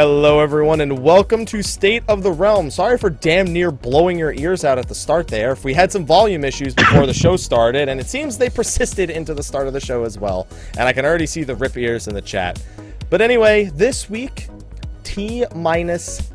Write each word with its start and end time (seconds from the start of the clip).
Hello, 0.00 0.38
everyone, 0.38 0.80
and 0.80 1.02
welcome 1.02 1.44
to 1.46 1.60
State 1.60 2.04
of 2.06 2.22
the 2.22 2.30
Realm. 2.30 2.70
Sorry 2.70 2.96
for 2.96 3.10
damn 3.10 3.52
near 3.52 3.72
blowing 3.72 4.16
your 4.16 4.32
ears 4.32 4.64
out 4.64 4.78
at 4.78 4.86
the 4.86 4.94
start 4.94 5.26
there. 5.26 5.50
If 5.50 5.64
we 5.64 5.74
had 5.74 5.90
some 5.90 6.06
volume 6.06 6.44
issues 6.44 6.72
before 6.72 7.04
the 7.04 7.12
show 7.12 7.36
started, 7.36 7.88
and 7.88 7.98
it 7.98 8.06
seems 8.06 8.38
they 8.38 8.48
persisted 8.48 9.10
into 9.10 9.34
the 9.34 9.42
start 9.42 9.66
of 9.66 9.72
the 9.72 9.80
show 9.80 10.04
as 10.04 10.16
well. 10.16 10.46
And 10.78 10.82
I 10.82 10.92
can 10.92 11.04
already 11.04 11.26
see 11.26 11.42
the 11.42 11.56
rip 11.56 11.76
ears 11.76 12.06
in 12.06 12.14
the 12.14 12.22
chat. 12.22 12.62
But 13.10 13.20
anyway, 13.20 13.72
this 13.74 14.08
week, 14.08 14.46
T 15.02 15.44
minus 15.52 16.30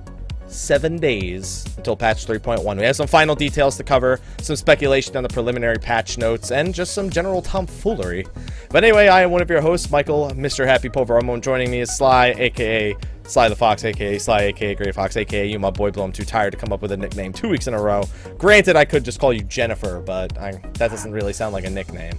seven 0.47 0.97
days 0.97 1.65
until 1.77 1.95
patch 1.95 2.27
3.1. 2.27 2.77
We 2.77 2.83
have 2.83 2.97
some 2.97 3.07
final 3.07 3.33
details 3.33 3.77
to 3.77 3.83
cover, 3.85 4.19
some 4.41 4.57
speculation 4.57 5.15
on 5.15 5.23
the 5.23 5.29
preliminary 5.29 5.77
patch 5.77 6.17
notes, 6.17 6.51
and 6.51 6.75
just 6.75 6.93
some 6.93 7.09
general 7.09 7.41
tomfoolery. 7.41 8.25
But 8.71 8.83
anyway, 8.83 9.07
I 9.07 9.21
am 9.21 9.31
one 9.31 9.41
of 9.41 9.49
your 9.49 9.61
hosts, 9.61 9.89
Michael, 9.89 10.31
Mr. 10.31 10.65
Happy 10.65 10.89
Poveromo, 10.89 11.35
and 11.35 11.41
joining 11.41 11.71
me 11.71 11.79
is 11.79 11.95
Sly, 11.95 12.35
aka 12.37 12.93
Sly 13.25 13.49
the 13.49 13.55
Fox, 13.55 13.83
aka 13.85 14.17
Sly, 14.19 14.41
aka 14.43 14.75
Gray 14.75 14.91
Fox, 14.91 15.15
aka 15.17 15.47
you, 15.47 15.57
my 15.59 15.69
boy, 15.69 15.91
Blow. 15.91 16.03
I'm 16.03 16.11
too 16.11 16.25
tired 16.25 16.51
to 16.51 16.57
come 16.57 16.71
up 16.73 16.81
with 16.81 16.91
a 16.91 16.97
nickname 16.97 17.31
two 17.33 17.49
weeks 17.49 17.67
in 17.67 17.73
a 17.73 17.81
row. 17.81 18.03
Granted, 18.37 18.75
I 18.75 18.85
could 18.85 19.03
just 19.05 19.19
call 19.19 19.31
you 19.33 19.41
Jennifer, 19.43 20.01
but 20.01 20.37
I, 20.37 20.51
that 20.73 20.91
doesn't 20.91 21.11
really 21.11 21.33
sound 21.33 21.53
like 21.53 21.65
a 21.65 21.69
nickname. 21.69 22.13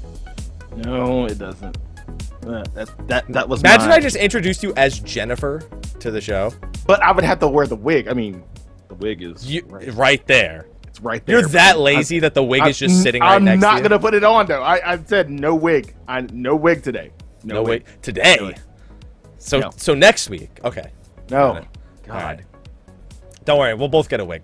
No, 0.77 1.27
it 1.27 1.39
doesn't. 1.39 1.77
Uh, 2.47 2.63
that 2.75 2.91
that 3.09 3.25
that 3.29 3.49
was. 3.49 3.61
Imagine 3.61 3.89
mine. 3.89 3.99
I 3.99 4.01
just 4.01 4.17
introduced 4.17 4.63
you 4.63 4.73
as 4.77 4.99
Jennifer 5.01 5.63
to 6.01 6.11
the 6.11 6.21
show. 6.21 6.53
But 6.87 7.03
I 7.03 7.13
would 7.13 7.25
have 7.25 7.39
to 7.41 7.49
wear 7.49 7.67
the 7.67 7.77
wig. 7.77 8.09
I 8.09 8.13
mean, 8.13 8.43
the 8.89 8.95
wig 8.95 9.23
is 9.23 9.51
You 9.51 9.63
right, 9.69 9.95
right 9.95 10.27
there. 10.27 10.67
it's 10.87 11.01
right 11.01 11.25
there. 11.25 11.39
You're 11.41 11.49
that 11.51 11.79
lazy 11.79 12.19
that 12.21 12.35
the 12.35 12.43
wig 12.43 12.63
I- 12.63 12.69
is 12.69 12.79
just 12.79 13.03
sitting 13.03 13.23
right 13.23 13.35
I'm 13.37 13.45
next 13.45 13.61
not 13.63 13.73
to 13.73 13.77
you. 13.79 13.83
gonna 13.89 13.99
put 14.01 14.15
it 14.15 14.25
on 14.25 14.47
though. 14.47 14.63
I, 14.63 14.93
I 14.95 14.99
said 15.05 15.31
no 15.31 15.55
wig. 15.55 15.95
I 16.09 16.23
no 16.33 16.57
wig 16.57 16.83
today. 16.83 17.11
No, 17.45 17.63
wig 17.63 17.85
today. 18.03 18.37
Really? 18.41 18.55
So 19.45 19.61
No. 19.61 19.71
so 19.77 19.95
next 19.95 20.31
week. 20.31 20.51
Okay. 20.65 20.91
No. 21.31 21.61
God. 22.07 22.17
Alright. 22.17 22.41
Don't 23.45 23.59
worry, 23.59 23.75
we'll 23.75 23.89
both 23.89 24.09
get 24.09 24.21
a 24.21 24.25
wig. 24.25 24.43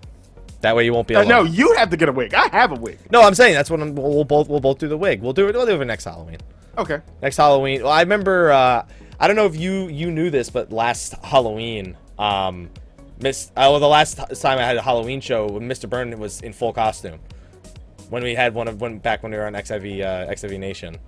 That 0.61 0.77
way 0.77 0.85
you 0.85 0.93
won't 0.93 1.09
be 1.09 1.15
Uh, 1.17 1.25
no, 1.25 1.43
you 1.43 1.75
have 1.77 1.89
to 1.89 1.97
get 1.97 2.11
a 2.11 2.13
wig. 2.13 2.35
I 2.35 2.49
have 2.49 2.73
a 2.73 2.75
wig. 2.75 2.99
No, 3.11 3.23
I'm 3.23 3.35
saying 3.35 3.55
that's 3.55 3.71
what 3.71 3.81
I'm, 3.81 3.95
we'll, 3.95 4.13
we'll 4.13 4.25
both 4.25 4.49
we'll 4.49 4.61
both 4.61 4.79
do 4.79 4.89
the 4.89 4.97
wig. 4.99 5.23
We'll 5.23 5.33
do 5.33 5.49
it. 5.49 5.55
We'll 5.55 5.65
do 5.65 5.81
it 5.81 5.85
next 5.87 6.05
Halloween. 6.05 6.37
Okay. 6.77 7.01
Next 7.23 7.39
Halloween. 7.39 7.83
Well, 7.83 7.93
I 7.93 8.01
remember. 8.03 8.53
Uh, 8.53 8.85
I 9.19 9.27
don't 9.27 9.37
know 9.37 9.47
if 9.47 9.57
you 9.57 9.89
you 9.89 10.11
knew 10.11 10.29
this, 10.29 10.51
but 10.51 10.71
last 10.71 11.15
Halloween, 11.25 11.97
um, 12.19 12.69
Miss. 13.23 13.51
Uh, 13.57 13.69
well, 13.71 13.81
the 13.81 13.89
last 13.89 14.17
time 14.19 14.59
I 14.59 14.65
had 14.65 14.77
a 14.77 14.83
Halloween 14.83 15.23
show, 15.23 15.47
when 15.47 15.63
Mr. 15.69 15.89
Byrne 15.89 16.17
was 16.19 16.43
in 16.43 16.53
full 16.53 16.73
costume. 16.75 17.21
When 18.11 18.23
we 18.23 18.35
had 18.35 18.55
one 18.55 18.69
of 18.69 18.81
when 18.83 18.99
back 18.99 19.23
when 19.23 19.33
we 19.33 19.39
were 19.39 19.47
on 19.47 19.55
XIV 19.55 20.03
uh, 20.05 20.31
XIV 20.31 20.59
Nation. 20.59 20.99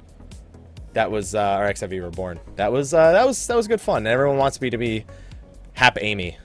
That 0.95 1.11
was 1.11 1.35
uh, 1.35 1.41
our 1.41 1.69
XIV 1.73 2.03
Reborn. 2.03 2.39
That 2.57 2.71
was 2.71 2.93
uh, 2.93 3.13
that 3.13 3.27
was 3.27 3.47
that 3.47 3.57
was 3.57 3.67
good 3.69 3.81
fun. 3.81 4.07
Everyone 4.07 4.37
wants 4.37 4.61
me 4.61 4.71
to 4.71 4.77
be 4.79 5.05
Hap 5.73 5.97
Amy, 6.01 6.37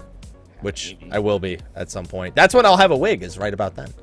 which 0.61 0.95
Amy. 1.01 1.11
I 1.11 1.19
will 1.19 1.39
be 1.39 1.59
at 1.75 1.91
some 1.91 2.05
point. 2.05 2.33
That's 2.35 2.53
when 2.53 2.65
I'll 2.65 2.77
have 2.77 2.91
a 2.91 2.97
wig. 2.97 3.23
Is 3.23 3.37
right 3.37 3.53
about 3.53 3.75
then. 3.75 3.93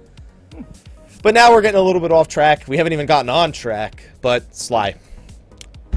But 1.22 1.32
now 1.34 1.50
we're 1.52 1.62
getting 1.62 1.80
a 1.80 1.82
little 1.82 2.02
bit 2.02 2.12
off 2.12 2.28
track. 2.28 2.64
We 2.68 2.76
haven't 2.76 2.92
even 2.92 3.06
gotten 3.06 3.30
on 3.30 3.52
track. 3.52 4.04
But 4.20 4.54
Sly, 4.54 4.96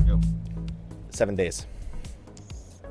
Yo. 0.05 0.21
seven 1.09 1.35
days. 1.35 1.65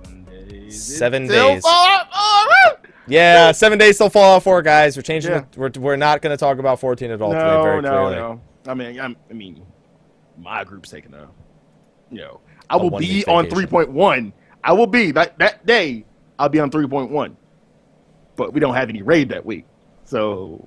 Seven 0.02 0.24
days. 0.24 0.82
Seven 0.98 1.26
days. 1.26 1.62
fall 1.62 1.86
out- 1.88 2.06
all 2.12 2.44
right. 2.46 2.76
Yeah, 3.08 3.52
seven 3.52 3.78
days 3.78 3.96
till 3.98 4.10
Fallout 4.10 4.42
4, 4.42 4.62
guys. 4.62 4.96
We're 4.96 5.02
changing 5.02 5.30
Yeah. 5.30 5.38
it. 5.38 5.56
We're, 5.56 5.70
we're 5.78 5.96
not 5.96 6.20
going 6.22 6.32
to 6.32 6.36
talk 6.36 6.58
about 6.58 6.80
14 6.80 7.10
at 7.12 7.22
all 7.22 7.30
today, 7.32 7.40
No, 7.44 7.62
very 7.62 7.80
no, 7.80 7.88
clearly. 7.88 8.16
no. 8.16 8.40
I 8.66 8.74
mean, 8.74 9.00
I'm, 9.00 9.16
I 9.30 9.32
mean, 9.32 9.64
my 10.36 10.64
group's 10.64 10.90
taking 10.90 11.14
a, 11.14 11.28
you 12.10 12.18
know, 12.18 12.40
I 12.68 12.76
will 12.76 12.98
be 12.98 13.24
on 13.26 13.46
3.1. 13.46 14.32
I 14.64 14.72
will 14.72 14.86
be 14.86 15.12
that 15.12 15.38
that 15.38 15.64
day. 15.66 16.04
I'll 16.38 16.48
be 16.48 16.60
on 16.60 16.70
3.1, 16.70 17.34
but 18.36 18.52
we 18.52 18.60
don't 18.60 18.74
have 18.74 18.88
any 18.88 19.02
raid 19.02 19.28
that 19.30 19.44
week, 19.44 19.64
so 20.04 20.66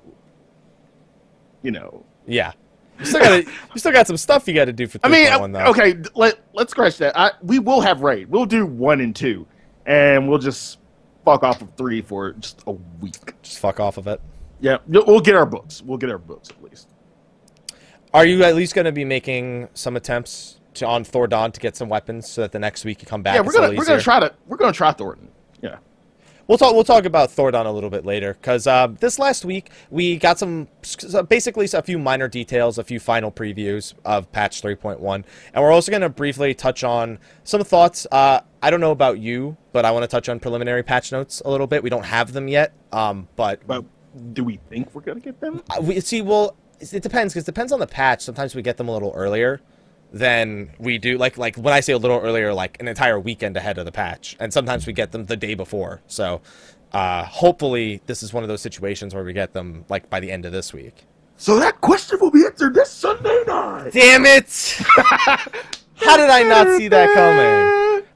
you 1.62 1.70
know. 1.70 2.04
Yeah. 2.26 2.52
You 2.98 3.06
still, 3.06 3.20
gotta, 3.20 3.44
you 3.44 3.78
still 3.78 3.92
got 3.92 4.06
some 4.06 4.18
stuff 4.18 4.46
you 4.46 4.52
got 4.52 4.66
to 4.66 4.74
do 4.74 4.86
for 4.86 4.98
3.1, 4.98 5.04
I 5.04 5.40
mean, 5.40 5.52
though. 5.52 5.58
uh, 5.60 5.70
okay, 5.70 5.94
d- 5.94 6.08
let 6.14 6.38
let's 6.52 6.70
scratch 6.70 6.98
that. 6.98 7.18
I, 7.18 7.32
we 7.42 7.58
will 7.58 7.80
have 7.80 8.02
raid. 8.02 8.28
We'll 8.28 8.44
do 8.44 8.66
one 8.66 9.00
and 9.00 9.16
two, 9.16 9.46
and 9.86 10.28
we'll 10.28 10.38
just 10.38 10.78
fuck 11.24 11.42
off 11.42 11.62
of 11.62 11.74
three 11.76 12.02
for 12.02 12.32
just 12.32 12.62
a 12.66 12.72
week. 12.72 13.14
Just 13.42 13.58
fuck 13.58 13.80
off 13.80 13.96
of 13.96 14.06
it. 14.06 14.20
Yeah, 14.60 14.78
we'll 14.86 15.20
get 15.20 15.34
our 15.34 15.46
books. 15.46 15.82
We'll 15.82 15.96
get 15.96 16.10
our 16.10 16.18
books 16.18 16.50
at 16.50 16.62
least. 16.62 16.88
Are 18.12 18.26
you 18.26 18.42
at 18.44 18.54
least 18.54 18.74
going 18.74 18.84
to 18.84 18.92
be 18.92 19.04
making 19.04 19.68
some 19.72 19.96
attempts 19.96 20.59
to 20.74 20.86
on 20.86 21.04
Thordan 21.04 21.52
to 21.52 21.60
get 21.60 21.76
some 21.76 21.88
weapons 21.88 22.28
so 22.28 22.42
that 22.42 22.52
the 22.52 22.58
next 22.58 22.84
week 22.84 23.02
you 23.02 23.06
come 23.06 23.22
back? 23.22 23.34
yeah, 23.34 23.40
we're 23.40 23.52
gonna 23.52 23.76
we're 23.76 23.84
gonna 23.84 24.00
try 24.00 24.20
to 24.20 24.32
we're 24.46 24.56
gonna 24.56 24.72
try 24.72 24.92
Thordan. 24.92 25.28
Yeah. 25.62 25.78
We'll 26.50 26.58
talk. 26.58 26.74
We'll 26.74 26.82
talk 26.82 27.04
about 27.04 27.30
Thordan 27.30 27.64
a 27.64 27.70
little 27.70 27.90
bit 27.90 28.04
later, 28.04 28.34
because 28.34 28.66
uh, 28.66 28.88
this 28.98 29.20
last 29.20 29.44
week 29.44 29.70
we 29.88 30.16
got 30.16 30.36
some, 30.36 30.66
basically 31.28 31.68
a 31.72 31.80
few 31.80 31.96
minor 31.96 32.26
details, 32.26 32.76
a 32.76 32.82
few 32.82 32.98
final 32.98 33.30
previews 33.30 33.94
of 34.04 34.32
patch 34.32 34.60
3.1, 34.60 35.22
and 35.54 35.62
we're 35.62 35.70
also 35.70 35.92
going 35.92 36.02
to 36.02 36.08
briefly 36.08 36.52
touch 36.52 36.82
on 36.82 37.20
some 37.44 37.62
thoughts. 37.62 38.04
Uh, 38.10 38.40
I 38.62 38.70
don't 38.70 38.80
know 38.80 38.90
about 38.90 39.20
you, 39.20 39.58
but 39.70 39.84
I 39.84 39.92
want 39.92 40.02
to 40.02 40.08
touch 40.08 40.28
on 40.28 40.40
preliminary 40.40 40.82
patch 40.82 41.12
notes 41.12 41.40
a 41.44 41.48
little 41.48 41.68
bit. 41.68 41.84
We 41.84 41.90
don't 41.90 42.06
have 42.06 42.32
them 42.32 42.48
yet, 42.48 42.72
um, 42.90 43.28
but 43.36 43.62
do 44.32 44.42
we 44.42 44.56
think 44.68 44.92
we're 44.92 45.02
gonna 45.02 45.20
get 45.20 45.40
them? 45.40 45.62
uh, 45.70 45.80
we 45.80 46.00
see. 46.00 46.20
Well, 46.20 46.56
it 46.80 46.94
it 46.94 47.02
depends 47.04 47.32
because 47.32 47.44
it 47.44 47.52
depends 47.52 47.70
on 47.70 47.78
the 47.78 47.86
patch. 47.86 48.22
Sometimes 48.22 48.56
we 48.56 48.62
get 48.62 48.76
them 48.76 48.88
a 48.88 48.92
little 48.92 49.12
earlier 49.14 49.60
than 50.12 50.70
we 50.78 50.98
do. 50.98 51.18
Like 51.18 51.38
like 51.38 51.56
when 51.56 51.72
I 51.72 51.80
say 51.80 51.92
a 51.92 51.98
little 51.98 52.18
earlier, 52.18 52.52
like 52.52 52.76
an 52.80 52.88
entire 52.88 53.18
weekend 53.18 53.56
ahead 53.56 53.78
of 53.78 53.84
the 53.84 53.92
patch, 53.92 54.36
and 54.40 54.52
sometimes 54.52 54.86
we 54.86 54.92
get 54.92 55.12
them 55.12 55.26
the 55.26 55.36
day 55.36 55.54
before. 55.54 56.00
So 56.06 56.40
uh, 56.92 57.24
hopefully 57.24 58.00
this 58.06 58.22
is 58.22 58.32
one 58.32 58.42
of 58.42 58.48
those 58.48 58.60
situations 58.60 59.14
where 59.14 59.24
we 59.24 59.32
get 59.32 59.52
them 59.52 59.84
like 59.88 60.10
by 60.10 60.20
the 60.20 60.30
end 60.30 60.44
of 60.44 60.52
this 60.52 60.72
week. 60.72 61.06
So 61.36 61.58
that 61.58 61.80
question 61.80 62.18
will 62.20 62.30
be 62.30 62.44
answered 62.44 62.74
this 62.74 62.90
Sunday 62.90 63.44
night. 63.46 63.92
Damn 63.92 64.26
it! 64.26 64.50
How 65.96 66.16
did 66.16 66.30
I 66.30 66.42
not 66.42 66.66
see 66.76 66.88
that 66.88 67.14
coming? 67.14 68.06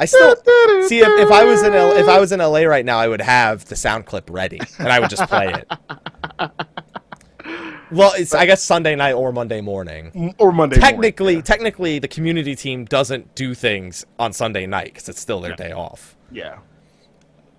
I 0.00 0.04
still 0.04 0.34
see 0.88 0.98
if, 0.98 1.08
if 1.20 1.30
I 1.30 1.44
was 1.44 1.62
in 1.62 1.74
L, 1.74 1.92
if 1.92 2.08
I 2.08 2.18
was 2.18 2.32
in 2.32 2.40
LA 2.40 2.62
right 2.62 2.84
now, 2.84 2.98
I 2.98 3.06
would 3.06 3.20
have 3.20 3.64
the 3.66 3.76
sound 3.76 4.04
clip 4.04 4.28
ready 4.30 4.58
and 4.78 4.88
I 4.88 4.98
would 4.98 5.10
just 5.10 5.28
play 5.28 5.52
it. 5.52 5.70
Well, 7.92 8.12
it's 8.16 8.34
I 8.34 8.46
guess 8.46 8.62
Sunday 8.62 8.94
night 8.96 9.12
or 9.12 9.32
Monday 9.32 9.60
morning. 9.60 10.34
or 10.38 10.52
Monday. 10.52 10.76
technically, 10.78 11.34
morning. 11.34 11.42
technically, 11.42 11.98
the 11.98 12.08
community 12.08 12.54
team 12.56 12.84
doesn't 12.84 13.34
do 13.34 13.54
things 13.54 14.04
on 14.18 14.32
Sunday 14.32 14.66
night 14.66 14.86
because 14.94 15.08
it's 15.08 15.20
still 15.20 15.40
their 15.40 15.52
Yeah. 15.52 15.56
day 15.56 15.72
off. 15.72 16.16
yeah. 16.30 16.58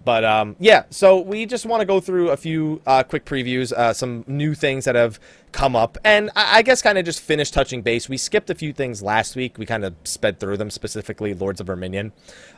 But 0.06 0.26
um, 0.26 0.58
yeah, 0.60 0.84
so 0.90 1.22
we 1.22 1.46
just 1.46 1.66
want 1.66 1.80
to 1.80 1.86
go 1.86 2.02
through 2.02 2.32
a 2.32 2.36
few 2.36 2.82
uh, 2.86 3.04
quick 3.04 3.24
previews, 3.24 3.72
uh, 3.72 3.94
some 3.94 4.26
new 4.28 4.54
things 4.54 4.84
that 4.84 4.96
have 4.96 5.18
come 5.54 5.78
up, 5.78 5.98
and 6.04 6.30
I, 6.36 6.58
I 6.58 6.62
guess 6.62 6.82
kind 6.82 6.98
of 6.98 7.06
just 7.06 7.22
finish 7.22 7.52
touching 7.52 7.82
base. 7.82 8.10
We 8.10 8.18
skipped 8.18 8.50
a 8.50 8.56
few 8.56 8.74
things 8.74 9.02
last 9.02 9.38
week. 9.38 9.58
We 9.58 9.66
kind 9.66 9.86
of 9.86 9.94
sped 10.04 10.42
through 10.42 10.58
them, 10.58 10.70
specifically 10.72 11.34
Lords 11.34 11.62
of 11.62 11.68
Verminion. 11.68 12.12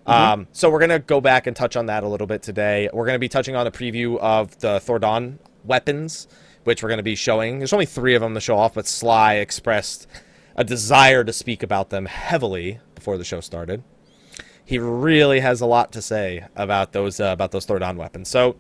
Um, 0.08 0.48
so 0.54 0.72
we're 0.72 0.80
gonna 0.80 0.98
go 0.98 1.22
back 1.22 1.46
and 1.46 1.56
touch 1.56 1.76
on 1.76 1.86
that 1.86 2.04
a 2.04 2.08
little 2.08 2.26
bit 2.26 2.42
today. 2.42 2.90
We're 2.92 3.06
gonna 3.06 3.20
be 3.20 3.30
touching 3.30 3.56
on 3.56 3.68
a 3.68 3.72
preview 3.72 4.18
of 4.18 4.58
the 4.62 4.80
Thordan 4.80 5.38
weapons, 5.64 6.28
which 6.66 6.84
we're 6.84 6.90
gonna 6.90 7.02
be 7.04 7.16
showing. 7.16 7.58
There's 7.60 7.74
only 7.74 7.86
three 7.88 8.14
of 8.14 8.22
them 8.22 8.34
to 8.34 8.42
show 8.42 8.58
off, 8.58 8.74
but 8.76 8.86
Sly 8.86 9.36
expressed 9.36 10.06
a 10.56 10.64
desire 10.64 11.24
to 11.24 11.34
speak 11.34 11.64
about 11.64 11.90
them 11.90 12.06
heavily 12.06 12.80
before 12.94 13.18
the 13.18 13.24
show 13.24 13.40
started 13.40 13.84
he 14.66 14.80
really 14.80 15.40
has 15.40 15.62
a 15.62 15.66
lot 15.66 15.92
to 15.94 16.02
say 16.02 16.46
about 16.56 16.92
those 16.92 17.20
uh, 17.20 17.26
about 17.26 17.52
those 17.52 17.66
Thordan 17.66 17.96
weapons. 17.98 18.28
So, 18.30 18.56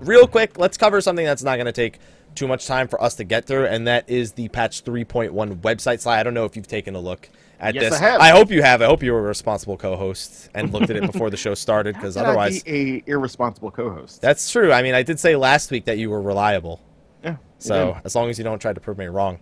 real 0.00 0.26
quick, 0.26 0.58
let's 0.58 0.78
cover 0.78 1.00
something 1.00 1.24
that's 1.26 1.42
not 1.42 1.56
going 1.56 1.66
to 1.66 1.72
take 1.72 1.98
too 2.34 2.48
much 2.48 2.66
time 2.66 2.88
for 2.88 3.00
us 3.02 3.14
to 3.16 3.24
get 3.24 3.44
through, 3.44 3.66
and 3.66 3.86
that 3.86 4.08
is 4.08 4.32
the 4.32 4.48
patch 4.48 4.84
3.1 4.84 5.60
website 5.60 6.00
slide. 6.00 6.20
I 6.20 6.22
don't 6.22 6.34
know 6.34 6.44
if 6.46 6.56
you've 6.56 6.66
taken 6.66 6.94
a 6.94 7.00
look 7.00 7.28
at 7.60 7.74
Yes, 7.74 7.90
this. 7.90 8.00
I 8.00 8.04
have. 8.04 8.20
I 8.20 8.28
hope 8.30 8.50
you 8.50 8.62
have. 8.62 8.80
I 8.80 8.86
hope 8.86 9.02
you 9.02 9.12
were 9.12 9.18
a 9.18 9.22
responsible 9.22 9.76
co-host 9.76 10.48
and 10.54 10.72
looked 10.72 10.88
at 10.88 10.96
it 10.96 11.02
before 11.12 11.28
the 11.28 11.36
show 11.36 11.54
started, 11.54 11.94
because 11.96 12.16
I 12.16 12.24
otherwise, 12.24 12.62
be 12.62 13.02
a 13.06 13.10
irresponsible 13.10 13.70
co-host. 13.70 14.22
that's 14.22 14.50
true. 14.50 14.72
I 14.72 14.82
mean, 14.82 14.94
I 14.94 15.02
did 15.02 15.20
say 15.20 15.36
last 15.36 15.70
week 15.70 15.84
that 15.84 15.98
you 15.98 16.08
were 16.08 16.22
reliable. 16.22 16.80
Yeah. 17.22 17.36
So 17.58 17.98
as 18.04 18.14
long 18.14 18.30
as 18.30 18.38
you 18.38 18.44
don't 18.44 18.58
try 18.58 18.72
to 18.72 18.80
prove 18.80 18.98
me 18.98 19.06
wrong. 19.06 19.40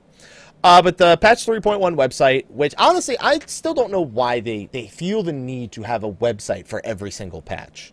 Uh, 0.64 0.82
but 0.82 0.96
the 0.96 1.16
patch 1.18 1.46
3.1 1.46 1.80
website, 1.94 2.48
which 2.50 2.74
honestly, 2.78 3.16
I 3.20 3.38
still 3.46 3.74
don't 3.74 3.90
know 3.92 4.00
why 4.00 4.40
they, 4.40 4.68
they 4.72 4.88
feel 4.88 5.22
the 5.22 5.32
need 5.32 5.70
to 5.72 5.82
have 5.82 6.02
a 6.02 6.12
website 6.12 6.66
for 6.66 6.80
every 6.84 7.10
single 7.10 7.42
patch. 7.42 7.92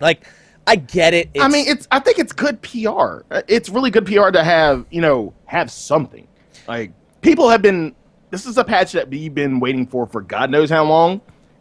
Like, 0.00 0.26
I 0.66 0.76
get 0.76 1.14
it. 1.14 1.30
I 1.38 1.48
mean, 1.48 1.66
it's. 1.68 1.86
I 1.90 1.98
think 2.00 2.18
it's 2.18 2.32
good 2.32 2.62
PR. 2.62 3.22
Uh, 3.30 3.42
It's 3.48 3.68
really 3.68 3.90
good 3.90 4.06
PR 4.06 4.30
to 4.30 4.42
have 4.42 4.86
you 4.90 5.00
know 5.00 5.34
have 5.44 5.70
something. 5.70 6.26
Like 6.66 6.92
people 7.20 7.50
have 7.50 7.60
been. 7.60 7.94
This 8.30 8.46
is 8.46 8.56
a 8.56 8.64
patch 8.64 8.92
that 8.92 9.08
we've 9.10 9.34
been 9.34 9.60
waiting 9.60 9.86
for 9.86 10.06
for 10.06 10.22
God 10.22 10.50
knows 10.50 10.70
how 10.70 10.84
long, 10.84 11.20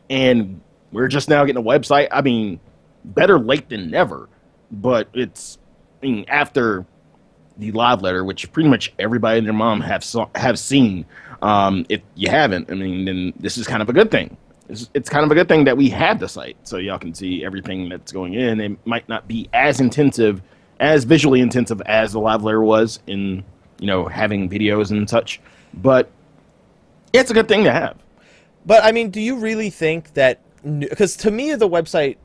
and 0.10 0.62
we're 0.92 1.10
just 1.10 1.28
now 1.28 1.44
getting 1.44 1.62
a 1.62 1.66
website. 1.66 2.08
I 2.12 2.22
mean, 2.22 2.60
better 3.04 3.38
late 3.38 3.68
than 3.70 3.90
never. 3.92 4.30
But 4.72 5.10
it's. 5.14 5.58
I 6.02 6.06
mean, 6.06 6.26
after 6.28 6.86
the 7.58 7.72
live 7.72 8.02
letter, 8.02 8.24
which 8.24 8.52
pretty 8.52 8.70
much 8.70 8.94
everybody 9.00 9.38
and 9.38 9.48
their 9.48 9.54
mom 9.54 9.82
have 9.82 10.04
so, 10.04 10.30
have 10.36 10.58
seen. 10.60 11.06
Um, 11.42 11.86
if 11.90 12.02
you 12.16 12.30
haven't, 12.30 12.72
I 12.72 12.76
mean, 12.76 13.06
then 13.06 13.34
this 13.40 13.58
is 13.58 13.68
kind 13.68 13.82
of 13.82 13.90
a 13.90 13.94
good 13.94 14.10
thing. 14.10 14.38
It's, 14.70 14.90
it's 14.94 15.10
kind 15.10 15.26
of 15.26 15.32
a 15.32 15.36
good 15.36 15.48
thing 15.48 15.66
that 15.66 15.76
we 15.76 15.90
have 15.90 16.20
the 16.20 16.30
site, 16.30 16.56
so 16.64 16.78
y'all 16.78 16.98
can 17.00 17.14
see 17.14 17.44
everything 17.44 17.90
that's 17.90 18.12
going 18.12 18.34
in. 18.34 18.62
It 18.62 18.88
might 18.88 19.08
not 19.10 19.28
be 19.28 19.50
as 19.54 19.80
intensive, 19.80 20.42
as 20.80 21.04
visually 21.04 21.42
intensive 21.42 21.82
as 21.82 22.14
the 22.14 22.20
live 22.20 22.44
letter 22.44 22.62
was 22.62 23.00
in, 23.08 23.44
you 23.80 23.88
know, 23.88 24.06
having 24.06 24.50
videos 24.50 24.92
and 24.92 25.10
such, 25.10 25.42
but 25.74 26.10
it's 27.12 27.30
a 27.30 27.34
good 27.34 27.48
thing 27.48 27.64
to 27.66 27.72
have. 27.72 27.98
But 28.66 28.84
I 28.84 28.92
mean, 28.92 29.10
do 29.10 29.22
you 29.22 29.36
really 29.36 29.70
think 29.70 30.14
that? 30.14 30.40
Because 30.80 31.18
to 31.18 31.32
me, 31.32 31.54
the 31.56 31.68
website, 31.68 32.16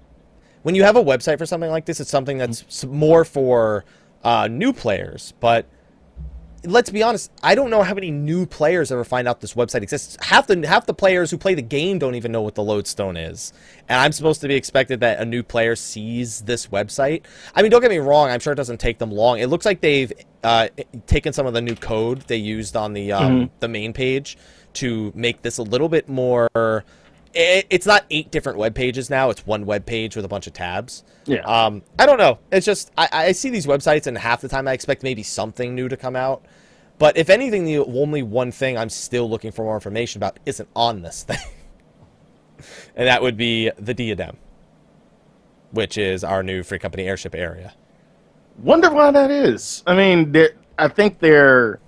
when 0.62 0.76
you 0.76 0.84
have 0.84 0.96
a 0.96 1.02
website 1.02 1.38
for 1.38 1.46
something 1.46 1.70
like 1.70 1.86
this, 1.86 1.98
it's 1.98 2.10
something 2.10 2.38
that's 2.38 2.84
more 2.84 3.24
for 3.24 3.84
uh, 4.24 4.48
new 4.48 4.72
players. 4.72 5.32
But 5.40 5.66
let's 6.64 6.90
be 6.90 7.02
honest, 7.02 7.30
I 7.42 7.54
don't 7.54 7.70
know 7.70 7.82
how 7.82 7.94
many 7.94 8.10
new 8.10 8.46
players 8.46 8.90
ever 8.90 9.04
find 9.04 9.28
out 9.28 9.40
this 9.40 9.54
website 9.54 9.82
exists. 9.82 10.16
Half 10.20 10.46
the 10.46 10.66
half 10.66 10.86
the 10.86 10.94
players 10.94 11.30
who 11.30 11.38
play 11.38 11.54
the 11.54 11.62
game 11.62 11.98
don't 11.98 12.14
even 12.14 12.32
know 12.32 12.42
what 12.42 12.54
the 12.54 12.62
lodestone 12.62 13.16
is, 13.16 13.52
and 13.88 14.00
I'm 14.00 14.12
supposed 14.12 14.40
to 14.42 14.48
be 14.48 14.54
expected 14.54 15.00
that 15.00 15.20
a 15.20 15.24
new 15.24 15.42
player 15.42 15.76
sees 15.76 16.42
this 16.42 16.68
website. 16.68 17.22
I 17.54 17.62
mean, 17.62 17.70
don't 17.70 17.80
get 17.80 17.90
me 17.90 17.98
wrong. 17.98 18.28
I'm 18.30 18.40
sure 18.40 18.52
it 18.52 18.56
doesn't 18.56 18.80
take 18.80 18.98
them 18.98 19.10
long. 19.10 19.38
It 19.38 19.46
looks 19.46 19.64
like 19.64 19.80
they've 19.80 20.12
uh, 20.42 20.68
taken 21.06 21.32
some 21.32 21.46
of 21.46 21.54
the 21.54 21.62
new 21.62 21.74
code 21.74 22.22
they 22.22 22.36
used 22.36 22.76
on 22.76 22.92
the 22.92 23.12
um, 23.12 23.50
the 23.60 23.68
main 23.68 23.92
page 23.92 24.36
to 24.74 25.12
make 25.14 25.42
this 25.42 25.58
a 25.58 25.62
little 25.62 25.88
bit 25.88 26.08
more. 26.08 26.48
It, 27.38 27.68
it's 27.70 27.86
not 27.86 28.04
eight 28.10 28.32
different 28.32 28.58
web 28.58 28.74
pages 28.74 29.08
now. 29.10 29.30
It's 29.30 29.46
one 29.46 29.64
web 29.64 29.86
page 29.86 30.16
with 30.16 30.24
a 30.24 30.28
bunch 30.28 30.48
of 30.48 30.54
tabs. 30.54 31.04
Yeah. 31.24 31.42
Um, 31.42 31.82
I 31.96 32.04
don't 32.04 32.18
know. 32.18 32.40
It's 32.50 32.66
just 32.66 32.90
I, 32.98 33.08
I 33.12 33.32
see 33.32 33.48
these 33.48 33.64
websites, 33.64 34.08
and 34.08 34.18
half 34.18 34.40
the 34.40 34.48
time 34.48 34.66
I 34.66 34.72
expect 34.72 35.04
maybe 35.04 35.22
something 35.22 35.72
new 35.72 35.88
to 35.88 35.96
come 35.96 36.16
out. 36.16 36.44
But 36.98 37.16
if 37.16 37.30
anything, 37.30 37.64
the 37.64 37.78
only 37.78 38.24
one 38.24 38.50
thing 38.50 38.76
I'm 38.76 38.88
still 38.88 39.30
looking 39.30 39.52
for 39.52 39.62
more 39.62 39.74
information 39.74 40.18
about 40.18 40.40
isn't 40.46 40.68
on 40.74 41.02
this 41.02 41.22
thing, 41.22 41.38
and 42.96 43.06
that 43.06 43.22
would 43.22 43.36
be 43.36 43.70
the 43.78 43.94
Diadem, 43.94 44.36
which 45.70 45.96
is 45.96 46.24
our 46.24 46.42
new 46.42 46.64
free 46.64 46.80
company 46.80 47.04
airship 47.04 47.36
area. 47.36 47.72
Wonder 48.58 48.90
why 48.90 49.12
that 49.12 49.30
is. 49.30 49.84
I 49.86 49.94
mean, 49.94 50.34
I 50.76 50.88
think 50.88 51.20
they're 51.20 51.78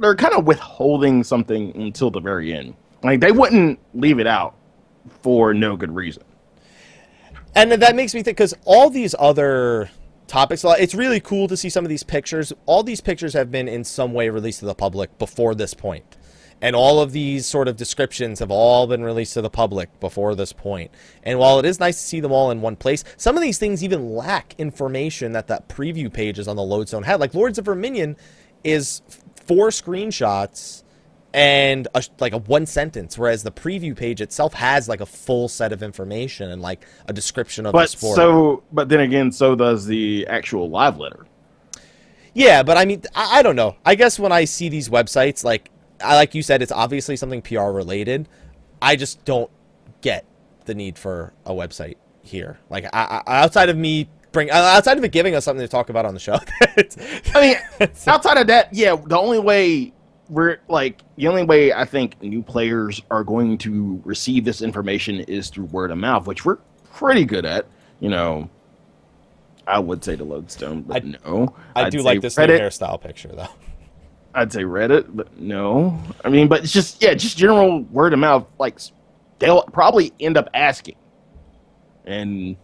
they're 0.00 0.16
kind 0.16 0.34
of 0.34 0.48
withholding 0.48 1.22
something 1.22 1.76
until 1.80 2.10
the 2.10 2.20
very 2.20 2.52
end. 2.52 2.74
Like 3.04 3.20
they 3.20 3.30
wouldn't 3.30 3.78
leave 3.94 4.18
it 4.18 4.26
out 4.26 4.56
for 5.22 5.54
no 5.54 5.76
good 5.76 5.94
reason. 5.94 6.22
And 7.54 7.72
that 7.72 7.96
makes 7.96 8.14
me 8.14 8.22
think 8.22 8.36
because 8.36 8.54
all 8.64 8.90
these 8.90 9.14
other 9.18 9.90
topics, 10.26 10.64
it's 10.64 10.94
really 10.94 11.20
cool 11.20 11.48
to 11.48 11.56
see 11.56 11.68
some 11.68 11.84
of 11.84 11.88
these 11.88 12.04
pictures. 12.04 12.52
All 12.66 12.82
these 12.82 13.00
pictures 13.00 13.32
have 13.34 13.50
been 13.50 13.68
in 13.68 13.82
some 13.82 14.12
way 14.12 14.28
released 14.28 14.60
to 14.60 14.66
the 14.66 14.74
public 14.74 15.18
before 15.18 15.54
this 15.54 15.74
point. 15.74 16.16
And 16.62 16.76
all 16.76 17.00
of 17.00 17.12
these 17.12 17.46
sort 17.46 17.68
of 17.68 17.76
descriptions 17.76 18.38
have 18.38 18.50
all 18.50 18.86
been 18.86 19.02
released 19.02 19.34
to 19.34 19.40
the 19.40 19.50
public 19.50 19.98
before 19.98 20.34
this 20.34 20.52
point. 20.52 20.90
And 21.22 21.38
while 21.38 21.58
it 21.58 21.64
is 21.64 21.80
nice 21.80 21.96
to 21.96 22.06
see 22.06 22.20
them 22.20 22.32
all 22.32 22.50
in 22.50 22.60
one 22.60 22.76
place, 22.76 23.02
some 23.16 23.36
of 23.36 23.42
these 23.42 23.58
things 23.58 23.82
even 23.82 24.14
lack 24.14 24.54
information 24.58 25.32
that 25.32 25.46
that 25.48 25.68
preview 25.68 26.12
pages 26.12 26.46
on 26.46 26.56
the 26.56 26.62
Lodestone 26.62 27.02
had. 27.02 27.18
Like 27.18 27.34
Lords 27.34 27.58
of 27.58 27.64
Verminion 27.64 28.16
is 28.62 29.00
four 29.34 29.68
screenshots 29.68 30.82
and 31.32 31.86
a, 31.94 32.02
like 32.18 32.32
a 32.32 32.38
one 32.38 32.66
sentence, 32.66 33.16
whereas 33.16 33.42
the 33.42 33.52
preview 33.52 33.96
page 33.96 34.20
itself 34.20 34.54
has 34.54 34.88
like 34.88 35.00
a 35.00 35.06
full 35.06 35.48
set 35.48 35.72
of 35.72 35.82
information 35.82 36.50
and 36.50 36.60
like 36.60 36.84
a 37.06 37.12
description 37.12 37.66
of 37.66 37.72
the 37.72 37.86
sport. 37.86 38.16
so, 38.16 38.62
but 38.72 38.88
then 38.88 39.00
again, 39.00 39.30
so 39.30 39.54
does 39.54 39.86
the 39.86 40.26
actual 40.28 40.68
live 40.68 40.98
letter. 40.98 41.26
Yeah, 42.34 42.62
but 42.62 42.76
I 42.76 42.84
mean, 42.84 43.02
I, 43.14 43.38
I 43.38 43.42
don't 43.42 43.56
know. 43.56 43.76
I 43.84 43.94
guess 43.94 44.18
when 44.18 44.32
I 44.32 44.44
see 44.44 44.68
these 44.68 44.88
websites, 44.88 45.44
like 45.44 45.70
I 46.02 46.16
like 46.16 46.34
you 46.34 46.42
said, 46.42 46.62
it's 46.62 46.72
obviously 46.72 47.16
something 47.16 47.42
PR 47.42 47.70
related. 47.70 48.28
I 48.82 48.96
just 48.96 49.24
don't 49.24 49.50
get 50.00 50.24
the 50.64 50.74
need 50.74 50.98
for 50.98 51.32
a 51.44 51.52
website 51.52 51.96
here. 52.22 52.58
Like 52.70 52.86
I, 52.92 53.22
I, 53.26 53.42
outside 53.42 53.68
of 53.68 53.76
me 53.76 54.08
bring, 54.32 54.50
uh, 54.50 54.54
outside 54.54 54.98
of 54.98 55.04
it 55.04 55.12
giving 55.12 55.34
us 55.34 55.44
something 55.44 55.64
to 55.64 55.68
talk 55.68 55.90
about 55.90 56.06
on 56.06 56.14
the 56.14 56.20
show. 56.20 56.38
I 57.34 57.40
mean, 57.40 57.56
outside 58.06 58.38
of 58.38 58.46
that, 58.48 58.72
yeah, 58.72 58.96
the 58.96 59.18
only 59.18 59.38
way 59.38 59.92
we're 60.30 60.58
like 60.68 61.02
the 61.16 61.28
only 61.28 61.42
way 61.42 61.72
I 61.72 61.84
think 61.84 62.22
new 62.22 62.42
players 62.42 63.02
are 63.10 63.24
going 63.24 63.58
to 63.58 64.00
receive 64.04 64.44
this 64.44 64.62
information 64.62 65.20
is 65.20 65.50
through 65.50 65.64
word 65.66 65.90
of 65.90 65.98
mouth, 65.98 66.26
which 66.26 66.44
we're 66.44 66.56
pretty 66.92 67.24
good 67.24 67.44
at. 67.44 67.66
You 67.98 68.08
know, 68.10 68.48
I 69.66 69.78
would 69.78 70.02
say 70.02 70.14
the 70.14 70.24
lodestone, 70.24 70.82
but 70.82 71.04
I- 71.04 71.16
no. 71.24 71.54
I 71.76 71.82
I'd 71.84 71.92
do 71.92 72.00
like 72.02 72.20
this 72.20 72.38
new 72.38 72.46
hairstyle 72.46 73.00
picture 73.00 73.28
though. 73.28 73.48
I'd 74.34 74.52
say 74.52 74.62
Reddit, 74.62 75.06
but 75.10 75.36
no. 75.38 76.00
I 76.24 76.28
mean, 76.28 76.46
but 76.46 76.62
it's 76.62 76.72
just 76.72 77.02
yeah, 77.02 77.14
just 77.14 77.36
general 77.36 77.82
word 77.82 78.12
of 78.12 78.20
mouth. 78.20 78.46
Like 78.58 78.78
they'll 79.40 79.62
probably 79.64 80.12
end 80.20 80.36
up 80.36 80.48
asking, 80.54 80.94
and 82.04 82.56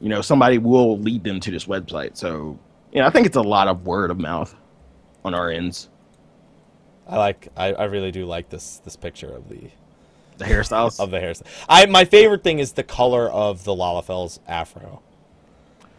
you 0.00 0.08
know 0.08 0.20
somebody 0.20 0.58
will 0.58 0.98
lead 0.98 1.22
them 1.22 1.38
to 1.40 1.50
this 1.52 1.66
website. 1.66 2.16
So 2.16 2.58
yeah, 2.92 3.06
I 3.06 3.10
think 3.10 3.26
it's 3.26 3.36
a 3.36 3.42
lot 3.42 3.68
of 3.68 3.86
word 3.86 4.10
of 4.10 4.18
mouth 4.18 4.52
on 5.24 5.32
our 5.32 5.48
ends. 5.48 5.88
I 7.08 7.16
like, 7.18 7.48
I, 7.56 7.72
I 7.72 7.84
really 7.84 8.10
do 8.10 8.26
like 8.26 8.48
this 8.50 8.78
this 8.84 8.96
picture 8.96 9.28
of 9.34 9.48
the 9.48 9.70
The 10.38 10.44
hairstyles. 10.44 11.00
of 11.00 11.10
the 11.10 11.18
hairstyle. 11.18 11.46
I 11.68 11.86
my 11.86 12.04
favorite 12.04 12.42
thing 12.44 12.58
is 12.58 12.72
the 12.72 12.82
color 12.82 13.28
of 13.30 13.64
the 13.64 13.72
Lalafell's 13.72 14.40
afro. 14.46 15.02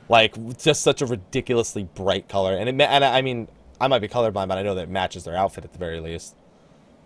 Like 0.10 0.58
just 0.58 0.82
such 0.84 1.02
a 1.02 1.06
ridiculously 1.06 1.84
bright 1.84 2.30
color, 2.30 2.56
and 2.56 2.70
it 2.70 2.82
and 2.86 3.04
I 3.06 3.20
I 3.20 3.22
mean 3.22 3.48
I 3.80 3.88
might 3.88 4.00
be 4.00 4.08
colorblind, 4.08 4.48
but 4.48 4.58
I 4.58 4.64
know 4.64 4.76
that 4.76 4.84
it 4.84 4.90
matches 4.90 5.24
their 5.26 5.36
outfit 5.36 5.66
at 5.66 5.74
the 5.74 5.80
very 5.80 6.00
least. 6.00 6.36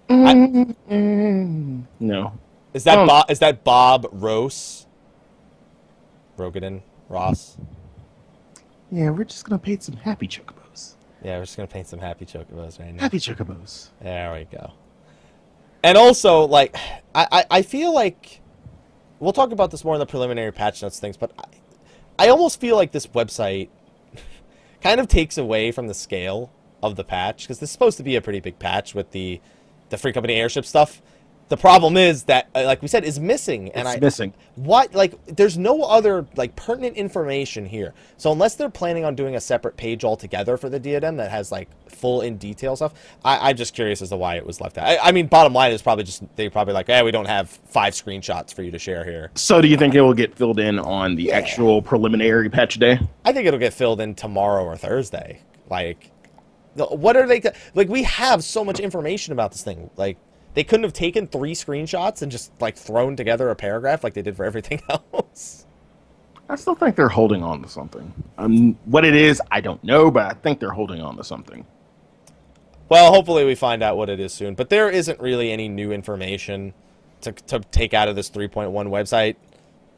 Mm-hmm. 0.09 1.81
no, 2.00 2.33
Is 2.74 2.83
that 2.83 3.00
hmm. 3.00 3.04
Oh. 3.04 3.07
Bob? 3.07 3.31
Is 3.31 3.39
that 3.39 3.63
Bob 3.63 4.07
Rose? 4.12 4.86
Roegadyn 6.38 6.81
Ross. 7.09 7.57
yeah, 8.92 9.09
we're 9.09 9.23
just 9.25 9.45
gonna 9.45 9.59
paint 9.59 9.83
some 9.83 9.95
happy 9.97 10.28
chocobos. 10.28 10.60
Yeah, 11.23 11.37
we're 11.37 11.44
just 11.44 11.56
gonna 11.56 11.68
paint 11.68 11.87
some 11.87 11.99
happy 11.99 12.25
chocobos 12.25 12.80
right 12.80 12.94
now. 12.94 13.01
Happy 13.01 13.19
chocobos. 13.19 13.90
There 14.01 14.33
we 14.33 14.45
go. 14.45 14.73
And 15.83 15.97
also, 15.97 16.45
like, 16.45 16.75
I, 17.16 17.28
I, 17.31 17.45
I 17.49 17.61
feel 17.61 17.94
like 17.94 18.42
we'll 19.19 19.33
talk 19.33 19.51
about 19.51 19.71
this 19.71 19.83
more 19.83 19.95
in 19.95 19.99
the 19.99 20.06
preliminary 20.06 20.51
patch 20.51 20.81
notes 20.81 20.99
things, 20.99 21.18
but 21.18 21.31
I, 21.37 22.25
I 22.25 22.30
almost 22.30 22.59
feel 22.59 22.75
like 22.75 22.92
this 22.92 23.07
website 23.07 23.69
kind 24.81 24.99
of 24.99 25.07
takes 25.07 25.37
away 25.37 25.71
from 25.71 25.87
the 25.87 25.94
scale 25.94 26.51
of 26.83 26.95
the 26.95 27.04
patch 27.04 27.44
because 27.44 27.59
this 27.59 27.69
is 27.69 27.73
supposed 27.73 27.97
to 27.97 28.04
be 28.04 28.16
a 28.16 28.21
pretty 28.21 28.40
big 28.40 28.59
patch 28.59 28.95
with 28.95 29.11
the 29.11 29.40
the 29.90 29.97
free 29.97 30.13
company 30.13 30.35
airship 30.35 30.66
stuff. 30.66 31.01
The 31.51 31.57
problem 31.57 31.97
is 31.97 32.23
that, 32.23 32.47
uh, 32.55 32.63
like 32.63 32.81
we 32.81 32.87
said, 32.87 33.03
is 33.03 33.19
missing, 33.19 33.73
and 33.73 33.85
It's 33.85 33.97
I 33.97 33.99
missing. 33.99 34.33
what 34.55 34.95
like 34.95 35.13
there's 35.25 35.57
no 35.57 35.81
other 35.81 36.25
like 36.37 36.55
pertinent 36.55 36.95
information 36.95 37.65
here. 37.65 37.93
So 38.15 38.31
unless 38.31 38.55
they're 38.55 38.69
planning 38.69 39.03
on 39.03 39.15
doing 39.15 39.35
a 39.35 39.41
separate 39.41 39.75
page 39.75 40.05
altogether 40.05 40.55
for 40.55 40.69
the 40.69 40.79
diadem 40.79 41.17
that 41.17 41.29
has 41.29 41.51
like 41.51 41.67
full 41.89 42.21
in 42.21 42.37
detail 42.37 42.77
stuff 42.77 42.93
I, 43.25 43.49
i'm 43.49 43.57
just 43.57 43.75
curious 43.75 44.01
as 44.01 44.09
to 44.09 44.15
why 44.15 44.37
it 44.37 44.45
was 44.45 44.61
left 44.61 44.77
out. 44.77 44.87
I, 44.87 44.97
I 44.99 45.11
mean 45.11 45.27
bottom 45.27 45.51
line 45.51 45.73
is 45.73 45.81
probably 45.81 46.05
just 46.05 46.23
they 46.37 46.47
probably 46.47 46.73
like 46.73 46.87
hey 46.87 47.03
we 47.03 47.11
don't 47.11 47.27
have 47.27 47.49
five 47.49 47.95
screenshots 47.95 48.53
for 48.53 48.63
you 48.63 48.71
to 48.71 48.79
share 48.79 49.03
here. 49.03 49.29
So, 49.35 49.61
do 49.61 49.67
you 49.67 49.75
think 49.75 49.93
it 49.93 49.99
will 49.99 50.13
get 50.13 50.33
filled 50.33 50.57
in 50.57 50.79
on 50.79 51.17
the 51.17 51.33
actual 51.33 51.81
preliminary 51.81 52.49
patch 52.49 52.75
day? 52.75 52.97
i 53.25 53.33
think 53.33 53.45
it'll 53.45 53.59
get 53.59 53.73
filled 53.73 53.99
in 53.99 54.15
tomorrow 54.15 54.63
or 54.63 54.77
thursday. 54.77 55.41
Like 55.69 56.11
what 56.75 57.17
are 57.17 57.27
they 57.27 57.41
like 57.75 57.89
we 57.89 58.03
have 58.03 58.41
so 58.41 58.63
much 58.63 58.79
information 58.79 59.33
about 59.33 59.51
this 59.51 59.63
thing. 59.63 59.89
Like 59.97 60.17
they 60.53 60.63
couldn't 60.63 60.83
have 60.83 60.93
taken 60.93 61.27
three 61.27 61.53
screenshots 61.53 62.21
and 62.21 62.31
just 62.31 62.51
like 62.59 62.75
thrown 62.75 63.15
together 63.15 63.49
a 63.49 63.55
paragraph 63.55 64.03
like 64.03 64.13
they 64.13 64.21
did 64.21 64.35
for 64.35 64.45
everything 64.45 64.81
else 64.89 65.65
I 66.51 66.55
still 66.55 66.75
think 66.75 66.97
they're 66.97 67.07
holding 67.07 67.43
on 67.43 67.61
to 67.63 67.69
something. 67.69 68.13
Um, 68.37 68.77
what 68.83 69.05
it 69.05 69.15
is, 69.15 69.41
I 69.49 69.61
don't 69.61 69.81
know, 69.85 70.11
but 70.11 70.25
I 70.25 70.33
think 70.33 70.59
they're 70.59 70.71
holding 70.71 70.99
on 71.01 71.15
to 71.15 71.23
something. 71.23 71.65
Well, 72.89 73.13
hopefully 73.13 73.45
we 73.45 73.55
find 73.55 73.81
out 73.81 73.95
what 73.95 74.09
it 74.09 74.19
is 74.19 74.33
soon. 74.33 74.55
But 74.55 74.69
there 74.69 74.89
isn't 74.89 75.17
really 75.21 75.49
any 75.49 75.69
new 75.69 75.93
information 75.93 76.73
to, 77.21 77.31
to 77.31 77.61
take 77.71 77.93
out 77.93 78.09
of 78.09 78.17
this 78.17 78.29
3.1 78.29 78.73
website, 78.89 79.37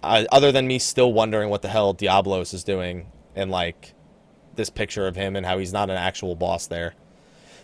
uh, 0.04 0.26
other 0.32 0.52
than 0.52 0.68
me 0.68 0.78
still 0.78 1.12
wondering 1.12 1.50
what 1.50 1.64
the 1.64 1.70
hell 1.70 1.92
Diablos 1.92 2.54
is 2.54 2.64
doing 2.64 3.08
and 3.36 3.50
like 3.50 3.96
this 4.56 4.70
picture 4.70 5.08
of 5.08 5.16
him 5.16 5.36
and 5.36 5.48
how 5.48 5.58
he's 5.58 5.74
not 5.74 5.90
an 5.90 5.98
actual 5.98 6.36
boss 6.36 6.68
there. 6.68 6.94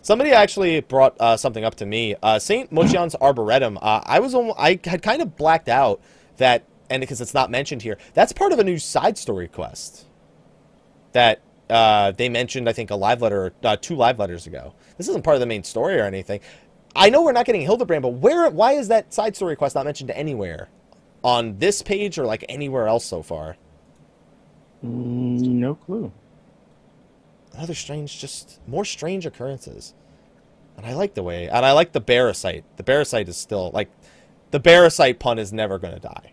Somebody 0.02 0.32
actually 0.32 0.80
brought 0.82 1.16
uh, 1.20 1.38
something 1.38 1.64
up 1.64 1.76
to 1.76 1.86
me. 1.86 2.16
Uh, 2.22 2.40
Saint 2.40 2.72
Mocianne's 2.72 3.16
Arboretum. 3.16 3.78
Uh, 3.82 4.02
I 4.04 4.20
was 4.20 4.34
I 4.58 4.80
had 4.84 5.02
kind 5.02 5.22
of 5.22 5.36
blacked 5.36 5.70
out 5.70 6.02
that, 6.38 6.64
and 6.90 7.02
because 7.02 7.22
it's 7.22 7.34
not 7.34 7.52
mentioned 7.52 7.82
here, 7.82 7.98
that's 8.14 8.32
part 8.32 8.52
of 8.52 8.60
a 8.60 8.64
new 8.64 8.78
side 8.78 9.18
story 9.18 9.48
quest 9.48 10.06
that 11.12 11.42
uh, 11.70 12.12
they 12.12 12.30
mentioned. 12.30 12.70
I 12.70 12.74
think 12.74 12.92
a 12.92 12.96
live 12.96 13.22
letter, 13.22 13.54
uh, 13.64 13.76
two 13.76 13.96
live 13.96 14.20
letters 14.20 14.48
ago. 14.48 14.74
This 14.98 15.08
isn't 15.10 15.24
part 15.24 15.36
of 15.36 15.42
the 15.42 15.46
main 15.46 15.64
story 15.64 16.00
or 16.00 16.06
anything. 16.06 16.40
I 16.96 17.10
know 17.10 17.24
we're 17.24 17.34
not 17.34 17.46
getting 17.46 17.62
Hildebrand, 17.62 18.02
but 18.02 18.14
where? 18.14 18.50
Why 18.50 18.74
is 18.74 18.88
that 18.88 19.14
side 19.14 19.36
story 19.36 19.56
quest 19.56 19.76
not 19.76 19.86
mentioned 19.86 20.12
anywhere 20.12 20.70
on 21.24 21.58
this 21.58 21.82
page 21.82 22.18
or 22.18 22.26
like 22.26 22.46
anywhere 22.50 22.88
else 22.88 23.06
so 23.06 23.22
far? 23.22 23.58
Mm, 24.84 25.42
no 25.42 25.76
clue. 25.76 26.12
Another 27.60 27.76
strange, 27.76 28.18
just 28.20 28.62
more 28.68 28.86
strange 28.86 29.26
occurrences. 29.26 29.94
And 30.78 30.86
I 30.86 30.94
like 30.94 31.14
the 31.14 31.24
way, 31.24 31.50
and 31.50 31.66
I 31.66 31.74
like 31.74 31.92
the 31.92 32.00
Barasite. 32.00 32.64
The 32.78 32.84
Barasite 32.84 33.28
is 33.28 33.36
still 33.36 33.70
like, 33.74 33.90
the 34.52 34.62
Barasite 34.62 35.20
pun 35.20 35.38
is 35.38 35.52
never 35.52 35.78
going 35.78 35.94
to 35.94 36.00
die. 36.00 36.32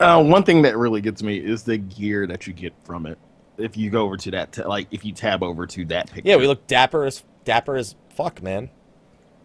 Uh, 0.00 0.24
one 0.24 0.42
thing 0.42 0.62
that 0.62 0.76
really 0.76 1.00
gets 1.00 1.22
me 1.22 1.36
is 1.36 1.62
the 1.62 1.78
gear 1.78 2.26
that 2.26 2.48
you 2.48 2.52
get 2.52 2.72
from 2.82 3.06
it. 3.06 3.16
If 3.58 3.76
you 3.76 3.90
go 3.90 4.02
over 4.02 4.16
to 4.16 4.32
that, 4.32 4.58
like 4.66 4.88
if 4.90 5.04
you 5.04 5.12
tab 5.12 5.44
over 5.44 5.68
to 5.68 5.84
that 5.84 6.10
picture. 6.10 6.28
Yeah, 6.28 6.34
we 6.34 6.48
look 6.48 6.66
dapper 6.66 7.04
as 7.04 7.22
dapper 7.44 7.76
as 7.76 7.94
fuck, 8.08 8.42
man. 8.42 8.70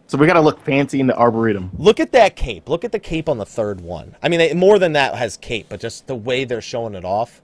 So 0.08 0.18
we 0.18 0.26
gotta 0.26 0.40
look 0.40 0.60
fancy 0.64 0.98
in 0.98 1.06
the 1.06 1.16
arboretum. 1.16 1.70
Look 1.78 2.00
at 2.00 2.10
that 2.10 2.34
cape. 2.34 2.68
Look 2.68 2.84
at 2.84 2.90
the 2.90 2.98
cape 2.98 3.28
on 3.28 3.38
the 3.38 3.46
third 3.46 3.80
one. 3.80 4.16
I 4.24 4.28
mean, 4.28 4.40
they, 4.40 4.54
more 4.54 4.80
than 4.80 4.94
that 4.94 5.14
has 5.14 5.36
cape, 5.36 5.66
but 5.68 5.78
just 5.78 6.08
the 6.08 6.16
way 6.16 6.44
they're 6.44 6.60
showing 6.60 6.96
it 6.96 7.04
off. 7.04 7.42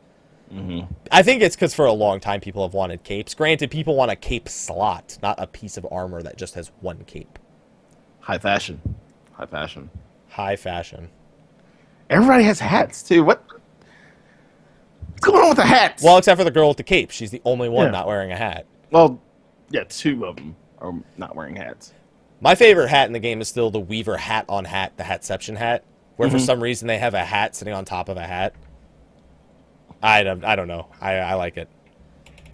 Mm-hmm. 0.53 0.93
I 1.11 1.23
think 1.23 1.43
it's 1.43 1.57
because 1.57 1.75
for 1.75 1.87
a 1.87 1.93
long 1.93 2.21
time 2.21 2.41
people 2.41 2.63
have 2.63 2.75
wanted 2.75 3.03
capes. 3.03 3.35
Granted, 3.35 3.71
people 3.71 3.97
want 3.97 4.11
a 4.11 4.17
cape 4.17 4.49
slot, 4.49 5.19
not 5.23 5.37
a 5.41 5.47
piece 5.47 5.77
of 5.77 5.87
armor 5.91 6.23
that 6.23 6.37
just 6.37 6.55
has 6.55 6.71
one 6.81 7.05
cape. 7.05 7.39
High 8.21 8.39
fashion. 8.39 8.81
High 9.33 9.47
fashion. 9.47 9.91
High 10.31 10.57
fashion. 10.57 11.09
Everybody 12.11 12.45
has 12.45 12.61
hats 12.61 13.03
too. 13.03 13.25
What? 13.25 13.43
What's 13.49 15.21
going 15.27 15.43
on 15.43 15.49
with 15.49 15.57
the 15.57 15.65
hats? 15.65 16.03
Well, 16.03 16.19
except 16.19 16.39
for 16.39 16.45
the 16.45 16.51
girl 16.51 16.69
with 16.69 16.77
the 16.77 16.83
cape. 16.83 17.11
She's 17.11 17.31
the 17.31 17.43
only 17.45 17.69
one 17.69 17.87
Yeah. 17.87 17.91
not 17.93 18.07
wearing 18.07 18.33
a 18.33 18.37
hat. 18.37 18.67
well, 18.91 19.19
yeah, 19.71 19.83
two 19.89 20.25
of 20.27 20.37
them 20.37 20.55
are 20.79 20.93
not 21.17 21.35
wearing 21.35 21.57
hats. 21.57 21.93
My 22.41 22.55
favorite 22.55 22.89
hat 22.89 23.07
in 23.07 23.13
the 23.13 23.19
game 23.19 23.41
is 23.41 23.49
still 23.49 23.71
the 23.71 23.81
Weaver 23.81 24.19
hat 24.19 24.45
on 24.49 24.67
hat, 24.67 24.93
the 24.99 25.03
Hatception 25.05 25.57
hat, 25.57 25.83
where 26.17 26.29
for 26.31 26.37
Mhm. 26.37 26.41
some 26.47 26.63
reason 26.63 26.87
they 26.87 26.99
have 26.99 27.15
a 27.15 27.25
hat 27.25 27.57
sitting 27.57 27.73
on 27.75 27.85
top 27.85 28.09
of 28.09 28.17
a 28.17 28.27
hat. 28.27 28.53
I 30.05 30.23
don't, 30.23 30.45
I 30.45 30.55
don't 30.55 30.69
know. 30.69 30.89
I, 31.01 31.15
I 31.15 31.35
like 31.35 31.57
it. 31.57 31.69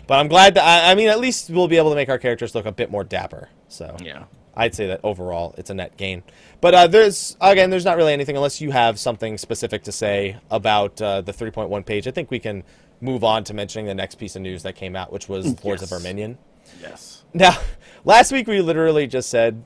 But 0.06 0.18
I'm 0.20 0.28
glad 0.28 0.54
that, 0.54 0.64
I, 0.64 0.92
I 0.92 0.94
mean, 0.94 1.08
at 1.08 1.18
least 1.20 1.50
we'll 1.50 1.68
be 1.68 1.76
able 1.76 1.90
to 1.90 1.96
make 1.96 2.08
our 2.08 2.18
characters 2.18 2.54
look 2.54 2.64
a 2.66 2.72
bit 2.72 2.90
more 2.90 3.04
dapper. 3.04 3.48
So 3.68 3.96
Yeah. 4.00 4.24
I'd 4.56 4.74
say 4.74 4.86
that 4.88 5.00
overall 5.04 5.54
it's 5.58 5.70
a 5.70 5.74
net 5.74 5.96
gain. 5.96 6.22
But 6.60 6.74
uh, 6.74 6.86
there's, 6.86 7.36
again, 7.40 7.70
there's 7.70 7.84
not 7.84 7.96
really 7.96 8.12
anything 8.12 8.36
unless 8.36 8.60
you 8.60 8.70
have 8.72 8.98
something 8.98 9.36
specific 9.38 9.82
to 9.84 9.92
say 9.92 10.36
about 10.50 11.00
uh, 11.02 11.20
the 11.22 11.32
3.1 11.32 11.84
page. 11.86 12.06
I 12.06 12.10
think 12.10 12.30
we 12.30 12.38
can 12.38 12.62
move 13.00 13.24
on 13.24 13.44
to 13.44 13.54
mentioning 13.54 13.86
the 13.86 13.94
next 13.94 14.16
piece 14.16 14.36
of 14.36 14.42
news 14.42 14.62
that 14.64 14.74
came 14.74 14.94
out, 14.96 15.12
which 15.12 15.28
was 15.28 15.46
Lords 15.64 15.82
of 15.82 15.90
Yes. 15.90 16.00
Verminion. 16.00 16.38
Yes. 16.80 17.24
Now, 17.34 17.56
last 18.04 18.30
week 18.32 18.46
we 18.46 18.60
literally 18.60 19.06
just 19.06 19.28
said 19.30 19.64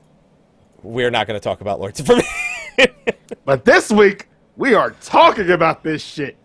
we're 0.83 1.11
not 1.11 1.27
going 1.27 1.39
to 1.39 1.43
talk 1.43 1.61
about 1.61 1.79
Lords 1.79 1.99
of 1.99 2.07
Verminion. 2.07 2.31
But 3.45 3.63
this 3.65 3.91
week 3.91 4.27
we 4.57 4.73
are 4.73 4.91
talking 5.01 5.49
about 5.51 5.83
this 5.83 6.03
shit. 6.03 6.35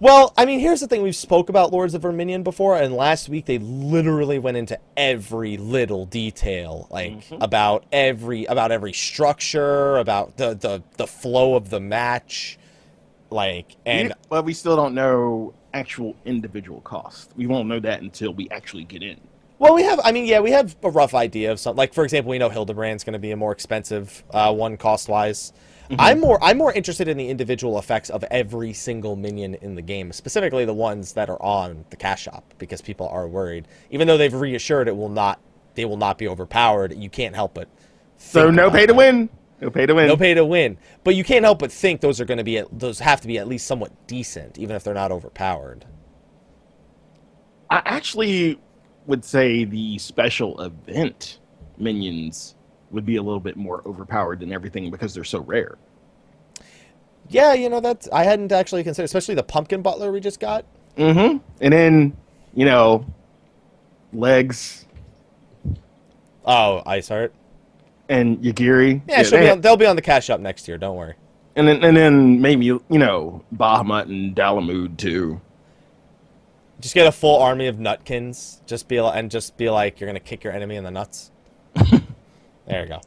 Well, 0.00 0.32
I 0.36 0.44
mean, 0.44 0.60
here's 0.60 0.80
the 0.80 0.86
thing: 0.86 1.02
we've 1.02 1.16
spoke 1.16 1.48
about 1.48 1.72
Lords 1.72 1.94
of 1.94 2.02
Verminion 2.02 2.42
before, 2.42 2.76
and 2.76 2.94
last 2.94 3.28
week 3.28 3.46
they 3.46 3.58
literally 3.58 4.38
went 4.38 4.56
into 4.56 4.78
every 4.96 5.56
little 5.56 6.06
detail, 6.06 6.86
like 6.90 7.24
about 7.40 7.84
every 7.90 8.44
about 8.44 8.70
every 8.70 8.92
structure, 8.92 9.96
about 9.96 10.36
the 10.36 10.54
the 10.54 10.82
the 10.96 11.06
flow 11.06 11.54
of 11.54 11.70
the 11.70 11.80
match, 11.80 12.58
like 13.30 13.76
and 13.86 14.14
but 14.28 14.44
we 14.44 14.52
still 14.52 14.76
don't 14.76 14.94
know 14.94 15.54
actual 15.74 16.14
individual 16.24 16.80
cost. 16.82 17.32
We 17.36 17.46
won't 17.46 17.68
know 17.68 17.80
that 17.80 18.02
until 18.02 18.32
we 18.32 18.48
actually 18.50 18.84
get 18.84 19.02
in. 19.02 19.20
Well, 19.58 19.74
we 19.74 19.82
have. 19.82 20.00
I 20.04 20.12
mean, 20.12 20.26
yeah, 20.26 20.40
we 20.40 20.52
have 20.52 20.76
a 20.82 20.90
rough 20.90 21.14
idea 21.14 21.50
of 21.50 21.58
something. 21.58 21.76
Like, 21.76 21.92
for 21.92 22.04
example, 22.04 22.30
we 22.30 22.38
know 22.38 22.48
Hildebrand's 22.48 23.02
going 23.02 23.14
to 23.14 23.18
be 23.18 23.32
a 23.32 23.36
more 23.36 23.50
expensive 23.50 24.22
uh, 24.30 24.54
one 24.54 24.76
cost-wise. 25.88 26.12
I'm 26.12 26.20
more. 26.20 26.38
I'm 26.42 26.58
more 26.58 26.72
interested 26.72 27.08
in 27.08 27.16
the 27.16 27.28
individual 27.28 27.78
effects 27.78 28.10
of 28.10 28.24
every 28.24 28.72
single 28.72 29.16
minion 29.16 29.54
in 29.56 29.74
the 29.74 29.82
game, 29.82 30.12
specifically 30.12 30.64
the 30.64 30.74
ones 30.74 31.12
that 31.14 31.28
are 31.30 31.40
on 31.42 31.84
the 31.90 31.96
cash 31.96 32.22
shop, 32.22 32.54
because 32.58 32.80
people 32.80 33.08
are 33.08 33.26
worried. 33.28 33.66
Even 33.90 34.06
though 34.06 34.16
they've 34.16 34.34
reassured 34.34 34.88
it 34.88 34.96
will 34.96 35.08
not, 35.08 35.40
they 35.74 35.84
will 35.84 35.96
not 35.96 36.18
be 36.18 36.28
overpowered. 36.28 36.96
You 36.96 37.10
can't 37.10 37.34
help 37.34 37.54
but. 37.54 37.68
So 38.16 38.50
no 38.50 38.66
about 38.66 38.76
pay 38.76 38.86
to 38.86 38.94
win. 38.94 39.28
No 39.60 39.70
pay 39.70 39.86
to 39.86 39.94
win. 39.94 40.06
No 40.06 40.16
pay 40.16 40.34
to 40.34 40.44
win, 40.44 40.78
but 41.02 41.14
you 41.14 41.24
can't 41.24 41.44
help 41.44 41.58
but 41.58 41.72
think 41.72 42.00
those 42.00 42.20
are 42.20 42.24
going 42.24 42.38
to 42.38 42.44
be. 42.44 42.58
At, 42.58 42.78
those 42.78 43.00
have 43.00 43.20
to 43.22 43.26
be 43.26 43.38
at 43.38 43.48
least 43.48 43.66
somewhat 43.66 43.90
decent, 44.06 44.58
even 44.58 44.76
if 44.76 44.84
they're 44.84 44.94
not 44.94 45.10
overpowered. 45.10 45.84
I 47.70 47.82
actually 47.84 48.60
would 49.06 49.24
say 49.24 49.64
the 49.64 49.98
special 49.98 50.60
event 50.60 51.40
minions 51.76 52.54
would 52.90 53.04
be 53.06 53.16
a 53.16 53.22
little 53.22 53.40
bit 53.40 53.56
more 53.56 53.82
overpowered 53.86 54.40
than 54.40 54.52
everything 54.52 54.90
because 54.90 55.14
they're 55.14 55.24
so 55.24 55.40
rare. 55.40 55.76
Yeah, 57.28 57.52
you 57.54 57.68
know 57.68 57.80
that's. 57.80 58.08
I 58.10 58.24
hadn't 58.24 58.52
actually 58.52 58.82
considered, 58.84 59.04
especially 59.06 59.34
the 59.34 59.42
pumpkin 59.42 59.82
butler 59.82 60.10
we 60.12 60.20
just 60.20 60.40
got. 60.40 60.64
Mm-hmm. 60.96 61.38
And 61.60 61.72
then, 61.72 62.16
you 62.54 62.64
know, 62.64 63.04
legs 64.12 64.86
Oh, 66.44 66.82
Iceheart. 66.86 67.30
and 68.08 68.38
Yugiri. 68.38 69.02
Yeah, 69.06 69.22
she'll 69.22 69.32
they- 69.38 69.44
be 69.46 69.50
on, 69.50 69.60
they'll 69.60 69.76
be 69.76 69.84
on 69.86 69.96
the 69.96 70.02
cash 70.02 70.30
up 70.30 70.40
next 70.40 70.66
year. 70.66 70.78
Don't 70.78 70.96
worry. 70.96 71.14
and 71.56 71.68
then 71.68 71.84
and 71.84 71.94
then 71.96 72.40
maybe 72.40 72.64
you 72.64 72.82
know 72.88 73.44
Bahamut 73.54 74.04
and 74.04 74.34
Dalamud 74.34 74.96
too. 74.96 75.40
Just 76.80 76.94
get 76.94 77.06
a 77.06 77.12
full 77.12 77.38
army 77.42 77.66
of 77.66 77.76
nutkins. 77.76 78.64
Just 78.64 78.88
be 78.88 79.00
li- 79.00 79.10
and 79.12 79.30
just 79.30 79.56
be 79.58 79.68
like 79.68 80.00
you're 80.00 80.08
gonna 80.08 80.20
kick 80.20 80.42
your 80.44 80.52
enemy 80.54 80.76
in 80.76 80.84
the 80.84 80.90
nuts. 80.90 81.30
there 82.68 82.82
you 82.82 82.88
go. 82.88 83.00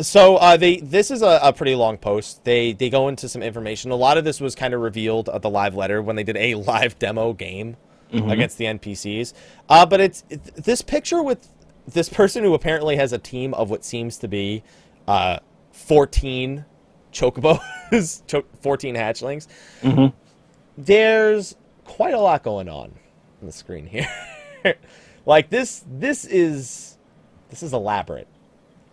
So 0.00 0.36
uh, 0.36 0.56
they 0.56 0.76
this 0.76 1.10
is 1.10 1.22
a, 1.22 1.40
a 1.42 1.52
pretty 1.52 1.74
long 1.74 1.98
post. 1.98 2.44
They 2.44 2.72
they 2.72 2.88
go 2.88 3.08
into 3.08 3.28
some 3.28 3.42
information. 3.42 3.90
A 3.90 3.96
lot 3.96 4.16
of 4.16 4.24
this 4.24 4.40
was 4.40 4.54
kind 4.54 4.72
of 4.74 4.80
revealed 4.80 5.28
at 5.28 5.42
the 5.42 5.50
live 5.50 5.74
letter 5.74 6.00
when 6.00 6.14
they 6.16 6.22
did 6.22 6.36
a 6.36 6.54
live 6.72 6.98
demo 6.98 7.32
game 7.32 7.76
against 8.12 8.56
the 8.56 8.64
NPCs. 8.64 9.34
Uh, 9.68 9.84
but 9.84 10.00
it's 10.00 10.24
it, 10.30 10.42
this 10.54 10.80
picture 10.82 11.22
with 11.22 11.48
this 11.86 12.08
person 12.08 12.42
who 12.44 12.54
apparently 12.54 12.96
has 12.96 13.12
a 13.12 13.18
team 13.18 13.52
of 13.54 13.70
what 13.70 13.84
seems 13.84 14.16
to 14.18 14.28
be 14.28 14.62
uh, 15.06 15.38
14 15.72 16.64
chocobos, 17.12 18.22
cho- 18.26 18.44
14 18.60 18.94
hatchlings. 18.94 19.46
Mhm. 19.82 20.12
There's 20.76 21.56
quite 21.84 22.14
a 22.14 22.20
lot 22.20 22.42
going 22.42 22.68
on 22.68 22.92
on 23.40 23.46
the 23.46 23.52
screen 23.52 23.86
here. 23.86 24.08
like 25.26 25.50
this 25.50 25.84
this 25.90 26.24
is 26.24 26.96
this 27.50 27.62
is 27.62 27.72
elaborate. 27.72 28.28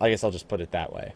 I 0.00 0.10
guess 0.10 0.24
I'll 0.24 0.30
just 0.30 0.48
put 0.48 0.60
it 0.60 0.70
that 0.72 0.92
way. 0.92 1.14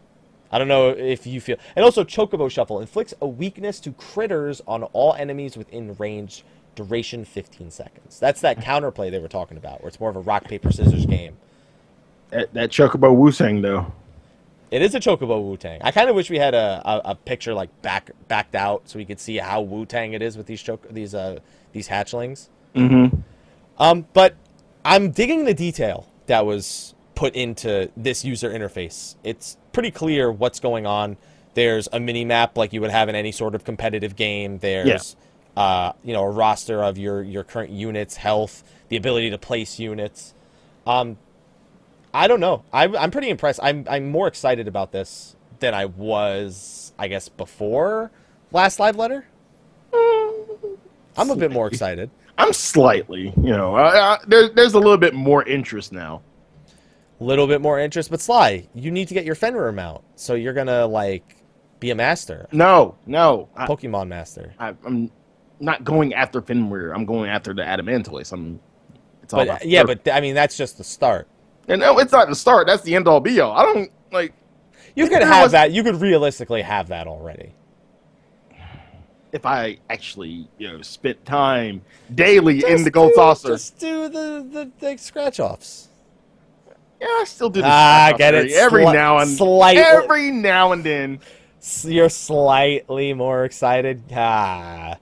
I 0.51 0.57
don't 0.57 0.67
know 0.67 0.89
if 0.89 1.25
you 1.25 1.39
feel. 1.39 1.57
And 1.75 1.85
also, 1.85 2.03
Chocobo 2.03 2.49
Shuffle 2.51 2.81
inflicts 2.81 3.13
a 3.21 3.27
weakness 3.27 3.79
to 3.81 3.91
critters 3.93 4.61
on 4.67 4.83
all 4.83 5.13
enemies 5.13 5.55
within 5.57 5.95
range. 5.95 6.43
Duration 6.73 7.25
15 7.25 7.69
seconds. 7.69 8.17
That's 8.17 8.39
that 8.41 8.59
counterplay 8.59 9.11
they 9.11 9.19
were 9.19 9.27
talking 9.27 9.57
about, 9.57 9.81
where 9.81 9.89
it's 9.89 9.99
more 9.99 10.09
of 10.09 10.15
a 10.15 10.21
rock 10.21 10.45
paper 10.45 10.71
scissors 10.71 11.05
game. 11.05 11.35
That, 12.29 12.53
that 12.53 12.69
Chocobo 12.69 13.13
Wu 13.13 13.31
Tang 13.31 13.61
though. 13.61 13.91
It 14.71 14.81
is 14.81 14.95
a 14.95 15.01
Chocobo 15.01 15.43
Wu 15.43 15.57
Tang. 15.57 15.81
I 15.83 15.91
kind 15.91 16.09
of 16.09 16.15
wish 16.15 16.29
we 16.29 16.39
had 16.39 16.53
a, 16.53 16.81
a, 16.85 17.11
a 17.11 17.15
picture 17.15 17.53
like 17.53 17.81
back 17.81 18.11
backed 18.29 18.55
out 18.55 18.83
so 18.85 18.97
we 18.97 19.05
could 19.05 19.19
see 19.19 19.37
how 19.37 19.59
Wu 19.61 19.85
Tang 19.85 20.13
it 20.13 20.21
is 20.21 20.37
with 20.37 20.47
these 20.47 20.61
choc- 20.61 20.87
these 20.89 21.13
uh 21.13 21.39
these 21.73 21.89
hatchlings. 21.89 22.47
Mm-hmm. 22.73 23.17
Um, 23.77 24.07
but 24.13 24.35
I'm 24.85 25.11
digging 25.11 25.43
the 25.43 25.53
detail 25.53 26.07
that 26.27 26.45
was 26.45 26.95
put 27.21 27.35
into 27.35 27.87
this 27.95 28.25
user 28.25 28.49
interface. 28.49 29.13
It's 29.23 29.55
pretty 29.73 29.91
clear 29.91 30.31
what's 30.31 30.59
going 30.59 30.87
on. 30.87 31.17
There's 31.53 31.87
a 31.93 31.99
mini 31.99 32.25
map 32.25 32.57
like 32.57 32.73
you 32.73 32.81
would 32.81 32.89
have 32.89 33.09
in 33.09 33.15
any 33.15 33.31
sort 33.31 33.53
of 33.53 33.63
competitive 33.63 34.15
game. 34.15 34.57
There's 34.57 35.15
uh, 35.55 35.93
you 36.03 36.13
know, 36.13 36.23
a 36.23 36.29
roster 36.31 36.83
of 36.83 36.97
your 36.97 37.21
your 37.21 37.43
current 37.43 37.69
units, 37.69 38.15
health, 38.15 38.63
the 38.89 38.97
ability 38.97 39.29
to 39.29 39.37
place 39.37 39.77
units. 39.77 40.33
Um, 40.87 41.19
I 42.11 42.27
don't 42.27 42.39
know. 42.39 42.63
I'm 42.73 42.95
I'm 42.95 43.11
pretty 43.11 43.29
impressed. 43.29 43.59
I'm 43.61 43.85
I'm 43.87 44.09
more 44.09 44.27
excited 44.27 44.67
about 44.67 44.91
this 44.91 45.35
than 45.59 45.75
I 45.75 45.85
was, 45.85 46.91
I 46.97 47.07
guess, 47.07 47.29
before 47.29 48.09
last 48.51 48.79
live 48.79 48.95
letter. 48.95 49.27
I'm 49.93 51.29
a 51.29 51.35
bit 51.35 51.51
more 51.51 51.67
excited. 51.67 52.09
I'm 52.39 52.53
slightly, 52.53 53.31
you 53.37 53.51
know, 53.51 53.75
uh, 53.75 54.17
there, 54.25 54.49
there's 54.49 54.73
a 54.73 54.79
little 54.79 54.97
bit 54.97 55.13
more 55.13 55.43
interest 55.43 55.91
now. 55.91 56.23
Little 57.23 57.47
bit 57.47 57.61
more 57.61 57.79
interest. 57.79 58.09
But 58.09 58.21
Sly, 58.21 58.67
you 58.73 58.91
need 58.91 59.07
to 59.09 59.13
get 59.13 59.25
your 59.25 59.35
Fenrir 59.35 59.71
mount, 59.71 60.03
so 60.15 60.33
you're 60.33 60.53
gonna 60.53 60.85
like 60.87 61.37
be 61.79 61.89
a 61.91 61.95
master, 61.95 62.47
No, 62.51 62.95
no, 63.07 63.49
I, 63.55 63.65
Pokemon 63.65 64.07
master. 64.07 64.53
I, 64.59 64.75
I'm 64.85 65.09
not 65.59 65.83
going 65.83 66.13
after 66.13 66.41
Fenrir. 66.41 66.93
I'm 66.93 67.05
going 67.05 67.29
after 67.29 67.53
the 67.53 67.63
Adamantoise. 67.63 68.31
I'm. 68.31 68.59
It's 69.23 69.33
all 69.33 69.45
But 69.45 69.65
yeah, 69.65 69.83
but 69.83 70.07
I 70.11 70.21
mean 70.21 70.35
that's 70.35 70.55
just 70.57 70.77
the 70.77 70.83
start. 70.83 71.27
and 71.67 71.81
no, 71.81 71.97
it's 71.99 72.11
not 72.11 72.27
the 72.27 72.35
start. 72.35 72.67
That's 72.67 72.83
the 72.83 72.95
end 72.95 73.07
all 73.07 73.19
be 73.19 73.39
all. 73.39 73.51
I 73.53 73.63
don't 73.63 73.91
like 74.11 74.33
You 74.95 75.07
could 75.09 75.23
have 75.23 75.43
was- 75.43 75.51
that. 75.53 75.71
You 75.71 75.83
could 75.83 75.95
realistically 76.01 76.61
have 76.61 76.89
that 76.89 77.07
already. 77.07 77.53
if 79.31 79.45
I 79.45 79.77
actually 79.89 80.47
you 80.57 80.67
know 80.71 80.81
spent 80.81 81.23
time 81.25 81.81
daily 82.13 82.63
in 82.67 82.83
the 82.83 82.91
gold 82.91 83.11
do- 83.11 83.15
saucer. 83.15 83.49
Just 83.49 83.79
do 83.79 84.09
the 84.09 84.47
the, 84.51 84.71
the 84.79 84.97
scratch 84.97 85.39
offs. 85.39 85.87
Yeah, 87.01 87.07
I 87.07 87.23
still 87.25 87.49
do. 87.49 87.61
The 87.61 87.67
Ah, 87.67 88.13
get 88.17 88.35
it. 88.35 88.51
every- 88.51 88.53
every 88.55 88.85
Sli- 88.85 88.93
now 88.93 89.17
and 89.17 89.29
slightly. 89.29 89.81
every 89.81 90.31
now 90.31 90.71
and 90.71 90.83
then. 90.83 91.19
You're 91.83 92.09
slightly 92.09 93.13
more 93.13 93.43
excited. 93.43 94.03
Ah, 94.15 94.97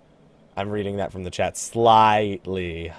I'm 0.58 0.70
reading 0.70 0.98
that 0.98 1.12
from 1.12 1.24
the 1.24 1.30
chat. 1.30 1.58
Slightly. 1.58 2.92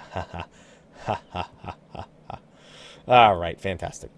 All 3.07 3.35
right, 3.35 3.59
fantastic. 3.59 4.09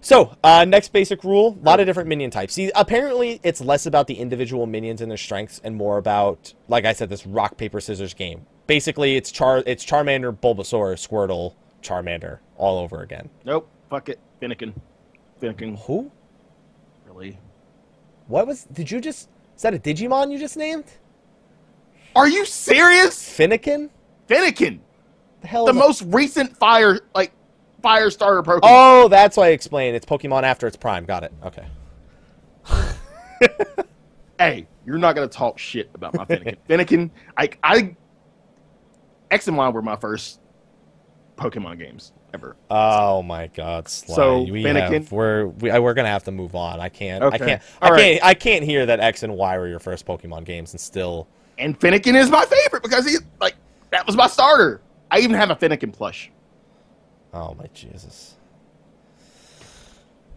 So, 0.00 0.34
uh, 0.42 0.64
next 0.64 0.92
basic 0.92 1.24
rule: 1.24 1.58
a 1.60 1.64
lot 1.64 1.78
of 1.80 1.86
different 1.86 2.08
minion 2.08 2.30
types. 2.30 2.54
See, 2.54 2.70
apparently, 2.74 3.38
it's 3.42 3.60
less 3.60 3.84
about 3.84 4.06
the 4.06 4.14
individual 4.14 4.66
minions 4.66 5.00
and 5.02 5.10
their 5.10 5.18
strengths, 5.18 5.60
and 5.62 5.76
more 5.76 5.98
about, 5.98 6.54
like 6.68 6.84
I 6.84 6.92
said, 6.94 7.10
this 7.10 7.26
rock 7.26 7.56
paper 7.58 7.80
scissors 7.80 8.14
game. 8.14 8.46
Basically, 8.66 9.16
it's 9.16 9.30
Char, 9.30 9.62
it's 9.66 9.84
Charmander, 9.84 10.32
Bulbasaur, 10.36 10.94
Squirtle, 10.96 11.54
Charmander, 11.82 12.38
all 12.56 12.78
over 12.78 13.02
again. 13.02 13.28
Nope. 13.44 13.68
Fuck 13.90 14.08
it. 14.08 14.20
Fennekin. 14.40 14.72
Fennekin. 15.42 15.78
Who? 15.80 16.10
Really? 17.06 17.38
What 18.28 18.46
was? 18.46 18.64
Did 18.72 18.90
you 18.90 19.00
just? 19.00 19.28
Is 19.56 19.62
that 19.62 19.74
a 19.74 19.78
Digimon 19.78 20.32
you 20.32 20.38
just 20.38 20.56
named? 20.56 20.84
Are 22.16 22.28
you 22.28 22.46
serious? 22.46 23.18
Fennekin? 23.36 23.90
Fennekin. 24.28 24.78
The 25.42 25.46
hell? 25.46 25.64
The 25.66 25.72
is 25.72 25.76
that? 25.76 25.80
most 25.80 26.02
recent 26.06 26.56
fire 26.56 27.00
like 27.14 27.32
fire 27.82 28.10
starter 28.10 28.42
Pokemon. 28.42 28.60
Oh, 28.62 29.08
that's 29.08 29.36
why 29.36 29.48
I 29.48 29.50
explained. 29.50 29.96
It's 29.96 30.06
Pokemon 30.06 30.44
after 30.44 30.66
its 30.66 30.76
prime. 30.76 31.04
Got 31.04 31.24
it. 31.24 31.32
Okay. 31.44 31.66
Hey, 34.40 34.66
you're 34.86 34.96
not 34.96 35.14
gonna 35.14 35.28
talk 35.28 35.58
shit 35.58 35.90
about 35.92 36.14
my 36.14 36.24
Fennekin. 36.24 36.56
Fennekin, 36.68 37.10
I, 37.36 37.50
I, 37.62 37.94
X 39.30 39.48
and 39.48 39.56
Y 39.58 39.68
were 39.68 39.82
my 39.82 39.96
first 39.96 40.40
Pokemon 41.36 41.78
games 41.78 42.14
ever. 42.34 42.56
Oh 42.70 43.22
my 43.22 43.48
God, 43.48 43.88
Sly. 43.88 44.14
So, 44.14 44.42
we 44.42 44.62
have, 44.64 45.12
we're 45.12 45.46
we, 45.46 45.76
we're 45.78 45.94
gonna 45.94 46.08
have 46.08 46.24
to 46.24 46.30
move 46.30 46.54
on. 46.54 46.80
I 46.80 46.88
can't. 46.88 47.22
I 47.22 47.26
Okay. 47.26 47.38
can't. 47.38 47.62
All 47.82 47.88
I 47.88 47.92
right. 47.92 48.02
can't. 48.02 48.24
I 48.24 48.34
can't 48.34 48.64
hear 48.64 48.86
that 48.86 49.00
X 49.00 49.22
and 49.22 49.36
Y 49.36 49.58
were 49.58 49.68
your 49.68 49.80
first 49.80 50.06
Pokemon 50.06 50.44
games 50.44 50.72
and 50.72 50.80
still. 50.80 51.26
And 51.58 51.78
Fennekin 51.78 52.14
is 52.14 52.30
my 52.30 52.44
favorite 52.44 52.82
because 52.82 53.06
he 53.06 53.16
like 53.40 53.54
that 53.90 54.06
was 54.06 54.16
my 54.16 54.26
starter. 54.26 54.80
I 55.10 55.18
even 55.20 55.36
have 55.36 55.50
a 55.50 55.56
Fennekin 55.56 55.92
plush. 55.92 56.30
Oh 57.32 57.54
my 57.54 57.66
Jesus. 57.74 58.36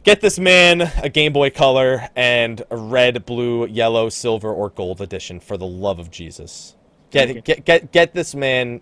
Get 0.04 0.20
this 0.20 0.38
man 0.38 0.82
a 1.02 1.08
Game 1.10 1.32
Boy 1.32 1.50
Color 1.50 2.10
and 2.16 2.62
a 2.70 2.76
red, 2.76 3.26
blue, 3.26 3.66
yellow, 3.68 4.10
silver, 4.10 4.52
or 4.52 4.70
gold 4.70 5.00
edition 5.00 5.40
for 5.40 5.56
the 5.56 5.66
love 5.66 5.98
of 6.00 6.12
Jesus. 6.12 6.76
Get 7.12 7.44
get 7.46 7.64
get 7.64 7.92
get 7.92 8.14
this 8.14 8.36
man. 8.36 8.82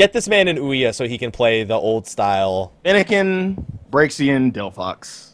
Get 0.00 0.14
this 0.14 0.28
man 0.28 0.48
in 0.48 0.56
Ouya 0.56 0.94
so 0.94 1.06
he 1.06 1.18
can 1.18 1.30
play 1.30 1.62
the 1.62 1.74
old 1.74 2.06
style 2.06 2.72
Fennekin, 2.86 3.62
Braixen, 3.90 4.50
Delphox. 4.50 5.32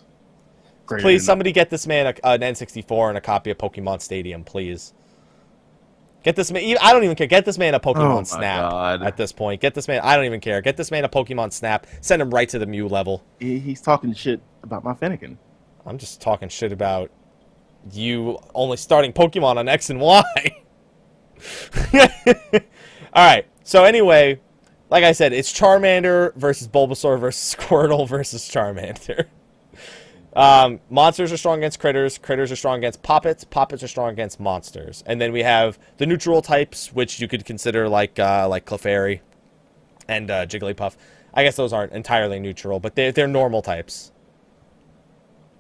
Greater 0.87 1.03
Please, 1.03 1.25
somebody 1.25 1.53
get 1.53 1.71
this 1.71 1.87
man 1.87 2.07
a, 2.09 2.27
an 2.27 2.41
N64 2.41 3.11
and 3.11 3.17
a 3.17 3.21
copy 3.21 3.51
of 3.53 3.59
Pokemon 3.59 4.01
Stadium, 4.01 4.43
please. 4.43 4.93
Get 6.25 6.35
this 6.35 6.51
man. 6.51 6.77
I 6.81 6.93
don't 6.93 7.05
even 7.05 7.15
care. 7.15 7.29
Get 7.29 7.45
this 7.45 7.59
man 7.59 7.75
a 7.75 7.79
Pokemon 7.79 8.23
Oh 8.23 8.25
Snap 8.25 8.69
God. 8.69 9.03
at 9.05 9.17
this 9.17 9.31
point. 9.31 9.61
Get 9.61 9.75
this 9.75 9.87
man. 9.87 10.01
I 10.03 10.17
don't 10.17 10.25
even 10.25 10.41
care. 10.41 10.61
Get 10.61 10.77
this 10.77 10.91
man 10.91 11.05
a 11.05 11.09
Pokemon 11.09 11.53
Snap. 11.53 11.87
Send 12.01 12.21
him 12.21 12.31
right 12.31 12.49
to 12.49 12.59
the 12.59 12.67
Mew 12.67 12.89
level. 12.89 13.23
He's 13.39 13.81
talking 13.81 14.13
shit 14.15 14.41
about 14.65 14.83
my 14.83 14.95
Fennekin. 14.95 15.37
I'm 15.87 15.97
just 15.97 16.21
talking 16.21 16.49
shit 16.49 16.73
about 16.73 17.13
you 17.93 18.37
only 18.53 18.79
starting 18.79 19.13
Pokemon 19.13 19.59
on 19.59 19.69
X 19.69 19.91
and 19.91 20.01
Y. 20.01 20.25
All 23.13 23.25
right. 23.25 23.47
So 23.63 23.85
anyway, 23.85 24.41
like 24.91 25.05
I 25.05 25.13
said, 25.13 25.33
it's 25.33 25.53
Charmander 25.53 26.35
versus 26.35 26.69
Bulbasaur 26.69 27.19
versus 27.19 27.55
Squirtle 27.59 28.09
versus 28.09 28.49
Charmander. 28.49 29.27
Um, 30.37 30.81
monsters 30.91 31.33
are 31.33 31.39
strong 31.39 31.59
against 31.59 31.81
critters. 31.81 32.19
Critters 32.19 32.53
are 32.53 32.57
strong 32.57 32.79
against 32.79 33.03
poppets. 33.03 33.45
Poppets 33.45 33.83
are 33.83 33.89
strong 33.89 34.11
against 34.13 34.39
monsters. 34.39 35.03
And 35.07 35.19
then 35.19 35.33
we 35.33 35.43
have 35.43 35.79
the 35.97 36.05
neutral 36.05 36.43
types, 36.43 36.93
which 36.93 37.21
you 37.21 37.27
could 37.27 37.47
consider 37.47 37.89
like 37.89 38.19
uh, 38.19 38.47
like 38.47 38.67
Clefairy 38.67 39.21
and 40.07 40.31
uh, 40.31 40.45
Jigglypuff. 40.45 40.97
I 41.33 41.43
guess 41.43 41.57
those 41.57 41.73
aren't 41.73 41.93
entirely 41.93 42.39
neutral, 42.39 42.81
but 42.81 42.95
they're, 42.95 43.13
they're 43.13 43.27
normal 43.27 43.63
types. 43.63 44.13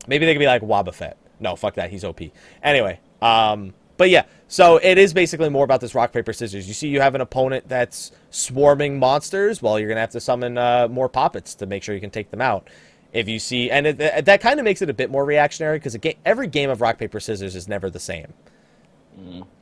Maybe 0.06 0.26
they 0.26 0.34
could 0.34 0.40
be 0.40 0.46
like 0.46 0.62
Wobbuffet. 0.62 1.14
No, 1.40 1.56
fuck 1.56 1.74
that. 1.74 1.90
He's 1.90 2.04
OP. 2.04 2.20
Anyway, 2.62 3.00
um, 3.20 3.74
but 3.96 4.10
yeah, 4.10 4.24
so 4.48 4.76
it 4.76 4.98
is 4.98 5.12
basically 5.14 5.48
more 5.48 5.64
about 5.64 5.80
this 5.80 5.94
rock 5.94 6.12
paper 6.12 6.32
scissors. 6.32 6.68
You 6.68 6.74
see, 6.74 6.88
you 6.88 7.00
have 7.00 7.14
an 7.14 7.20
opponent 7.20 7.68
that's 7.68 8.12
swarming 8.30 8.98
monsters. 8.98 9.62
Well, 9.62 9.78
you're 9.78 9.88
gonna 9.88 10.00
have 10.00 10.10
to 10.10 10.20
summon 10.20 10.58
uh, 10.58 10.88
more 10.90 11.08
poppets 11.08 11.54
to 11.56 11.66
make 11.66 11.82
sure 11.82 11.94
you 11.94 12.00
can 12.00 12.10
take 12.10 12.30
them 12.30 12.40
out. 12.40 12.68
If 13.12 13.28
you 13.28 13.38
see, 13.38 13.70
and 13.70 13.86
it, 13.86 13.98
that- 13.98 14.24
that 14.26 14.40
kind 14.40 14.60
of 14.60 14.64
makes 14.64 14.82
it 14.82 14.90
a 14.90 14.94
bit 14.94 15.10
more 15.10 15.24
reactionary 15.24 15.78
because 15.78 15.96
ga- 15.96 16.18
every 16.24 16.46
game 16.48 16.68
of 16.70 16.80
rock 16.80 16.98
paper 16.98 17.18
scissors 17.20 17.54
is 17.56 17.66
never 17.68 17.88
the 17.90 18.00
same. 18.00 18.32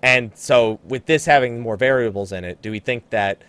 And 0.03 0.33
so, 0.35 0.81
with 0.85 1.07
this 1.07 1.25
having 1.27 1.61
more 1.61 1.77
variables 1.77 2.33
in 2.33 2.43
it, 2.45 2.61
do 2.61 2.73
we 2.73 2.81
think 2.81 3.09
that 3.11 3.43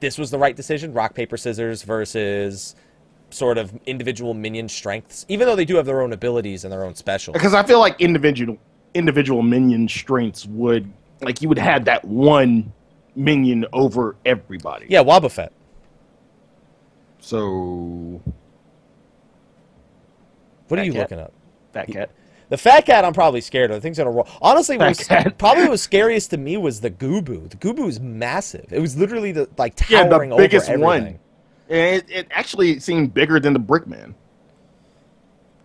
this 0.00 0.16
was 0.16 0.30
the 0.30 0.38
right 0.38 0.56
decision? 0.56 0.94
Rock 0.94 1.14
paper 1.14 1.36
scissors 1.36 1.82
versus 1.82 2.74
sort 3.28 3.58
of 3.58 3.78
individual 3.84 4.32
minion 4.32 4.68
strengths, 4.70 5.26
even 5.28 5.46
though 5.46 5.56
they 5.56 5.66
do 5.66 5.76
have 5.76 5.84
their 5.84 6.00
own 6.00 6.14
abilities 6.14 6.64
and 6.64 6.72
their 6.72 6.82
own 6.84 6.94
specials. 6.94 7.34
Because 7.34 7.52
I 7.52 7.62
feel 7.62 7.78
like 7.78 8.00
individual 8.00 8.56
individual 8.94 9.42
minion 9.42 9.88
strengths 9.88 10.46
would 10.46 10.90
like 11.20 11.42
you 11.42 11.48
would 11.48 11.58
have 11.58 11.84
that 11.86 12.04
one 12.04 12.72
minion 13.16 13.66
over 13.72 14.16
everybody. 14.24 14.86
Yeah, 14.88 15.02
Wobbuffet. 15.02 15.50
So 17.20 18.20
What 20.68 20.80
are 20.80 20.84
you 20.84 20.92
cat. 20.92 21.00
looking 21.02 21.18
up? 21.20 21.32
Fat 21.72 21.88
cat. 21.88 22.10
The 22.50 22.58
fat 22.58 22.84
cat, 22.84 23.04
I'm 23.04 23.14
probably 23.14 23.40
scared 23.40 23.70
of. 23.70 23.78
The 23.78 23.80
thing's 23.80 23.96
gonna 23.96 24.10
roll. 24.10 24.28
Honestly, 24.42 24.76
what 24.76 24.88
was, 24.88 25.08
probably 25.38 25.62
what 25.64 25.70
was 25.70 25.82
scariest 25.82 26.30
to 26.30 26.36
me 26.36 26.56
was 26.56 26.80
the 26.80 26.90
Goobbue. 26.90 27.48
The 27.50 27.56
Goobbue 27.56 27.88
is 27.88 28.00
massive. 28.00 28.66
It 28.70 28.80
was 28.80 28.96
literally 28.96 29.32
the 29.32 29.48
like 29.56 29.74
towering 29.76 29.90
Yeah, 29.90 30.04
the 30.04 30.10
towering 30.10 30.36
biggest 30.36 30.68
over 30.70 30.78
one. 30.78 31.18
And 31.70 31.96
it, 31.96 32.10
it 32.10 32.26
actually 32.30 32.78
seemed 32.80 33.14
bigger 33.14 33.40
than 33.40 33.54
the 33.54 33.60
Brickman. 33.60 34.14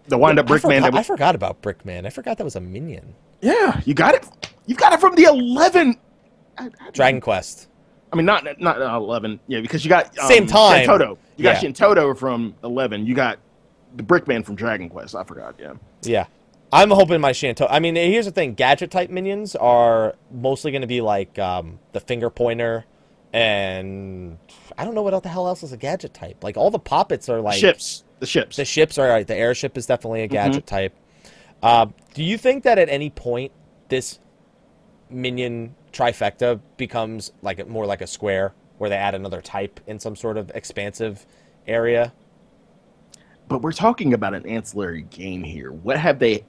The 0.09 0.17
wind 0.17 0.39
up 0.39 0.49
I 0.49 0.53
Brickman. 0.57 0.81
That 0.81 0.95
I 0.95 1.03
forgot 1.03 1.35
about 1.35 1.61
Brickman. 1.61 2.05
I 2.05 2.09
forgot 2.09 2.37
that 2.37 2.43
was 2.43 2.55
a 2.55 2.61
minion. 2.61 3.15
yeah, 3.41 3.81
you 3.85 3.93
got 3.93 4.15
it. 4.15 4.27
You 4.65 4.75
got 4.75 4.93
it 4.93 4.99
from 4.99 5.15
the 5.15 5.23
eleven. 5.23 5.97
I, 6.57 6.65
I- 6.65 6.91
Dragon 6.91 7.21
Quest. 7.21 7.67
I 8.11 8.15
mean, 8.15 8.25
not 8.25 8.45
not 8.59 8.81
eleven. 8.81 9.39
Yeah, 9.47 9.61
because 9.61 9.85
you 9.85 9.89
got 9.89 10.17
um, 10.17 10.27
Same 10.27 10.47
time. 10.47 10.87
Shantotto. 10.87 11.17
You 11.37 11.43
got 11.43 11.61
Yeah. 11.61 11.69
Shantotto 11.69 12.17
from 12.17 12.55
eleven. 12.63 13.05
You 13.05 13.13
got 13.13 13.37
the 13.95 14.03
Brickman 14.03 14.43
from 14.45 14.55
Dragon 14.55 14.89
Quest. 14.89 15.15
I 15.15 15.23
forgot. 15.23 15.55
Yeah. 15.59 15.73
Yeah. 16.03 16.25
I'm 16.71 16.91
hoping 16.91 17.19
my 17.21 17.31
Shanto. 17.31 17.65
I 17.69 17.79
mean, 17.79 17.95
here's 17.95 18.25
the 18.25 18.31
thing: 18.31 18.53
gadget 18.55 18.91
type 18.91 19.09
minions 19.09 19.55
are 19.55 20.15
mostly 20.31 20.71
going 20.71 20.81
to 20.81 20.87
be 20.87 21.01
like 21.01 21.37
um, 21.39 21.79
the 21.93 21.99
finger 21.99 22.29
pointer, 22.29 22.85
and 23.33 24.37
I 24.77 24.85
don't 24.85 24.95
know 24.95 25.01
what 25.01 25.21
the 25.23 25.29
hell 25.29 25.47
else 25.47 25.63
is 25.63 25.71
a 25.71 25.77
gadget 25.77 26.13
type. 26.13 26.43
Like 26.43 26.57
all 26.57 26.71
the 26.71 26.79
poppets 26.79 27.29
are 27.29 27.41
like 27.41 27.59
ships. 27.59 28.03
The 28.19 28.25
ships. 28.25 28.57
The 28.57 28.65
ships 28.65 28.97
are 28.97 29.07
right. 29.07 29.25
The 29.25 29.35
airship 29.35 29.77
is 29.77 29.85
definitely 29.85 30.23
a 30.23 30.27
gadget 30.27 30.65
type. 30.67 30.95
Uh, 31.61 31.87
do 32.13 32.23
you 32.23 32.37
think 32.37 32.63
that 32.63 32.77
at 32.77 32.89
any 32.89 33.09
point 33.09 33.51
this 33.89 34.19
minion 35.09 35.75
trifecta 35.91 36.59
becomes 36.77 37.31
like 37.41 37.59
a, 37.59 37.65
more 37.65 37.85
like 37.85 38.01
a 38.01 38.07
square, 38.07 38.53
where 38.77 38.89
they 38.89 38.95
add 38.95 39.15
another 39.15 39.41
type 39.41 39.79
in 39.87 39.99
some 39.99 40.15
sort 40.15 40.37
of 40.37 40.51
expansive 40.51 41.25
area? 41.67 42.13
but 43.49 43.61
we're 43.63 43.73
talking 43.73 44.13
about 44.13 44.33
an 44.33 44.45
ancillary 44.45 45.01
game 45.09 45.43
here. 45.43 45.71
What 45.73 45.97
have 45.97 46.19
they 46.19 46.45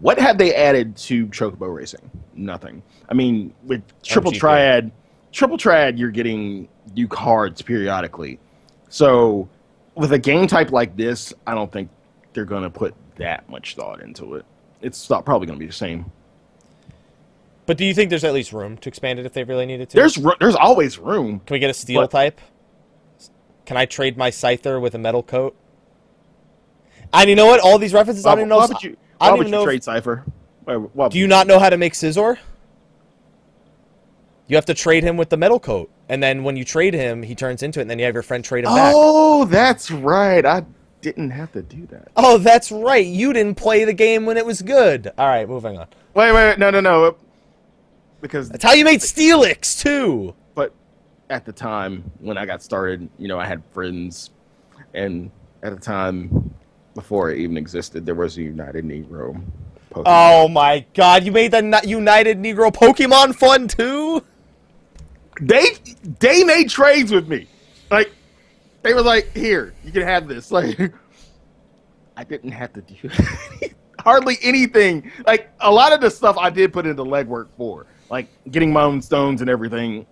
what 0.00 0.18
have 0.18 0.38
they 0.38 0.54
added 0.54 0.96
to 0.96 1.26
Chocobo 1.26 1.72
Racing? 1.72 2.10
Nothing. 2.34 2.82
I 3.08 3.14
mean, 3.14 3.52
with 3.62 3.82
Triple 4.02 4.32
MGP. 4.32 4.38
Triad, 4.38 4.92
Triple 5.32 5.58
Triad 5.58 5.98
you're 5.98 6.10
getting 6.10 6.68
new 6.94 7.06
cards 7.06 7.60
periodically. 7.60 8.38
So, 8.88 9.48
with 9.94 10.12
a 10.12 10.18
game 10.18 10.46
type 10.46 10.72
like 10.72 10.96
this, 10.96 11.32
I 11.46 11.54
don't 11.54 11.70
think 11.70 11.88
they're 12.32 12.44
going 12.44 12.62
to 12.64 12.70
put 12.70 12.94
that 13.16 13.48
much 13.48 13.76
thought 13.76 14.00
into 14.02 14.34
it. 14.34 14.44
It's 14.80 15.08
not 15.08 15.24
probably 15.24 15.46
going 15.46 15.58
to 15.58 15.60
be 15.60 15.66
the 15.66 15.72
same. 15.72 16.10
But 17.66 17.78
do 17.78 17.84
you 17.86 17.94
think 17.94 18.10
there's 18.10 18.24
at 18.24 18.34
least 18.34 18.52
room 18.52 18.76
to 18.78 18.88
expand 18.88 19.18
it 19.18 19.24
if 19.26 19.32
they 19.32 19.44
really 19.44 19.64
needed 19.66 19.88
to? 19.90 19.96
There's 19.96 20.18
there's 20.38 20.56
always 20.56 20.98
room. 20.98 21.40
Can 21.46 21.54
we 21.54 21.58
get 21.58 21.70
a 21.70 21.74
steel 21.74 22.02
What? 22.02 22.10
type? 22.10 22.40
Can 23.64 23.78
I 23.78 23.86
trade 23.86 24.18
my 24.18 24.30
Scyther 24.30 24.80
with 24.80 24.94
a 24.94 24.98
metal 24.98 25.22
coat? 25.22 25.56
And 27.14 27.30
you 27.30 27.36
know 27.36 27.46
what? 27.46 27.60
All 27.60 27.78
these 27.78 27.94
references, 27.94 28.26
I 28.26 28.30
don't 28.30 28.40
even 28.40 28.48
know. 28.50 28.58
why 28.58 28.64
if- 28.64 28.70
would 28.70 28.82
you, 28.82 28.96
I 29.20 29.28
don't 29.28 29.38
would 29.38 29.46
even 29.46 29.52
you 29.52 29.58
know. 29.58 29.62
if- 29.70 29.80
trade 29.80 29.82
Scyther? 29.82 30.24
Why, 30.64 30.74
why 30.74 31.08
do 31.08 31.18
you 31.18 31.26
not 31.26 31.46
know 31.46 31.58
how 31.58 31.70
to 31.70 31.78
make 31.78 31.94
Scizor? 31.94 32.36
You 34.46 34.56
have 34.56 34.66
to 34.66 34.74
trade 34.74 35.02
him 35.04 35.16
with 35.16 35.30
the 35.30 35.36
metal 35.38 35.58
coat, 35.58 35.90
and 36.08 36.22
then 36.22 36.44
when 36.44 36.56
you 36.56 36.64
trade 36.64 36.94
him, 36.94 37.22
he 37.22 37.34
turns 37.34 37.62
into 37.62 37.80
it, 37.80 37.82
and 37.82 37.90
then 37.90 37.98
you 37.98 38.04
have 38.04 38.14
your 38.14 38.22
friend 38.22 38.44
trade 38.44 38.64
him 38.64 38.74
back. 38.74 38.92
Oh, 38.94 39.44
that's 39.44 39.90
right. 39.90 40.44
I 40.44 40.64
didn't 41.00 41.30
have 41.30 41.52
to 41.52 41.62
do 41.62 41.86
that. 41.86 42.08
Oh, 42.16 42.38
that's 42.38 42.70
right. 42.72 43.04
You 43.06 43.32
didn't 43.32 43.56
play 43.56 43.84
the 43.84 43.92
game 43.92 44.24
when 44.26 44.36
it 44.36 44.46
was 44.46 44.62
good. 44.62 45.10
All 45.18 45.26
right, 45.28 45.48
moving 45.48 45.76
on. 45.78 45.86
Wait, 46.14 46.32
wait, 46.32 46.48
wait. 46.50 46.58
No, 46.58 46.70
no, 46.70 46.80
no. 46.80 47.16
Because 48.20 48.48
That's 48.48 48.64
how 48.64 48.72
you 48.72 48.84
made 48.84 49.00
Steelix 49.00 49.82
too. 49.82 50.34
but 50.54 50.72
at 51.28 51.44
the 51.44 51.52
time 51.52 52.10
when 52.20 52.38
I 52.38 52.46
got 52.46 52.62
started, 52.62 53.08
you 53.18 53.28
know, 53.28 53.38
I 53.38 53.46
had 53.46 53.62
friends, 53.72 54.30
and 54.94 55.30
at 55.62 55.74
the 55.74 55.80
time 55.80 56.54
before 56.94 57.30
it 57.30 57.38
even 57.38 57.56
existed, 57.58 58.06
there 58.06 58.14
was 58.14 58.38
a 58.38 58.42
United 58.42 58.84
Negro. 58.84 59.42
Pokemon. 59.90 60.02
Oh 60.06 60.48
my 60.48 60.84
God! 60.94 61.24
You 61.24 61.32
made 61.32 61.50
the 61.52 61.80
United 61.84 62.38
Negro 62.38 62.72
Pokemon 62.72 63.34
fun 63.34 63.68
too. 63.68 64.24
They 65.40 65.64
they 66.20 66.44
made 66.44 66.70
trades 66.70 67.12
with 67.12 67.28
me, 67.28 67.46
like 67.90 68.12
they 68.82 68.94
were 68.94 69.02
like, 69.02 69.34
"Here, 69.34 69.74
you 69.84 69.92
can 69.92 70.02
have 70.02 70.28
this." 70.28 70.50
Like, 70.54 70.92
I 72.16 72.22
didn't 72.22 72.52
have 72.52 72.72
to 72.74 72.80
do 72.82 73.10
hardly 73.98 74.38
anything. 74.42 75.10
Like 75.26 75.50
a 75.60 75.70
lot 75.70 75.92
of 75.92 76.00
the 76.00 76.10
stuff 76.10 76.36
I 76.38 76.50
did 76.50 76.72
put 76.72 76.86
into 76.86 77.02
legwork 77.02 77.48
for, 77.56 77.86
like 78.10 78.28
getting 78.50 78.72
my 78.72 78.82
own 78.82 79.02
stones 79.02 79.40
and 79.40 79.50
everything. 79.50 80.06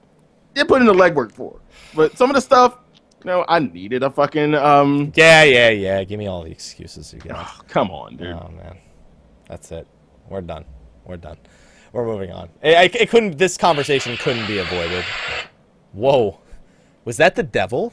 Did 0.54 0.68
put 0.68 0.82
into 0.82 0.92
legwork 0.92 1.32
for, 1.32 1.60
but 1.94 2.18
some 2.18 2.28
of 2.28 2.34
the 2.34 2.40
stuff, 2.40 2.78
you 3.24 3.30
know, 3.30 3.44
I 3.48 3.60
needed 3.60 4.02
a 4.02 4.10
fucking 4.10 4.54
um. 4.54 5.12
Yeah, 5.14 5.44
yeah, 5.44 5.70
yeah. 5.70 6.04
Give 6.04 6.18
me 6.18 6.26
all 6.26 6.42
the 6.42 6.50
excuses 6.50 7.12
you 7.12 7.20
got. 7.20 7.46
Oh, 7.46 7.60
come 7.68 7.90
on, 7.90 8.16
dude. 8.16 8.28
Oh 8.28 8.50
man, 8.56 8.78
that's 9.48 9.70
it. 9.70 9.86
We're 10.28 10.40
done. 10.40 10.64
We're 11.04 11.16
done. 11.16 11.38
We're 11.92 12.06
moving 12.06 12.30
on. 12.30 12.48
It, 12.62 12.76
I- 12.76 12.98
it 12.98 13.10
couldn't. 13.10 13.38
This 13.38 13.56
conversation 13.56 14.16
couldn't 14.16 14.46
be 14.46 14.58
avoided. 14.58 15.04
Whoa, 15.92 16.40
was 17.04 17.16
that 17.18 17.34
the 17.34 17.42
devil? 17.42 17.92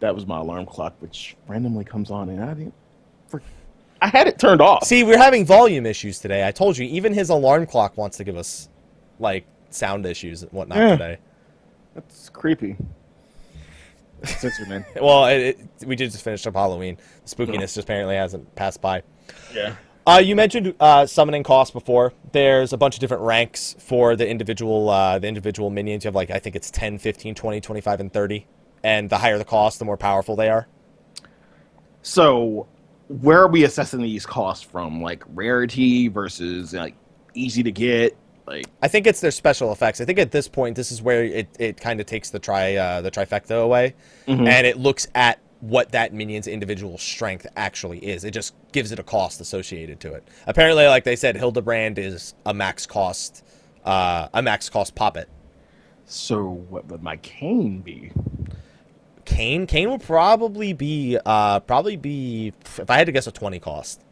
That 0.00 0.14
was 0.14 0.26
my 0.26 0.38
alarm 0.38 0.66
clock, 0.66 0.94
which 1.00 1.36
randomly 1.48 1.84
comes 1.84 2.10
on, 2.10 2.28
and 2.28 2.42
I 2.44 2.54
didn't. 2.54 2.74
For, 3.28 3.42
I 4.02 4.08
had 4.08 4.28
it 4.28 4.38
turned 4.38 4.60
off. 4.60 4.84
See, 4.84 5.02
we're 5.02 5.18
having 5.18 5.44
volume 5.44 5.86
issues 5.86 6.18
today. 6.20 6.46
I 6.46 6.52
told 6.52 6.76
you. 6.78 6.86
Even 6.86 7.12
his 7.12 7.30
alarm 7.30 7.66
clock 7.66 7.96
wants 7.96 8.16
to 8.18 8.24
give 8.24 8.36
us 8.36 8.68
like 9.18 9.44
sound 9.70 10.06
issues 10.06 10.42
and 10.42 10.52
whatnot 10.52 10.78
Yeah. 10.78 10.90
today. 10.92 11.18
That's 11.94 12.28
creepy. 12.28 12.76
Man. 14.68 14.84
Well, 15.00 15.26
it, 15.26 15.58
it, 15.80 15.86
we 15.86 15.94
did 15.96 16.10
just 16.10 16.24
finish 16.24 16.46
up 16.46 16.54
Halloween. 16.54 16.96
The 17.24 17.34
spookiness 17.34 17.60
just 17.60 17.78
apparently 17.78 18.16
hasn't 18.16 18.52
passed 18.56 18.80
by. 18.80 19.02
Yeah. 19.54 19.74
Uh, 20.08 20.18
you 20.18 20.34
mentioned 20.34 20.74
uh, 20.80 21.04
summoning 21.04 21.42
costs 21.42 21.70
before. 21.70 22.14
There's 22.32 22.72
a 22.72 22.78
bunch 22.78 22.94
of 22.94 23.00
different 23.00 23.24
ranks 23.24 23.76
for 23.78 24.16
the 24.16 24.26
individual 24.26 24.88
uh, 24.88 25.18
the 25.18 25.28
individual 25.28 25.68
minions. 25.68 26.02
You 26.02 26.08
have 26.08 26.14
like 26.14 26.30
I 26.30 26.38
think 26.38 26.56
it's 26.56 26.70
10, 26.70 26.96
15, 26.98 27.34
20, 27.34 27.60
25, 27.60 28.00
and 28.00 28.10
30. 28.10 28.46
And 28.82 29.10
the 29.10 29.18
higher 29.18 29.36
the 29.36 29.44
cost, 29.44 29.78
the 29.78 29.84
more 29.84 29.98
powerful 29.98 30.34
they 30.34 30.48
are. 30.48 30.66
So, 32.00 32.66
where 33.08 33.42
are 33.42 33.48
we 33.48 33.64
assessing 33.64 34.00
these 34.00 34.24
costs 34.24 34.64
from? 34.64 35.02
Like 35.02 35.24
rarity 35.34 36.08
versus 36.08 36.72
like 36.72 36.94
easy 37.34 37.62
to 37.62 37.70
get? 37.70 38.16
Like, 38.46 38.64
I 38.80 38.88
think 38.88 39.06
it's 39.06 39.20
their 39.20 39.30
special 39.30 39.72
effects. 39.72 40.00
I 40.00 40.06
think 40.06 40.18
at 40.18 40.30
this 40.30 40.48
point, 40.48 40.74
this 40.74 40.90
is 40.90 41.02
where 41.02 41.22
it, 41.22 41.48
it 41.58 41.78
kind 41.78 42.00
of 42.00 42.06
takes 42.06 42.30
the 42.30 42.38
tri 42.38 42.76
uh, 42.76 43.02
the 43.02 43.10
trifecta 43.10 43.62
away, 43.62 43.94
Mhm. 44.26 44.48
and 44.48 44.66
it 44.66 44.78
looks 44.78 45.06
at 45.14 45.38
what 45.60 45.90
that 45.92 46.12
minion's 46.14 46.46
individual 46.46 46.98
strength 46.98 47.46
actually 47.56 47.98
is. 47.98 48.24
It 48.24 48.30
just 48.32 48.54
gives 48.72 48.92
it 48.92 48.98
a 48.98 49.02
cost 49.02 49.40
associated 49.40 50.00
to 50.00 50.14
it. 50.14 50.26
Apparently, 50.46 50.86
like 50.86 51.04
they 51.04 51.16
said, 51.16 51.36
Hildebrand 51.36 51.98
is 51.98 52.34
a 52.46 52.54
max 52.54 52.86
cost, 52.86 53.44
uh, 53.84 54.28
a 54.32 54.40
max 54.42 54.68
cost 54.68 54.94
poppet. 54.94 55.28
so 56.06 56.44
what 56.68 56.86
would 56.86 57.02
my 57.02 57.16
cane 57.18 57.80
be? 57.80 58.12
Kane, 59.24 59.66
Kane 59.66 59.90
will 59.90 59.98
probably 59.98 60.72
be, 60.72 61.18
uh, 61.26 61.60
probably 61.60 61.96
be. 61.96 62.52
If 62.78 62.88
I 62.88 62.96
had 62.96 63.06
to 63.06 63.12
guess, 63.12 63.26
a 63.26 63.32
twenty 63.32 63.58
cost. 63.58 64.02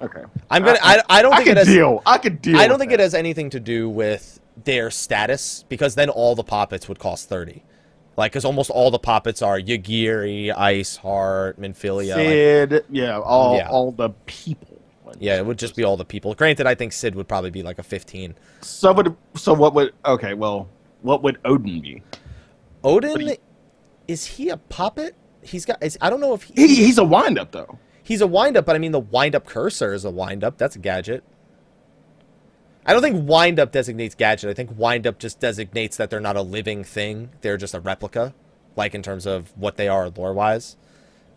Okay. 0.00 0.22
I'm 0.50 0.64
gonna. 0.64 0.78
I, 0.82 1.02
I 1.10 1.22
don't 1.22 1.34
I 1.34 1.36
think 1.36 1.48
it 1.50 1.56
has. 1.58 1.66
deal. 1.66 2.02
I 2.06 2.16
could 2.18 2.40
deal. 2.40 2.56
I 2.56 2.66
don't 2.68 2.78
think 2.78 2.90
that. 2.90 3.00
it 3.00 3.02
has 3.02 3.14
anything 3.14 3.50
to 3.50 3.60
do 3.60 3.90
with 3.90 4.40
their 4.64 4.90
status 4.90 5.64
because 5.68 5.94
then 5.94 6.08
all 6.08 6.34
the 6.34 6.42
poppets 6.42 6.88
would 6.88 6.98
cost 6.98 7.28
30. 7.28 7.62
Like, 8.16 8.32
because 8.32 8.44
almost 8.44 8.68
all 8.70 8.90
the 8.90 8.98
poppets 8.98 9.40
are 9.42 9.58
Yugiri, 9.58 10.52
Ice, 10.56 10.96
Heart, 10.96 11.58
Minfilia. 11.60 12.16
like- 12.16 12.26
Sid, 12.26 12.84
yeah, 12.90 13.18
all 13.18 13.56
Yeah. 13.56 13.68
all 13.70 13.90
the 13.92 14.10
people. 14.26 14.68
yeah, 15.18 15.36
it 15.36 15.44
would 15.46 15.58
just 15.58 15.76
be 15.76 15.84
all 15.84 15.96
the 15.96 16.04
people. 16.04 16.34
Granted, 16.34 16.66
I 16.66 16.74
think 16.74 16.92
Sid 16.92 17.14
would 17.14 17.28
probably 17.28 17.50
be 17.50 17.62
like 17.62 17.78
a 17.78 17.82
15. 17.82 18.34
So 18.62 18.92
would 18.92 19.14
so 19.36 19.52
what 19.54 19.74
would 19.74 19.92
okay? 20.06 20.34
Well, 20.34 20.68
what 21.02 21.22
would 21.22 21.38
Odin 21.44 21.80
be? 21.80 22.02
Odin, 22.84 23.20
you- 23.20 23.36
is 24.08 24.24
he 24.26 24.48
a 24.48 24.56
poppet? 24.56 25.14
He's 25.42 25.64
got. 25.64 25.82
Is, 25.82 25.96
I 26.00 26.10
don't 26.10 26.20
know 26.20 26.34
if 26.34 26.42
he, 26.44 26.54
He, 26.66 26.74
he's 26.84 26.98
a 26.98 27.04
wind 27.04 27.38
up 27.38 27.52
though. 27.52 27.78
he's 28.02 28.20
a 28.20 28.26
wind 28.26 28.56
up, 28.56 28.64
but 28.66 28.76
I 28.76 28.78
mean 28.78 28.92
the 28.92 29.00
wind 29.00 29.34
up 29.34 29.46
cursor 29.46 29.92
is 29.94 30.04
a 30.04 30.10
wind 30.10 30.44
up. 30.44 30.58
That's 30.58 30.76
a 30.76 30.78
gadget. 30.78 31.24
I 32.84 32.92
don't 32.92 33.02
think 33.02 33.28
wind 33.28 33.60
up 33.60 33.70
designates 33.72 34.14
gadget. 34.14 34.50
I 34.50 34.54
think 34.54 34.70
wind 34.76 35.06
up 35.06 35.18
just 35.18 35.38
designates 35.38 35.96
that 35.96 36.10
they're 36.10 36.20
not 36.20 36.36
a 36.36 36.42
living 36.42 36.82
thing. 36.84 37.30
They're 37.40 37.56
just 37.56 37.74
a 37.74 37.80
replica, 37.80 38.34
like 38.76 38.94
in 38.94 39.02
terms 39.02 39.26
of 39.26 39.56
what 39.56 39.76
they 39.76 39.88
are 39.88 40.08
lore 40.10 40.32
wise. 40.32 40.76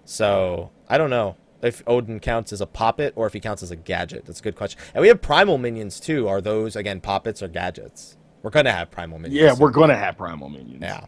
So 0.06 0.72
I 0.90 0.98
don't 0.98 1.10
know 1.10 1.36
if 1.62 1.84
Odin 1.88 2.20
counts 2.20 2.52
as 2.52 2.62
a 2.62 2.66
poppet 2.66 3.14
or 3.16 3.28
if 3.28 3.34
he 3.34 3.40
counts 3.40 3.62
as 3.64 3.72
a 3.72 3.76
gadget. 3.76 4.26
That's 4.26 4.40
a 4.40 4.44
good 4.44 4.56
question. 4.56 4.80
And 4.94 5.02
we 5.02 5.08
have 5.08 5.22
primal 5.22 5.58
minions 5.58 6.00
too. 6.00 6.28
Are 6.28 6.42
those 6.42 6.76
again 6.76 7.02
poppets 7.02 7.42
or 7.44 7.48
gadgets? 7.48 8.18
We're 8.42 8.52
gonna 8.52 8.72
have 8.72 8.92
primal 8.92 9.20
minions. 9.20 9.42
Yeah, 9.42 9.54
we're 9.54 9.72
gonna 9.72 9.98
have 9.98 10.18
primal 10.18 10.50
minions. 10.50 10.82
yeah. 10.82 11.06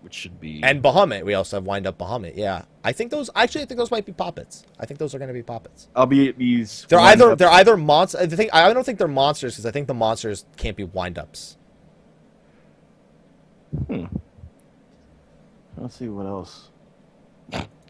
Which 0.00 0.14
should 0.14 0.40
be 0.40 0.60
And 0.62 0.82
Bahamut, 0.82 1.24
we 1.24 1.34
also 1.34 1.56
have 1.56 1.64
wind 1.64 1.86
up 1.86 1.98
Bahamut. 1.98 2.36
Yeah, 2.36 2.64
I 2.84 2.92
think 2.92 3.10
those 3.10 3.30
actually 3.34 3.62
I 3.62 3.64
think 3.66 3.78
those 3.78 3.90
might 3.90 4.06
be 4.06 4.12
poppets. 4.12 4.64
I 4.78 4.86
think 4.86 4.98
those 4.98 5.14
are 5.14 5.18
going 5.18 5.28
to 5.28 5.34
be 5.34 5.42
poppets. 5.42 5.88
albeit 5.96 6.38
these. 6.38 6.86
They're 6.88 7.00
either 7.00 7.32
up- 7.32 7.38
they're 7.38 7.50
either 7.50 7.76
monsters. 7.76 8.20
I 8.20 8.26
think 8.36 8.54
I 8.54 8.72
don't 8.72 8.84
think 8.84 8.98
they're 8.98 9.08
monsters 9.08 9.54
because 9.54 9.66
I 9.66 9.70
think 9.70 9.86
the 9.88 9.94
monsters 9.94 10.44
can't 10.56 10.76
be 10.76 10.84
wind 10.84 11.18
ups. 11.18 11.56
Hmm. 13.86 14.06
Let's 15.76 15.96
see 15.96 16.08
what 16.08 16.26
else. 16.26 16.70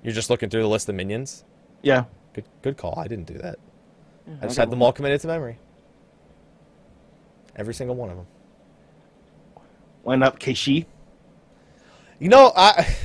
You're 0.02 0.14
just 0.14 0.30
looking 0.30 0.50
through 0.50 0.62
the 0.62 0.68
list 0.68 0.88
of 0.88 0.94
minions. 0.94 1.44
Yeah, 1.82 2.04
Good 2.32 2.44
good 2.62 2.76
call. 2.76 2.98
I 2.98 3.06
didn't 3.08 3.26
do 3.26 3.34
that. 3.38 3.58
I 4.26 4.46
just 4.46 4.56
got 4.56 4.62
had 4.62 4.70
them 4.70 4.82
all 4.82 4.92
committed 4.92 5.20
to 5.22 5.26
memory. 5.26 5.58
Every 7.56 7.74
single 7.74 7.96
one 7.96 8.10
of 8.10 8.16
them. 8.16 8.26
Wind 10.04 10.22
up 10.22 10.38
Keishi. 10.38 10.86
You 12.18 12.28
know, 12.28 12.52
I 12.57 12.96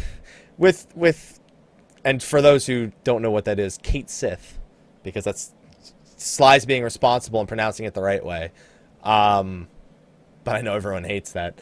with 0.57 0.87
with 0.95 1.39
and 2.03 2.21
for 2.21 2.41
those 2.41 2.65
who 2.65 2.91
don't 3.03 3.21
know 3.21 3.31
what 3.31 3.45
that 3.45 3.59
is, 3.59 3.77
Cait 3.81 4.09
Sith, 4.09 4.59
because 5.03 5.23
that's 5.23 5.53
Sly's 6.17 6.65
being 6.65 6.83
responsible 6.83 7.39
and 7.39 7.47
pronouncing 7.47 7.85
it 7.85 7.93
the 7.93 8.01
right 8.01 8.23
way. 8.25 8.51
Um, 9.03 9.67
but 10.43 10.55
I 10.55 10.61
know 10.61 10.73
everyone 10.75 11.03
hates 11.03 11.33
that. 11.33 11.59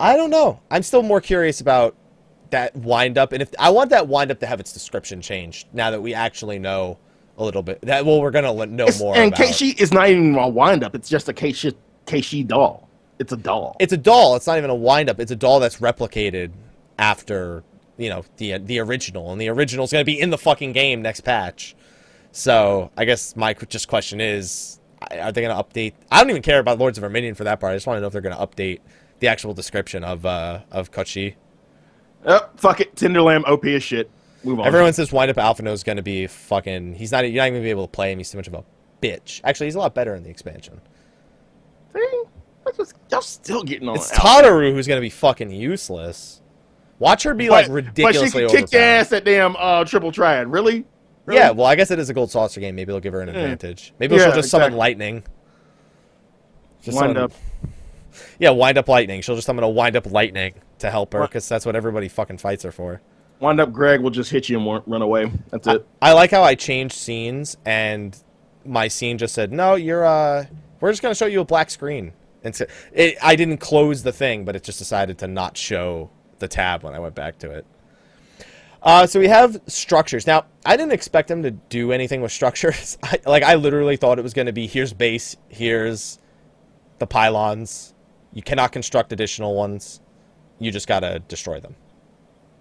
I 0.00 0.16
don't 0.16 0.30
know. 0.30 0.60
I'm 0.70 0.82
still 0.82 1.02
more 1.02 1.20
curious 1.20 1.60
about 1.60 1.94
that 2.50 2.74
wind 2.76 3.18
up, 3.18 3.32
and 3.32 3.42
if 3.42 3.50
I 3.58 3.70
want 3.70 3.90
that 3.90 4.08
wind 4.08 4.30
up 4.30 4.40
to 4.40 4.46
have 4.46 4.60
its 4.60 4.72
description 4.72 5.20
changed 5.20 5.68
now 5.72 5.90
that 5.90 6.00
we 6.02 6.14
actually 6.14 6.58
know 6.58 6.98
a 7.36 7.44
little 7.44 7.62
bit. 7.62 7.80
That 7.82 8.06
well, 8.06 8.20
we're 8.20 8.30
gonna 8.30 8.52
know 8.66 8.84
It's- 8.84 9.00
more. 9.00 9.16
and 9.16 9.32
about. 9.34 9.46
Keishi 9.46 9.78
is 9.80 9.92
not 9.92 10.08
even 10.08 10.34
a 10.36 10.48
wind 10.48 10.84
up. 10.84 10.94
It's 10.94 11.08
just 11.08 11.28
a 11.28 11.32
Keishi 11.32 11.74
Keishi 12.06 12.46
doll. 12.46 12.88
It's 13.18 13.32
a 13.32 13.36
doll. 13.36 13.76
It's 13.80 13.92
a 13.92 13.96
doll. 13.96 14.36
It's 14.36 14.46
not 14.46 14.58
even 14.58 14.70
a 14.70 14.74
wind 14.74 15.08
up. 15.10 15.20
It's 15.20 15.30
a 15.32 15.36
doll 15.36 15.60
that's 15.60 15.78
replicated 15.78 16.50
after 16.98 17.64
you 17.96 18.08
know 18.08 18.24
the 18.38 18.58
the 18.58 18.78
original, 18.80 19.32
and 19.32 19.40
the 19.40 19.48
original 19.48 19.84
is 19.84 19.92
gonna 19.92 20.04
be 20.04 20.18
in 20.20 20.30
the 20.30 20.38
fucking 20.38 20.72
game 20.72 21.02
next 21.02 21.20
patch. 21.22 21.74
So 22.32 22.90
I 22.96 23.04
guess 23.04 23.36
my 23.36 23.54
just 23.54 23.88
question 23.88 24.20
is, 24.20 24.80
are 25.12 25.30
they 25.32 25.42
gonna 25.42 25.62
update? 25.62 25.94
I 26.10 26.20
don't 26.20 26.30
even 26.30 26.42
care 26.42 26.58
about 26.58 26.78
Lords 26.78 26.98
of 26.98 27.02
Verminion 27.02 27.34
for 27.34 27.44
that 27.44 27.60
part. 27.60 27.72
I 27.72 27.76
just 27.76 27.86
want 27.86 27.96
to 27.98 28.00
know 28.00 28.06
if 28.08 28.12
they're 28.12 28.22
gonna 28.22 28.36
update 28.44 28.80
the 29.20 29.28
actual 29.28 29.54
description 29.54 30.02
of 30.04 30.26
uh 30.26 30.60
of 30.70 30.90
Kochi. 30.90 31.36
oh, 32.26 32.48
fuck 32.56 32.80
it. 32.80 32.94
Tinderlam 32.96 33.46
OP 33.48 33.64
as 33.66 33.82
shit. 33.82 34.10
Move 34.42 34.60
on. 34.60 34.66
Everyone 34.66 34.92
says 34.92 35.12
wind 35.12 35.30
up 35.30 35.36
Alphinaud 35.36 35.72
is 35.72 35.82
gonna 35.84 36.02
be 36.02 36.26
fucking. 36.26 36.94
He's 36.94 37.12
not. 37.12 37.24
You're 37.24 37.40
not 37.42 37.46
even 37.48 37.54
gonna 37.54 37.64
be 37.64 37.70
able 37.70 37.86
to 37.86 37.90
play 37.90 38.12
him. 38.12 38.18
He's 38.18 38.30
too 38.30 38.38
much 38.38 38.48
of 38.48 38.54
a 38.54 38.64
bitch. 39.00 39.40
Actually, 39.44 39.68
he's 39.68 39.74
a 39.76 39.78
lot 39.78 39.94
better 39.94 40.14
in 40.14 40.22
the 40.22 40.30
expansion. 40.30 40.80
See? 41.94 42.22
What's- 42.64 42.94
Y'all 43.10 43.20
still 43.22 43.62
getting 43.62 43.88
on. 43.88 43.96
It's. 43.96 44.10
Tataru 44.10 44.72
who's 44.72 44.86
gonna 44.88 45.00
be 45.00 45.10
fucking 45.10 45.50
useless. 45.50 46.40
Watch 46.98 47.22
her 47.24 47.34
be 47.34 47.48
like 47.50 47.66
But- 47.66 47.72
ridiculously 47.72 48.42
But 48.44 48.50
she 48.50 48.56
can 48.58 48.66
kick 48.66 48.74
ass 48.80 49.12
at 49.12 49.24
damn 49.24 49.56
uh, 49.56 49.84
triple 49.84 50.12
triad. 50.12 50.50
Really? 50.50 50.84
Really? 51.26 51.40
Yeah, 51.40 51.50
well, 51.50 51.66
I 51.66 51.74
guess 51.74 51.90
it 51.90 51.98
is 51.98 52.10
a 52.10 52.14
gold 52.14 52.30
saucer 52.30 52.60
game. 52.60 52.74
Maybe 52.74 52.92
they'll 52.92 53.00
give 53.00 53.12
her 53.14 53.20
an 53.22 53.28
Yeah. 53.28 53.40
advantage. 53.40 53.92
Maybe 53.98 54.14
Yeah, 54.16 54.24
she'll 54.26 54.34
just 54.34 54.50
summon 54.50 54.66
exactly. 54.66 54.78
lightning. 54.78 55.22
Just 56.82 56.96
Wind 57.00 57.10
summon- 57.16 57.22
up. 57.22 57.32
Yeah, 58.38 58.50
wind 58.50 58.78
up 58.78 58.88
lightning. 58.88 59.22
She'll 59.22 59.34
just 59.34 59.46
summon 59.46 59.64
a 59.64 59.68
wind 59.68 59.96
up 59.96 60.10
lightning 60.10 60.54
to 60.78 60.90
help 60.90 61.12
her 61.14 61.22
because 61.22 61.48
that's 61.48 61.64
what 61.66 61.74
everybody 61.74 62.08
fucking 62.08 62.38
fights 62.38 62.62
her 62.62 62.70
for. 62.70 63.00
Wind 63.40 63.58
up 63.60 63.72
Greg 63.72 64.00
will 64.00 64.10
just 64.10 64.30
hit 64.30 64.48
you 64.48 64.58
and 64.58 64.82
run 64.86 65.02
away. 65.02 65.30
That's 65.50 65.66
it. 65.66 65.86
I 66.00 66.12
like 66.12 66.30
how 66.30 66.42
I 66.42 66.54
changed 66.54 66.94
scenes 66.94 67.56
and 67.64 68.16
my 68.64 68.88
scene 68.88 69.18
just 69.18 69.34
said, 69.34 69.50
"No, 69.52 69.74
you're 69.74 70.04
uh, 70.04 70.44
we're 70.80 70.92
just 70.92 71.02
gonna 71.02 71.14
show 71.14 71.26
you 71.26 71.40
a 71.40 71.44
black 71.44 71.70
screen 71.70 72.12
And 72.44 72.54
so 72.54 72.66
it, 72.92 73.16
I 73.22 73.36
didn't 73.36 73.56
close 73.58 74.02
the 74.02 74.12
thing, 74.12 74.44
but 74.44 74.54
it 74.54 74.62
just 74.62 74.78
decided 74.78 75.16
to 75.18 75.26
not 75.26 75.56
show 75.56 76.10
the 76.44 76.48
tab 76.48 76.82
when 76.82 76.92
I 76.94 76.98
went 76.98 77.14
back 77.14 77.38
to 77.38 77.50
it. 77.50 77.66
Uh, 78.82 79.06
so 79.06 79.18
we 79.18 79.28
have 79.28 79.58
structures. 79.66 80.26
Now, 80.26 80.44
I 80.66 80.76
didn't 80.76 80.92
expect 80.92 81.28
them 81.28 81.42
to 81.42 81.50
do 81.50 81.90
anything 81.90 82.20
with 82.20 82.32
structures. 82.32 82.98
I, 83.02 83.18
like, 83.24 83.42
I 83.42 83.54
literally 83.54 83.96
thought 83.96 84.18
it 84.18 84.22
was 84.22 84.34
going 84.34 84.46
to 84.46 84.52
be 84.52 84.66
here's 84.66 84.92
base, 84.92 85.36
here's 85.48 86.18
the 86.98 87.06
pylons. 87.06 87.94
You 88.34 88.42
cannot 88.42 88.72
construct 88.72 89.12
additional 89.12 89.54
ones. 89.54 90.00
You 90.58 90.70
just 90.70 90.86
got 90.86 91.00
to 91.00 91.20
destroy 91.20 91.60
them. 91.60 91.76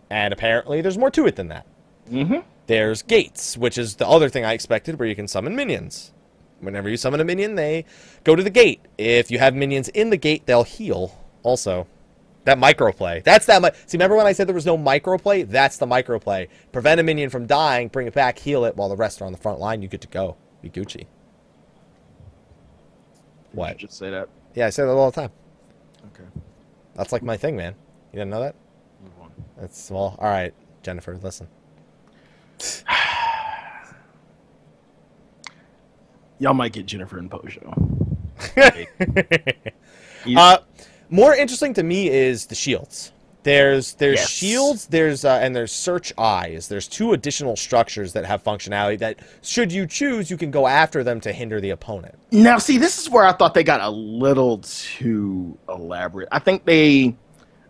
And 0.09 0.33
apparently, 0.33 0.79
there's 0.81 0.97
more 0.97 1.11
to 1.11 1.25
it 1.25 1.35
than 1.35 1.49
that. 1.49 1.65
Mm-hmm. 2.09 2.39
There's 2.67 3.01
gates, 3.01 3.57
which 3.57 3.77
is 3.77 3.95
the 3.95 4.07
other 4.07 4.29
thing 4.29 4.45
I 4.45 4.53
expected, 4.53 4.97
where 4.97 5.07
you 5.07 5.15
can 5.15 5.27
summon 5.27 5.55
minions. 5.55 6.13
Whenever 6.61 6.87
you 6.87 6.95
summon 6.95 7.19
a 7.19 7.25
minion, 7.25 7.55
they 7.55 7.83
go 8.23 8.35
to 8.35 8.43
the 8.43 8.49
gate. 8.49 8.79
If 8.97 9.29
you 9.29 9.39
have 9.39 9.53
minions 9.53 9.89
in 9.89 10.09
the 10.09 10.17
gate, 10.17 10.45
they'll 10.45 10.63
heal 10.63 11.19
also. 11.43 11.87
That 12.45 12.57
microplay. 12.57 13.23
That's 13.23 13.45
that. 13.45 13.61
Mi- 13.61 13.69
See, 13.85 13.95
remember 13.97 14.17
when 14.17 14.25
I 14.27 14.33
said 14.33 14.47
there 14.47 14.53
was 14.55 14.65
no 14.65 14.77
microplay? 14.77 15.47
That's 15.47 15.77
the 15.77 15.85
microplay. 15.85 16.49
Prevent 16.73 16.99
a 16.99 17.03
minion 17.03 17.29
from 17.29 17.45
dying, 17.47 17.87
bring 17.87 18.05
it 18.07 18.13
back, 18.13 18.37
heal 18.39 18.65
it, 18.65 18.75
while 18.75 18.89
the 18.89 18.97
rest 18.97 19.21
are 19.21 19.25
on 19.25 19.31
the 19.31 19.37
front 19.37 19.59
line. 19.59 19.81
You 19.81 19.87
get 19.87 20.01
to 20.01 20.07
go. 20.09 20.35
Be 20.61 20.69
Gucci. 20.69 21.05
What? 23.53 23.77
Just 23.77 23.93
say 23.93 24.09
that. 24.09 24.27
Yeah, 24.55 24.65
I 24.67 24.71
say 24.71 24.83
that 24.83 24.89
all 24.91 25.09
the 25.09 25.21
time. 25.21 25.31
Okay. 26.13 26.25
That's 26.95 27.11
like 27.13 27.23
my 27.23 27.37
thing, 27.37 27.55
man. 27.55 27.75
You 28.11 28.17
didn't 28.19 28.31
know 28.31 28.41
that? 28.41 28.55
Move 29.01 29.13
on. 29.21 29.31
That's 29.57 29.89
well. 29.89 30.15
All 30.19 30.29
right, 30.29 30.53
Jennifer, 30.81 31.17
listen. 31.21 31.47
Y'all 36.39 36.53
might 36.53 36.73
get 36.73 36.85
Jennifer 36.85 37.17
and 37.19 37.29
Pojo. 37.31 38.07
You- 40.25 40.37
Uh, 40.39 40.57
more 41.13 41.35
interesting 41.35 41.73
to 41.75 41.83
me 41.83 42.09
is 42.09 42.47
the 42.47 42.55
shields. 42.55 43.11
There's 43.43 43.93
there's 43.95 44.19
Yes. 44.19 44.29
shields, 44.29 44.85
there's 44.87 45.25
uh, 45.25 45.39
and 45.41 45.55
there's 45.55 45.71
search 45.71 46.11
eyes. 46.17 46.69
There's 46.69 46.87
two 46.87 47.13
additional 47.13 47.55
structures 47.55 48.13
that 48.13 48.25
have 48.25 48.43
functionality 48.43 48.97
that, 48.99 49.19
should 49.41 49.71
you 49.71 49.85
choose, 49.85 50.31
you 50.31 50.37
can 50.37 50.49
go 50.49 50.65
after 50.65 51.03
them 51.03 51.19
to 51.21 51.31
hinder 51.31 51.59
the 51.61 51.71
opponent. 51.71 52.15
Now, 52.31 52.57
see, 52.57 52.77
this 52.77 52.97
is 52.99 53.09
where 53.09 53.25
I 53.25 53.33
thought 53.33 53.53
they 53.53 53.63
got 53.63 53.81
a 53.81 53.89
little 53.89 54.59
too 54.59 55.57
elaborate. 55.69 56.29
I 56.31 56.39
think 56.39 56.63
they 56.65 57.15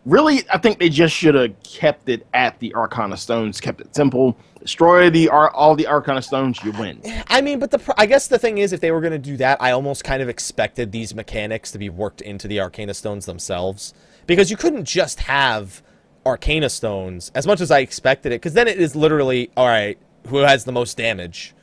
really, 0.05 0.43
I 0.51 0.57
think 0.59 0.77
they 0.79 0.89
just 0.89 1.15
should 1.15 1.33
have 1.35 1.55
kept 1.63 2.07
it 2.07 2.25
at 2.35 2.59
the 2.59 2.73
Arcana 2.75 3.17
Stones, 3.17 3.59
kept 3.59 3.81
it 3.81 3.95
simple. 3.95 4.37
Destroy 4.63 5.09
the 5.09 5.27
all 5.29 5.75
the 5.75 5.87
Arcana 5.87 6.21
Stones, 6.21 6.63
you 6.63 6.71
win. 6.71 7.01
I 7.27 7.41
mean, 7.41 7.59
but 7.59 7.71
the 7.71 7.93
I 7.97 8.05
guess 8.05 8.29
the 8.29 8.39
thing 8.39 8.59
is, 8.59 8.71
if 8.71 8.79
they 8.79 8.91
were 8.91 9.01
going 9.01 9.11
to 9.11 9.19
do 9.19 9.35
that, 9.37 9.61
I 9.61 9.71
almost 9.71 10.05
kind 10.05 10.23
of 10.23 10.29
expected 10.29 10.93
these 10.93 11.13
mechanics 11.13 11.71
to 11.71 11.77
be 11.77 11.89
worked 11.89 12.21
into 12.21 12.47
the 12.47 12.61
Arcana 12.61 12.93
Stones 12.93 13.25
themselves, 13.25 13.93
because 14.25 14.49
you 14.49 14.55
couldn't 14.55 14.85
just 14.85 15.19
have 15.19 15.83
Arcana 16.25 16.69
Stones 16.69 17.29
as 17.35 17.45
much 17.45 17.59
as 17.59 17.71
I 17.71 17.79
expected 17.79 18.31
it, 18.31 18.35
because 18.35 18.53
then 18.53 18.69
it 18.69 18.79
is 18.79 18.95
literally 18.95 19.51
all 19.57 19.67
right, 19.67 19.97
who 20.27 20.37
has 20.37 20.63
the 20.63 20.71
most 20.71 20.95
damage? 20.95 21.53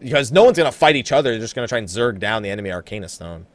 Because 0.00 0.32
no 0.32 0.42
one's 0.42 0.58
going 0.58 0.70
to 0.70 0.76
fight 0.76 0.96
each 0.96 1.12
other; 1.12 1.30
they're 1.30 1.38
just 1.38 1.54
going 1.54 1.66
to 1.66 1.70
try 1.70 1.78
and 1.78 1.86
zerg 1.86 2.18
down 2.18 2.42
the 2.42 2.50
enemy 2.50 2.72
Arcana 2.72 3.08
Stone. 3.08 3.46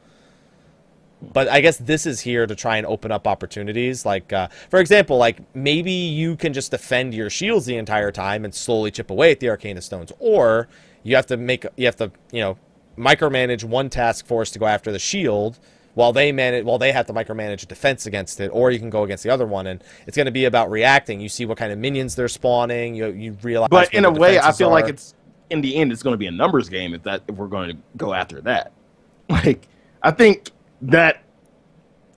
But 1.32 1.48
I 1.48 1.60
guess 1.60 1.78
this 1.78 2.06
is 2.06 2.20
here 2.20 2.46
to 2.46 2.54
try 2.54 2.76
and 2.76 2.86
open 2.86 3.12
up 3.12 3.26
opportunities. 3.26 4.06
Like, 4.06 4.32
uh, 4.32 4.48
for 4.70 4.80
example, 4.80 5.18
like 5.18 5.40
maybe 5.54 5.92
you 5.92 6.36
can 6.36 6.52
just 6.52 6.70
defend 6.70 7.14
your 7.14 7.30
shields 7.30 7.66
the 7.66 7.76
entire 7.76 8.12
time 8.12 8.44
and 8.44 8.54
slowly 8.54 8.90
chip 8.90 9.10
away 9.10 9.32
at 9.32 9.40
the 9.40 9.48
Arcana 9.48 9.82
Stones, 9.82 10.12
or 10.18 10.68
you 11.02 11.16
have 11.16 11.26
to 11.26 11.36
make 11.36 11.66
you 11.76 11.86
have 11.86 11.96
to 11.96 12.10
you 12.32 12.40
know 12.40 12.58
micromanage 12.96 13.64
one 13.64 13.90
task 13.90 14.26
force 14.26 14.50
to 14.52 14.58
go 14.58 14.66
after 14.66 14.90
the 14.90 14.98
shield 14.98 15.58
while 15.94 16.12
they 16.12 16.30
manage 16.32 16.64
while 16.64 16.78
they 16.78 16.92
have 16.92 17.06
to 17.06 17.12
micromanage 17.12 17.66
defense 17.66 18.06
against 18.06 18.38
it, 18.40 18.48
or 18.48 18.70
you 18.70 18.78
can 18.78 18.90
go 18.90 19.02
against 19.02 19.24
the 19.24 19.30
other 19.30 19.46
one, 19.46 19.66
and 19.66 19.82
it's 20.06 20.16
going 20.16 20.26
to 20.26 20.32
be 20.32 20.44
about 20.44 20.70
reacting. 20.70 21.20
You 21.20 21.28
see 21.28 21.46
what 21.46 21.58
kind 21.58 21.72
of 21.72 21.78
minions 21.78 22.14
they're 22.14 22.28
spawning. 22.28 22.94
You 22.94 23.08
you 23.08 23.36
realize. 23.42 23.68
But 23.70 23.94
in 23.94 24.04
a 24.04 24.10
way, 24.10 24.38
I 24.38 24.52
feel 24.52 24.70
like 24.70 24.88
it's 24.88 25.14
in 25.50 25.60
the 25.60 25.76
end, 25.76 25.92
it's 25.92 26.02
going 26.02 26.14
to 26.14 26.18
be 26.18 26.26
a 26.26 26.30
numbers 26.30 26.68
game 26.68 26.94
if 26.94 27.02
that 27.04 27.22
if 27.28 27.34
we're 27.34 27.46
going 27.46 27.70
to 27.70 27.76
go 27.96 28.12
after 28.14 28.40
that. 28.42 28.72
Like, 29.28 29.66
I 30.04 30.12
think 30.12 30.52
that 30.86 31.22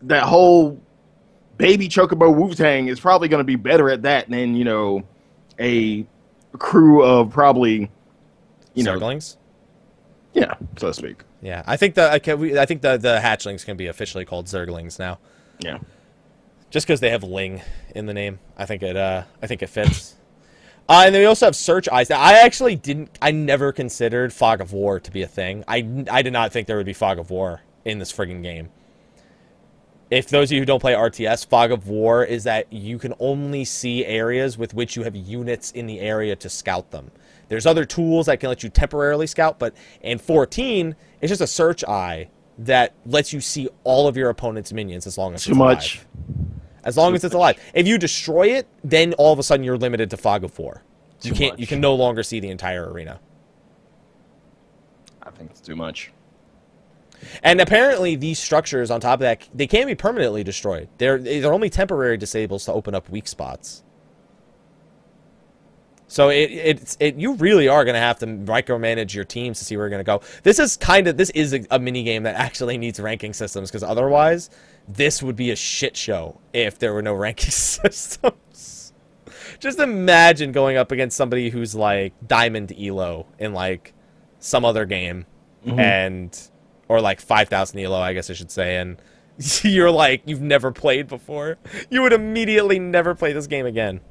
that 0.02 0.24
whole 0.24 0.80
baby 1.58 1.88
chocobo 1.90 2.34
Wu 2.34 2.54
Tang 2.54 2.88
is 2.88 3.00
probably 3.00 3.28
going 3.28 3.40
to 3.40 3.46
be 3.46 3.56
better 3.56 3.90
at 3.90 4.02
that 4.04 4.30
than 4.30 4.56
you 4.56 4.64
know 4.64 5.04
a 5.60 6.06
crew 6.58 7.04
of 7.04 7.30
probably 7.32 7.92
you 8.74 8.84
know 8.84 8.98
Zerglings? 8.98 9.36
yeah 10.34 10.54
so 10.78 10.88
to 10.88 10.94
speak 10.94 11.24
Yeah, 11.42 11.64
I 11.68 11.76
think 11.78 11.96
the 11.96 12.10
I, 12.12 12.20
can, 12.20 12.40
we, 12.40 12.58
I 12.58 12.66
think 12.66 12.82
the 12.82 12.98
the 12.98 13.20
hatchlings 13.22 13.66
can 13.66 13.78
be 13.78 13.88
officially 13.88 14.26
called 14.26 14.46
Zerglings 14.46 14.98
now. 15.00 15.20
yeah 15.60 15.80
just 16.72 16.86
because 16.86 17.00
they 17.00 17.10
have 17.10 17.24
Ling 17.24 17.62
in 17.96 18.06
the 18.06 18.14
name. 18.14 18.38
I 18.56 18.66
think 18.68 18.84
it. 18.84 18.96
Uh, 18.96 19.24
I 19.42 19.48
think 19.48 19.62
it 19.62 19.68
fits. 19.70 20.16
Uh, 20.88 21.04
and 21.06 21.14
then 21.14 21.22
we 21.22 21.26
also 21.28 21.46
have 21.46 21.56
Search 21.56 21.88
Eyes. 21.88 22.10
Now, 22.10 22.20
I 22.20 22.40
actually 22.40 22.76
didn't. 22.76 23.16
I 23.22 23.30
never 23.30 23.72
considered 23.72 24.34
Fog 24.34 24.60
of 24.60 24.74
War 24.74 25.00
to 25.00 25.12
be 25.12 25.22
a 25.22 25.28
thing. 25.28 25.64
I, 25.68 25.88
I 26.10 26.24
did 26.24 26.34
not 26.34 26.52
think 26.52 26.66
there 26.66 26.78
would 26.78 26.86
be 26.88 26.94
Fog 26.94 27.20
of 27.20 27.30
War 27.30 27.62
in 27.86 28.00
this 28.00 28.12
friggin' 28.12 28.44
game. 28.44 28.70
If 30.10 30.30
those 30.30 30.50
of 30.50 30.54
you 30.54 30.60
who 30.62 30.66
don't 30.66 30.80
play 30.80 30.94
RTS, 30.94 31.48
Fog 31.48 31.72
of 31.72 31.88
War 31.88 32.24
is 32.24 32.44
that 32.46 32.72
you 32.74 32.98
can 32.98 33.14
only 33.20 33.64
see 33.64 34.06
areas 34.06 34.58
with 34.58 34.74
which 34.74 34.96
you 34.96 35.04
have 35.04 35.16
units 35.16 35.72
in 35.72 35.86
the 35.86 36.00
area 36.00 36.36
to 36.38 36.50
scout 36.50 36.90
them. 36.90 37.12
There's 37.48 37.68
other 37.68 37.86
tools 37.86 38.26
that 38.26 38.40
can 38.40 38.50
let 38.50 38.64
you 38.64 38.70
temporarily 38.70 39.28
scout, 39.28 39.60
but 39.60 39.76
in 40.02 40.18
14, 40.18 40.96
it's 41.22 41.30
just 41.30 41.42
a 41.42 41.48
search 41.48 41.84
eye 41.84 42.30
that 42.58 42.94
lets 43.06 43.32
you 43.34 43.40
see 43.40 43.70
all 43.84 44.08
of 44.08 44.18
your 44.18 44.30
opponent's 44.30 44.74
minions 44.74 45.06
as 45.08 45.18
long 45.18 45.34
as 45.34 45.44
too 45.44 45.52
it's 45.52 45.58
much 45.58 45.96
alive. 45.96 46.06
As 46.84 46.98
long 46.98 47.12
Too 47.12 47.16
as 47.18 47.24
it's 47.26 47.34
much. 47.34 47.40
alive. 47.58 47.72
If 47.74 47.88
you 47.88 47.98
destroy 47.98 48.48
it, 48.56 48.68
then 48.84 49.14
all 49.14 49.34
of 49.34 49.40
a 49.40 49.44
sudden 49.44 49.64
you're 49.64 49.78
limited 49.78 50.10
to 50.12 50.18
Fog 50.18 50.44
of 50.44 50.58
War. 50.58 50.82
You 51.22 51.32
Too 51.32 51.36
can't. 51.36 51.60
You 51.60 51.68
can 51.68 51.82
no 51.82 51.94
longer 51.94 52.24
see 52.24 52.40
the 52.40 52.50
entire 52.50 52.90
arena. 52.90 53.20
I 55.22 55.32
think 55.32 55.52
it's 55.52 55.60
too 55.60 55.76
much 55.76 56.12
And 57.44 57.62
apparently, 57.62 58.16
these 58.16 58.40
structures 58.40 58.92
on 58.92 59.02
top 59.02 59.16
of 59.16 59.20
that, 59.22 59.48
they 59.54 59.68
can't 59.68 59.88
be 59.88 59.96
permanently 59.96 60.44
destroyed. 60.44 60.90
They're 60.98 61.18
they're 61.18 61.54
only 61.54 61.70
temporary 61.70 62.18
disables 62.18 62.66
to 62.66 62.74
open 62.74 62.96
up 62.96 63.10
weak 63.10 63.28
spots. 63.28 63.84
So 66.10 66.30
it 66.30 66.50
it's 66.52 66.98
it 67.00 67.16
you 67.16 67.34
really 67.36 67.68
are 67.68 67.86
going 67.86 67.94
to 67.94 68.02
have 68.02 68.18
to 68.20 68.26
micromanage 68.26 69.14
your 69.14 69.26
teams 69.26 69.60
to 69.60 69.66
see 69.66 69.78
where 69.78 69.86
you're 69.86 69.92
going 69.92 70.04
to 70.04 70.04
go. 70.04 70.22
This 70.42 70.58
is 70.58 70.76
kind 70.76 71.08
of 71.08 71.18
this 71.18 71.30
is 71.32 71.54
a, 71.54 71.64
a 71.70 71.78
mini 71.78 72.02
game 72.02 72.24
that 72.24 72.36
actually 72.36 72.80
needs 72.80 73.00
ranking 73.00 73.32
systems 73.32 73.70
because 73.70 73.84
otherwise, 73.84 74.50
this 74.88 75.22
would 75.22 75.36
be 75.36 75.52
a 75.52 75.56
shit 75.56 75.96
show 75.96 76.40
if 76.52 76.80
there 76.80 76.96
were 76.96 77.04
no 77.04 77.14
ranking 77.14 77.52
systems. 77.52 78.92
Just 79.60 79.80
imagine 79.80 80.52
going 80.52 80.78
up 80.78 80.92
against 80.92 81.16
somebody 81.16 81.52
who's 81.52 81.76
like 81.76 82.14
Diamond 82.28 82.74
Elo 82.78 83.28
in 83.38 83.54
like 83.54 83.94
some 84.40 84.66
other 84.66 84.86
game, 84.86 85.28
mm-hmm. 85.64 85.80
and 85.80 86.50
or 86.90 87.00
like 87.00 87.22
five 87.22 87.48
thousand 87.48 87.80
Elo, 87.80 88.00
I 88.00 88.14
guess 88.14 88.30
I 88.30 88.34
should 88.34 88.52
say, 88.52 88.76
and 88.76 88.98
you're 89.62 89.92
like 89.92 90.24
you've 90.26 90.42
never 90.42 90.72
played 90.74 91.08
before. 91.08 91.58
You 91.90 92.02
would 92.02 92.12
immediately 92.12 92.80
never 92.80 93.16
play 93.16 93.32
this 93.32 93.48
game 93.48 93.66
again. 93.66 94.02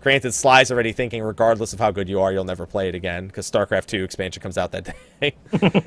Granted, 0.00 0.32
Sly's 0.32 0.70
already 0.70 0.92
thinking, 0.92 1.22
regardless 1.22 1.72
of 1.72 1.80
how 1.80 1.90
good 1.90 2.08
you 2.08 2.20
are, 2.20 2.32
you'll 2.32 2.44
never 2.44 2.66
play 2.66 2.88
it 2.88 2.94
again 2.94 3.26
because 3.26 3.50
StarCraft 3.50 3.86
2 3.86 4.04
expansion 4.04 4.40
comes 4.40 4.56
out 4.56 4.70
that 4.70 4.94
day. 5.20 5.34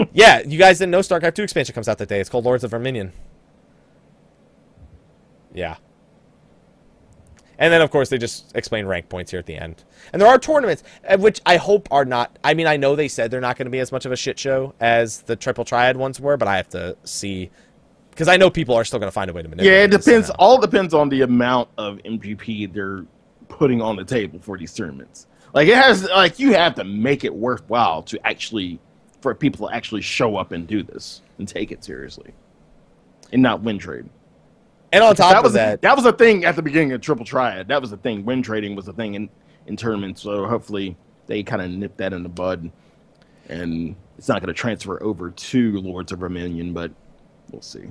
yeah, 0.14 0.42
you 0.42 0.60
guys 0.60 0.80
didn't 0.80 0.92
know 0.92 1.00
StarCraft 1.00 1.36
2 1.36 1.44
expansion 1.44 1.74
comes 1.74 1.88
out 1.88 1.98
that 1.98 2.10
day. 2.10 2.20
It's 2.20 2.30
called 2.30 2.44
Lords 2.44 2.64
of 2.66 2.72
Verminion. 2.72 3.14
Yeah. 5.54 5.78
And 7.62 7.72
then, 7.72 7.84
of 7.84 7.92
course, 7.92 8.10
they 8.10 8.18
just 8.18 8.56
explain 8.56 8.88
rank 8.88 9.08
points 9.08 9.30
here 9.30 9.40
at 9.40 9.46
the 9.46 9.56
end. 9.56 9.84
And 10.12 10.20
there 10.20 10.28
are 10.28 10.40
tournaments, 10.40 10.82
uh, 11.08 11.18
which 11.18 11.40
I 11.46 11.58
hope 11.58 11.88
are 11.92 12.04
not. 12.04 12.40
I 12.44 12.56
mean, 12.56 12.66
I 12.66 12.76
know 12.76 12.96
they 12.96 13.08
said 13.08 13.30
they're 13.30 13.40
not 13.40 13.56
going 13.56 13.68
to 13.68 13.72
be 13.72 13.78
as 13.78 13.92
much 13.92 14.08
of 14.08 14.12
a 14.12 14.16
shit 14.16 14.40
show 14.40 14.74
as 14.80 15.22
the 15.22 15.36
Triple 15.36 15.64
Triad 15.64 15.96
ones 15.96 16.20
were, 16.20 16.38
but 16.38 16.48
I 16.48 16.58
have 16.58 16.70
to 16.70 16.98
see. 17.04 17.52
Because 18.10 18.28
I 18.28 18.36
know 18.36 18.50
people 18.50 18.74
are 18.74 18.84
still 18.84 18.98
going 18.98 19.08
to 19.08 19.14
find 19.14 19.30
a 19.30 19.34
way 19.34 19.44
to 19.44 19.48
manipulate 19.48 19.74
yeah 19.74 19.84
it 19.84 19.92
depends 19.92 20.28
somehow. 20.28 20.36
all 20.40 20.60
depends 20.60 20.94
on 20.94 21.08
the 21.08 21.22
amount 21.22 21.70
of 21.78 21.98
mgp 22.00 22.72
they're 22.74 23.06
putting 23.48 23.82
on 23.82 23.96
the 23.96 24.04
table 24.04 24.38
for 24.38 24.58
these 24.58 24.74
tournaments 24.74 25.28
like 25.54 25.70
it 25.70 25.78
has 25.78 26.04
like 26.10 26.38
you 26.38 26.54
have 26.54 26.76
to 26.76 26.84
make 26.84 27.24
it 27.24 27.34
worthwhile 27.34 28.04
to 28.04 28.20
actually 28.28 28.80
for 29.22 29.34
people 29.34 29.70
to 29.70 29.74
actually 29.74 30.02
show 30.02 30.36
up 30.36 30.52
and 30.52 30.68
do 30.68 30.84
this 30.84 31.22
and 31.38 31.48
take 31.48 31.72
it 31.72 31.86
seriously 31.86 32.34
and 33.32 33.42
not 33.42 33.62
win 33.62 33.80
trade 33.80 34.10
And 34.92 35.04
on 35.04 35.16
top 35.16 35.32
that 35.32 35.38
of 35.38 35.44
was 35.44 35.54
that, 35.54 35.82
that 35.82 35.96
was 35.96 36.06
a 36.06 36.12
thing 36.12 36.44
at 36.44 36.56
the 36.56 36.62
beginning 36.62 36.92
of 36.92 37.02
triple 37.02 37.26
triad. 37.26 37.68
That 37.70 37.82
was 37.82 37.92
a 37.92 37.98
thing. 37.98 38.26
Win 38.26 38.42
trading 38.42 38.76
was 38.76 38.88
a 38.88 38.94
thing 38.94 39.16
in 39.16 39.30
in 39.68 39.78
tournaments 39.78 40.22
so 40.22 40.48
hopefully 40.48 40.96
they 41.28 41.44
kind 41.44 41.62
of 41.62 41.70
nip 41.70 41.96
that 41.98 42.14
in 42.14 42.24
the 42.24 42.30
bud. 42.30 42.72
And 43.50 43.96
it's 44.18 44.28
not 44.28 44.42
going 44.42 44.54
to 44.54 44.60
transfer 44.60 45.02
over 45.04 45.32
to 45.32 45.82
lords 45.82 46.12
of 46.12 46.20
vermilion 46.20 46.74
but 46.74 46.92
we'll 47.52 47.62
see. 47.62 47.90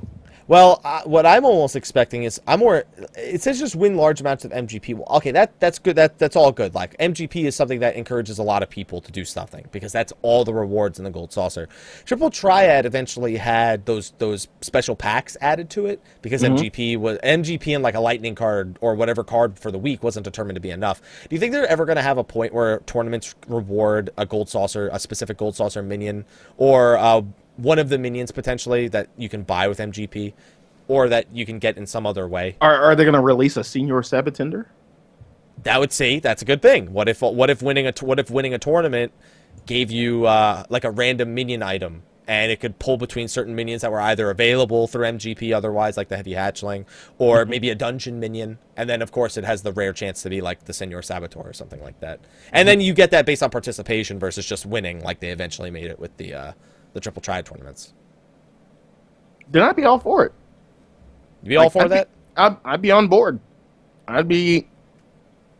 Well, 0.50 0.80
uh, 0.82 1.02
what 1.04 1.26
I'm 1.26 1.44
almost 1.44 1.76
expecting 1.76 2.24
is 2.24 2.40
I'm 2.44 2.58
more. 2.58 2.82
It 3.16 3.40
says 3.40 3.60
just 3.60 3.76
win 3.76 3.96
large 3.96 4.20
amounts 4.20 4.44
of 4.44 4.50
MGP. 4.50 4.96
Well, 4.96 5.06
okay, 5.18 5.30
that 5.30 5.60
that's 5.60 5.78
good. 5.78 5.94
That 5.94 6.18
that's 6.18 6.34
all 6.34 6.50
good. 6.50 6.74
Like 6.74 6.98
MGP 6.98 7.44
is 7.44 7.54
something 7.54 7.78
that 7.78 7.94
encourages 7.94 8.40
a 8.40 8.42
lot 8.42 8.64
of 8.64 8.68
people 8.68 9.00
to 9.00 9.12
do 9.12 9.24
something 9.24 9.68
because 9.70 9.92
that's 9.92 10.12
all 10.22 10.44
the 10.44 10.52
rewards 10.52 10.98
in 10.98 11.04
the 11.04 11.10
gold 11.12 11.32
saucer. 11.32 11.68
Triple 12.04 12.30
Triad 12.30 12.84
eventually 12.84 13.36
had 13.36 13.86
those 13.86 14.12
those 14.18 14.48
special 14.60 14.96
packs 14.96 15.36
added 15.40 15.70
to 15.70 15.86
it 15.86 16.02
because 16.20 16.42
MGP 16.42 16.96
was 16.96 17.18
MGP 17.18 17.72
and 17.76 17.84
like 17.84 17.94
a 17.94 18.00
lightning 18.00 18.34
card 18.34 18.76
or 18.80 18.96
whatever 18.96 19.22
card 19.22 19.56
for 19.56 19.70
the 19.70 19.78
week 19.78 20.02
wasn't 20.02 20.24
determined 20.24 20.56
to 20.56 20.60
be 20.60 20.70
enough. 20.70 21.00
Do 21.28 21.36
you 21.36 21.38
think 21.38 21.52
they're 21.52 21.64
ever 21.68 21.84
going 21.84 21.94
to 21.94 22.02
have 22.02 22.18
a 22.18 22.24
point 22.24 22.52
where 22.52 22.80
tournaments 22.86 23.36
reward 23.46 24.10
a 24.18 24.26
gold 24.26 24.48
saucer, 24.48 24.90
a 24.92 24.98
specific 24.98 25.36
gold 25.36 25.54
saucer 25.54 25.80
minion, 25.80 26.24
or 26.56 26.98
uh, 26.98 27.22
one 27.60 27.78
of 27.78 27.88
the 27.88 27.98
minions 27.98 28.30
potentially 28.30 28.88
that 28.88 29.08
you 29.16 29.28
can 29.28 29.42
buy 29.42 29.68
with 29.68 29.78
MGP, 29.78 30.32
or 30.90 31.08
that 31.08 31.26
you 31.32 31.46
can 31.46 31.60
get 31.60 31.76
in 31.76 31.86
some 31.86 32.04
other 32.04 32.26
way. 32.26 32.56
Are, 32.60 32.74
are 32.74 32.96
they 32.96 33.04
going 33.04 33.14
to 33.14 33.20
release 33.20 33.56
a 33.56 33.62
senior 33.62 34.00
Sabotender? 34.02 34.66
That 35.62 35.78
would 35.78 35.92
see 35.92 36.18
that's 36.18 36.42
a 36.42 36.44
good 36.44 36.62
thing. 36.62 36.92
What 36.92 37.08
if 37.08 37.20
what 37.20 37.48
if 37.48 37.62
winning 37.62 37.86
a 37.86 37.92
what 38.00 38.18
if 38.18 38.30
winning 38.30 38.54
a 38.54 38.58
tournament 38.58 39.12
gave 39.66 39.90
you 39.90 40.26
uh, 40.26 40.64
like 40.68 40.84
a 40.84 40.90
random 40.90 41.34
minion 41.34 41.62
item 41.62 42.02
and 42.26 42.50
it 42.50 42.60
could 42.60 42.78
pull 42.78 42.96
between 42.96 43.28
certain 43.28 43.54
minions 43.54 43.82
that 43.82 43.92
were 43.92 44.00
either 44.00 44.30
available 44.30 44.86
through 44.86 45.04
MGP 45.04 45.54
otherwise 45.54 45.96
like 45.96 46.08
the 46.08 46.16
heavy 46.16 46.32
hatchling 46.32 46.86
or 47.18 47.44
maybe 47.44 47.70
a 47.70 47.74
dungeon 47.74 48.18
minion 48.18 48.58
and 48.76 48.88
then 48.88 49.02
of 49.02 49.12
course 49.12 49.36
it 49.36 49.44
has 49.44 49.62
the 49.62 49.72
rare 49.72 49.92
chance 49.92 50.22
to 50.22 50.30
be 50.30 50.40
like 50.40 50.64
the 50.64 50.72
Senor 50.72 51.02
Saboteur 51.02 51.42
or 51.42 51.52
something 51.52 51.82
like 51.82 52.00
that. 52.00 52.20
And 52.52 52.66
then 52.66 52.80
you 52.80 52.94
get 52.94 53.10
that 53.10 53.26
based 53.26 53.42
on 53.42 53.50
participation 53.50 54.18
versus 54.18 54.46
just 54.46 54.64
winning 54.64 55.02
like 55.02 55.20
they 55.20 55.30
eventually 55.30 55.70
made 55.70 55.86
it 55.86 55.98
with 56.00 56.16
the 56.16 56.34
uh, 56.34 56.52
the 56.92 57.00
triple 57.00 57.22
triad 57.22 57.46
tournaments. 57.46 57.92
Then 59.50 59.62
I'd 59.62 59.76
be 59.76 59.84
all 59.84 59.98
for 59.98 60.24
it. 60.26 60.32
You'd 61.42 61.50
be 61.50 61.56
all 61.56 61.70
for 61.70 61.82
I'd 61.82 61.88
be- 61.88 61.94
that? 61.94 62.08
I'd, 62.36 62.56
I'd 62.64 62.82
be 62.82 62.90
on 62.90 63.08
board. 63.08 63.40
I'd 64.08 64.28
be, 64.28 64.68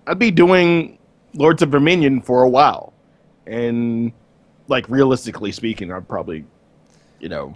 I'd 0.06 0.18
be 0.18 0.30
doing 0.30 0.98
Lords 1.34 1.62
of 1.62 1.70
Verminion 1.70 2.20
for 2.20 2.42
a 2.42 2.48
while, 2.48 2.92
and 3.46 4.12
like 4.68 4.88
realistically 4.88 5.52
speaking, 5.52 5.92
I'd 5.92 6.08
probably, 6.08 6.44
you 7.20 7.28
know, 7.28 7.54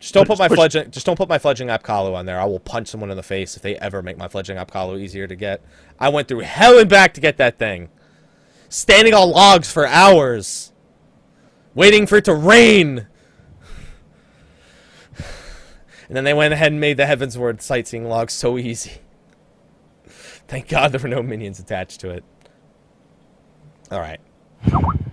Just 0.00 0.14
don't 0.14 0.26
put 0.26 0.38
my 0.38 0.48
push- 0.48 0.56
fledgling. 0.56 0.90
Just 0.90 1.06
don't 1.06 1.16
put 1.16 1.28
my 1.28 1.38
fledgling 1.38 1.68
Apkallu 1.70 2.14
on 2.14 2.26
there. 2.26 2.40
I 2.40 2.44
will 2.44 2.60
punch 2.60 2.88
someone 2.88 3.10
in 3.10 3.16
the 3.16 3.22
face 3.22 3.56
if 3.56 3.62
they 3.62 3.76
ever 3.76 4.02
make 4.02 4.16
my 4.16 4.28
fledgling 4.28 4.58
Apkallu 4.58 5.00
easier 5.00 5.26
to 5.26 5.34
get. 5.36 5.60
I 5.98 6.08
went 6.08 6.28
through 6.28 6.40
hell 6.40 6.78
and 6.78 6.88
back 6.88 7.14
to 7.14 7.20
get 7.20 7.36
that 7.38 7.58
thing, 7.58 7.88
standing 8.68 9.14
on 9.14 9.30
logs 9.30 9.72
for 9.72 9.86
hours, 9.86 10.72
waiting 11.78 12.08
for 12.08 12.16
it 12.16 12.24
to 12.24 12.34
rain. 12.34 13.06
And 16.08 16.16
then 16.16 16.24
they 16.24 16.34
went 16.34 16.52
ahead 16.52 16.72
and 16.72 16.80
made 16.80 16.96
the 16.96 17.04
Heavensward 17.04 17.60
sightseeing 17.62 18.08
log 18.08 18.30
so 18.30 18.58
easy. 18.58 18.92
Thank 20.48 20.68
God 20.68 20.90
there 20.90 21.00
were 21.00 21.08
no 21.08 21.22
minions 21.22 21.60
attached 21.60 22.00
to 22.00 22.10
it. 22.10 22.24
All 23.92 24.00
right. 24.00 24.18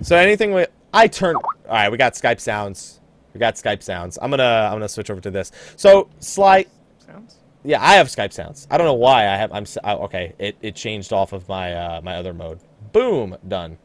So 0.02 0.16
anything 0.16 0.54
we 0.54 0.66
I 0.92 1.08
turn. 1.08 1.36
All 1.36 1.44
right, 1.68 1.92
we 1.92 1.98
got 1.98 2.14
Skype 2.14 2.40
sounds. 2.40 3.00
We 3.34 3.40
got 3.40 3.56
Skype 3.56 3.84
sounds. 3.84 4.18
I'm 4.22 4.32
gonna 4.32 4.44
I'm 4.44 4.74
gonna 4.74 4.90
switch 4.90 5.12
over 5.12 5.22
to 5.22 5.30
this. 5.30 5.52
So 5.76 6.10
Sly, 6.20 6.66
sounds. 7.06 7.36
yeah, 7.64 7.84
I 7.84 7.96
have 7.96 8.08
Skype 8.08 8.34
sounds. 8.34 8.66
I 8.72 8.78
don't 8.78 8.88
know 8.88 8.94
why 8.94 9.28
I 9.28 9.36
have. 9.36 9.52
I'm 9.52 9.66
oh, 9.84 10.06
okay. 10.06 10.34
It 10.40 10.56
it 10.62 10.76
changed 10.76 11.12
off 11.14 11.34
of 11.34 11.48
my 11.48 11.74
uh, 11.74 12.02
my 12.02 12.16
other 12.16 12.34
mode. 12.34 12.60
Boom, 12.94 13.38
done. 13.48 13.78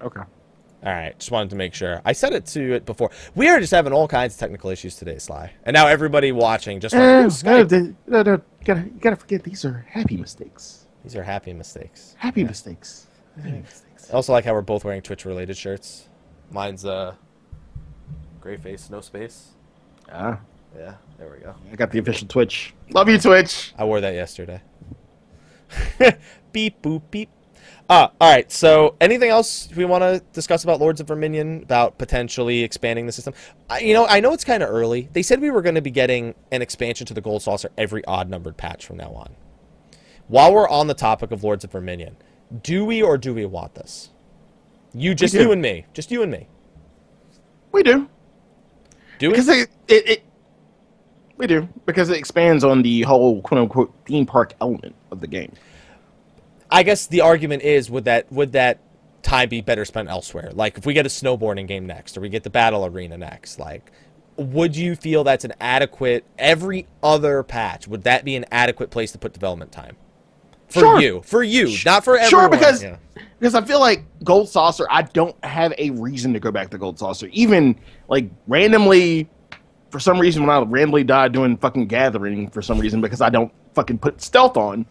Okay. 0.00 0.22
All 0.84 0.92
right, 0.92 1.16
just 1.16 1.30
wanted 1.30 1.50
to 1.50 1.56
make 1.56 1.74
sure. 1.74 2.02
I 2.04 2.12
said 2.12 2.32
it 2.32 2.44
to 2.46 2.72
it 2.74 2.84
before. 2.84 3.10
We 3.36 3.48
are 3.48 3.60
just 3.60 3.70
having 3.70 3.92
all 3.92 4.08
kinds 4.08 4.34
of 4.34 4.40
technical 4.40 4.68
issues 4.70 4.96
today, 4.96 5.18
Sly. 5.18 5.52
And 5.64 5.74
now 5.74 5.86
everybody 5.86 6.32
watching 6.32 6.80
just 6.80 6.92
went, 6.94 7.46
Uh, 7.46 7.48
"Ooh, 7.48 7.66
no, 7.68 7.94
no, 8.08 8.22
no, 8.22 8.32
you 8.32 8.42
gotta, 8.64 8.80
you 8.80 8.90
gotta 9.00 9.14
forget 9.16 9.44
these 9.44 9.64
are 9.64 9.86
happy 9.88 10.16
mistakes. 10.16 10.86
These 11.04 11.14
are 11.14 11.22
happy 11.22 11.52
mistakes. 11.52 12.16
Happy 12.18 12.42
mistakes. 12.42 13.06
Happy 13.36 13.60
mistakes. 13.60 14.10
I 14.10 14.14
also 14.14 14.32
like 14.32 14.44
how 14.44 14.52
we're 14.54 14.62
both 14.62 14.84
wearing 14.84 15.02
Twitch 15.02 15.24
related 15.24 15.56
shirts. 15.56 16.08
Mine's 16.50 16.84
uh 16.84 17.14
gray 18.40 18.56
face, 18.56 18.90
no 18.90 19.00
space. 19.00 19.50
Ah, 20.12 20.40
Yeah, 20.76 20.94
there 21.18 21.30
we 21.30 21.38
go. 21.44 21.54
I 21.70 21.76
got 21.76 21.92
the 21.92 21.98
official 22.00 22.26
Twitch. 22.26 22.74
Love 22.90 23.08
you, 23.08 23.18
Twitch. 23.18 23.72
I 23.78 23.84
wore 23.84 24.00
that 24.00 24.14
yesterday. 24.14 24.60
beep 26.52 26.82
boop 26.82 27.02
beep. 27.10 27.30
Uh, 27.88 28.08
all 28.20 28.30
right. 28.32 28.50
So, 28.50 28.96
anything 29.00 29.28
else 29.28 29.68
we 29.76 29.84
want 29.84 30.02
to 30.02 30.22
discuss 30.32 30.64
about 30.64 30.80
Lords 30.80 31.00
of 31.00 31.08
Verminion 31.08 31.62
about 31.62 31.98
potentially 31.98 32.62
expanding 32.62 33.06
the 33.06 33.12
system? 33.12 33.34
I, 33.68 33.80
you 33.80 33.92
know, 33.92 34.06
I 34.06 34.20
know 34.20 34.32
it's 34.32 34.44
kind 34.44 34.62
of 34.62 34.70
early. 34.70 35.08
They 35.12 35.22
said 35.22 35.40
we 35.40 35.50
were 35.50 35.62
going 35.62 35.74
to 35.74 35.82
be 35.82 35.90
getting 35.90 36.34
an 36.50 36.62
expansion 36.62 37.06
to 37.08 37.14
the 37.14 37.20
Gold 37.20 37.42
Saucer 37.42 37.70
every 37.76 38.04
odd-numbered 38.06 38.56
patch 38.56 38.86
from 38.86 38.96
now 38.96 39.12
on. 39.12 39.34
While 40.28 40.54
we're 40.54 40.68
on 40.68 40.86
the 40.86 40.94
topic 40.94 41.32
of 41.32 41.44
Lords 41.44 41.64
of 41.64 41.72
Verminion, 41.72 42.16
do 42.62 42.84
we 42.84 43.02
or 43.02 43.18
do 43.18 43.34
we 43.34 43.44
want 43.44 43.74
this? 43.74 44.10
You, 44.94 45.14
just 45.14 45.34
you 45.34 45.52
and 45.52 45.60
me, 45.60 45.86
just 45.92 46.10
you 46.10 46.22
and 46.22 46.30
me. 46.30 46.48
We 47.72 47.82
do. 47.82 48.08
Do 49.18 49.28
we? 49.28 49.32
Because 49.32 49.48
it, 49.48 49.70
it, 49.88 50.08
it, 50.08 50.24
we 51.36 51.46
do 51.46 51.68
because 51.86 52.08
it 52.08 52.16
expands 52.16 52.62
on 52.62 52.82
the 52.82 53.02
whole 53.02 53.42
quote 53.42 53.60
unquote 53.60 53.92
theme 54.06 54.26
park 54.26 54.54
element 54.60 54.94
of 55.10 55.20
the 55.20 55.26
game. 55.26 55.52
I 56.72 56.82
guess 56.82 57.06
the 57.06 57.20
argument 57.20 57.62
is 57.62 57.90
would 57.90 58.04
that 58.06 58.32
would 58.32 58.52
that 58.52 58.80
time 59.22 59.48
be 59.48 59.60
better 59.60 59.84
spent 59.84 60.08
elsewhere? 60.08 60.50
Like 60.52 60.78
if 60.78 60.86
we 60.86 60.94
get 60.94 61.06
a 61.06 61.10
snowboarding 61.10 61.68
game 61.68 61.86
next 61.86 62.16
or 62.16 62.20
we 62.20 62.28
get 62.28 62.42
the 62.42 62.50
battle 62.50 62.84
arena 62.86 63.16
next, 63.18 63.58
like 63.58 63.92
would 64.36 64.74
you 64.74 64.96
feel 64.96 65.22
that's 65.22 65.44
an 65.44 65.52
adequate 65.60 66.24
every 66.38 66.86
other 67.02 67.42
patch, 67.42 67.86
would 67.86 68.02
that 68.04 68.24
be 68.24 68.34
an 68.34 68.46
adequate 68.50 68.90
place 68.90 69.12
to 69.12 69.18
put 69.18 69.32
development 69.34 69.70
time? 69.70 69.96
For 70.68 70.80
Sure. 70.80 71.00
you. 71.00 71.20
For 71.22 71.42
you, 71.42 71.76
not 71.84 72.02
for 72.02 72.16
everyone. 72.16 72.30
Sure, 72.30 72.48
because 72.48 72.82
Yeah. 72.82 72.96
because 73.38 73.54
I 73.54 73.60
feel 73.62 73.78
like 73.78 74.04
Gold 74.24 74.48
Saucer, 74.48 74.86
I 74.90 75.02
don't 75.02 75.36
have 75.44 75.74
a 75.76 75.90
reason 75.90 76.32
to 76.32 76.40
go 76.40 76.50
back 76.50 76.70
to 76.70 76.78
Gold 76.78 76.98
Saucer. 76.98 77.28
Even 77.32 77.76
like 78.08 78.30
randomly, 78.48 79.28
for 79.90 80.00
some 80.00 80.18
reason, 80.18 80.46
when 80.46 80.50
I 80.56 80.60
randomly 80.62 81.04
died 81.04 81.32
doing 81.32 81.58
fucking 81.58 81.88
gathering 81.88 82.48
for 82.48 82.62
some 82.62 82.78
reason 82.78 83.02
because 83.02 83.20
I 83.20 83.28
don't 83.28 83.52
fucking 83.74 83.98
put 83.98 84.22
stealth 84.22 84.56
on, 84.56 84.86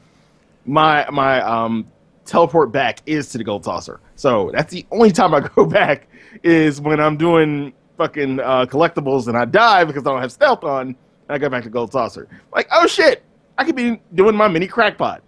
my 0.65 1.09
my 1.09 1.41
um 1.41 1.87
teleport 2.25 2.71
back 2.71 3.01
is 3.05 3.29
to 3.29 3.37
the 3.37 3.43
Gold 3.43 3.65
Saucer. 3.65 3.99
So 4.15 4.51
that's 4.53 4.71
the 4.71 4.85
only 4.91 5.11
time 5.11 5.33
I 5.33 5.39
go 5.55 5.65
back 5.65 6.07
is 6.43 6.79
when 6.79 6.99
I'm 6.99 7.17
doing 7.17 7.73
fucking 7.97 8.39
uh, 8.39 8.65
collectibles 8.65 9.27
and 9.27 9.37
I 9.37 9.45
die 9.45 9.83
because 9.83 10.05
I 10.05 10.11
don't 10.11 10.21
have 10.21 10.31
stealth 10.31 10.63
on. 10.63 10.87
And 10.87 10.95
I 11.29 11.37
go 11.37 11.49
back 11.49 11.63
to 11.63 11.69
Gold 11.69 11.91
Saucer. 11.91 12.27
Like 12.53 12.67
oh 12.71 12.87
shit, 12.87 13.23
I 13.57 13.63
could 13.63 13.75
be 13.75 14.01
doing 14.15 14.35
my 14.35 14.47
mini 14.47 14.67
crackpot. 14.67 15.21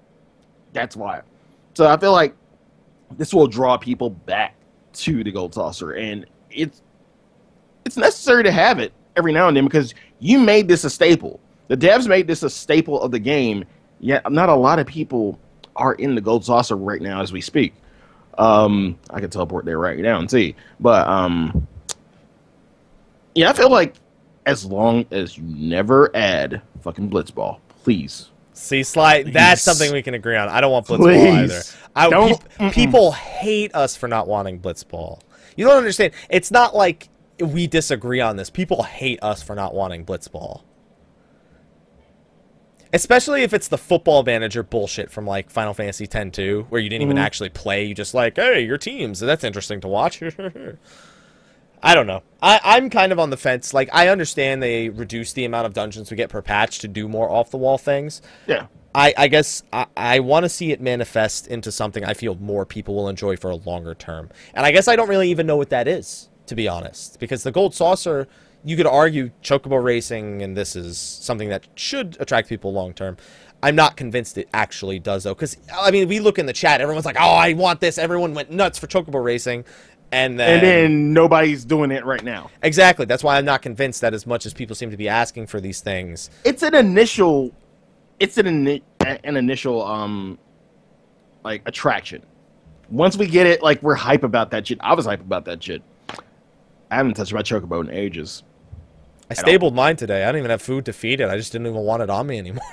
That's 0.74 0.96
why. 0.96 1.22
So 1.76 1.88
I 1.88 1.98
feel 1.98 2.12
like 2.12 2.36
this 3.17 3.34
will 3.34 3.48
draw 3.48 3.78
people 3.78 4.10
back 4.10 4.56
to 4.93 5.24
the 5.24 5.32
gold 5.32 5.54
saucer, 5.54 5.91
and 5.91 6.26
it's 6.52 6.82
it's 7.86 7.98
necessary 7.98 8.43
to 8.43 8.52
have 8.52 8.80
it 8.80 8.93
every 9.15 9.32
now 9.32 9.48
and 9.48 9.58
then 9.58 9.65
because 9.65 9.93
you 10.19 10.39
made 10.39 10.67
this 10.67 10.84
a 10.84 10.89
staple. 10.89 11.39
The 11.67 11.78
devs 11.78 12.08
made 12.08 12.28
this 12.28 12.43
a 12.43 12.50
staple 12.50 13.02
of 13.02 13.12
the 13.12 13.19
game. 13.19 13.65
Yet 14.04 14.30
not 14.32 14.50
a 14.50 14.56
lot 14.56 14.80
of 14.80 14.88
people 14.88 15.39
are 15.76 15.94
in 15.94 16.16
the 16.16 16.22
gold 16.22 16.46
saucer 16.46 16.76
right 16.76 17.02
now 17.02 17.22
as 17.22 17.32
we 17.32 17.42
speak. 17.42 17.74
Um, 18.38 18.98
I 19.10 19.20
can 19.20 19.30
teleport 19.30 19.66
there 19.66 19.80
right 19.80 19.98
now 20.00 20.20
and 20.20 20.30
see, 20.30 20.56
but 20.80 21.08
um, 21.08 21.68
yeah, 23.36 23.50
I 23.50 23.54
feel 23.54 23.70
like 23.70 23.96
as 24.46 24.66
long 24.66 25.06
as 25.12 25.38
you 25.38 25.44
never 25.44 26.16
add 26.16 26.62
fucking 26.82 27.10
blitzball, 27.10 27.60
please 27.84 28.30
See, 28.54 28.84
Sly, 28.84 29.24
that's 29.24 29.62
something 29.62 29.92
we 29.92 30.02
can 30.04 30.13
agree 30.13 30.38
on. 30.38 30.48
I 30.48 30.62
don't 30.62 30.72
want 30.72 30.86
Blitzball 30.88 31.00
Please. 31.00 31.52
either. 31.52 31.62
I, 31.96 32.10
Don't- 32.10 32.50
mm-mm. 32.58 32.72
people 32.72 33.12
hate 33.12 33.74
us 33.76 33.96
for 33.96 34.08
not 34.08 34.28
wanting 34.28 34.60
Blitzball. 34.60 35.20
You 35.56 35.66
don't 35.66 35.78
understand. 35.78 36.13
It's 36.30 36.52
not 36.52 36.76
like 36.76 37.10
we 37.39 37.68
disagree 37.68 38.22
on 38.22 38.36
this. 38.36 38.50
People 38.50 38.84
hate 38.84 39.20
us 39.22 39.42
for 39.42 39.56
not 39.56 39.74
wanting 39.74 40.06
Blitzball. 40.06 40.62
Especially 42.94 43.42
if 43.42 43.54
it's 43.54 43.68
the 43.68 43.78
football 43.78 44.24
manager 44.24 44.62
bullshit 44.64 45.10
from 45.12 45.26
like 45.26 45.50
Final 45.50 45.74
Fantasy 45.74 46.08
X 46.10 46.30
2, 46.38 46.68
where 46.70 46.80
you 46.80 46.90
didn't 46.90 47.02
even 47.02 47.18
Mhm. 47.18 47.22
actually 47.22 47.50
play. 47.50 47.84
You 47.86 47.96
just 47.96 48.14
like, 48.14 48.36
hey, 48.38 48.62
your 48.62 48.78
teams. 48.78 49.20
That's 49.20 49.44
interesting 49.44 49.82
to 49.82 49.88
watch. 49.88 50.22
I 51.86 51.96
don't 51.96 52.08
know. 52.08 52.24
I, 52.42 52.62
I'm 52.64 52.90
kind 52.90 53.12
of 53.12 53.20
on 53.20 53.30
the 53.30 53.36
fence. 53.38 53.74
Like, 53.74 53.90
I 53.92 54.08
understand 54.08 54.64
they 54.64 54.88
reduce 54.90 55.34
the 55.34 55.44
amount 55.44 55.66
of 55.66 55.74
dungeons 55.74 56.10
we 56.12 56.16
get 56.18 56.30
per 56.30 56.42
patch 56.42 56.80
to 56.80 56.88
do 56.88 57.08
more 57.10 57.30
off 57.30 57.52
the 57.52 57.58
wall 57.58 57.78
things. 57.78 58.22
yeah. 58.48 58.68
I, 58.96 59.12
I 59.18 59.28
guess 59.28 59.64
I, 59.74 59.88
I 59.98 60.20
want 60.20 60.44
to 60.44 60.50
see 60.50 60.72
it 60.72 60.80
manifest 60.80 61.48
into 61.48 61.72
something 61.72 62.06
I 62.06 62.14
feel 62.14 62.36
more 62.36 62.64
people 62.64 62.94
will 62.94 63.10
enjoy 63.10 63.36
for 63.38 63.50
a 63.50 63.56
longer 63.56 63.96
term. 63.96 64.30
And 64.54 64.68
I 64.68 64.72
guess 64.72 64.88
I 64.88 64.96
don't 64.96 65.10
really 65.10 65.32
even 65.32 65.48
know 65.48 65.58
what 65.58 65.72
that 65.72 65.88
is, 65.88 66.30
to 66.46 66.54
be 66.54 66.68
honest. 66.68 67.20
Because 67.20 67.41
the 67.41 67.52
Gold 67.52 67.74
Saucer, 67.74 68.28
you 68.64 68.78
could 68.78 68.88
argue 68.88 69.32
Chocobo 69.41 69.84
Racing, 69.84 70.41
and 70.41 70.55
this 70.55 70.76
is 70.76 70.97
something 70.97 71.49
that 71.49 71.68
should 71.76 72.18
attract 72.20 72.49
people 72.49 72.74
long 72.74 72.93
term. 72.93 73.18
I'm 73.61 73.76
not 73.76 73.95
convinced 73.95 74.38
it 74.38 74.49
actually 74.53 74.99
does, 74.99 75.24
though. 75.24 75.34
Because, 75.34 75.55
I 75.74 75.89
mean, 75.91 76.09
we 76.09 76.20
look 76.20 76.38
in 76.38 76.45
the 76.45 76.53
chat, 76.53 76.82
everyone's 76.82 77.05
like, 77.05 77.16
oh, 77.18 77.36
I 77.36 77.53
want 77.53 77.80
this. 77.80 77.97
Everyone 77.97 78.34
went 78.34 78.51
nuts 78.51 78.78
for 78.78 78.88
Chocobo 78.88 79.24
Racing. 79.24 79.64
And 80.11 80.39
then, 80.39 80.55
and 80.55 80.64
then 80.64 81.14
nobody's 81.14 81.66
doing 81.66 81.89
it 81.89 82.05
right 82.05 82.24
now. 82.24 82.51
exactly. 82.61 83.05
That's 83.05 83.24
why 83.24 83.38
I'm 83.38 83.45
not 83.45 83.61
convinced 83.64 84.01
that 84.01 84.14
as 84.14 84.28
much 84.28 84.45
as 84.45 84.53
people 84.53 84.76
seem 84.76 84.91
to 84.91 84.97
be 84.97 85.09
asking 85.09 85.47
for 85.47 85.59
these 85.59 85.82
things. 85.82 86.30
It's 86.43 86.61
an 86.61 86.76
initial, 86.76 87.51
it's 88.20 88.38
an 88.38 88.45
ini- 88.45 88.84
an 88.99 89.38
initial 89.38 89.82
um, 89.82 90.38
like 91.43 91.64
attraction. 91.66 92.22
Once 92.89 93.18
we 93.18 93.28
get 93.28 93.47
it, 93.47 93.64
like 93.64 93.82
we're 93.82 93.95
hype 93.95 94.24
about 94.24 94.51
that 94.51 94.68
shit. 94.68 94.78
I 94.82 94.93
was 94.93 95.05
hype 95.05 95.22
about 95.22 95.45
that 95.45 95.64
shit. 95.64 95.82
I 96.91 96.95
haven't 96.95 97.16
touched 97.16 97.34
my 97.34 97.41
chocobo 97.41 97.82
in 97.82 97.89
ages. 97.89 98.43
I 99.34 99.42
all. 99.42 99.48
stabled 99.48 99.76
mine 99.76 99.96
today. 99.96 100.24
I 100.24 100.32
don't 100.32 100.40
even 100.40 100.52
have 100.52 100.62
food 100.62 100.86
to 100.86 100.94
feed 100.94 101.22
it. 101.22 101.30
I 101.30 101.38
just 101.38 101.52
didn't 101.52 101.68
even 101.68 101.82
want 101.82 102.04
it 102.04 102.10
on 102.10 102.28
me 102.28 102.38
anymore. 102.40 102.64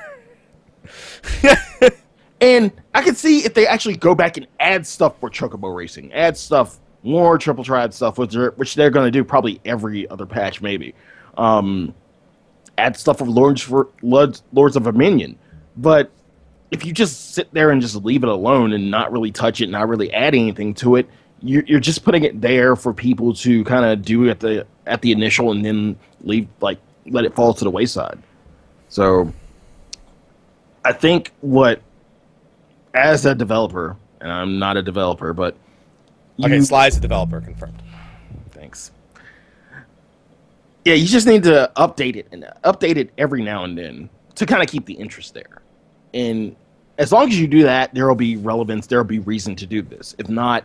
And 2.41 2.73
I 2.95 3.03
could 3.03 3.17
see 3.17 3.45
if 3.45 3.53
they 3.55 3.67
actually 3.67 3.97
go 3.97 4.15
back 4.15 4.37
and 4.37 4.47
add 4.59 4.87
stuff 4.87 5.21
for 5.21 5.29
chocobo 5.29 5.75
racing, 5.75 6.13
add 6.13 6.37
stuff 6.37 6.81
more 7.03 7.39
triple 7.39 7.65
triad 7.65 7.93
stuff, 7.93 8.19
which 8.19 8.33
they're 8.33 8.53
which 8.53 8.75
they're 8.75 8.91
going 8.91 9.07
to 9.07 9.11
do 9.11 9.25
probably 9.25 9.61
every 9.65 10.09
other 10.09 10.27
patch, 10.27 10.63
maybe. 10.63 10.95
Um, 11.37 11.95
add 12.79 12.97
stuff 12.97 13.19
for 13.19 13.27
Lords 13.27 13.61
for 13.61 13.89
Lords, 14.03 14.43
Lords 14.53 14.77
of 14.77 14.85
Verminion, 14.85 15.39
but 15.77 16.11
if 16.71 16.85
you 16.85 16.93
just 16.93 17.35
sit 17.35 17.53
there 17.53 17.71
and 17.71 17.83
just 17.83 17.97
leave 17.97 18.23
it 18.23 18.29
alone 18.29 18.73
and 18.73 18.91
not 18.91 19.13
really 19.13 19.33
touch 19.33 19.61
it, 19.61 19.69
not 19.69 19.89
really 19.89 20.13
add 20.13 20.35
anything 20.35 20.73
to 20.73 20.97
it, 20.97 21.09
you're, 21.41 21.65
you're 21.65 21.81
just 21.81 22.05
putting 22.05 22.23
it 22.23 22.41
there 22.41 22.77
for 22.77 22.95
people 22.95 23.35
to 23.35 23.65
kind 23.65 23.85
of 23.85 24.03
do 24.03 24.31
at 24.31 24.39
the 24.41 24.67
at 24.91 25.01
the 25.03 25.13
initial 25.13 25.53
and 25.53 25.65
then 25.65 25.97
leave 26.23 26.47
like 26.61 26.79
let 27.07 27.25
it 27.25 27.35
fall 27.35 27.55
to 27.55 27.65
the 27.65 27.71
wayside. 27.71 28.19
So 28.89 29.33
I 30.85 30.93
think 30.93 31.33
what 31.41 31.81
as 32.93 33.25
a 33.25 33.35
developer, 33.35 33.97
and 34.21 34.31
I'm 34.31 34.59
not 34.59 34.77
a 34.77 34.83
developer, 34.83 35.33
but 35.33 35.57
Okay, 36.43 36.57
you- 36.57 36.63
Sly's 36.63 36.97
a 36.97 37.01
developer 37.01 37.41
confirmed. 37.41 37.83
Thanks. 38.51 38.91
Yeah, 40.85 40.95
you 40.95 41.07
just 41.07 41.27
need 41.27 41.43
to 41.45 41.71
update 41.77 42.17
it 42.17 42.27
and 42.33 42.45
update 42.65 42.97
it 42.97 43.11
every 43.19 43.43
now 43.43 43.65
and 43.65 43.77
then 43.77 44.09
to 44.35 44.47
kind 44.47 44.63
of 44.63 44.69
keep 44.69 44.87
the 44.87 44.95
interest 44.95 45.35
there. 45.35 45.61
And 46.15 46.57
as 46.99 47.13
long 47.13 47.29
as 47.29 47.39
you 47.39 47.47
do 47.47 47.63
that, 47.65 47.95
there 47.95 48.09
will 48.09 48.15
be 48.15 48.37
relevance. 48.37 48.87
There 48.87 48.99
will 48.99 49.05
be 49.05 49.19
reason 49.19 49.55
to 49.57 49.67
do 49.67 49.83
this. 49.83 50.15
If 50.19 50.29
not, 50.29 50.65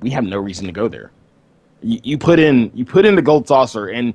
we 0.00 0.10
have 0.10 0.24
no 0.24 0.38
reason 0.38 0.66
to 0.66 0.72
go 0.72 0.86
there. 0.88 1.10
You, 1.82 2.00
you 2.02 2.18
put 2.18 2.38
in 2.38 2.70
you 2.74 2.84
put 2.84 3.04
in 3.04 3.14
the 3.14 3.22
gold 3.22 3.46
saucer, 3.48 3.88
and 3.88 4.14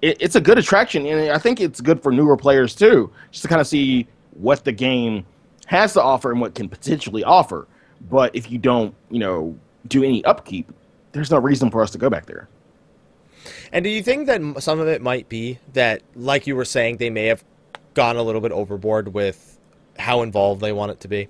it, 0.00 0.16
it's 0.20 0.36
a 0.36 0.40
good 0.40 0.58
attraction, 0.58 1.06
and 1.06 1.30
I 1.30 1.38
think 1.38 1.60
it's 1.60 1.80
good 1.80 2.02
for 2.02 2.12
newer 2.12 2.36
players 2.36 2.74
too, 2.74 3.10
just 3.30 3.42
to 3.42 3.48
kind 3.48 3.60
of 3.60 3.66
see 3.66 4.06
what 4.32 4.64
the 4.64 4.72
game 4.72 5.24
has 5.66 5.92
to 5.94 6.02
offer 6.02 6.30
and 6.30 6.40
what 6.40 6.54
can 6.54 6.68
potentially 6.68 7.24
offer. 7.24 7.66
But 8.10 8.34
if 8.34 8.50
you 8.50 8.58
don't, 8.58 8.94
you 9.10 9.18
know, 9.18 9.56
do 9.88 10.02
any 10.02 10.24
upkeep, 10.24 10.72
there's 11.12 11.30
no 11.30 11.38
reason 11.38 11.70
for 11.70 11.82
us 11.82 11.90
to 11.92 11.98
go 11.98 12.10
back 12.10 12.26
there. 12.26 12.48
And 13.72 13.82
do 13.84 13.90
you 13.90 14.02
think 14.02 14.26
that 14.26 14.62
some 14.62 14.80
of 14.80 14.88
it 14.88 15.02
might 15.02 15.28
be 15.28 15.58
that, 15.72 16.02
like 16.14 16.46
you 16.46 16.56
were 16.56 16.64
saying, 16.64 16.98
they 16.98 17.10
may 17.10 17.26
have 17.26 17.44
gone 17.94 18.16
a 18.16 18.22
little 18.22 18.40
bit 18.40 18.52
overboard 18.52 19.12
with 19.12 19.58
how 19.98 20.22
involved 20.22 20.60
they 20.60 20.72
want 20.72 20.92
it 20.92 21.00
to 21.00 21.08
be? 21.08 21.28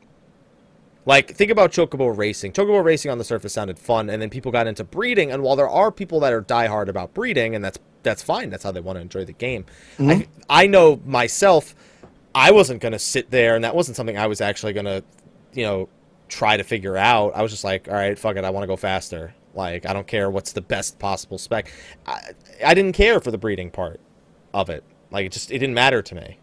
Like, 1.04 1.34
think 1.34 1.50
about 1.50 1.72
Chocobo 1.72 2.16
racing. 2.16 2.52
Chocobo 2.52 2.82
racing 2.82 3.10
on 3.10 3.18
the 3.18 3.24
surface 3.24 3.52
sounded 3.52 3.78
fun, 3.78 4.08
and 4.08 4.22
then 4.22 4.30
people 4.30 4.52
got 4.52 4.66
into 4.66 4.84
breeding. 4.84 5.32
And 5.32 5.42
while 5.42 5.56
there 5.56 5.68
are 5.68 5.90
people 5.90 6.20
that 6.20 6.32
are 6.32 6.42
diehard 6.42 6.88
about 6.88 7.12
breeding, 7.12 7.54
and 7.54 7.64
that's 7.64 7.78
that's 8.02 8.22
fine, 8.22 8.50
that's 8.50 8.64
how 8.64 8.72
they 8.72 8.80
want 8.80 8.96
to 8.96 9.00
enjoy 9.00 9.24
the 9.24 9.32
game. 9.32 9.64
Mm-hmm. 9.98 10.10
I, 10.48 10.62
I 10.62 10.66
know 10.66 11.00
myself, 11.04 11.74
I 12.34 12.50
wasn't 12.50 12.80
going 12.80 12.92
to 12.92 12.98
sit 12.98 13.30
there, 13.30 13.54
and 13.54 13.64
that 13.64 13.74
wasn't 13.74 13.96
something 13.96 14.18
I 14.18 14.26
was 14.26 14.40
actually 14.40 14.72
going 14.72 14.86
to, 14.86 15.04
you 15.52 15.64
know, 15.64 15.88
try 16.28 16.56
to 16.56 16.64
figure 16.64 16.96
out. 16.96 17.32
I 17.36 17.42
was 17.42 17.52
just 17.52 17.64
like, 17.64 17.88
all 17.88 17.94
right, 17.94 18.18
fuck 18.18 18.36
it, 18.36 18.44
I 18.44 18.50
want 18.50 18.64
to 18.64 18.68
go 18.68 18.76
faster. 18.76 19.34
Like, 19.54 19.86
I 19.86 19.92
don't 19.92 20.06
care 20.06 20.30
what's 20.30 20.52
the 20.52 20.62
best 20.62 20.98
possible 20.98 21.38
spec. 21.38 21.70
I, 22.06 22.30
I 22.64 22.74
didn't 22.74 22.94
care 22.94 23.20
for 23.20 23.30
the 23.30 23.38
breeding 23.38 23.70
part 23.70 24.00
of 24.54 24.70
it. 24.70 24.82
Like, 25.10 25.26
it 25.26 25.32
just 25.32 25.50
it 25.50 25.58
didn't 25.58 25.74
matter 25.74 26.00
to 26.02 26.14
me. 26.14 26.38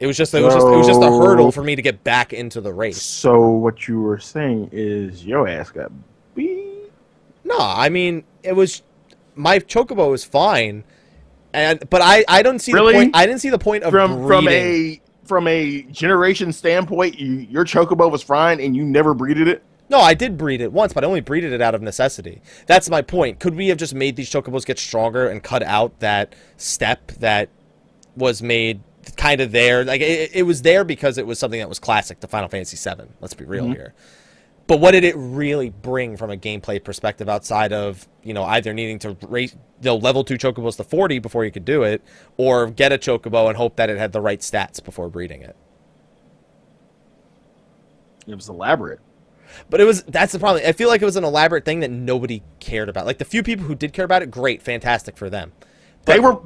It 0.00 0.06
was 0.06 0.16
just 0.16 0.32
it 0.34 0.42
was 0.42 0.54
just 0.54 0.66
it 0.66 0.76
was 0.76 0.86
just 0.86 1.02
a 1.02 1.10
hurdle 1.10 1.50
for 1.50 1.62
me 1.62 1.74
to 1.74 1.82
get 1.82 2.04
back 2.04 2.32
into 2.32 2.60
the 2.60 2.72
race. 2.72 3.02
So 3.02 3.48
what 3.48 3.88
you 3.88 4.00
were 4.00 4.18
saying 4.18 4.70
is 4.72 5.24
your 5.24 5.48
ass 5.48 5.70
got 5.70 5.90
beat. 6.34 6.90
No, 7.44 7.58
I 7.58 7.88
mean 7.88 8.24
it 8.42 8.52
was 8.52 8.82
my 9.34 9.58
chocobo 9.58 10.10
was 10.10 10.24
fine, 10.24 10.84
and 11.52 11.88
but 11.90 12.00
I 12.02 12.24
I 12.28 12.42
don't 12.42 12.60
see 12.60 12.72
Really? 12.72 12.92
the 12.92 12.98
point. 13.00 13.16
I 13.16 13.26
didn't 13.26 13.40
see 13.40 13.50
the 13.50 13.58
point 13.58 13.82
of 13.84 13.90
From 13.90 14.26
from 14.26 14.46
a 14.48 15.00
from 15.24 15.46
a 15.46 15.82
generation 15.82 16.52
standpoint, 16.52 17.18
you, 17.18 17.34
your 17.50 17.64
chocobo 17.64 18.10
was 18.10 18.22
fine 18.22 18.60
and 18.60 18.74
you 18.74 18.84
never 18.84 19.12
breeded 19.14 19.46
it. 19.46 19.62
No, 19.90 20.00
I 20.00 20.14
did 20.14 20.36
breed 20.36 20.60
it 20.60 20.72
once, 20.72 20.92
but 20.92 21.04
I 21.04 21.06
only 21.06 21.20
breeded 21.20 21.52
it 21.52 21.60
out 21.60 21.74
of 21.74 21.82
necessity. 21.82 22.40
That's 22.66 22.88
my 22.90 23.02
point. 23.02 23.38
Could 23.40 23.54
we 23.54 23.68
have 23.68 23.78
just 23.78 23.94
made 23.94 24.16
these 24.16 24.30
chocobos 24.30 24.64
get 24.64 24.78
stronger 24.78 25.28
and 25.28 25.42
cut 25.42 25.62
out 25.62 26.00
that 26.00 26.34
step 26.56 27.12
that 27.12 27.48
was 28.16 28.42
made 28.42 28.80
kind 29.16 29.40
of 29.40 29.52
there? 29.52 29.84
Like 29.84 30.00
it, 30.00 30.30
it 30.34 30.42
was 30.42 30.62
there 30.62 30.84
because 30.84 31.18
it 31.18 31.26
was 31.26 31.38
something 31.38 31.60
that 31.60 31.68
was 31.68 31.78
classic 31.78 32.20
to 32.20 32.28
Final 32.28 32.48
Fantasy 32.48 32.76
VII. 32.76 33.08
Let's 33.20 33.34
be 33.34 33.44
real 33.44 33.64
mm-hmm. 33.64 33.74
here. 33.74 33.94
But 34.66 34.80
what 34.80 34.90
did 34.90 35.02
it 35.02 35.14
really 35.16 35.70
bring 35.70 36.18
from 36.18 36.30
a 36.30 36.36
gameplay 36.36 36.82
perspective 36.82 37.28
outside 37.28 37.72
of 37.72 38.06
you 38.22 38.34
know 38.34 38.44
either 38.44 38.74
needing 38.74 38.98
to 39.00 39.16
raise 39.26 39.54
you 39.54 39.58
know, 39.82 39.96
level 39.96 40.24
two 40.24 40.36
chocobos 40.36 40.76
to 40.76 40.84
forty 40.84 41.18
before 41.18 41.44
you 41.44 41.50
could 41.50 41.64
do 41.64 41.82
it, 41.82 42.02
or 42.36 42.70
get 42.70 42.92
a 42.92 42.98
chocobo 42.98 43.48
and 43.48 43.56
hope 43.56 43.76
that 43.76 43.88
it 43.88 43.96
had 43.96 44.12
the 44.12 44.20
right 44.20 44.40
stats 44.40 44.84
before 44.84 45.08
breeding 45.08 45.42
it? 45.42 45.56
It 48.26 48.34
was 48.34 48.48
elaborate. 48.48 49.00
But 49.70 49.80
it 49.80 49.84
was 49.84 50.02
that's 50.02 50.32
the 50.32 50.38
problem. 50.38 50.62
I 50.66 50.72
feel 50.72 50.88
like 50.88 51.00
it 51.00 51.06
was 51.06 51.16
an 51.16 51.24
elaborate 51.24 51.64
thing 51.64 51.80
that 51.80 51.90
nobody 51.90 52.42
cared 52.60 52.90
about. 52.90 53.06
Like 53.06 53.18
the 53.18 53.24
few 53.24 53.42
people 53.42 53.64
who 53.64 53.74
did 53.74 53.94
care 53.94 54.04
about 54.04 54.22
it, 54.22 54.30
great, 54.30 54.62
fantastic 54.62 55.16
for 55.16 55.30
them. 55.30 55.52
They 56.04 56.20
were 56.20 56.40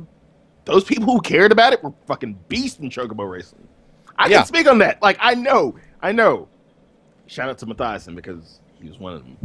those 0.64 0.84
people 0.84 1.12
who 1.12 1.20
cared 1.20 1.52
about 1.52 1.72
it 1.72 1.82
were 1.82 1.92
fucking 2.06 2.38
beasts 2.48 2.78
in 2.80 2.88
chocobo 2.90 3.28
racing. 3.30 3.66
I 4.16 4.28
Yeah. 4.28 4.38
can 4.38 4.46
speak 4.46 4.66
on 4.68 4.78
that. 4.78 5.00
Like 5.02 5.16
I 5.20 5.34
know, 5.34 5.74
I 6.00 6.12
know. 6.12 6.48
Shout 7.26 7.48
out 7.48 7.58
to 7.58 7.66
Matthiasen 7.66 8.14
because 8.14 8.60
he 8.80 8.88
was 8.88 8.98
one 8.98 9.14
of 9.14 9.22
them. 9.24 9.36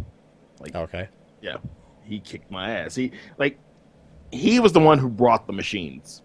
Like 0.59 0.76
Okay. 0.76 1.07
yeah, 1.41 1.57
he 2.03 2.20
kicked 2.20 2.51
my 2.51 2.72
ass. 2.72 2.95
He 2.95 3.11
like 3.38 3.57
he 4.32 4.59
was 4.59 4.74
the 4.74 4.80
one 4.80 4.97
who 4.97 5.07
brought 5.09 5.47
the 5.47 5.53
machines. 5.53 6.22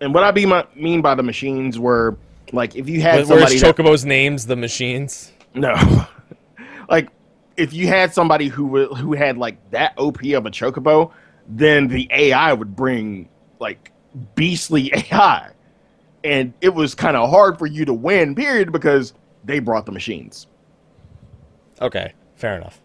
And 0.00 0.12
what 0.14 0.24
I 0.24 0.30
be 0.32 0.46
my, 0.46 0.66
mean 0.74 1.00
by 1.02 1.14
the 1.14 1.22
machines 1.22 1.78
were 1.78 2.16
like 2.52 2.74
if 2.74 2.88
you 2.88 3.00
had 3.02 3.10
Where- 3.10 3.14
Where's 3.16 3.28
somebody 3.60 4.00
that- 4.02 4.04
names 4.06 4.46
the 4.46 4.56
machines? 4.56 5.30
no, 5.54 5.74
like 6.88 7.08
if 7.56 7.72
you 7.74 7.86
had 7.86 8.12
somebody 8.14 8.48
who 8.48 8.86
who 8.94 9.12
had 9.12 9.36
like 9.38 9.58
that 9.70 9.92
OP 9.98 10.22
of 10.32 10.46
a 10.46 10.50
chocobo, 10.50 11.12
then 11.46 11.86
the 11.88 12.08
AI 12.10 12.52
would 12.52 12.74
bring 12.74 13.28
like 13.60 13.91
beastly 14.34 14.92
AI, 15.12 15.50
and 16.24 16.52
it 16.60 16.74
was 16.74 16.94
kind 16.94 17.16
of 17.16 17.30
hard 17.30 17.58
for 17.58 17.66
you 17.66 17.84
to 17.84 17.94
win. 17.94 18.34
Period, 18.34 18.72
because 18.72 19.14
they 19.44 19.58
brought 19.58 19.86
the 19.86 19.92
machines. 19.92 20.46
Okay, 21.80 22.12
fair 22.36 22.56
enough. 22.56 22.80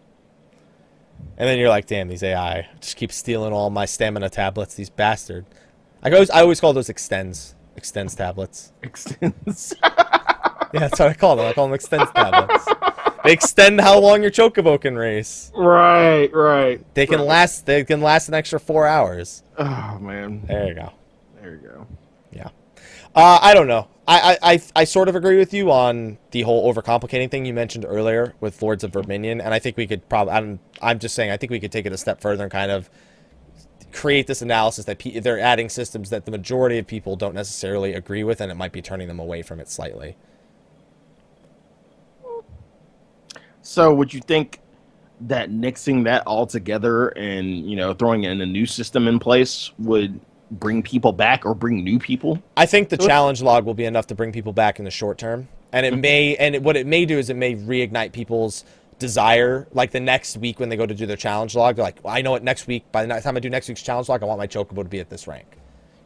And 1.36 1.48
then 1.48 1.58
you're 1.58 1.68
like, 1.68 1.86
damn, 1.86 2.08
these 2.08 2.22
AI 2.22 2.68
just 2.80 2.96
keep 2.96 3.12
stealing 3.12 3.52
all 3.52 3.70
my 3.70 3.84
stamina 3.84 4.28
tablets. 4.30 4.74
These 4.74 4.90
bastard. 4.90 5.46
I 6.02 6.10
always 6.10 6.30
I 6.30 6.40
always 6.40 6.60
call 6.60 6.72
those 6.72 6.88
extends 6.88 7.54
extends 7.76 8.14
tablets. 8.14 8.72
Extends. 8.82 9.74
Yeah, 10.74 10.80
that's 10.80 11.00
what 11.00 11.08
I 11.08 11.14
call 11.14 11.36
them. 11.36 11.46
I 11.46 11.54
call 11.54 11.66
them 11.66 11.72
extends 11.74 12.10
tablets. 12.10 12.66
They 13.24 13.32
extend 13.32 13.80
how 13.80 13.98
long 13.98 14.20
your 14.20 14.30
chocobo 14.30 14.78
can 14.78 14.96
race. 14.96 15.50
right, 15.54 16.28
right. 16.30 16.84
They 16.94 17.06
can 17.06 17.20
right. 17.20 17.26
last. 17.26 17.64
They 17.64 17.84
can 17.84 18.02
last 18.02 18.28
an 18.28 18.34
extra 18.34 18.60
four 18.60 18.86
hours. 18.86 19.42
Oh 19.56 19.98
man, 19.98 20.42
There 20.46 20.68
you 20.68 20.74
go. 20.74 20.92
There 21.48 21.56
you 21.56 21.68
go. 21.68 21.86
Yeah. 22.30 22.48
Uh, 23.14 23.38
I 23.40 23.54
don't 23.54 23.66
know. 23.66 23.88
I, 24.06 24.36
I, 24.42 24.52
I, 24.52 24.62
I 24.76 24.84
sort 24.84 25.08
of 25.08 25.16
agree 25.16 25.38
with 25.38 25.52
you 25.54 25.70
on 25.70 26.18
the 26.30 26.42
whole 26.42 26.72
overcomplicating 26.72 27.30
thing 27.30 27.44
you 27.46 27.54
mentioned 27.54 27.84
earlier 27.88 28.34
with 28.40 28.60
Lords 28.62 28.84
of 28.84 28.92
Verminion, 28.92 29.40
and 29.40 29.54
I 29.54 29.58
think 29.58 29.76
we 29.76 29.86
could 29.86 30.08
probably. 30.08 30.34
I'm, 30.34 30.60
I'm 30.80 30.98
just 30.98 31.14
saying. 31.14 31.30
I 31.30 31.36
think 31.36 31.50
we 31.50 31.60
could 31.60 31.72
take 31.72 31.86
it 31.86 31.92
a 31.92 31.98
step 31.98 32.20
further 32.20 32.44
and 32.44 32.52
kind 32.52 32.70
of 32.70 32.90
create 33.92 34.26
this 34.26 34.42
analysis 34.42 34.84
that 34.84 34.98
pe- 34.98 35.18
they're 35.20 35.40
adding 35.40 35.68
systems 35.68 36.10
that 36.10 36.26
the 36.26 36.30
majority 36.30 36.78
of 36.78 36.86
people 36.86 37.16
don't 37.16 37.34
necessarily 37.34 37.94
agree 37.94 38.24
with, 38.24 38.40
and 38.40 38.52
it 38.52 38.54
might 38.54 38.72
be 38.72 38.82
turning 38.82 39.08
them 39.08 39.18
away 39.18 39.42
from 39.42 39.58
it 39.58 39.68
slightly. 39.68 40.16
So 43.62 43.92
would 43.94 44.14
you 44.14 44.20
think 44.20 44.60
that 45.20 45.50
mixing 45.50 46.04
that 46.04 46.22
all 46.26 46.46
together 46.46 47.08
and 47.08 47.68
you 47.68 47.76
know 47.76 47.92
throwing 47.92 48.24
in 48.24 48.40
a 48.40 48.46
new 48.46 48.66
system 48.66 49.08
in 49.08 49.18
place 49.18 49.72
would 49.78 50.20
bring 50.50 50.82
people 50.82 51.12
back 51.12 51.44
or 51.44 51.54
bring 51.54 51.82
new 51.84 51.98
people? 51.98 52.42
I 52.56 52.66
think 52.66 52.88
the 52.88 52.96
challenge 52.96 53.42
log 53.42 53.64
will 53.64 53.74
be 53.74 53.84
enough 53.84 54.06
to 54.08 54.14
bring 54.14 54.32
people 54.32 54.52
back 54.52 54.78
in 54.78 54.84
the 54.84 54.90
short 54.90 55.18
term, 55.18 55.48
and 55.72 55.84
it 55.84 55.96
may 55.96 56.36
and 56.36 56.54
it, 56.54 56.62
what 56.62 56.76
it 56.76 56.86
may 56.86 57.04
do 57.04 57.18
is 57.18 57.30
it 57.30 57.36
may 57.36 57.54
reignite 57.54 58.12
people's 58.12 58.64
desire. 58.98 59.66
Like 59.72 59.90
the 59.90 60.00
next 60.00 60.36
week 60.36 60.60
when 60.60 60.68
they 60.68 60.76
go 60.76 60.86
to 60.86 60.94
do 60.94 61.06
their 61.06 61.16
challenge 61.16 61.54
log, 61.54 61.76
they're 61.76 61.84
like, 61.84 62.02
well, 62.02 62.14
I 62.14 62.22
know 62.22 62.34
it 62.34 62.42
next 62.42 62.66
week. 62.66 62.90
By 62.92 63.04
the 63.04 63.20
time 63.20 63.36
I 63.36 63.40
do 63.40 63.50
next 63.50 63.68
week's 63.68 63.82
challenge 63.82 64.08
log, 64.08 64.22
I 64.22 64.26
want 64.26 64.38
my 64.38 64.46
chocobo 64.46 64.82
to 64.82 64.88
be 64.88 65.00
at 65.00 65.10
this 65.10 65.26
rank. 65.26 65.56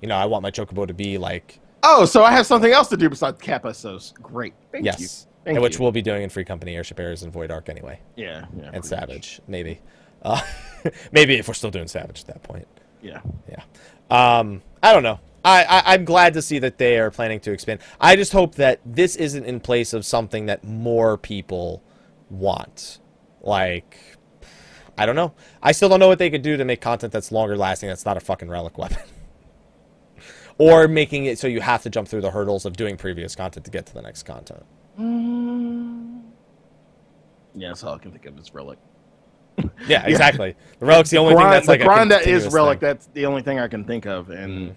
You 0.01 0.09
know, 0.09 0.17
I 0.17 0.27
want 0.27 0.43
my 0.43 0.51
chocobo 0.51 0.87
to 0.87 0.95
be 0.95 1.19
like 1.19 1.61
Oh, 1.83 2.05
so 2.05 2.23
I 2.23 2.31
have 2.33 2.47
something 2.47 2.73
else 2.73 2.89
to 2.89 2.97
do 2.97 3.09
besides 3.09 3.41
Kappa. 3.41 3.75
So 3.75 3.99
great. 4.23 4.55
Thank 4.71 4.85
yes, 4.85 5.01
you. 5.01 5.09
Thank 5.45 5.61
which 5.61 5.75
you. 5.75 5.83
we'll 5.83 5.93
be 5.93 6.03
doing 6.03 6.23
in 6.23 6.29
Free 6.29 6.45
Company, 6.45 6.77
Airship 6.77 7.01
Errors, 7.01 7.25
and 7.25 7.33
Void 7.33 7.51
Ark 7.51 7.69
anyway, 7.69 7.99
yeah, 8.15 8.27
yeah, 8.27 8.37
and 8.37 8.53
pretty 8.55 8.77
much. 8.77 8.85
Savage 8.85 9.41
maybe. 9.49 9.81
Uh, 10.23 10.41
maybe 11.13 11.35
if 11.35 11.49
we're 11.49 11.55
still 11.55 11.71
doing 11.73 11.89
Savage 11.89 12.21
at 12.21 12.27
that 12.29 12.43
point. 12.45 12.69
Yeah. 13.03 13.21
Yeah. 13.49 13.63
Um, 14.13 14.61
I 14.83 14.93
don't 14.93 15.03
know. 15.03 15.21
I, 15.43 15.65
I, 15.65 15.95
I'm 15.95 16.05
glad 16.05 16.35
to 16.35 16.43
see 16.43 16.59
that 16.59 16.77
they 16.77 16.99
are 16.99 17.11
planning 17.11 17.41
to 17.41 17.53
expand. 17.53 17.81
I 17.99 18.15
just 18.15 18.33
hope 18.33 18.57
that 18.57 18.81
this 18.85 19.17
isn't 19.17 19.45
in 19.45 19.59
place 19.59 19.95
of 19.95 20.05
something 20.05 20.47
that 20.47 20.65
more 20.65 21.17
people 21.17 21.83
want. 22.29 23.01
Like, 23.41 23.97
I 24.99 25.07
don't 25.07 25.17
know. 25.17 25.33
I 25.63 25.73
still 25.73 25.89
don't 25.89 25.99
know 25.99 26.09
what 26.09 26.19
they 26.19 26.29
could 26.29 26.43
do 26.43 26.59
to 26.59 26.65
make 26.65 26.83
content 26.83 27.13
that's 27.13 27.33
longer 27.33 27.57
lasting 27.57 27.89
that's 27.89 28.05
not 28.05 28.19
a 28.19 28.21
fucking 28.21 28.51
relic 28.51 28.77
weapon. 28.77 29.03
or 30.59 30.87
making 30.89 31.25
it 31.25 31.39
so 31.39 31.47
you 31.47 31.63
have 31.63 31.83
to 31.83 31.91
jump 31.91 32.07
through 32.07 32.21
the 32.21 32.31
hurdles 32.31 32.67
of 32.67 32.77
doing 32.77 32.99
previous 32.99 33.35
content 33.35 33.65
to 33.65 33.71
get 33.71 33.87
to 33.87 33.95
the 33.95 34.03
next 34.03 34.25
content. 34.25 34.65
Yeah, 37.55 37.69
that's 37.69 37.83
all 37.83 37.95
I 37.95 37.99
can 37.99 38.13
think 38.13 38.27
of 38.27 38.39
is 38.39 38.53
relic. 38.53 38.79
Yeah, 39.87 40.07
exactly. 40.07 40.55
The 40.79 40.87
relic's 40.87 41.11
the 41.11 41.19
only 41.19 41.35
thing 41.35 41.39
grind, 41.39 41.55
that's 41.55 41.69
like 41.69 41.83
grind 41.83 42.11
that 42.11 42.27
is 42.27 42.53
relic. 42.53 42.81
thing. 42.81 42.89
That's 42.89 43.07
the 43.07 43.27
only 43.27 43.43
thing 43.43 43.59
I 43.59 43.69
can 43.69 43.85
think 43.85 44.07
of, 44.07 44.31
and 44.31 44.75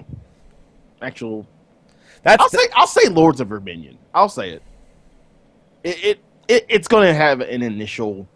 mm. 0.00 0.16
actual. 1.00 1.46
That's 2.22 2.40
I'll 2.40 2.48
the- 2.48 2.58
say 2.58 2.68
I'll 2.74 2.86
say 2.86 3.08
Lords 3.08 3.40
of 3.40 3.48
Verminion. 3.48 3.98
I'll 4.14 4.28
say 4.28 4.50
it. 4.50 4.62
It 5.84 6.04
it, 6.04 6.20
it 6.48 6.66
it's 6.68 6.88
going 6.88 7.06
to 7.06 7.14
have 7.14 7.40
an 7.40 7.62
initial, 7.62 8.26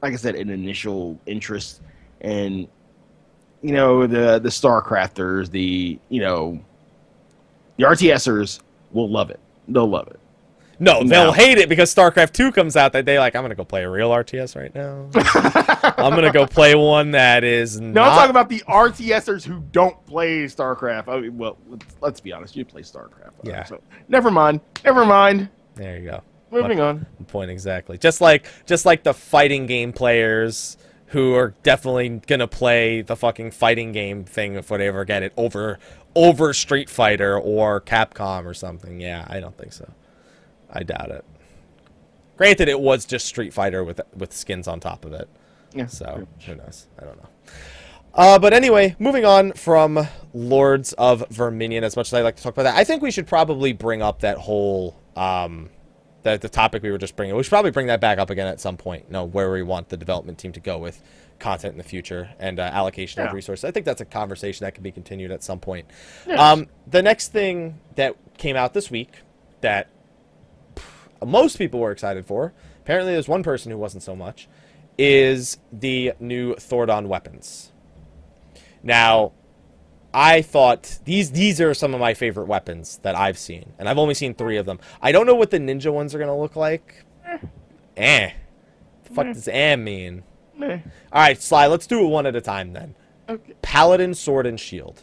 like 0.00 0.12
I 0.12 0.16
said, 0.16 0.36
an 0.36 0.50
initial 0.50 1.18
interest, 1.26 1.82
and 2.20 2.68
you 3.62 3.72
know 3.72 4.06
the 4.06 4.38
the 4.38 4.48
Starcrafters, 4.48 5.50
the 5.50 5.98
you 6.08 6.20
know, 6.20 6.60
the 7.76 7.84
RTSers 7.84 8.60
will 8.92 9.10
love 9.10 9.30
it. 9.30 9.40
They'll 9.68 9.88
love 9.88 10.08
it. 10.08 10.20
No, 10.78 11.00
No. 11.00 11.08
they'll 11.08 11.32
hate 11.32 11.58
it 11.58 11.68
because 11.68 11.94
StarCraft 11.94 12.32
2 12.32 12.52
comes 12.52 12.76
out 12.76 12.92
that 12.92 13.04
day. 13.04 13.18
Like, 13.18 13.34
I'm 13.36 13.42
going 13.42 13.50
to 13.50 13.56
go 13.56 13.64
play 13.64 13.84
a 13.84 13.90
real 13.90 14.10
RTS 14.10 14.56
right 14.56 14.74
now. 14.74 15.08
I'm 15.98 16.12
going 16.12 16.24
to 16.24 16.32
go 16.32 16.46
play 16.46 16.74
one 16.74 17.12
that 17.12 17.44
is 17.44 17.80
No, 17.80 17.88
not. 18.02 18.08
I'm 18.08 18.16
talking 18.16 18.30
about 18.30 18.48
the 18.48 18.60
RTSers 18.68 19.44
who 19.44 19.60
don't 19.72 20.04
play 20.06 20.44
StarCraft. 20.44 21.08
I 21.08 21.20
mean, 21.20 21.38
well, 21.38 21.58
let's, 21.68 21.86
let's 22.00 22.20
be 22.20 22.32
honest. 22.32 22.56
You 22.56 22.64
play 22.64 22.82
StarCraft. 22.82 23.32
Yeah. 23.42 23.64
So 23.64 23.80
never 24.08 24.30
mind. 24.30 24.60
Never 24.84 25.04
mind. 25.04 25.48
There 25.74 25.98
you 25.98 26.10
go. 26.10 26.22
Moving 26.50 26.80
on. 26.80 27.06
Point 27.26 27.50
exactly. 27.50 27.98
Just 27.98 28.20
like 28.20 28.46
just 28.64 28.86
like 28.86 29.02
the 29.02 29.12
fighting 29.12 29.66
game 29.66 29.92
players 29.92 30.76
who 31.06 31.34
are 31.34 31.52
definitely 31.64 32.08
gonna 32.28 32.46
play 32.46 33.02
the 33.02 33.16
fucking 33.16 33.50
fighting 33.50 33.90
game 33.90 34.24
thing 34.24 34.54
if 34.54 34.68
they 34.68 34.86
ever 34.86 35.04
get 35.04 35.24
it 35.24 35.32
over 35.36 35.80
over 36.14 36.52
Street 36.52 36.88
Fighter 36.88 37.36
or 37.36 37.80
Capcom 37.80 38.44
or 38.46 38.54
something. 38.54 39.00
Yeah, 39.00 39.24
I 39.28 39.40
don't 39.40 39.56
think 39.58 39.72
so. 39.72 39.90
I 40.74 40.82
doubt 40.82 41.10
it. 41.10 41.24
Granted, 42.36 42.68
it 42.68 42.80
was 42.80 43.04
just 43.04 43.26
Street 43.26 43.52
Fighter 43.52 43.84
with 43.84 44.00
with 44.16 44.32
skins 44.32 44.66
on 44.66 44.80
top 44.80 45.04
of 45.04 45.12
it. 45.12 45.28
Yeah. 45.72 45.86
So 45.86 46.26
who 46.44 46.54
knows? 46.56 46.86
I 47.00 47.04
don't 47.04 47.16
know. 47.16 47.28
Uh, 48.12 48.38
but 48.38 48.52
anyway, 48.52 48.94
moving 48.98 49.24
on 49.24 49.52
from 49.52 50.06
Lords 50.32 50.92
of 50.94 51.24
Verminion, 51.30 51.82
as 51.82 51.96
much 51.96 52.08
as 52.08 52.14
I 52.14 52.22
like 52.22 52.36
to 52.36 52.42
talk 52.42 52.52
about 52.52 52.62
that, 52.64 52.76
I 52.76 52.84
think 52.84 53.02
we 53.02 53.10
should 53.10 53.26
probably 53.26 53.72
bring 53.72 54.02
up 54.02 54.20
that 54.20 54.38
whole 54.38 54.96
um, 55.16 55.70
the 56.22 56.38
the 56.38 56.48
topic 56.48 56.82
we 56.82 56.90
were 56.90 56.98
just 56.98 57.16
bringing. 57.16 57.34
We 57.36 57.42
should 57.42 57.50
probably 57.50 57.70
bring 57.72 57.86
that 57.88 58.00
back 58.00 58.18
up 58.18 58.30
again 58.30 58.46
at 58.46 58.60
some 58.60 58.76
point. 58.76 59.04
You 59.08 59.12
know 59.12 59.24
where 59.24 59.50
we 59.52 59.62
want 59.62 59.88
the 59.88 59.96
development 59.96 60.38
team 60.38 60.52
to 60.52 60.60
go 60.60 60.78
with 60.78 61.00
content 61.40 61.72
in 61.72 61.78
the 61.78 61.84
future 61.84 62.30
and 62.38 62.60
uh, 62.60 62.62
allocation 62.62 63.20
Yeah. 63.20 63.28
of 63.28 63.34
resources. 63.34 63.64
I 63.64 63.72
think 63.72 63.84
that's 63.84 64.00
a 64.00 64.04
conversation 64.04 64.64
that 64.64 64.74
can 64.74 64.84
be 64.84 64.92
continued 64.92 65.32
at 65.32 65.42
some 65.42 65.58
point. 65.58 65.88
Yes. 66.26 66.38
Um, 66.38 66.68
the 66.86 67.02
next 67.02 67.32
thing 67.32 67.80
that 67.96 68.14
came 68.38 68.54
out 68.56 68.74
this 68.74 68.90
week 68.90 69.10
that 69.60 69.88
most 71.26 71.58
people 71.58 71.80
were 71.80 71.90
excited 71.90 72.26
for, 72.26 72.52
apparently 72.80 73.12
there's 73.12 73.28
one 73.28 73.42
person 73.42 73.70
who 73.70 73.78
wasn't 73.78 74.02
so 74.02 74.14
much, 74.16 74.48
is 74.98 75.58
the 75.72 76.12
new 76.20 76.54
Thordan 76.54 77.08
weapons. 77.08 77.72
Now, 78.82 79.32
I 80.12 80.42
thought 80.42 81.00
these 81.04 81.32
these 81.32 81.60
are 81.60 81.74
some 81.74 81.92
of 81.92 82.00
my 82.00 82.14
favorite 82.14 82.46
weapons 82.46 82.98
that 83.02 83.16
I've 83.16 83.38
seen, 83.38 83.72
and 83.78 83.88
I've 83.88 83.98
only 83.98 84.14
seen 84.14 84.34
three 84.34 84.56
of 84.58 84.66
them. 84.66 84.78
I 85.02 85.10
don't 85.10 85.26
know 85.26 85.34
what 85.34 85.50
the 85.50 85.58
ninja 85.58 85.92
ones 85.92 86.14
are 86.14 86.18
gonna 86.18 86.38
look 86.38 86.54
like. 86.54 87.04
Eh. 87.96 88.30
The 89.04 89.14
fuck 89.14 89.26
does 89.26 89.48
eh 89.48 89.76
mean? 89.76 90.22
Meh. 90.56 90.78
All 91.12 91.20
right, 91.20 91.40
Sly. 91.40 91.66
Let's 91.66 91.86
do 91.86 92.04
it 92.04 92.08
one 92.08 92.26
at 92.26 92.36
a 92.36 92.40
time 92.40 92.72
then. 92.72 92.94
Okay. 93.28 93.54
Paladin, 93.62 94.14
sword, 94.14 94.46
and 94.46 94.58
shield. 94.58 95.02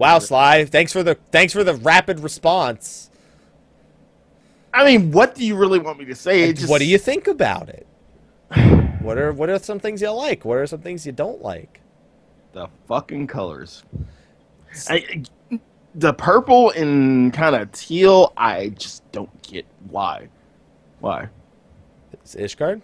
Wow, 0.00 0.18
Sly. 0.18 0.64
Thanks 0.64 0.94
for 0.94 1.02
the 1.02 1.16
thanks 1.30 1.52
for 1.52 1.62
the 1.62 1.74
rapid 1.74 2.20
response. 2.20 3.10
I 4.72 4.82
mean, 4.86 5.12
what 5.12 5.34
do 5.34 5.44
you 5.44 5.56
really 5.56 5.78
want 5.78 5.98
me 5.98 6.06
to 6.06 6.14
say? 6.14 6.54
Just- 6.54 6.70
What 6.70 6.78
do 6.78 6.86
you 6.86 6.96
think 6.96 7.26
about 7.26 7.68
it? 7.68 7.86
What 9.02 9.18
are 9.18 9.30
what 9.32 9.50
are 9.50 9.58
some 9.58 9.78
things 9.78 10.00
you 10.00 10.10
like? 10.10 10.44
What 10.46 10.56
are 10.56 10.66
some 10.66 10.80
things 10.80 11.04
you 11.04 11.12
don't 11.12 11.42
like? 11.42 11.80
The 12.54 12.68
fucking 12.88 13.26
colors. 13.26 13.84
I, 14.88 15.22
the 15.94 16.14
purple 16.14 16.70
and 16.70 17.30
kind 17.34 17.54
of 17.54 17.70
teal. 17.72 18.32
I 18.38 18.70
just 18.70 19.10
don't 19.12 19.30
get 19.42 19.66
why. 19.90 20.28
Why? 21.00 21.28
Is 22.24 22.36
Ishgard? 22.36 22.80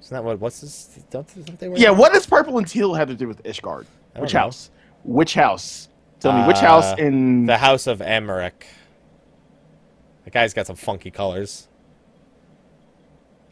Isn't 0.00 0.14
that 0.14 0.24
what? 0.24 0.40
What's 0.40 0.60
this? 0.60 0.98
Don't, 1.10 1.46
don't 1.46 1.58
they 1.58 1.68
wear? 1.68 1.78
Yeah. 1.78 1.90
What 1.90 2.12
does 2.12 2.26
purple 2.26 2.58
and 2.58 2.66
teal 2.66 2.94
have 2.94 3.08
to 3.08 3.14
do 3.14 3.28
with 3.28 3.42
Ishgard? 3.44 3.86
Which 4.16 4.34
know. 4.34 4.40
house? 4.40 4.70
Which 5.04 5.34
house? 5.34 5.88
Tell 6.20 6.32
me 6.38 6.46
which 6.46 6.58
house 6.58 6.92
Uh, 6.92 6.96
in 6.98 7.46
the 7.46 7.56
House 7.56 7.86
of 7.86 8.02
Emmerich. 8.02 8.66
That 10.24 10.32
guy's 10.32 10.52
got 10.52 10.66
some 10.66 10.76
funky 10.76 11.10
colors. 11.10 11.68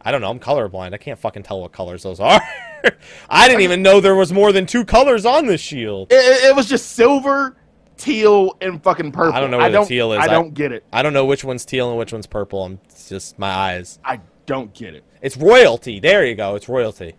I 0.00 0.10
don't 0.12 0.20
know. 0.20 0.30
I'm 0.30 0.38
colorblind. 0.38 0.94
I 0.94 0.96
can't 0.98 1.18
fucking 1.18 1.42
tell 1.42 1.60
what 1.60 1.72
colors 1.72 2.02
those 2.02 2.20
are. 2.20 2.40
I 3.30 3.48
didn't 3.48 3.62
even 3.62 3.82
know 3.82 4.00
there 4.00 4.14
was 4.14 4.32
more 4.32 4.52
than 4.52 4.66
two 4.66 4.84
colors 4.84 5.26
on 5.26 5.46
this 5.46 5.60
shield. 5.60 6.12
It, 6.12 6.16
it- 6.50 6.54
was 6.56 6.68
just 6.68 6.92
silver, 6.92 7.56
teal, 7.96 8.56
and 8.60 8.82
fucking 8.82 9.12
purple. 9.12 9.34
I 9.34 9.40
don't 9.40 9.50
know 9.50 9.58
what 9.58 9.68
the 9.68 9.72
don't, 9.72 9.86
teal 9.86 10.12
is. 10.12 10.18
I 10.20 10.24
I- 10.24 10.28
don't 10.28 10.54
get 10.54 10.72
it. 10.72 10.84
I 10.92 11.02
don't 11.02 11.12
know 11.12 11.24
which 11.24 11.42
one's 11.44 11.64
teal 11.64 11.88
and 11.90 11.98
which 11.98 12.12
one's 12.12 12.26
purple. 12.26 12.64
I'm 12.64 12.80
just 13.08 13.38
my 13.38 13.50
eyes. 13.50 13.98
I 14.04 14.20
don't 14.46 14.72
get 14.72 14.94
it. 14.94 15.04
It's 15.20 15.36
royalty. 15.36 15.98
There 16.00 16.24
you 16.24 16.34
go. 16.34 16.54
It's 16.54 16.68
royalty. 16.68 17.16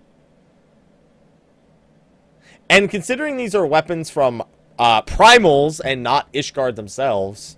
And 2.69 2.89
considering 2.89 3.37
these 3.37 3.55
are 3.55 3.65
weapons 3.65 4.09
from 4.09 4.43
uh, 4.77 5.01
primals 5.01 5.81
and 5.83 6.03
not 6.03 6.31
Ishgard 6.33 6.75
themselves, 6.75 7.57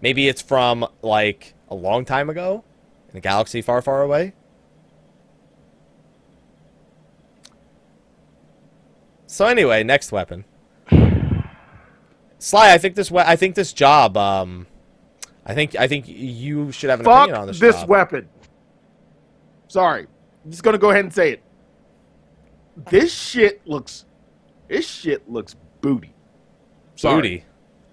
maybe 0.00 0.28
it's 0.28 0.42
from 0.42 0.86
like 1.02 1.54
a 1.70 1.74
long 1.74 2.04
time 2.04 2.28
ago 2.28 2.62
in 3.10 3.16
a 3.16 3.20
galaxy 3.20 3.62
far, 3.62 3.80
far 3.80 4.02
away. 4.02 4.34
So 9.26 9.46
anyway, 9.46 9.82
next 9.82 10.12
weapon. 10.12 10.44
Sly, 12.38 12.72
I 12.72 12.78
think 12.78 12.94
this 12.94 13.10
we- 13.10 13.20
I 13.20 13.36
think 13.36 13.54
this 13.54 13.72
job. 13.72 14.16
Um, 14.16 14.66
I 15.46 15.54
think 15.54 15.74
I 15.76 15.88
think 15.88 16.04
you 16.06 16.70
should 16.72 16.90
have 16.90 17.00
an 17.00 17.04
Fuck 17.06 17.22
opinion 17.24 17.40
on 17.40 17.46
this. 17.48 17.58
this 17.58 17.76
job. 17.80 17.88
weapon. 17.88 18.28
Sorry, 19.68 20.06
I'm 20.44 20.50
just 20.50 20.62
gonna 20.62 20.78
go 20.78 20.90
ahead 20.90 21.04
and 21.04 21.12
say 21.12 21.32
it. 21.32 21.42
This 22.76 23.12
shit 23.12 23.66
looks. 23.66 24.04
This 24.68 24.88
shit 24.88 25.30
looks 25.30 25.54
booty. 25.80 26.14
Sorry. 26.96 27.16
Booty. 27.16 27.44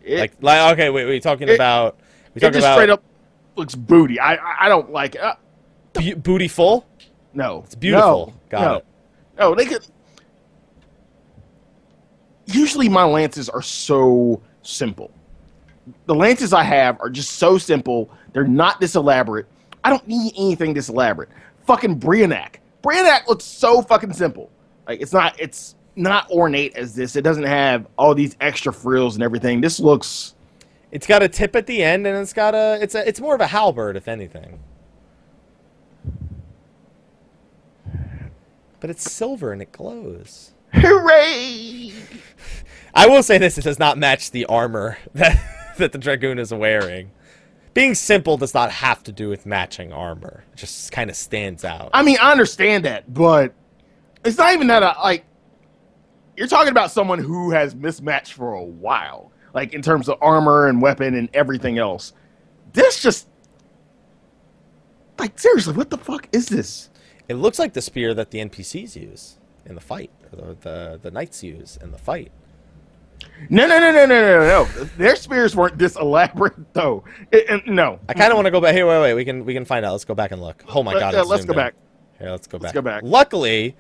It, 0.03 0.19
like, 0.19 0.34
like 0.41 0.73
okay, 0.73 0.89
wait, 0.89 1.05
wait, 1.05 1.21
talking 1.21 1.47
It- 1.47 1.55
about 1.55 1.99
we 2.34 2.39
it 2.39 2.41
talking 2.41 2.53
just 2.53 2.65
about 2.65 2.75
straight 2.75 2.89
up 2.89 3.03
looks 3.55 3.75
booty. 3.75 4.19
I 4.19 4.36
I, 4.36 4.65
I 4.65 4.69
don't 4.69 4.91
like 4.91 5.15
it. 5.15 5.21
Uh, 5.21 5.36
full. 6.49 6.86
no, 7.34 7.61
It's 7.65 7.75
beautiful. 7.75 8.27
No, 8.27 8.34
Got 8.49 8.61
no. 8.61 8.75
it. 8.77 8.86
No, 9.38 9.55
they 9.55 9.65
could. 9.65 9.86
Usually, 12.47 12.89
my 12.89 13.03
lances 13.03 13.49
are 13.49 13.61
so 13.61 14.41
simple. 14.63 15.11
The 16.05 16.15
lances 16.15 16.53
I 16.53 16.63
have 16.63 16.99
are 17.01 17.09
just 17.09 17.34
so 17.34 17.57
simple. 17.57 18.09
They're 18.34 18.47
not 18.47 18.79
this 18.79 18.95
elaborate. 18.95 19.47
I 19.84 19.89
don't 19.89 20.07
need 20.07 20.34
anything 20.38 20.73
this 20.73 20.89
elaborate. 20.89 21.29
Fucking 21.65 21.99
Brionac. 21.99 22.55
Brionac 22.84 23.27
looks 23.27 23.43
so 23.45 23.82
fucking 23.82 24.13
simple. 24.13 24.49
Like 24.88 25.01
it's 25.01 25.13
not. 25.13 25.39
It's 25.39 25.75
not 25.95 26.29
ornate 26.32 26.75
as 26.75 26.95
this. 26.95 27.15
It 27.15 27.21
doesn't 27.21 27.43
have 27.43 27.88
all 27.97 28.15
these 28.15 28.36
extra 28.39 28.71
frills 28.73 29.15
and 29.15 29.23
everything. 29.23 29.61
This 29.61 29.79
looks. 29.79 30.36
It's 30.91 31.07
got 31.07 31.23
a 31.23 31.29
tip 31.29 31.55
at 31.55 31.67
the 31.67 31.84
end, 31.84 32.05
and 32.05 32.17
it's 32.17 32.34
got 32.34 32.53
a 32.55 32.79
it's 32.82 32.95
a 32.95 33.07
it's 33.07 33.19
more 33.19 33.36
of 33.36 33.41
a 33.41 33.47
halberd, 33.47 33.95
if 33.95 34.07
anything. 34.07 34.59
But 38.79 38.89
it's 38.89 39.09
silver 39.11 39.53
and 39.53 39.61
it 39.61 39.71
glows. 39.71 40.53
Hooray! 40.73 41.91
I 42.93 43.07
will 43.07 43.23
say 43.23 43.38
this: 43.38 43.57
it 43.57 43.63
does 43.63 43.79
not 43.79 43.97
match 43.97 44.32
the 44.32 44.45
armor 44.45 44.97
that 45.13 45.39
that 45.77 45.91
the 45.91 45.97
dragoon 45.97 46.39
is 46.39 46.53
wearing. 46.53 47.11
Being 47.73 47.95
simple 47.95 48.36
does 48.36 48.53
not 48.53 48.69
have 48.69 49.01
to 49.03 49.13
do 49.13 49.29
with 49.29 49.45
matching 49.45 49.93
armor. 49.93 50.43
It 50.51 50.57
just 50.57 50.91
kind 50.91 51.09
of 51.09 51.15
stands 51.15 51.63
out. 51.63 51.89
I 51.93 52.03
mean, 52.03 52.17
I 52.21 52.32
understand 52.32 52.84
that, 52.84 53.13
but 53.13 53.53
it's 54.24 54.38
not 54.38 54.53
even 54.53 54.67
that. 54.67 54.84
I, 54.84 55.01
like, 55.01 55.26
you're 56.38 56.47
talking 56.47 56.72
about 56.72 56.91
someone 56.91 57.19
who 57.19 57.51
has 57.51 57.76
mismatched 57.76 58.34
for 58.34 58.53
a 58.53 58.63
while, 58.63 59.32
like 59.53 59.74
in 59.74 59.82
terms 59.82 60.07
of 60.09 60.17
armor 60.22 60.67
and 60.67 60.82
weapon 60.82 61.15
and 61.15 61.30
everything 61.34 61.78
else. 61.78 62.13
this 62.74 63.01
just 63.01 63.28
like 65.19 65.38
seriously, 65.38 65.74
what 65.74 65.89
the 65.89 65.97
fuck 65.97 66.28
is 66.32 66.47
this? 66.47 66.89
It 67.28 67.36
looks 67.36 67.59
like 67.59 67.74
the 67.74 67.82
spear 67.82 68.13
that 68.13 68.32
the 68.32 68.39
NPCs 68.39 68.95
use 68.95 69.38
in 69.65 69.76
the 69.76 69.82
fight, 69.82 70.09
or 70.32 70.38
the 70.38 70.57
the, 70.61 70.99
the 71.03 71.11
knights 71.11 71.43
use 71.43 71.78
in 71.82 71.91
the 71.91 71.97
fight. 71.97 72.32
No, 73.51 73.67
no, 73.67 73.80
no, 73.80 73.91
no, 73.91 74.05
no, 74.07 74.22
no, 74.22 74.39
no. 74.39 74.84
Their 74.97 75.15
spears 75.15 75.55
weren't 75.55 75.78
this 75.78 75.95
elaborate, 75.95 76.74
though. 76.74 77.03
It, 77.32 77.49
it- 77.49 77.67
no. 77.67 77.99
I 78.09 78.13
kind 78.15 78.32
of 78.32 78.36
want 78.38 78.47
to 78.47 78.51
go 78.51 78.59
back. 78.59 78.74
Here, 78.74 78.88
wait, 78.88 78.99
wait. 78.99 79.13
We 79.13 79.24
can 79.26 79.45
we 79.45 79.53
can 79.53 79.63
find 79.65 79.86
out. 79.86 79.91
Let's 79.91 80.05
go 80.05 80.15
back 80.15 80.32
and 80.32 80.41
look. 80.41 80.63
Oh 80.69 80.82
my 80.82 80.93
god! 80.93 81.13
uh, 81.13 81.24
let's 81.26 81.45
go 81.45 81.53
in. 81.53 81.57
back. 81.57 81.76
Here, 82.17 82.32
let's 82.32 82.47
go 82.47 82.57
Let's 82.57 82.74
back. 82.74 82.74
go 82.74 82.82
back. 82.82 83.01
Luckily, 83.03 83.76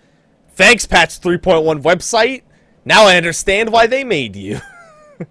thanks 0.53 0.85
patch 0.85 1.19
3.1 1.19 1.81
website. 1.81 2.43
Now 2.85 3.05
I 3.05 3.15
understand 3.15 3.71
why 3.71 3.87
they 3.87 4.03
made 4.03 4.35
you. 4.35 4.55
All 5.19 5.25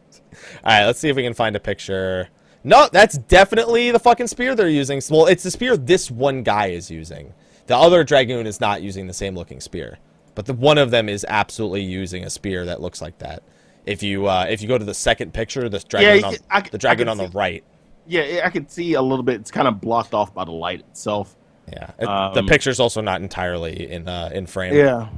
right, 0.65 0.87
let's 0.87 0.99
see 1.01 1.09
if 1.09 1.17
we 1.17 1.23
can 1.23 1.35
find 1.35 1.57
a 1.57 1.61
picture. 1.61 2.29
No, 2.63 2.89
that's 2.93 3.17
definitely 3.17 3.91
the 3.91 3.99
fucking 3.99 4.27
spear 4.27 4.55
they're 4.55 4.69
using. 4.69 5.01
Well, 5.11 5.27
it's 5.27 5.43
the 5.43 5.51
spear 5.51 5.77
this 5.77 6.11
one 6.11 6.43
guy 6.43 6.67
is 6.69 6.91
using. 6.91 7.33
The 7.67 7.77
other 7.77 8.05
dragoon 8.05 8.47
is 8.47 8.61
not 8.61 8.83
using 8.83 9.07
the 9.07 9.13
same 9.15 9.35
looking 9.35 9.61
spear, 9.61 9.99
but 10.35 10.47
the 10.47 10.53
one 10.53 10.77
of 10.77 10.91
them 10.91 11.09
is 11.09 11.25
absolutely 11.29 11.83
using 11.83 12.25
a 12.25 12.31
spear 12.31 12.67
that 12.67 12.81
looks 12.81 13.01
like 13.01 13.19
that. 13.19 13.43
If 13.87 14.03
you 14.03 14.27
uh, 14.27 14.47
if 14.51 14.61
you 14.61 14.69
go 14.69 14.77
to 14.77 14.85
the 14.85 14.95
second 14.95 15.33
picture, 15.33 15.69
this 15.69 15.85
dragoon 15.85 16.19
you 16.19 16.27
on, 16.27 16.35
I- 16.51 16.61
the 16.61 16.79
dragon 16.79 17.09
on 17.09 17.17
the 17.17 17.29
right. 17.29 17.65
Yeah, 18.07 18.43
I 18.45 18.51
can 18.51 18.69
see 18.69 18.95
a 18.95 19.03
little 19.03 19.23
bit. 19.23 19.41
It's 19.41 19.51
kind 19.51 19.69
of 19.69 19.81
blocked 19.81 20.15
off 20.15 20.35
by 20.35 20.45
the 20.45 20.51
light 20.51 20.81
itself. 20.81 21.37
Yeah, 21.73 21.91
it- 21.99 22.05
the 22.35 22.41
Um, 22.41 22.47
picture's 22.47 22.81
also 22.81 23.01
not 23.01 23.21
entirely 23.21 23.91
in 23.91 24.09
uh, 24.09 24.31
in 24.33 24.47
frame. 24.47 24.75
Yeah. 24.75 25.09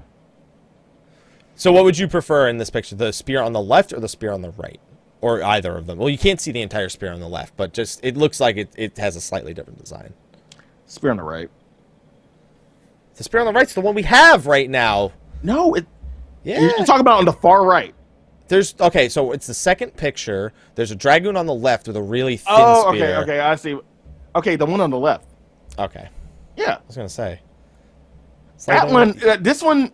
So 1.55 1.71
what 1.73 1.85
would 1.85 1.99
you 1.99 2.09
prefer 2.09 2.49
in 2.49 2.59
this 2.59 2.71
picture? 2.71 2.97
The 2.97 3.13
spear 3.13 3.41
on 3.43 3.53
the 3.53 3.61
left 3.61 3.93
or 3.93 4.01
the 4.01 4.09
spear 4.09 4.33
on 4.33 4.43
the 4.43 4.51
right? 4.51 4.81
Or 5.21 5.43
either 5.43 5.77
of 5.77 5.87
them? 5.87 5.99
Well, 5.99 6.09
you 6.09 6.19
can't 6.19 6.41
see 6.41 6.51
the 6.51 6.63
entire 6.63 6.89
spear 6.89 7.13
on 7.13 7.21
the 7.21 7.29
left, 7.29 7.57
but 7.57 7.73
just 7.73 8.01
it 8.05 8.17
looks 8.17 8.41
like 8.41 8.57
it, 8.57 8.71
it 8.77 8.99
has 8.99 9.15
a 9.15 9.21
slightly 9.21 9.55
different 9.55 9.79
design. 9.79 10.15
Spear 10.87 11.13
on 11.13 11.17
the 11.19 11.23
right. 11.23 11.49
The 13.15 13.25
spear 13.25 13.41
on 13.41 13.47
the 13.47 13.53
right's 13.53 13.75
the 13.75 13.81
one 13.81 13.95
we 13.95 14.03
have 14.03 14.47
right 14.47 14.69
now. 14.69 15.13
No, 15.43 15.75
it, 15.75 15.87
Yeah. 16.43 16.61
you're 16.61 16.71
you're 16.77 16.87
talking 16.87 17.03
about 17.03 17.19
on 17.19 17.25
the 17.25 17.33
far 17.33 17.65
right. 17.65 17.95
There's 18.49 18.75
okay, 18.81 19.09
so 19.09 19.31
it's 19.33 19.47
the 19.47 19.55
second 19.55 19.97
picture. 19.97 20.53
There's 20.75 20.91
a 20.91 20.97
dragoon 20.97 21.37
on 21.37 21.47
the 21.47 21.55
left 21.55 21.87
with 21.87 21.97
a 21.97 22.03
really 22.03 22.37
thin 22.37 22.55
Oh, 22.57 22.89
okay, 22.89 22.99
spear. 22.99 23.17
okay, 23.23 23.41
I 23.41 23.55
see. 23.55 23.79
Okay, 24.35 24.57
the 24.57 24.67
one 24.67 24.81
on 24.81 24.91
the 24.91 24.99
left. 24.99 25.27
Okay. 25.79 26.09
Yeah, 26.57 26.75
I 26.77 26.87
was 26.87 26.97
gonna 26.97 27.09
say. 27.09 27.41
That 28.67 28.85
like- 28.85 28.93
one. 28.93 29.23
Uh, 29.29 29.37
this 29.41 29.63
one. 29.63 29.93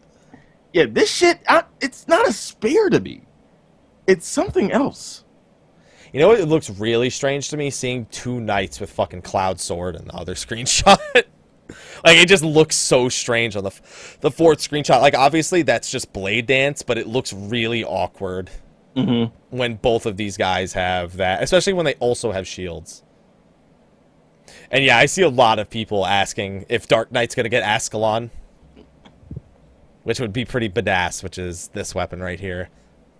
Yeah, 0.72 0.86
this 0.88 1.10
shit. 1.10 1.40
I, 1.48 1.64
it's 1.80 2.06
not 2.08 2.28
a 2.28 2.32
spear 2.32 2.90
to 2.90 3.00
me. 3.00 3.22
It's 4.06 4.26
something 4.26 4.70
else. 4.72 5.24
You 6.12 6.20
know 6.20 6.28
what? 6.28 6.40
It 6.40 6.46
looks 6.46 6.70
really 6.70 7.10
strange 7.10 7.48
to 7.50 7.56
me 7.56 7.70
seeing 7.70 8.06
two 8.06 8.40
knights 8.40 8.80
with 8.80 8.90
fucking 8.90 9.22
cloud 9.22 9.60
sword 9.60 9.96
in 9.96 10.06
the 10.06 10.14
other 10.14 10.34
screenshot. 10.34 10.98
like 11.14 12.16
it 12.16 12.28
just 12.28 12.42
looks 12.44 12.76
so 12.76 13.08
strange 13.08 13.56
on 13.56 13.64
the 13.64 13.70
f- 13.70 14.18
the 14.20 14.30
fourth 14.30 14.58
screenshot. 14.58 15.00
Like 15.00 15.14
obviously 15.14 15.62
that's 15.62 15.90
just 15.90 16.12
blade 16.12 16.46
dance, 16.46 16.82
but 16.82 16.98
it 16.98 17.06
looks 17.06 17.32
really 17.32 17.84
awkward 17.84 18.50
Mm-hmm. 18.96 19.56
when 19.56 19.76
both 19.76 20.06
of 20.06 20.16
these 20.16 20.36
guys 20.36 20.72
have 20.72 21.18
that, 21.18 21.40
especially 21.42 21.74
when 21.74 21.84
they 21.84 21.94
also 21.96 22.32
have 22.32 22.48
shields. 22.48 23.04
And 24.70 24.84
yeah, 24.84 24.98
I 24.98 25.06
see 25.06 25.22
a 25.22 25.28
lot 25.28 25.58
of 25.58 25.70
people 25.70 26.04
asking 26.04 26.66
if 26.68 26.88
Dark 26.88 27.10
Knight's 27.10 27.34
gonna 27.34 27.48
get 27.48 27.62
Ascalon, 27.62 28.30
which 30.02 30.20
would 30.20 30.32
be 30.32 30.44
pretty 30.44 30.68
badass, 30.68 31.22
which 31.22 31.38
is 31.38 31.68
this 31.68 31.94
weapon 31.94 32.20
right 32.20 32.40
here, 32.40 32.68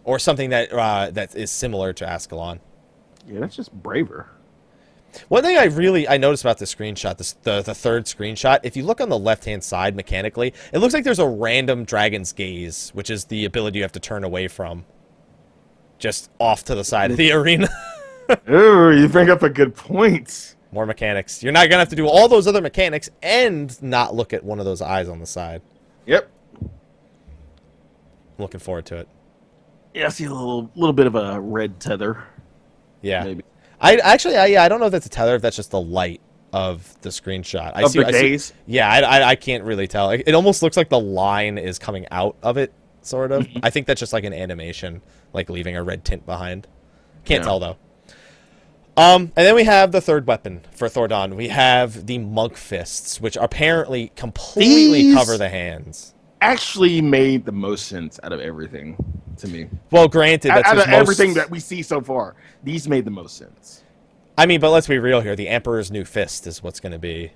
or 0.04 0.18
something 0.18 0.50
that 0.50 0.72
uh, 0.72 1.10
that 1.12 1.34
is 1.34 1.50
similar 1.50 1.92
to 1.94 2.08
Ascalon. 2.08 2.60
Yeah, 3.26 3.40
that's 3.40 3.56
just 3.56 3.72
braver. 3.72 4.28
One 5.28 5.42
thing 5.42 5.56
I 5.56 5.64
really 5.64 6.06
I 6.06 6.18
noticed 6.18 6.44
about 6.44 6.58
this 6.58 6.74
screenshot, 6.74 7.16
this 7.16 7.32
the 7.42 7.62
the 7.62 7.74
third 7.74 8.04
screenshot, 8.04 8.60
if 8.62 8.76
you 8.76 8.84
look 8.84 9.00
on 9.00 9.08
the 9.08 9.18
left 9.18 9.44
hand 9.44 9.64
side 9.64 9.96
mechanically, 9.96 10.52
it 10.72 10.78
looks 10.78 10.94
like 10.94 11.04
there's 11.04 11.18
a 11.18 11.28
random 11.28 11.84
dragon's 11.84 12.32
gaze, 12.32 12.90
which 12.94 13.10
is 13.10 13.24
the 13.24 13.44
ability 13.44 13.78
you 13.78 13.84
have 13.84 13.92
to 13.92 14.00
turn 14.00 14.22
away 14.22 14.48
from, 14.48 14.84
just 15.98 16.30
off 16.38 16.64
to 16.64 16.74
the 16.74 16.84
side 16.84 17.10
of 17.10 17.16
the 17.16 17.32
arena. 17.32 17.68
Ooh, 18.50 18.92
you 18.92 19.08
bring 19.08 19.30
up 19.30 19.42
a 19.42 19.48
good 19.48 19.74
point. 19.74 20.56
More 20.72 20.84
mechanics. 20.86 21.42
You're 21.42 21.52
not 21.52 21.68
gonna 21.68 21.80
have 21.80 21.88
to 21.90 21.96
do 21.96 22.06
all 22.06 22.28
those 22.28 22.46
other 22.46 22.60
mechanics 22.60 23.08
and 23.22 23.80
not 23.82 24.14
look 24.14 24.32
at 24.32 24.44
one 24.44 24.58
of 24.58 24.64
those 24.64 24.82
eyes 24.82 25.08
on 25.08 25.18
the 25.18 25.26
side. 25.26 25.62
Yep. 26.06 26.30
I'm 26.62 26.68
looking 28.38 28.60
forward 28.60 28.86
to 28.86 28.96
it. 28.96 29.08
Yeah, 29.94 30.06
I 30.06 30.08
see 30.10 30.24
a 30.24 30.32
little 30.32 30.70
little 30.74 30.92
bit 30.92 31.06
of 31.06 31.14
a 31.14 31.40
red 31.40 31.80
tether. 31.80 32.22
Yeah. 33.02 33.24
Maybe. 33.24 33.42
I 33.80 33.96
actually, 33.96 34.36
I, 34.36 34.46
yeah, 34.46 34.62
I 34.64 34.68
don't 34.68 34.80
know 34.80 34.86
if 34.86 34.92
that's 34.92 35.06
a 35.06 35.10
tether, 35.10 35.36
if 35.36 35.42
that's 35.42 35.56
just 35.56 35.70
the 35.70 35.80
light 35.80 36.20
of 36.52 37.00
the 37.02 37.10
screenshot. 37.10 37.72
I 37.74 37.82
Of 37.84 37.92
see, 37.92 38.00
the 38.00 38.08
I 38.08 38.36
see- 38.36 38.54
yeah, 38.66 38.90
I, 38.90 39.00
I, 39.00 39.28
I 39.30 39.36
can't 39.36 39.62
really 39.64 39.86
tell. 39.86 40.10
It, 40.10 40.24
it 40.26 40.34
almost 40.34 40.62
looks 40.62 40.76
like 40.76 40.88
the 40.88 40.98
line 41.00 41.58
is 41.58 41.78
coming 41.78 42.06
out 42.10 42.36
of 42.42 42.56
it, 42.56 42.72
sort 43.02 43.30
of. 43.32 43.44
Mm-hmm. 43.44 43.58
I 43.62 43.70
think 43.70 43.86
that's 43.86 44.00
just 44.00 44.12
like 44.12 44.24
an 44.24 44.32
animation, 44.32 45.00
like 45.32 45.48
leaving 45.48 45.76
a 45.76 45.82
red 45.82 46.04
tint 46.04 46.26
behind. 46.26 46.66
Can't 47.24 47.40
Yeah. 47.42 47.44
tell 47.46 47.60
though. 47.60 47.76
Um, 48.98 49.32
and 49.36 49.46
then 49.46 49.54
we 49.54 49.64
have 49.64 49.92
the 49.92 50.00
third 50.00 50.26
weapon 50.26 50.62
for 50.72 50.88
Thordan. 50.88 51.36
We 51.36 51.48
have 51.48 52.06
the 52.06 52.18
monk 52.18 52.56
fists, 52.56 53.20
which 53.20 53.36
apparently 53.36 54.10
completely 54.16 55.02
These- 55.04 55.14
cover 55.14 55.38
the 55.38 55.48
hands. 55.48 56.14
Actually, 56.40 57.00
made 57.00 57.44
the 57.46 57.52
most 57.52 57.86
sense 57.88 58.20
out 58.22 58.32
of 58.32 58.40
everything 58.40 58.96
to 59.38 59.48
me. 59.48 59.68
Well, 59.90 60.06
granted, 60.08 60.50
Out, 60.50 60.56
that's 60.56 60.68
out 60.68 60.74
who's 60.76 60.84
of 60.84 60.90
most- 60.90 61.00
everything 61.00 61.34
that 61.34 61.50
we 61.50 61.58
see 61.60 61.82
so 61.82 62.00
far, 62.00 62.34
these 62.62 62.88
made 62.88 63.04
the 63.04 63.10
most 63.10 63.36
sense. 63.36 63.82
I 64.36 64.46
mean, 64.46 64.60
but 64.60 64.70
let's 64.70 64.86
be 64.86 64.98
real 64.98 65.20
here. 65.20 65.34
The 65.34 65.48
Emperor's 65.48 65.90
New 65.90 66.04
Fist 66.04 66.46
is 66.46 66.62
what's 66.62 66.78
going 66.80 66.92
to 66.92 66.98
be 66.98 67.32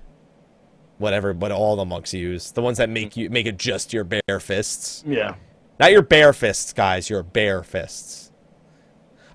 whatever, 0.99 1.33
what 1.33 1.51
all 1.51 1.75
the 1.75 1.83
monks 1.85 2.13
use. 2.13 2.51
The 2.51 2.61
ones 2.61 2.77
that 2.77 2.89
make 2.89 3.17
you 3.17 3.29
make 3.29 3.45
it 3.45 3.57
just 3.57 3.91
your 3.93 4.05
bare 4.05 4.39
fists, 4.39 5.03
Yeah. 5.05 5.35
not 5.79 5.91
your 5.91 6.01
bare 6.01 6.31
fists, 6.31 6.71
guys. 6.71 7.09
Your 7.09 7.23
bare 7.23 7.61
fists. 7.63 8.22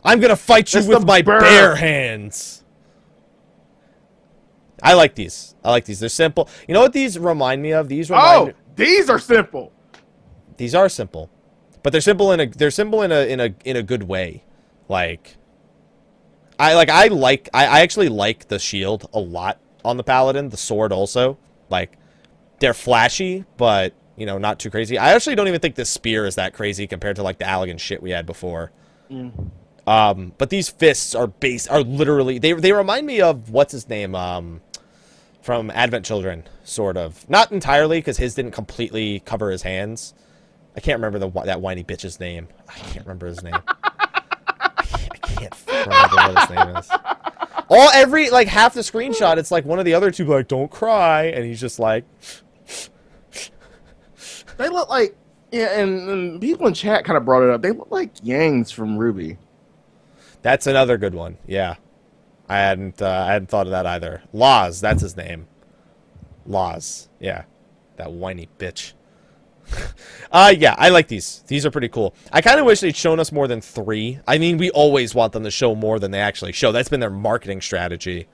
I'm 0.09 0.21
gonna 0.21 0.37
fight 0.37 0.73
you 0.73 0.81
It's 0.81 0.89
with 0.89 1.05
my 1.07 1.23
bare- 1.23 1.41
bare 1.41 1.75
hands. 1.77 2.65
I 4.83 4.95
like 4.95 5.15
these. 5.15 5.55
I 5.65 5.71
like 5.71 5.85
these. 5.85 6.01
They're 6.01 6.09
simple. 6.09 6.49
You 6.67 6.75
know 6.75 6.81
what 6.81 6.93
these 6.93 7.19
remind 7.19 7.63
me 7.63 7.73
of? 7.73 7.89
These 7.89 8.11
remind 8.11 8.51
Oh, 8.51 8.53
these 8.77 9.11
are 9.11 9.19
simple. 9.19 9.73
these 10.57 10.75
are 10.75 10.89
simple, 10.89 11.31
but 11.83 11.91
they're 11.93 12.01
simple 12.01 12.33
in 12.33 12.41
a 12.41 12.47
they're 12.47 12.71
simple 12.71 13.03
in 13.03 13.11
a 13.13 13.27
in 13.31 13.41
a 13.41 13.55
in 13.65 13.77
a 13.77 13.83
good 13.83 14.05
way. 14.05 14.45
Like 14.89 15.37
I 16.59 16.75
like 16.75 16.89
I 16.91 17.09
like 17.09 17.49
I, 17.53 17.67
I 17.67 17.81
actually 17.81 18.09
like 18.09 18.49
the 18.49 18.59
shield 18.59 19.09
a 19.13 19.19
lot 19.21 19.59
on 19.85 19.97
the 19.97 20.05
paladin. 20.05 20.49
The 20.49 20.57
sword 20.57 20.93
also 20.93 21.39
like 21.71 21.99
they're 22.61 22.75
flashy, 22.75 23.45
but 23.57 23.95
you 24.17 24.27
know 24.27 24.39
not 24.39 24.59
too 24.61 24.71
crazy. 24.71 24.97
I 24.97 25.13
actually 25.13 25.35
don't 25.35 25.49
even 25.49 25.61
think 25.61 25.75
this 25.75 25.91
spear 25.91 26.25
is 26.25 26.37
that 26.37 26.55
crazy 26.55 26.87
compared 26.87 27.17
to 27.17 27.23
like 27.25 27.39
the 27.39 27.45
Allagan 27.45 27.79
shit 27.81 28.01
we 28.03 28.11
had 28.11 28.27
before. 28.27 28.71
Mm. 29.11 29.51
Um, 29.89 30.35
but 30.37 30.51
these 30.51 30.69
fists 30.69 31.15
are 31.15 31.27
base 31.27 31.67
are 31.67 31.81
literally 31.81 32.39
they 32.39 32.53
they 32.53 32.73
remind 32.73 33.07
me 33.07 33.23
of 33.23 33.49
what's 33.49 33.73
his 33.73 33.89
name 33.89 34.15
um 34.15 34.61
from 35.41 35.71
Advent 35.71 36.05
Children 36.05 36.45
sort 36.63 36.99
of 36.99 37.29
not 37.31 37.51
entirely 37.53 37.99
because 37.99 38.19
his 38.19 38.35
didn't 38.35 38.51
completely 38.51 39.21
cover 39.21 39.51
his 39.51 39.63
hands. 39.63 40.13
I 40.77 40.81
can't 40.81 40.99
remember 40.99 41.19
the 41.19 41.31
that 41.47 41.63
whiny 41.63 41.85
bitch's 41.85 42.21
name. 42.21 42.49
I 42.69 42.75
can't 42.75 43.07
remember 43.07 43.29
his 43.29 43.43
name. 43.43 43.55
I 43.55 44.79
can't, 45.23 45.55
I 45.69 45.73
can't 45.73 45.87
remember 45.87 46.17
what 46.17 46.49
his 46.49 46.57
name 46.59 46.77
is. 46.77 46.91
All 47.71 47.89
every 47.95 48.29
like 48.29 48.49
half 48.49 48.75
the 48.75 48.83
screenshot, 48.83 49.39
it's 49.39 49.51
like 49.51 49.65
one 49.65 49.79
of 49.79 49.87
the 49.87 49.95
other 49.95 50.11
two 50.11 50.27
like 50.27 50.49
don't 50.49 50.71
cry, 50.71 51.25
and 51.29 51.47
he's 51.47 51.63
just 51.63 51.79
like 51.79 52.05
They 54.59 54.69
look 54.69 54.91
like 54.91 55.17
yeah, 55.51 55.81
and, 55.81 56.11
and 56.11 56.41
people 56.43 56.67
in 56.67 56.75
chat 56.75 57.07
kind 57.07 57.17
of 57.17 57.25
brought 57.25 57.43
it 57.43 57.49
up. 57.49 57.63
They 57.63 57.71
look 57.71 57.91
like 57.91 58.15
Yangs 58.17 58.71
from 58.71 58.99
RWBY. 58.99 59.39
That's 60.43 60.67
another 60.67 60.99
good 60.99 61.15
one. 61.15 61.39
Yeah, 61.47 61.77
I 62.49 62.59
hadn't 62.59 63.03
uh, 63.03 63.25
I 63.29 63.33
hadn't 63.33 63.49
thought 63.49 63.67
of 63.67 63.73
that 63.73 63.87
either. 63.87 64.23
Loz, 64.33 64.81
that's 64.81 65.03
his 65.03 65.17
name. 65.17 65.47
Loz, 66.47 67.09
yeah, 67.21 67.45
that 67.97 68.13
whiny 68.13 68.49
bitch. 68.59 68.93
uh 70.33 70.55
yeah, 70.57 70.75
I 70.79 70.89
like 70.89 71.09
these. 71.09 71.43
These 71.47 71.67
are 71.67 71.71
pretty 71.71 71.89
cool. 71.89 72.15
I 72.33 72.41
kind 72.41 72.59
of 72.59 72.65
wish 72.65 72.81
they'd 72.81 72.97
shown 72.97 73.21
us 73.21 73.33
more 73.33 73.47
than 73.47 73.61
three. 73.61 74.19
I 74.27 74.39
mean, 74.39 74.57
we 74.57 74.71
always 74.71 75.15
want 75.15 75.33
them 75.33 75.45
to 75.45 75.51
show 75.51 75.75
more 75.75 75.99
than 75.99 76.11
they 76.11 76.21
actually 76.21 76.53
show. 76.53 76.73
That's 76.73 76.89
been 76.89 77.01
their 77.01 77.11
marketing 77.11 77.61
strategy. 77.61 78.29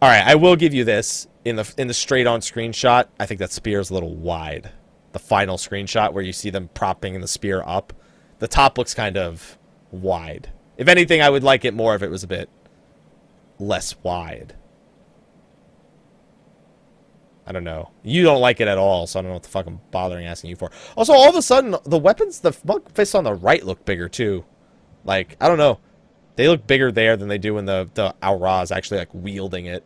All 0.00 0.08
right, 0.08 0.26
I 0.26 0.36
will 0.36 0.56
give 0.56 0.72
you 0.72 0.84
this 0.84 1.26
in 1.44 1.56
the 1.56 1.74
in 1.76 1.86
the 1.86 1.94
straight 1.94 2.26
on 2.26 2.40
screenshot. 2.40 3.06
I 3.18 3.26
think 3.26 3.40
that 3.40 3.52
spear 3.52 3.80
is 3.80 3.90
a 3.90 3.94
little 3.94 4.14
wide. 4.14 4.70
The 5.12 5.18
final 5.18 5.58
screenshot 5.58 6.12
where 6.12 6.22
you 6.22 6.32
see 6.32 6.48
them 6.48 6.70
propping 6.72 7.20
the 7.20 7.28
spear 7.28 7.62
up, 7.66 7.92
the 8.38 8.48
top 8.48 8.78
looks 8.78 8.94
kind 8.94 9.18
of 9.18 9.58
wide. 9.90 10.50
If 10.80 10.88
anything, 10.88 11.20
I 11.20 11.28
would 11.28 11.44
like 11.44 11.66
it 11.66 11.74
more 11.74 11.94
if 11.94 12.02
it 12.02 12.10
was 12.10 12.22
a 12.24 12.26
bit 12.26 12.48
less 13.58 13.94
wide. 14.02 14.54
I 17.46 17.52
don't 17.52 17.64
know. 17.64 17.90
You 18.02 18.22
don't 18.22 18.40
like 18.40 18.62
it 18.62 18.66
at 18.66 18.78
all, 18.78 19.06
so 19.06 19.18
I 19.18 19.22
don't 19.22 19.28
know 19.28 19.34
what 19.34 19.42
the 19.42 19.50
fuck 19.50 19.66
I'm 19.66 19.82
bothering 19.90 20.24
asking 20.24 20.48
you 20.48 20.56
for. 20.56 20.70
Also, 20.96 21.12
all 21.12 21.28
of 21.28 21.36
a 21.36 21.42
sudden, 21.42 21.76
the 21.84 21.98
weapons, 21.98 22.40
the 22.40 22.56
monk 22.64 22.94
fists 22.94 23.14
on 23.14 23.24
the 23.24 23.34
right 23.34 23.62
look 23.62 23.84
bigger 23.84 24.08
too. 24.08 24.46
Like, 25.04 25.36
I 25.38 25.48
don't 25.48 25.58
know. 25.58 25.80
They 26.36 26.48
look 26.48 26.66
bigger 26.66 26.90
there 26.90 27.14
than 27.18 27.28
they 27.28 27.36
do 27.36 27.54
when 27.54 27.66
the 27.66 27.90
the 27.92 28.14
Auras 28.22 28.72
actually 28.72 29.00
like 29.00 29.10
wielding 29.12 29.66
it. 29.66 29.84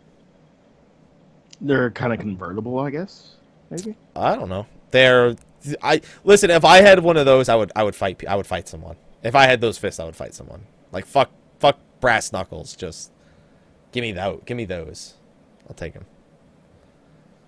They're 1.60 1.90
kind 1.90 2.12
of 2.12 2.20
convertible, 2.20 2.78
I 2.78 2.90
guess. 2.90 3.34
Maybe. 3.68 3.96
I 4.14 4.36
don't 4.36 4.48
know. 4.48 4.66
They're 4.92 5.34
I 5.82 6.02
listen. 6.22 6.50
If 6.50 6.64
I 6.64 6.82
had 6.82 7.00
one 7.00 7.16
of 7.16 7.26
those, 7.26 7.48
I 7.48 7.56
would 7.56 7.72
I 7.74 7.82
would 7.82 7.96
fight. 7.96 8.22
I 8.28 8.36
would 8.36 8.46
fight 8.46 8.68
someone. 8.68 8.94
If 9.24 9.34
I 9.34 9.46
had 9.46 9.60
those 9.60 9.76
fists, 9.76 9.98
I 9.98 10.04
would 10.04 10.14
fight 10.14 10.34
someone. 10.34 10.64
Like 10.94 11.06
fuck 11.06 11.30
fuck 11.58 11.78
brass 12.00 12.32
knuckles. 12.32 12.74
Just 12.74 13.12
give 13.92 14.02
me 14.02 14.12
that. 14.12 14.44
Give 14.46 14.56
me 14.56 14.64
those. 14.64 15.14
I'll 15.68 15.74
take 15.74 15.94
them. 15.94 16.06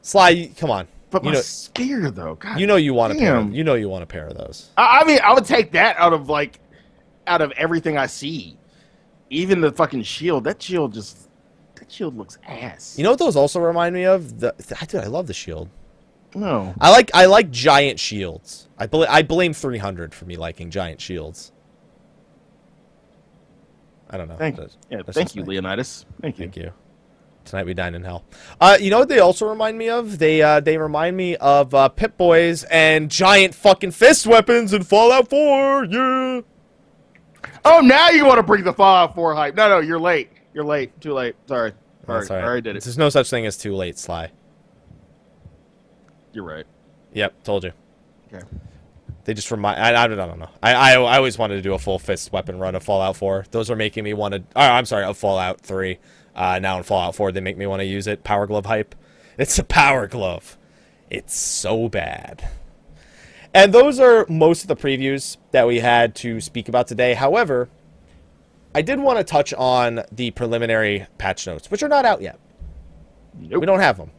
Sly, 0.02 0.50
come 0.56 0.70
on. 0.70 0.86
But 1.10 1.22
you 1.22 1.30
my 1.30 1.34
know, 1.36 1.40
spear, 1.40 2.10
though, 2.10 2.34
God, 2.34 2.58
you 2.58 2.66
know 2.66 2.76
you 2.76 2.92
want 2.92 3.12
a 3.12 3.16
pair. 3.16 3.36
Of, 3.36 3.54
you 3.54 3.64
know 3.64 3.74
you 3.74 3.88
want 3.88 4.02
a 4.02 4.06
pair 4.06 4.26
of 4.26 4.36
those. 4.36 4.70
I, 4.76 5.00
I 5.00 5.04
mean, 5.04 5.18
I 5.22 5.32
would 5.32 5.44
take 5.44 5.72
that 5.72 5.96
out 5.98 6.12
of 6.12 6.28
like, 6.28 6.58
out 7.26 7.40
of 7.40 7.52
everything 7.52 7.96
I 7.96 8.06
see, 8.06 8.56
even 9.30 9.60
the 9.60 9.70
fucking 9.72 10.02
shield. 10.02 10.44
That 10.44 10.60
shield 10.60 10.92
just, 10.92 11.28
that 11.76 11.90
shield 11.90 12.16
looks 12.16 12.38
ass. 12.46 12.96
You 12.98 13.04
know 13.04 13.10
what 13.10 13.18
those 13.20 13.36
also 13.36 13.60
remind 13.60 13.94
me 13.94 14.04
of? 14.04 14.40
The 14.40 14.54
dude, 14.88 15.00
I 15.02 15.06
love 15.06 15.26
the 15.28 15.34
shield. 15.34 15.68
no, 16.34 16.74
I 16.80 16.90
like 16.90 17.10
I 17.14 17.26
like 17.26 17.50
giant 17.50 18.00
shields. 18.00 18.68
I 18.78 18.86
bl- 18.86 19.04
I 19.08 19.22
blame 19.22 19.52
300 19.52 20.12
for 20.12 20.24
me 20.24 20.36
liking 20.36 20.70
giant 20.70 21.00
shields. 21.00 21.52
I 24.10 24.16
don't 24.16 24.28
know. 24.28 24.36
thank, 24.36 24.56
That's- 24.56 24.76
yeah, 24.90 25.02
that's 25.04 25.16
thank 25.16 25.34
you, 25.34 25.42
me. 25.42 25.48
Leonidas. 25.48 26.06
Thank 26.20 26.38
you. 26.38 26.44
Thank 26.44 26.56
you. 26.56 26.72
Tonight 27.44 27.66
we 27.66 27.74
dine 27.74 27.94
in 27.94 28.02
hell. 28.02 28.24
Uh, 28.60 28.76
you 28.80 28.90
know 28.90 28.98
what 28.98 29.08
they 29.08 29.20
also 29.20 29.48
remind 29.48 29.78
me 29.78 29.88
of? 29.88 30.18
They 30.18 30.42
uh, 30.42 30.58
they 30.60 30.78
remind 30.78 31.16
me 31.16 31.36
of 31.36 31.72
uh, 31.74 31.88
Pip 31.88 32.16
Boys 32.16 32.64
and 32.64 33.08
giant 33.08 33.54
fucking 33.54 33.92
fist 33.92 34.26
weapons 34.26 34.72
in 34.72 34.82
Fallout 34.82 35.30
4. 35.30 35.84
Yeah. 35.84 36.40
Oh, 37.64 37.80
now 37.80 38.10
you 38.10 38.24
want 38.26 38.38
to 38.38 38.42
bring 38.42 38.64
the 38.64 38.72
Fallout 38.72 39.14
4 39.14 39.34
hype? 39.34 39.54
No, 39.54 39.68
no, 39.68 39.78
you're 39.78 40.00
late. 40.00 40.30
You're 40.54 40.64
late. 40.64 41.00
Too 41.00 41.12
late. 41.12 41.36
Sorry. 41.46 41.72
Sorry. 42.04 42.18
That's 42.20 42.30
all 42.30 42.36
right. 42.38 42.56
I 42.56 42.60
did 42.60 42.76
it. 42.76 42.82
There's 42.82 42.98
no 42.98 43.08
such 43.10 43.30
thing 43.30 43.46
as 43.46 43.56
too 43.56 43.74
late, 43.76 43.96
Sly. 43.98 44.30
You're 46.32 46.44
right. 46.44 46.66
Yep, 47.12 47.44
told 47.44 47.64
you. 47.64 47.72
Okay. 48.32 48.44
They 49.26 49.34
just 49.34 49.50
remind. 49.50 49.80
I, 49.80 50.04
I, 50.04 50.06
don't 50.06 50.38
know. 50.38 50.48
I, 50.62 50.72
I 50.72 50.92
I 50.92 51.16
always 51.16 51.36
wanted 51.36 51.56
to 51.56 51.62
do 51.62 51.74
a 51.74 51.80
full 51.80 51.98
fist 51.98 52.32
weapon 52.32 52.60
run 52.60 52.76
of 52.76 52.84
Fallout 52.84 53.16
4. 53.16 53.46
Those 53.50 53.68
are 53.72 53.76
making 53.76 54.04
me 54.04 54.14
want 54.14 54.34
to. 54.34 54.44
Oh, 54.54 54.60
I'm 54.60 54.84
sorry, 54.84 55.04
of 55.04 55.18
Fallout 55.18 55.60
3. 55.62 55.98
Uh, 56.36 56.60
now 56.60 56.76
in 56.76 56.84
Fallout 56.84 57.16
4, 57.16 57.32
they 57.32 57.40
make 57.40 57.56
me 57.56 57.66
want 57.66 57.80
to 57.80 57.86
use 57.86 58.06
it. 58.06 58.22
Power 58.22 58.46
glove 58.46 58.66
hype. 58.66 58.94
It's 59.36 59.58
a 59.58 59.64
power 59.64 60.06
glove. 60.06 60.56
It's 61.10 61.34
so 61.34 61.88
bad. 61.88 62.48
And 63.52 63.74
those 63.74 63.98
are 63.98 64.26
most 64.28 64.62
of 64.62 64.68
the 64.68 64.76
previews 64.76 65.38
that 65.50 65.66
we 65.66 65.80
had 65.80 66.14
to 66.16 66.40
speak 66.40 66.68
about 66.68 66.86
today. 66.86 67.14
However, 67.14 67.68
I 68.76 68.82
did 68.82 69.00
want 69.00 69.18
to 69.18 69.24
touch 69.24 69.52
on 69.54 70.04
the 70.12 70.30
preliminary 70.30 71.08
patch 71.18 71.48
notes, 71.48 71.68
which 71.68 71.82
are 71.82 71.88
not 71.88 72.04
out 72.04 72.22
yet. 72.22 72.38
Nope. 73.34 73.60
We 73.60 73.66
don't 73.66 73.80
have 73.80 73.96
them. 73.96 74.12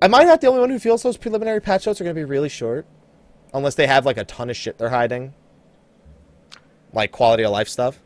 Am 0.00 0.14
I 0.14 0.22
not 0.24 0.40
the 0.40 0.46
only 0.46 0.60
one 0.60 0.70
who 0.70 0.78
feels 0.78 1.02
those 1.02 1.18
preliminary 1.18 1.60
patch 1.60 1.86
notes 1.86 2.00
are 2.00 2.04
going 2.04 2.16
to 2.16 2.20
be 2.20 2.24
really 2.24 2.48
short? 2.48 2.86
Unless 3.52 3.74
they 3.74 3.86
have 3.86 4.06
like 4.06 4.16
a 4.16 4.24
ton 4.24 4.50
of 4.50 4.56
shit 4.56 4.78
they're 4.78 4.90
hiding. 4.90 5.34
Like 6.92 7.12
quality 7.12 7.44
of 7.44 7.52
life 7.52 7.68
stuff. 7.68 7.98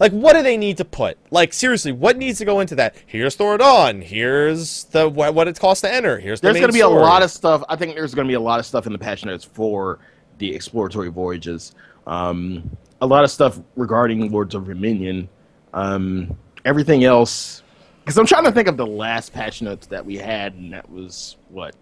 Like, 0.00 0.12
what 0.12 0.34
do 0.34 0.42
they 0.42 0.56
need 0.56 0.76
to 0.76 0.84
put? 0.84 1.18
Like, 1.30 1.52
seriously, 1.52 1.90
what 1.90 2.16
needs 2.16 2.38
to 2.38 2.44
go 2.44 2.60
into 2.60 2.76
that? 2.76 2.94
Here's 3.06 3.36
Thordan. 3.36 4.02
Here's 4.02 4.84
the 4.84 5.08
what, 5.08 5.34
what 5.34 5.48
it 5.48 5.58
costs 5.58 5.80
to 5.80 5.92
enter. 5.92 6.18
Here's 6.18 6.40
the 6.40 6.46
There's 6.46 6.56
going 6.58 6.68
to 6.68 6.72
be 6.72 6.80
story. 6.80 6.94
a 6.94 7.00
lot 7.00 7.22
of 7.22 7.30
stuff. 7.30 7.64
I 7.68 7.74
think 7.74 7.96
there's 7.96 8.14
going 8.14 8.26
to 8.26 8.30
be 8.30 8.36
a 8.36 8.40
lot 8.40 8.60
of 8.60 8.66
stuff 8.66 8.86
in 8.86 8.92
the 8.92 8.98
patch 8.98 9.24
notes 9.24 9.44
for 9.44 9.98
the 10.38 10.54
exploratory 10.54 11.08
voyages. 11.08 11.74
Um, 12.06 12.76
a 13.00 13.06
lot 13.06 13.24
of 13.24 13.30
stuff 13.30 13.60
regarding 13.74 14.30
Lords 14.30 14.54
of 14.54 14.66
Verminion. 14.66 15.28
Um, 15.74 16.38
everything 16.64 17.04
else, 17.04 17.62
because 18.00 18.18
I'm 18.18 18.26
trying 18.26 18.44
to 18.44 18.52
think 18.52 18.68
of 18.68 18.76
the 18.76 18.86
last 18.86 19.32
patch 19.32 19.62
notes 19.62 19.88
that 19.88 20.04
we 20.04 20.16
had, 20.16 20.54
and 20.54 20.72
that 20.72 20.88
was 20.90 21.36
what 21.48 21.74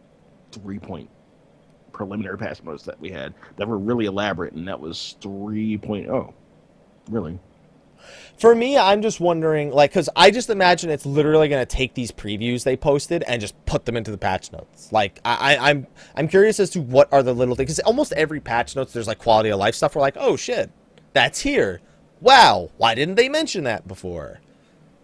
three 0.60 0.78
point 0.78 1.08
preliminary 1.92 2.36
patch 2.36 2.62
notes 2.62 2.84
that 2.84 3.00
we 3.00 3.10
had 3.10 3.34
that 3.56 3.66
were 3.66 3.78
really 3.78 4.04
elaborate, 4.04 4.52
and 4.52 4.68
that 4.68 4.78
was 4.78 5.16
3.0. 5.20 6.32
Really? 7.10 7.38
For 8.38 8.54
me, 8.54 8.76
I'm 8.76 9.00
just 9.00 9.18
wondering, 9.18 9.70
like, 9.70 9.90
because 9.90 10.10
I 10.14 10.30
just 10.30 10.50
imagine 10.50 10.90
it's 10.90 11.06
literally 11.06 11.48
going 11.48 11.64
to 11.64 11.76
take 11.76 11.94
these 11.94 12.12
previews 12.12 12.64
they 12.64 12.76
posted 12.76 13.22
and 13.24 13.40
just 13.40 13.54
put 13.64 13.86
them 13.86 13.96
into 13.96 14.10
the 14.10 14.18
patch 14.18 14.52
notes. 14.52 14.92
Like, 14.92 15.20
I, 15.24 15.56
I, 15.56 15.70
I'm, 15.70 15.86
I'm 16.14 16.28
curious 16.28 16.60
as 16.60 16.70
to 16.70 16.82
what 16.82 17.10
are 17.12 17.22
the 17.22 17.32
little 17.32 17.54
things. 17.54 17.68
Because 17.68 17.80
almost 17.80 18.12
every 18.12 18.40
patch 18.40 18.76
notes, 18.76 18.92
there's 18.92 19.06
like 19.06 19.18
quality 19.18 19.48
of 19.48 19.58
life 19.58 19.74
stuff. 19.74 19.96
We're 19.96 20.02
like, 20.02 20.16
oh 20.18 20.36
shit, 20.36 20.70
that's 21.14 21.40
here. 21.40 21.80
Wow, 22.20 22.70
why 22.76 22.94
didn't 22.94 23.14
they 23.14 23.28
mention 23.30 23.64
that 23.64 23.88
before? 23.88 24.40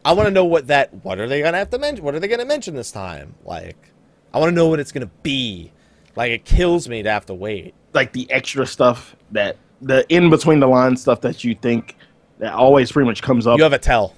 I 0.04 0.12
want 0.12 0.26
to 0.26 0.32
know 0.32 0.44
what 0.44 0.66
that. 0.66 0.92
What 1.04 1.18
are 1.18 1.28
they 1.28 1.40
going 1.40 1.52
to 1.52 1.58
have 1.58 1.70
to 1.70 1.78
mention? 1.78 2.04
What 2.04 2.14
are 2.14 2.20
they 2.20 2.28
going 2.28 2.40
to 2.40 2.44
mention 2.44 2.74
this 2.74 2.92
time? 2.92 3.34
Like, 3.44 3.91
I 4.32 4.38
want 4.38 4.50
to 4.50 4.54
know 4.54 4.68
what 4.68 4.80
it's 4.80 4.92
going 4.92 5.06
to 5.06 5.12
be. 5.22 5.72
Like, 6.16 6.30
it 6.32 6.44
kills 6.44 6.88
me 6.88 7.02
to 7.02 7.10
have 7.10 7.26
to 7.26 7.34
wait. 7.34 7.74
like 7.94 8.12
the 8.12 8.30
extra 8.30 8.66
stuff 8.66 9.16
that 9.30 9.56
the 9.80 10.06
in 10.08 10.30
between 10.30 10.60
the 10.60 10.66
line 10.66 10.96
stuff 10.96 11.20
that 11.22 11.42
you 11.44 11.54
think 11.54 11.96
that 12.38 12.54
always 12.54 12.90
pretty 12.92 13.06
much 13.06 13.22
comes 13.22 13.46
up. 13.46 13.58
You 13.58 13.64
have 13.64 13.72
a 13.72 13.78
tell. 13.78 14.14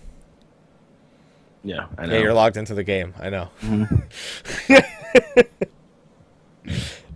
yeah, 1.62 1.86
I 1.98 2.06
know. 2.06 2.14
Yeah, 2.14 2.20
you're 2.20 2.34
logged 2.34 2.56
into 2.56 2.74
the 2.74 2.84
game. 2.84 3.14
I 3.18 3.30
know. 3.30 3.48
Mm-hmm. 3.62 4.80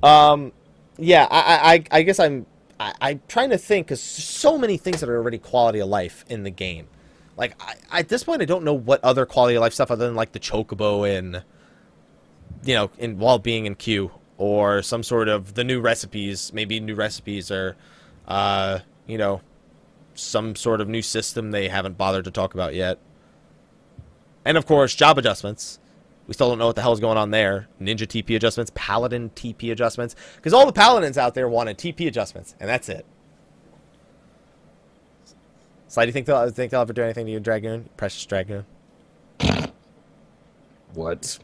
um, 0.05 0.53
yeah, 0.99 1.27
I, 1.31 1.75
I, 1.75 1.85
I 1.99 2.03
guess 2.03 2.19
I'm, 2.19 2.47
I, 2.81 2.95
I'm 3.01 3.23
trying 3.29 3.51
to 3.51 3.59
think 3.59 3.87
because 3.87 4.01
so 4.03 4.59
many 4.59 4.77
things 4.77 5.01
that 5.01 5.09
are 5.09 5.17
already 5.17 5.39
quality 5.39 5.79
of 5.81 5.89
life 5.89 6.25
in 6.29 6.43
the 6.43 6.51
game. 6.51 6.89
Like 7.37 7.55
I, 7.63 7.75
at 8.01 8.09
this 8.09 8.25
point, 8.25 8.43
I 8.43 8.47
don't 8.47 8.65
know 8.65 8.75
what 8.75 9.03
other 9.05 9.25
quality 9.27 9.55
of 9.57 9.61
life 9.61 9.73
stuff 9.75 9.91
other 9.91 10.07
than 10.07 10.17
like 10.17 10.33
the 10.33 10.41
chocobo 10.41 11.09
in, 11.09 11.43
you 12.65 12.75
know, 12.75 12.91
in 12.99 13.19
while 13.19 13.39
being 13.39 13.67
in 13.67 13.75
queue 13.75 14.11
or 14.37 14.83
some 14.83 15.03
sort 15.03 15.29
of 15.29 15.55
the 15.55 15.65
new 15.65 15.81
recipes. 15.81 16.53
Maybe 16.53 16.81
new 16.81 16.95
recipes 16.95 17.51
or, 17.51 17.77
uh, 18.27 18.81
you 19.07 19.19
know, 19.19 19.41
some 20.15 20.57
sort 20.57 20.81
of 20.81 20.89
new 20.89 21.03
system 21.03 21.51
they 21.51 21.69
haven't 21.69 21.97
bothered 21.97 22.25
to 22.25 22.31
talk 22.31 22.55
about 22.55 22.75
yet. 22.75 22.99
And 24.45 24.57
of 24.57 24.67
course, 24.67 24.95
job 24.95 25.19
adjustments. 25.19 25.79
We 26.27 26.35
still 26.35 26.51
don't 26.51 26.59
know 26.59 26.67
what 26.67 26.77
the 26.77 26.83
hell's 26.83 27.01
going 27.01 27.17
on 27.17 27.31
there. 27.31 27.69
Ninja 27.81 28.07
TP 28.07 28.37
adjustments, 28.37 28.71
Paladin 28.75 29.31
TP 29.31 29.73
adjustments. 29.73 30.15
Because 30.37 30.53
all 30.53 30.67
the 30.67 30.73
Paladins 30.73 31.17
out 31.17 31.35
there 31.35 31.49
wanted 31.49 31.79
TP 31.79 32.07
adjustments, 32.07 32.55
and 32.61 32.69
that's 32.69 32.89
it. 32.91 33.07
Sly, 35.87 36.05
do 36.05 36.09
you 36.09 36.13
think 36.13 36.27
they'll, 36.27 36.51
think 36.51 36.71
they'll 36.71 36.83
ever 36.83 36.93
do 36.93 37.03
anything 37.03 37.25
to 37.27 37.33
you, 37.33 37.41
Dragoon? 37.41 37.89
Precious 37.97 38.27
Dragoon? 38.27 38.67
What? 40.93 41.39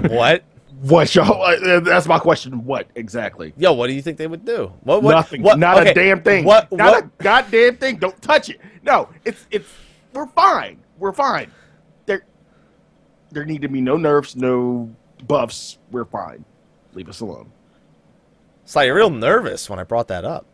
What? 0.00 0.44
What, 0.80 1.14
y'all? 1.14 1.42
uh, 1.42 1.80
That's 1.80 2.06
my 2.06 2.18
question. 2.18 2.64
What 2.64 2.88
exactly? 2.94 3.52
Yo, 3.56 3.72
what 3.72 3.86
do 3.86 3.92
you 3.92 4.02
think 4.02 4.18
they 4.18 4.26
would 4.26 4.44
do? 4.44 4.72
What, 4.82 5.02
what, 5.02 5.12
Nothing. 5.12 5.42
What, 5.42 5.58
not 5.58 5.78
okay, 5.78 5.90
a 5.90 5.94
damn 5.94 6.22
thing. 6.22 6.44
What? 6.44 6.72
Not 6.72 6.92
what 6.92 7.04
a 7.04 7.10
goddamn 7.22 7.76
thing. 7.76 7.96
Don't 7.96 8.20
touch 8.20 8.48
it. 8.50 8.60
No, 8.82 9.08
it's 9.24 9.46
it's. 9.50 9.68
We're 10.12 10.26
fine. 10.26 10.78
We're 10.98 11.12
fine. 11.12 11.50
There, 12.06 12.24
there 13.30 13.44
need 13.44 13.62
to 13.62 13.68
be 13.68 13.80
no 13.80 13.96
nerfs, 13.96 14.34
no 14.36 14.90
buffs. 15.26 15.78
We're 15.90 16.04
fine. 16.04 16.44
Leave 16.94 17.08
us 17.08 17.20
alone. 17.20 17.50
Sly, 18.64 18.84
you're 18.84 18.94
real 18.94 19.10
nervous 19.10 19.70
when 19.70 19.78
I 19.78 19.84
brought 19.84 20.08
that 20.08 20.24
up. 20.24 20.46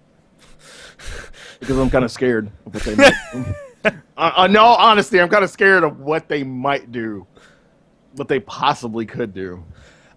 because 1.61 1.77
I'm 1.79 1.91
kind 1.91 2.05
of 2.05 2.11
scared 2.11 2.51
of 2.67 2.75
what 2.75 2.83
they 2.85 2.95
might. 2.95 3.15
uh, 4.17 4.47
in 4.49 4.57
all 4.57 4.77
honesty, 4.77 5.21
I'm 5.21 5.29
kind 5.29 5.45
of 5.45 5.51
scared 5.51 5.85
of 5.85 6.01
what 6.01 6.29
they 6.29 6.43
might 6.43 6.91
do, 6.93 7.27
what 8.13 8.29
they 8.29 8.41
possibly 8.41 9.07
could 9.07 9.35
do. 9.35 9.65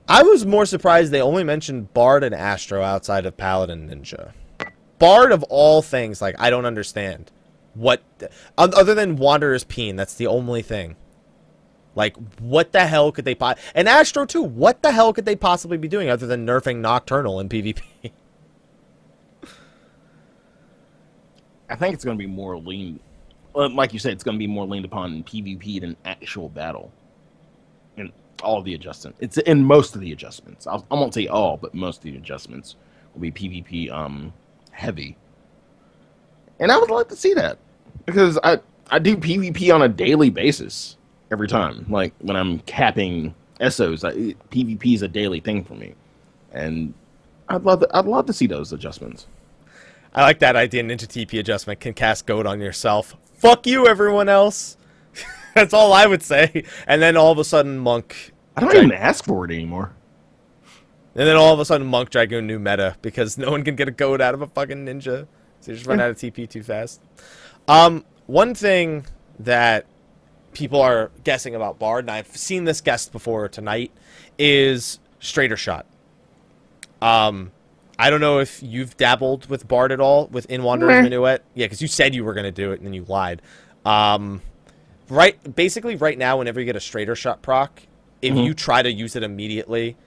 I 0.07 0.23
was 0.23 0.45
more 0.45 0.65
surprised 0.65 1.11
they 1.11 1.21
only 1.21 1.43
mentioned 1.43 1.93
Bard 1.93 2.23
and 2.23 2.35
Astro 2.35 2.81
outside 2.81 3.25
of 3.25 3.37
Paladin 3.37 3.89
Ninja. 3.89 4.33
Bard 4.99 5.31
of 5.31 5.43
all 5.43 5.81
things, 5.81 6.21
like 6.21 6.35
I 6.39 6.49
don't 6.49 6.65
understand 6.65 7.31
what 7.73 8.03
oth- 8.57 8.73
other 8.73 8.93
than 8.93 9.15
Wanderer's 9.15 9.63
Peen. 9.63 9.95
That's 9.95 10.15
the 10.15 10.27
only 10.27 10.61
thing. 10.61 10.95
Like, 11.95 12.15
what 12.39 12.71
the 12.71 12.85
hell 12.87 13.11
could 13.11 13.25
they 13.25 13.35
po- 13.35 13.55
and 13.75 13.87
Astro 13.87 14.25
too? 14.25 14.41
What 14.41 14.81
the 14.81 14.91
hell 14.91 15.11
could 15.13 15.25
they 15.25 15.35
possibly 15.35 15.77
be 15.77 15.87
doing 15.87 16.09
other 16.09 16.25
than 16.25 16.45
nerfing 16.45 16.77
Nocturnal 16.77 17.39
in 17.39 17.49
PvP? 17.49 17.81
I 21.69 21.75
think 21.75 21.93
it's 21.93 22.03
going 22.03 22.17
to 22.17 22.21
be 22.21 22.27
more 22.27 22.57
lean, 22.57 22.99
uh, 23.55 23.69
like 23.69 23.93
you 23.93 23.99
said, 23.99 24.11
it's 24.13 24.23
going 24.23 24.35
to 24.35 24.39
be 24.39 24.47
more 24.47 24.65
leaned 24.65 24.85
upon 24.85 25.13
in 25.13 25.23
PvP 25.23 25.79
than 25.79 25.95
actual 26.03 26.49
battle. 26.49 26.91
All 28.41 28.61
the 28.61 28.73
adjustments, 28.73 29.17
it's 29.21 29.37
in 29.37 29.63
most 29.63 29.95
of 29.95 30.01
the 30.01 30.11
adjustments. 30.11 30.67
I'll, 30.67 30.85
I 30.89 30.95
won't 30.95 31.13
say 31.13 31.27
all, 31.27 31.57
but 31.57 31.73
most 31.73 31.97
of 31.97 32.03
the 32.03 32.17
adjustments 32.17 32.75
will 33.13 33.21
be 33.21 33.31
PvP 33.31 33.91
um 33.91 34.33
heavy. 34.71 35.17
And 36.59 36.71
I 36.71 36.77
would 36.77 36.91
like 36.91 37.09
to 37.09 37.15
see 37.15 37.33
that 37.33 37.57
because 38.05 38.37
I 38.43 38.59
I 38.89 38.99
do 38.99 39.15
PvP 39.17 39.73
on 39.73 39.81
a 39.81 39.89
daily 39.89 40.29
basis 40.29 40.97
every 41.31 41.47
time. 41.47 41.85
Like 41.89 42.13
when 42.19 42.35
I'm 42.35 42.59
capping 42.59 43.33
SOs, 43.59 44.03
I, 44.03 44.11
PvP 44.51 44.95
is 44.95 45.01
a 45.01 45.07
daily 45.07 45.39
thing 45.39 45.63
for 45.63 45.75
me, 45.75 45.93
and 46.51 46.93
I'd 47.49 47.63
love 47.63 47.81
to, 47.81 47.89
I'd 47.95 48.05
love 48.05 48.25
to 48.27 48.33
see 48.33 48.47
those 48.47 48.73
adjustments. 48.73 49.27
I 50.13 50.23
like 50.23 50.39
that 50.39 50.55
idea. 50.55 50.83
Ninja 50.83 51.07
TP 51.07 51.39
adjustment 51.39 51.79
can 51.79 51.93
cast 51.93 52.25
goad 52.25 52.45
on 52.45 52.59
yourself. 52.59 53.15
Fuck 53.35 53.65
you, 53.65 53.87
everyone 53.87 54.27
else. 54.27 54.77
That's 55.55 55.73
all 55.73 55.93
I 55.93 56.05
would 56.05 56.23
say. 56.23 56.63
And 56.87 57.01
then 57.01 57.17
all 57.17 57.31
of 57.31 57.37
a 57.37 57.43
sudden, 57.43 57.77
Monk. 57.77 58.33
I 58.55 58.61
don't 58.61 58.75
even 58.75 58.91
ask 58.91 59.25
for 59.25 59.45
it 59.45 59.51
anymore. 59.51 59.93
And 61.15 61.27
then 61.27 61.35
all 61.35 61.53
of 61.53 61.59
a 61.59 61.65
sudden, 61.65 61.87
Monk 61.87 62.09
Dragoon 62.09 62.47
new 62.47 62.59
meta 62.59 62.95
because 63.01 63.37
no 63.37 63.51
one 63.51 63.63
can 63.63 63.75
get 63.75 63.87
a 63.87 63.91
goat 63.91 64.21
out 64.21 64.33
of 64.33 64.41
a 64.41 64.47
fucking 64.47 64.85
ninja. 64.85 65.27
So 65.59 65.71
you 65.71 65.77
just 65.77 65.87
run 65.87 65.99
out 65.99 66.09
of 66.09 66.15
TP 66.17 66.49
too 66.49 66.63
fast. 66.63 67.01
Um, 67.67 68.05
one 68.27 68.55
thing 68.55 69.05
that 69.39 69.85
people 70.53 70.81
are 70.81 71.11
guessing 71.23 71.53
about 71.55 71.79
Bard, 71.79 72.05
and 72.05 72.11
I've 72.11 72.35
seen 72.35 72.63
this 72.63 72.81
guessed 72.81 73.11
before 73.11 73.47
tonight, 73.49 73.91
is 74.39 74.99
straighter 75.19 75.57
shot. 75.57 75.85
Um, 77.01 77.51
I 77.99 78.09
don't 78.09 78.21
know 78.21 78.39
if 78.39 78.63
you've 78.63 78.97
dabbled 78.97 79.49
with 79.49 79.67
Bard 79.67 79.91
at 79.91 79.99
all 79.99 80.27
with 80.27 80.45
In 80.49 80.63
Wanderer's 80.63 81.03
Minuet. 81.03 81.41
Yeah, 81.53 81.65
because 81.65 81.81
you 81.81 81.87
said 81.87 82.15
you 82.15 82.23
were 82.23 82.33
going 82.33 82.45
to 82.45 82.51
do 82.51 82.71
it 82.71 82.79
and 82.79 82.85
then 82.85 82.93
you 82.93 83.05
lied. 83.07 83.41
Um, 83.85 84.41
right, 85.12 85.55
basically, 85.55 85.95
right 85.95 86.18
now, 86.18 86.38
whenever 86.38 86.59
you 86.59 86.66
get 86.66 86.76
a 86.76 86.82
straighter 86.82 87.16
shot 87.16 87.41
proc, 87.41 87.82
if 88.22 88.34
Mhm. 88.34 88.45
you 88.45 88.53
try 88.53 88.82
to 88.82 88.91
use 88.91 89.16
it 89.16 89.24
immediately, 89.24 89.97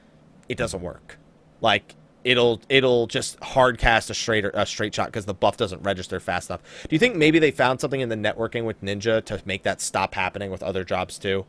it 0.48 0.56
doesn't 0.56 0.82
work. 0.82 1.18
Like 1.60 1.94
it'll 2.24 2.60
it'll 2.70 3.06
just 3.06 3.38
hard 3.42 3.76
cast 3.78 4.08
a 4.08 4.14
straight 4.14 4.44
a 4.46 4.64
straight 4.64 4.94
shot 4.94 5.06
because 5.06 5.26
the 5.26 5.34
buff 5.34 5.56
doesn't 5.58 5.82
register 5.82 6.18
fast 6.20 6.48
enough. 6.48 6.62
Do 6.88 6.94
you 6.94 6.98
think 6.98 7.16
maybe 7.16 7.38
they 7.38 7.50
found 7.50 7.80
something 7.80 8.00
in 8.00 8.08
the 8.08 8.16
networking 8.16 8.64
with 8.64 8.80
Ninja 8.82 9.22
to 9.26 9.40
make 9.44 9.62
that 9.64 9.80
stop 9.80 10.14
happening 10.14 10.50
with 10.50 10.62
other 10.62 10.84
jobs 10.84 11.18
too? 11.18 11.44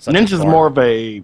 Ninja's 0.00 0.44
more 0.44 0.66
of 0.66 0.78
a 0.78 1.22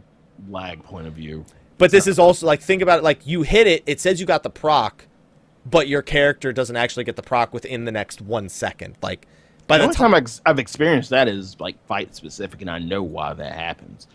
lag 0.48 0.82
point 0.84 1.06
of 1.06 1.14
view. 1.14 1.44
But 1.78 1.90
this 1.90 2.06
is 2.06 2.18
also 2.18 2.46
like 2.46 2.60
think 2.60 2.80
about 2.82 2.98
it 3.00 3.02
like 3.04 3.26
you 3.26 3.42
hit 3.42 3.66
it, 3.66 3.82
it 3.86 4.00
says 4.00 4.20
you 4.20 4.26
got 4.26 4.42
the 4.44 4.50
proc, 4.50 5.06
but 5.66 5.88
your 5.88 6.02
character 6.02 6.52
doesn't 6.52 6.76
actually 6.76 7.04
get 7.04 7.16
the 7.16 7.22
proc 7.22 7.52
within 7.52 7.84
the 7.86 7.92
next 7.92 8.20
one 8.20 8.48
second. 8.48 8.96
Like 9.02 9.26
by 9.72 9.78
the 9.78 9.82
the 9.82 9.84
only 9.84 9.96
time 9.96 10.24
time 10.24 10.40
I've- 10.46 10.60
experienced 10.62 11.10
that 11.10 11.28
is 11.28 11.56
like 11.60 11.76
fight 11.86 12.14
specific, 12.14 12.60
and 12.60 12.70
I 12.70 12.78
know 12.78 13.02
why 13.02 13.32
that 13.34 13.54
happens. 13.54 14.06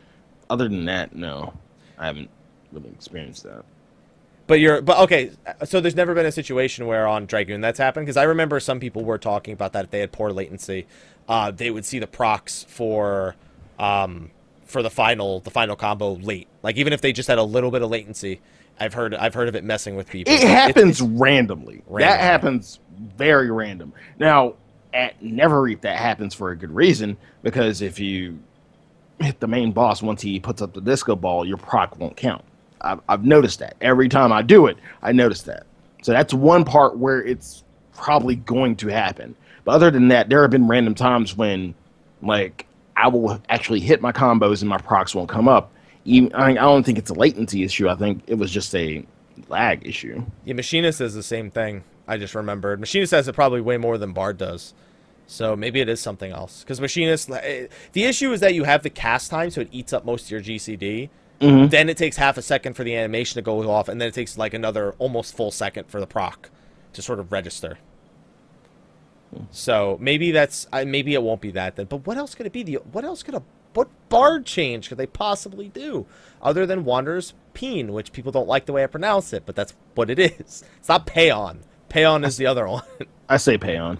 Other 0.49 0.67
than 0.69 0.85
that, 0.85 1.15
no, 1.15 1.53
I 1.97 2.05
haven't 2.07 2.29
really 2.71 2.89
experienced 2.89 3.43
that. 3.43 3.63
But 4.47 4.61
you're, 4.61 4.81
but 4.81 4.97
okay. 4.99 5.31
So 5.65 5.81
there's 5.81 5.95
never 5.95 6.13
been 6.13 6.25
a 6.25 6.31
situation 6.31 6.87
where 6.87 7.05
on 7.05 7.25
Dragoon 7.25 7.59
that's 7.59 7.77
happened 7.79 8.05
because 8.05 8.15
I 8.15 8.23
remember 8.23 8.59
some 8.61 8.79
people 8.79 9.03
were 9.03 9.17
talking 9.17 9.53
about 9.53 9.73
that 9.73 9.83
if 9.85 9.91
they 9.91 9.99
had 9.99 10.13
poor 10.13 10.31
latency, 10.31 10.87
uh, 11.27 11.51
they 11.51 11.69
would 11.69 11.83
see 11.83 11.99
the 11.99 12.07
procs 12.07 12.63
for, 12.69 13.35
um, 13.77 14.31
for 14.65 14.81
the 14.81 14.89
final 14.89 15.41
the 15.41 15.51
final 15.51 15.75
combo 15.75 16.13
late. 16.13 16.47
Like 16.63 16.77
even 16.77 16.93
if 16.93 17.01
they 17.01 17.11
just 17.11 17.27
had 17.27 17.37
a 17.39 17.43
little 17.43 17.71
bit 17.71 17.81
of 17.81 17.89
latency, 17.89 18.39
I've 18.79 18.93
heard 18.93 19.13
I've 19.13 19.33
heard 19.33 19.49
of 19.49 19.55
it 19.57 19.65
messing 19.65 19.97
with 19.97 20.09
people. 20.09 20.31
It 20.31 20.37
It's- 20.37 20.49
happens 20.49 21.01
randomly. 21.01 21.81
Random. 21.87 22.09
That 22.17 22.21
happens 22.21 22.79
very 23.17 23.51
random. 23.51 23.91
Now, 24.17 24.53
at 24.97 25.21
Neverreap, 25.21 25.81
that 25.81 25.97
happens 25.97 26.33
for 26.33 26.49
a 26.49 26.55
good 26.55 26.71
reason 26.71 27.15
because 27.43 27.81
if 27.83 27.99
you 27.99 28.39
hit 29.19 29.39
the 29.39 29.47
main 29.47 29.71
boss 29.71 30.01
once 30.01 30.21
he 30.21 30.39
puts 30.39 30.61
up 30.61 30.73
the 30.73 30.81
disco 30.81 31.15
ball, 31.15 31.45
your 31.45 31.57
proc 31.57 31.97
won't 31.99 32.17
count. 32.17 32.43
I've, 32.81 32.99
I've 33.07 33.23
noticed 33.23 33.59
that 33.59 33.77
every 33.79 34.09
time 34.09 34.33
I 34.33 34.41
do 34.41 34.65
it. 34.65 34.77
I 35.03 35.11
notice 35.11 35.43
that. 35.43 35.67
So 36.01 36.11
that's 36.11 36.33
one 36.33 36.65
part 36.65 36.97
where 36.97 37.23
it's 37.23 37.63
probably 37.93 38.35
going 38.35 38.75
to 38.77 38.87
happen. 38.87 39.35
But 39.63 39.73
other 39.73 39.91
than 39.91 40.07
that, 40.09 40.29
there 40.29 40.41
have 40.41 40.51
been 40.51 40.67
random 40.67 40.95
times 40.95 41.37
when, 41.37 41.75
like, 42.21 42.65
I 42.95 43.07
will 43.07 43.39
actually 43.49 43.79
hit 43.79 44.01
my 44.01 44.11
combos 44.11 44.61
and 44.61 44.69
my 44.69 44.77
procs 44.77 45.13
won't 45.13 45.29
come 45.29 45.47
up. 45.47 45.71
Even, 46.05 46.33
I, 46.33 46.53
don't 46.53 46.83
think 46.83 46.97
it's 46.97 47.11
a 47.11 47.15
latency 47.15 47.63
issue. 47.63 47.87
I 47.87 47.95
think 47.95 48.23
it 48.27 48.35
was 48.35 48.49
just 48.51 48.73
a 48.73 49.05
lag 49.47 49.85
issue. 49.85 50.23
Yeah, 50.45 50.53
Machinist 50.53 50.97
says 50.97 51.13
the 51.13 51.23
same 51.23 51.51
thing. 51.51 51.83
I 52.07 52.17
just 52.17 52.33
remembered. 52.33 52.79
Machinist 52.79 53.09
says 53.11 53.27
it 53.27 53.33
probably 53.33 53.61
way 53.61 53.77
more 53.77 53.97
than 53.97 54.13
Bard 54.13 54.37
does. 54.37 54.73
So 55.27 55.55
maybe 55.55 55.81
it 55.81 55.89
is 55.89 55.99
something 55.99 56.31
else. 56.31 56.61
Because 56.63 56.79
Machinist, 56.81 57.29
eh, 57.29 57.67
the 57.91 58.05
issue 58.05 58.31
is 58.31 58.39
that 58.39 58.55
you 58.55 58.63
have 58.63 58.81
the 58.83 58.89
cast 58.89 59.29
time, 59.29 59.49
so 59.51 59.61
it 59.61 59.67
eats 59.71 59.91
up 59.93 60.05
most 60.05 60.25
of 60.25 60.31
your 60.31 60.41
GCD. 60.41 61.09
Mhm. 61.41 61.69
Then 61.69 61.89
it 61.89 61.97
takes 61.97 62.17
half 62.17 62.37
a 62.37 62.41
second 62.41 62.73
for 62.73 62.83
the 62.83 62.95
animation 62.95 63.35
to 63.35 63.41
go 63.43 63.69
off, 63.69 63.89
and 63.89 64.01
then 64.01 64.07
it 64.07 64.13
takes 64.13 64.37
like 64.37 64.53
another 64.53 64.95
almost 64.97 65.35
full 65.35 65.51
second 65.51 65.85
for 65.87 65.99
the 65.99 66.07
proc 66.07 66.49
to 66.93 67.01
sort 67.01 67.19
of 67.19 67.31
register. 67.31 67.77
So 69.51 69.97
maybe 70.01 70.31
that's 70.31 70.65
maybe 70.71 71.13
it 71.13 71.21
won't 71.21 71.41
be 71.41 71.51
that 71.51 71.75
then. 71.75 71.85
But 71.85 72.07
what 72.07 72.17
else 72.17 72.33
could 72.33 72.45
it 72.45 72.53
be? 72.53 72.63
The 72.63 72.75
what 72.91 73.03
else 73.03 73.21
could 73.23 73.35
a 73.35 73.43
what 73.73 73.89
bard 74.09 74.45
change 74.45 74.89
could 74.89 74.97
they 74.97 75.05
possibly 75.05 75.67
do 75.67 76.05
other 76.41 76.65
than 76.65 76.85
Wanderer's 76.85 77.33
Peen, 77.53 77.91
which 77.93 78.13
people 78.13 78.31
don't 78.31 78.47
like 78.47 78.65
the 78.65 78.73
way 78.73 78.83
I 78.83 78.87
pronounce 78.87 79.33
it, 79.33 79.43
but 79.45 79.55
that's 79.55 79.75
what 79.93 80.09
it 80.09 80.17
is. 80.17 80.63
It's 80.79 80.89
not 80.89 81.05
Payon. 81.05 81.57
Payon 81.89 82.25
is 82.25 82.37
the 82.37 82.47
other 82.47 82.67
one. 82.69 82.83
I 83.29 83.37
say 83.37 83.57
pay 83.57 83.75
on. 83.77 83.99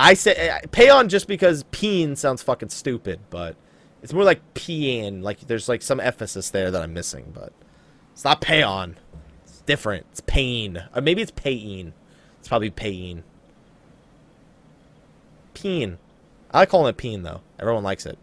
I 0.00 0.14
say 0.14 0.48
uh, 0.48 0.60
Payon 0.68 1.08
just 1.08 1.26
because 1.26 1.64
Peen 1.72 2.14
sounds 2.14 2.40
fucking 2.40 2.68
stupid, 2.68 3.18
but 3.30 3.56
it's 4.00 4.12
more 4.12 4.22
like 4.22 4.40
Peon. 4.54 5.22
Like 5.22 5.40
there's 5.40 5.68
like 5.68 5.82
some 5.82 5.98
emphasis 5.98 6.50
there 6.50 6.70
that 6.70 6.80
I'm 6.80 6.94
missing, 6.94 7.32
but 7.34 7.52
it's 8.12 8.22
not 8.22 8.40
Payon. 8.40 8.94
It's 9.42 9.60
different. 9.62 10.06
It's 10.12 10.20
Pain. 10.20 10.84
Or 10.94 11.02
maybe 11.02 11.20
it's 11.20 11.32
Payin. 11.32 11.92
It's 12.38 12.46
probably 12.46 12.70
Payin. 12.70 13.24
Peen. 15.52 15.98
I 16.52 16.60
like 16.60 16.68
calling 16.68 16.90
it 16.90 16.96
Peen 16.96 17.24
though. 17.24 17.40
Everyone 17.58 17.82
likes 17.82 18.06
it. 18.06 18.18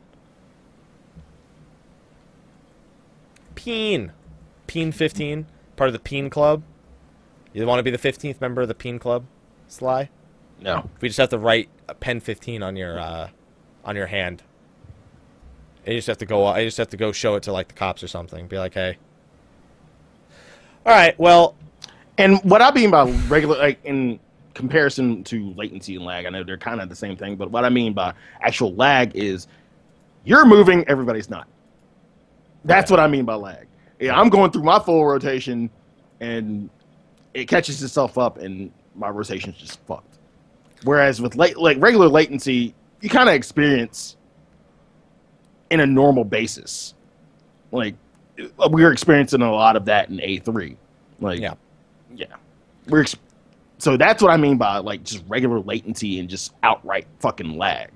Peen. 3.56 4.14
Peen 4.68 4.94
15. 4.94 5.46
Part 5.76 5.90
of 5.90 5.94
the 5.94 6.00
Peen 6.00 6.30
Club. 6.30 6.64
You 7.52 7.66
want 7.68 7.80
to 7.80 7.84
be 7.84 7.92
the 7.92 7.98
15th 7.98 8.40
member 8.40 8.62
of 8.62 8.70
the 8.70 8.74
Peen 8.74 8.98
Club? 8.98 9.26
Sly? 9.68 10.10
No. 10.62 10.90
We 11.02 11.10
just 11.10 11.18
have 11.18 11.30
to 11.30 11.38
write 11.38 11.70
a 11.88 11.94
pen 11.94 12.20
15 12.20 12.64
on 12.64 12.76
your 12.76 13.00
uh, 13.00 13.30
on 13.84 13.96
your 13.96 14.08
hand. 14.08 14.44
And 15.86 15.94
you 15.94 16.00
just 16.00 16.08
have 16.08 16.18
to 16.20 16.26
go. 16.26 16.46
I 16.46 16.64
just 16.66 16.78
have 16.78 16.90
to 16.90 16.98
go 16.98 17.12
show 17.12 17.36
it 17.36 17.44
to 17.44 17.52
like 17.52 17.68
the 17.68 17.74
cops 17.76 18.02
or 18.04 18.08
something. 18.08 18.48
Be 18.48 18.58
like, 18.58 18.74
hey. 18.74 18.98
All 20.86 20.94
right. 20.94 21.18
Well, 21.20 21.56
And 22.18 22.40
what 22.44 22.62
I 22.62 22.72
mean 22.72 22.92
by 22.92 23.10
regular, 23.28 23.58
like 23.58 23.84
in 23.84 24.20
comparison 24.54 25.24
to 25.26 25.54
latency 25.56 25.96
and 25.96 26.06
lag, 26.06 26.26
I 26.26 26.30
know 26.30 26.44
they're 26.44 26.58
kind 26.58 26.82
of 26.82 26.90
the 26.90 26.96
same 26.96 27.16
thing, 27.18 27.36
but 27.36 27.52
what 27.52 27.66
I 27.66 27.70
mean 27.70 27.94
by 27.94 28.14
actual 28.42 28.74
lag 28.76 29.16
is 29.16 29.48
you're 30.24 30.46
moving, 30.46 30.88
everybody's 30.88 31.30
not. 31.30 31.48
That's 32.64 32.90
what 32.90 33.00
I 33.00 33.08
mean 33.08 33.26
by 33.26 33.36
lag. 33.36 33.68
Yeah, 34.00 34.20
I'm 34.20 34.30
going 34.30 34.52
through 34.52 34.64
my 34.64 34.80
full 34.80 35.06
rotation, 35.06 35.70
and 36.20 36.70
it 37.34 37.46
catches 37.48 37.84
itself 37.84 38.18
up, 38.18 38.38
and 38.38 38.72
my 38.96 39.10
rotation's 39.10 39.58
just 39.58 39.80
fucked. 39.86 40.15
Whereas 40.84 41.22
with 41.22 41.36
late, 41.36 41.58
like 41.58 41.78
regular 41.80 42.08
latency, 42.08 42.74
you 43.02 43.10
kind 43.10 43.30
of 43.30 43.36
experience 43.36 44.18
in 45.70 45.80
a 45.80 45.86
normal 45.86 46.24
basis. 46.24 46.94
Like 47.72 47.96
uh, 48.40 48.70
we're 48.70 48.92
experiencing 48.92 49.42
a 49.42 49.52
lot 49.52 49.76
of 49.76 49.86
that 49.86 50.10
in 50.10 50.18
A3. 50.18 50.76
Like 51.20 51.40
yeah. 51.40 51.54
yeah. 52.16 52.28
We're 52.88 53.02
ex- 53.02 53.16
so 53.78 53.98
that's 53.98 54.22
what 54.22 54.32
I 54.32 54.38
mean 54.38 54.58
by 54.58 54.78
like 54.78 55.04
just 55.04 55.24
regular 55.28 55.60
latency 55.60 56.20
and 56.20 56.30
just 56.30 56.54
outright 56.64 57.08
fucking 57.20 57.58
lag. 57.58 57.90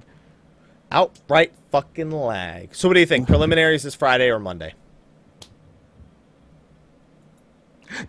Outright 0.91 1.53
fucking 1.71 2.11
lag. 2.11 2.73
So 2.73 2.87
what 2.87 2.95
do 2.95 2.99
you 2.99 3.05
think? 3.05 3.27
Preliminaries 3.27 3.85
is 3.85 3.95
Friday 3.95 4.29
or 4.29 4.39
Monday? 4.39 4.73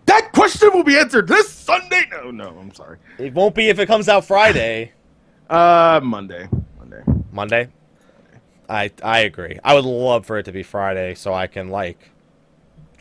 That 0.07 0.20
question 0.33 0.71
will 0.73 0.85
be 0.85 0.97
answered 0.97 1.29
this 1.29 1.51
Sunday. 1.51 2.05
No, 2.11 2.31
no, 2.31 2.57
I'm 2.59 2.73
sorry. 2.75 2.99
It 3.19 3.35
won't 3.35 3.55
be 3.55 3.69
if 3.69 3.79
it 3.79 3.87
comes 3.87 4.09
out 4.09 4.25
Friday. 4.25 4.93
Uh, 5.51 6.01
Monday. 6.01 6.49
Monday. 6.79 7.03
Monday. 7.33 7.69
I 8.69 8.93
I 9.03 9.19
agree. 9.21 9.59
I 9.65 9.75
would 9.75 9.85
love 9.85 10.25
for 10.25 10.39
it 10.39 10.45
to 10.45 10.53
be 10.53 10.63
Friday 10.63 11.17
so 11.17 11.35
I 11.35 11.49
can 11.49 11.71
like 11.71 12.11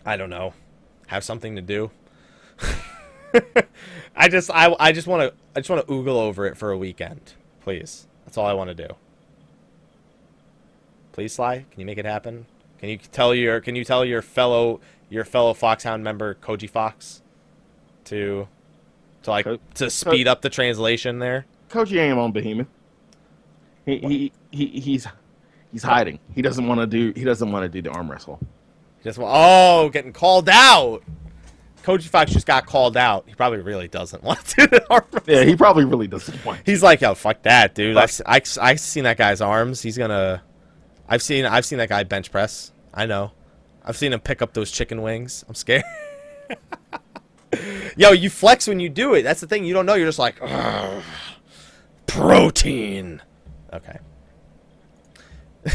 I 0.04 0.18
don't 0.18 0.32
know, 0.32 0.56
have 1.06 1.24
something 1.24 1.56
to 1.58 1.62
do. 1.62 1.92
I 4.16 4.30
just 4.30 4.50
I 4.50 4.76
I 4.80 4.92
just 4.92 5.06
want 5.06 5.22
to 5.22 5.34
I 5.56 5.60
just 5.60 5.70
want 5.70 5.86
to 5.86 5.94
oogle 5.94 6.16
over 6.16 6.48
it 6.48 6.58
for 6.58 6.72
a 6.72 6.78
weekend, 6.78 7.34
please. 7.62 8.08
That's 8.26 8.36
all 8.36 8.48
I 8.48 8.54
want 8.54 8.70
to 8.70 8.88
do. 8.88 8.96
Please, 11.12 11.34
Sly, 11.34 11.66
can 11.70 11.80
you 11.80 11.86
make 11.86 12.00
it 12.00 12.06
happen? 12.06 12.48
Can 12.80 12.90
you 12.90 12.98
tell 12.98 13.36
your 13.36 13.60
Can 13.60 13.76
you 13.76 13.86
tell 13.86 14.04
your 14.04 14.24
fellow 14.24 14.80
your 15.10 15.26
fellow 15.26 15.54
Foxhound 15.54 16.04
member 16.04 16.36
Koji 16.36 16.70
Fox 16.70 17.22
to 18.06 18.48
to 19.24 19.30
like 19.30 19.46
Co- 19.46 19.60
to 19.76 19.90
speed 19.90 20.28
up 20.28 20.42
the 20.42 20.50
translation 20.50 21.20
there? 21.20 21.46
Koji 21.70 22.00
ain't 22.00 22.18
on 22.18 22.32
Behemoth. 22.32 22.68
He, 23.86 23.98
he 23.98 24.32
he 24.52 24.80
he's 24.80 25.08
he's 25.72 25.84
hiding. 25.84 26.20
He 26.34 26.42
doesn't 26.42 26.68
want 26.68 26.82
to 26.82 26.88
do 26.88 27.14
he 27.16 27.24
doesn't 27.24 27.52
want 27.52 27.64
to 27.64 27.70
do 27.70 27.82
the 27.82 27.96
arm 27.96 28.10
wrestle. 28.10 28.40
He 29.00 29.04
just 29.04 29.18
want, 29.18 29.34
oh, 29.36 29.90
getting 29.90 30.14
called 30.14 30.50
out. 30.50 31.04
Koji 31.84 32.04
Fox 32.04 32.32
just 32.32 32.46
got 32.46 32.66
called 32.66 32.98
out. 32.98 33.24
He 33.28 33.34
probably 33.34 33.60
really 33.60 33.88
doesn't 33.88 34.22
want 34.24 34.44
to 34.46 34.56
do 34.56 34.68
the 34.68 34.86
arm 34.90 35.06
wrestle. 35.12 35.34
Yeah, 35.34 35.44
he 35.44 35.56
probably 35.56 35.86
really 35.86 36.08
doesn't 36.08 36.44
want. 36.46 36.62
He's 36.66 36.84
like, 36.84 37.02
yo, 37.02 37.14
fuck 37.16 37.44
that, 37.44 37.76
dude. 37.76 37.96
Fuck. 37.96 38.12
I, 38.26 38.42
I, 38.62 38.70
have 38.70 38.80
seen 38.80 39.04
that 39.06 39.18
guy's 39.18 39.42
arms. 39.42 39.82
He's 39.82 39.98
gonna. 39.98 40.44
I've 41.08 41.22
seen 41.22 41.46
I've 41.46 41.66
seen 41.66 41.78
that 41.80 41.90
guy 41.90 42.04
bench 42.04 42.32
press. 42.32 42.72
I 42.94 43.06
know. 43.06 43.32
I've 43.90 43.98
seen 43.98 44.14
him 44.14 44.20
pick 44.20 44.44
up 44.44 44.54
those 44.54 44.70
chicken 44.70 45.02
wings. 45.02 45.44
I'm 45.50 45.56
scared. 45.56 45.84
Yo, 47.98 48.12
you 48.12 48.30
flex 48.30 48.68
when 48.68 48.80
you 48.80 48.88
do 48.88 49.16
it. 49.16 49.24
That's 49.24 49.42
the 49.42 49.48
thing. 49.48 49.66
You 49.66 49.74
don't 49.74 49.88
know. 49.88 49.96
You're 49.96 50.08
just 50.08 50.20
like, 50.20 50.40
protein. 52.06 53.20
Okay. 53.74 53.98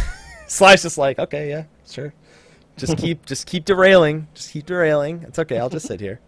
Sly's 0.46 0.82
just 0.82 0.96
like, 0.96 1.18
okay, 1.18 1.48
yeah, 1.48 1.64
sure. 1.90 2.14
Just 2.76 2.96
keep, 2.98 3.26
just 3.26 3.48
keep 3.48 3.64
derailing. 3.64 4.28
Just 4.34 4.52
keep 4.52 4.66
derailing. 4.66 5.24
It's 5.24 5.40
okay. 5.40 5.58
I'll 5.58 5.68
just 5.68 5.88
sit 5.88 5.98
here. 5.98 6.20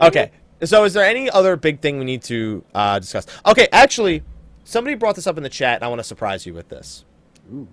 Okay. 0.00 0.30
So, 0.64 0.84
is 0.84 0.94
there 0.94 1.04
any 1.04 1.28
other 1.28 1.56
big 1.56 1.80
thing 1.80 1.98
we 1.98 2.06
need 2.06 2.22
to 2.22 2.64
uh, 2.74 3.00
discuss? 3.00 3.26
Okay, 3.44 3.68
actually, 3.70 4.22
somebody 4.64 4.96
brought 4.96 5.14
this 5.14 5.26
up 5.26 5.36
in 5.36 5.42
the 5.42 5.50
chat, 5.50 5.76
and 5.76 5.84
I 5.84 5.88
want 5.88 5.98
to 5.98 6.04
surprise 6.04 6.46
you 6.46 6.54
with 6.54 6.70
this. 6.70 7.04
Ooh. 7.52 7.68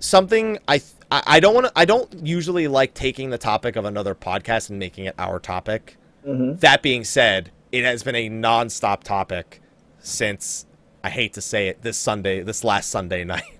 Something 0.00 0.58
I 0.66 0.78
th- 0.78 0.92
I 1.10 1.22
I 1.26 1.40
don't 1.40 1.54
want 1.54 1.66
to. 1.66 1.72
I 1.76 1.84
don't 1.84 2.26
usually 2.26 2.68
like 2.68 2.94
taking 2.94 3.30
the 3.30 3.38
topic 3.38 3.76
of 3.76 3.84
another 3.84 4.14
podcast 4.14 4.70
and 4.70 4.78
making 4.78 5.06
it 5.06 5.14
our 5.18 5.38
topic. 5.38 5.96
Mm-hmm. 6.26 6.56
That 6.58 6.82
being 6.82 7.04
said, 7.04 7.50
it 7.72 7.84
has 7.84 8.02
been 8.02 8.16
a 8.16 8.28
non-stop 8.28 9.04
topic 9.04 9.60
since 10.00 10.66
I 11.02 11.10
hate 11.10 11.34
to 11.34 11.40
say 11.40 11.68
it 11.68 11.82
this 11.82 11.96
Sunday, 11.96 12.42
this 12.42 12.64
last 12.64 12.90
Sunday 12.90 13.24
night. 13.24 13.58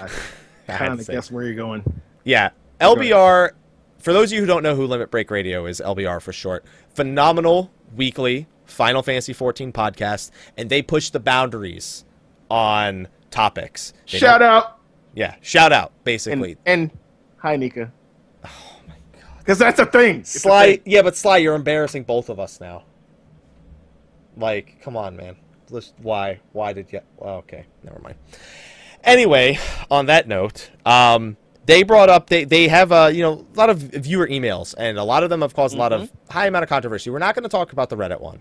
I 0.00 0.04
I 0.68 0.72
had 0.72 0.78
to 0.78 0.88
kind 0.88 1.00
of 1.00 1.06
guess 1.06 1.30
where 1.30 1.44
you're 1.44 1.54
going. 1.54 2.00
Yeah. 2.24 2.50
LBR, 2.80 3.50
for 3.98 4.12
those 4.12 4.30
of 4.30 4.36
you 4.36 4.40
who 4.42 4.46
don't 4.46 4.62
know 4.62 4.76
who 4.76 4.86
Limit 4.86 5.10
Break 5.10 5.30
Radio 5.30 5.66
is, 5.66 5.80
LBR 5.84 6.22
for 6.22 6.32
short, 6.32 6.64
phenomenal 6.94 7.72
weekly 7.96 8.46
Final 8.66 9.02
Fantasy 9.02 9.32
14 9.32 9.72
podcast, 9.72 10.30
and 10.56 10.68
they 10.68 10.82
push 10.82 11.10
the 11.10 11.18
boundaries 11.18 12.04
on 12.50 13.08
topics. 13.30 13.92
They 14.10 14.18
Shout 14.18 14.42
out 14.42 14.77
Yeah, 15.14 15.34
shout 15.40 15.72
out, 15.72 15.92
basically. 16.04 16.56
and, 16.66 16.90
and 16.90 16.98
hi 17.38 17.56
Nika. 17.56 17.92
Oh 18.44 18.76
my 18.86 18.94
god. 19.12 19.38
Because 19.38 19.58
that's 19.58 19.78
a 19.80 19.86
thing. 19.86 20.20
It's 20.20 20.34
a 20.36 20.40
Sly, 20.40 20.66
thing. 20.76 20.82
yeah, 20.86 21.02
but 21.02 21.16
Sly, 21.16 21.38
you're 21.38 21.54
embarrassing 21.54 22.04
both 22.04 22.28
of 22.28 22.38
us 22.38 22.60
now. 22.60 22.84
Like, 24.36 24.80
come 24.80 24.96
on, 24.96 25.16
man. 25.16 25.36
Let's, 25.70 25.92
why? 25.98 26.40
Why 26.52 26.72
did 26.72 26.92
you? 26.92 27.00
Well, 27.16 27.36
okay, 27.36 27.66
never 27.82 27.98
mind. 27.98 28.16
Anyway, 29.04 29.58
on 29.90 30.06
that 30.06 30.28
note, 30.28 30.70
um, 30.86 31.36
they 31.66 31.82
brought 31.82 32.08
up 32.08 32.28
they 32.28 32.44
they 32.44 32.68
have 32.68 32.92
uh, 32.92 33.10
you 33.12 33.22
know 33.22 33.46
a 33.52 33.56
lot 33.56 33.70
of 33.70 33.78
viewer 33.78 34.26
emails, 34.26 34.74
and 34.78 34.98
a 34.98 35.04
lot 35.04 35.22
of 35.22 35.30
them 35.30 35.42
have 35.42 35.54
caused 35.54 35.74
a 35.74 35.78
lot 35.78 35.92
of 35.92 36.10
high 36.30 36.46
amount 36.46 36.62
of 36.62 36.68
controversy. 36.68 37.10
We're 37.10 37.18
not 37.18 37.34
going 37.34 37.42
to 37.42 37.48
talk 37.48 37.72
about 37.72 37.90
the 37.90 37.96
Reddit 37.96 38.20
one. 38.20 38.40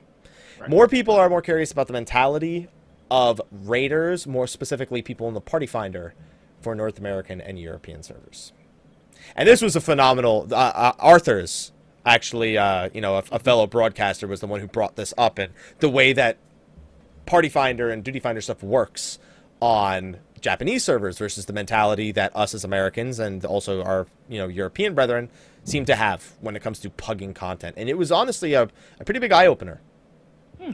Right. 0.59 0.69
More 0.69 0.87
people 0.87 1.15
are 1.15 1.29
more 1.29 1.41
curious 1.41 1.71
about 1.71 1.87
the 1.87 1.93
mentality 1.93 2.67
of 3.11 3.41
raiders, 3.51 4.25
more 4.27 4.47
specifically 4.47 5.01
people 5.01 5.27
in 5.27 5.33
the 5.33 5.41
Party 5.41 5.65
Finder 5.67 6.13
for 6.67 6.75
North 6.75 6.99
American 6.99 7.39
and 7.39 7.57
European 7.57 8.03
servers. 8.03 8.51
And 9.37 9.47
this 9.47 9.61
was 9.61 9.77
a 9.77 9.79
phenomenal. 9.79 10.47
Uh, 10.51 10.55
uh, 10.55 10.91
Arthur's 10.99 11.71
actually, 12.05 12.57
uh, 12.57 12.89
you 12.93 12.99
know, 12.99 13.15
a, 13.15 13.23
a 13.31 13.39
fellow 13.39 13.67
broadcaster 13.67 14.27
was 14.27 14.41
the 14.41 14.47
one 14.47 14.59
who 14.59 14.67
brought 14.67 14.97
this 14.97 15.13
up, 15.17 15.39
and 15.39 15.53
the 15.79 15.87
way 15.87 16.11
that 16.11 16.37
Party 17.25 17.47
Finder 17.47 17.89
and 17.89 18.03
Duty 18.03 18.19
Finder 18.19 18.41
stuff 18.41 18.61
works 18.61 19.17
on 19.61 20.17
Japanese 20.41 20.83
servers 20.83 21.17
versus 21.17 21.45
the 21.45 21.53
mentality 21.53 22.11
that 22.11 22.35
us 22.35 22.53
as 22.53 22.65
Americans 22.65 23.17
and 23.17 23.45
also 23.45 23.81
our 23.81 24.07
you 24.27 24.37
know 24.37 24.49
European 24.49 24.93
brethren 24.93 25.29
seem 25.63 25.85
to 25.85 25.95
have 25.95 26.33
when 26.41 26.57
it 26.57 26.61
comes 26.61 26.79
to 26.79 26.89
pugging 26.89 27.33
content. 27.33 27.75
And 27.77 27.87
it 27.87 27.97
was 27.97 28.11
honestly 28.11 28.55
a, 28.55 28.67
a 28.99 29.05
pretty 29.05 29.21
big 29.21 29.31
eye 29.31 29.47
opener. 29.47 29.79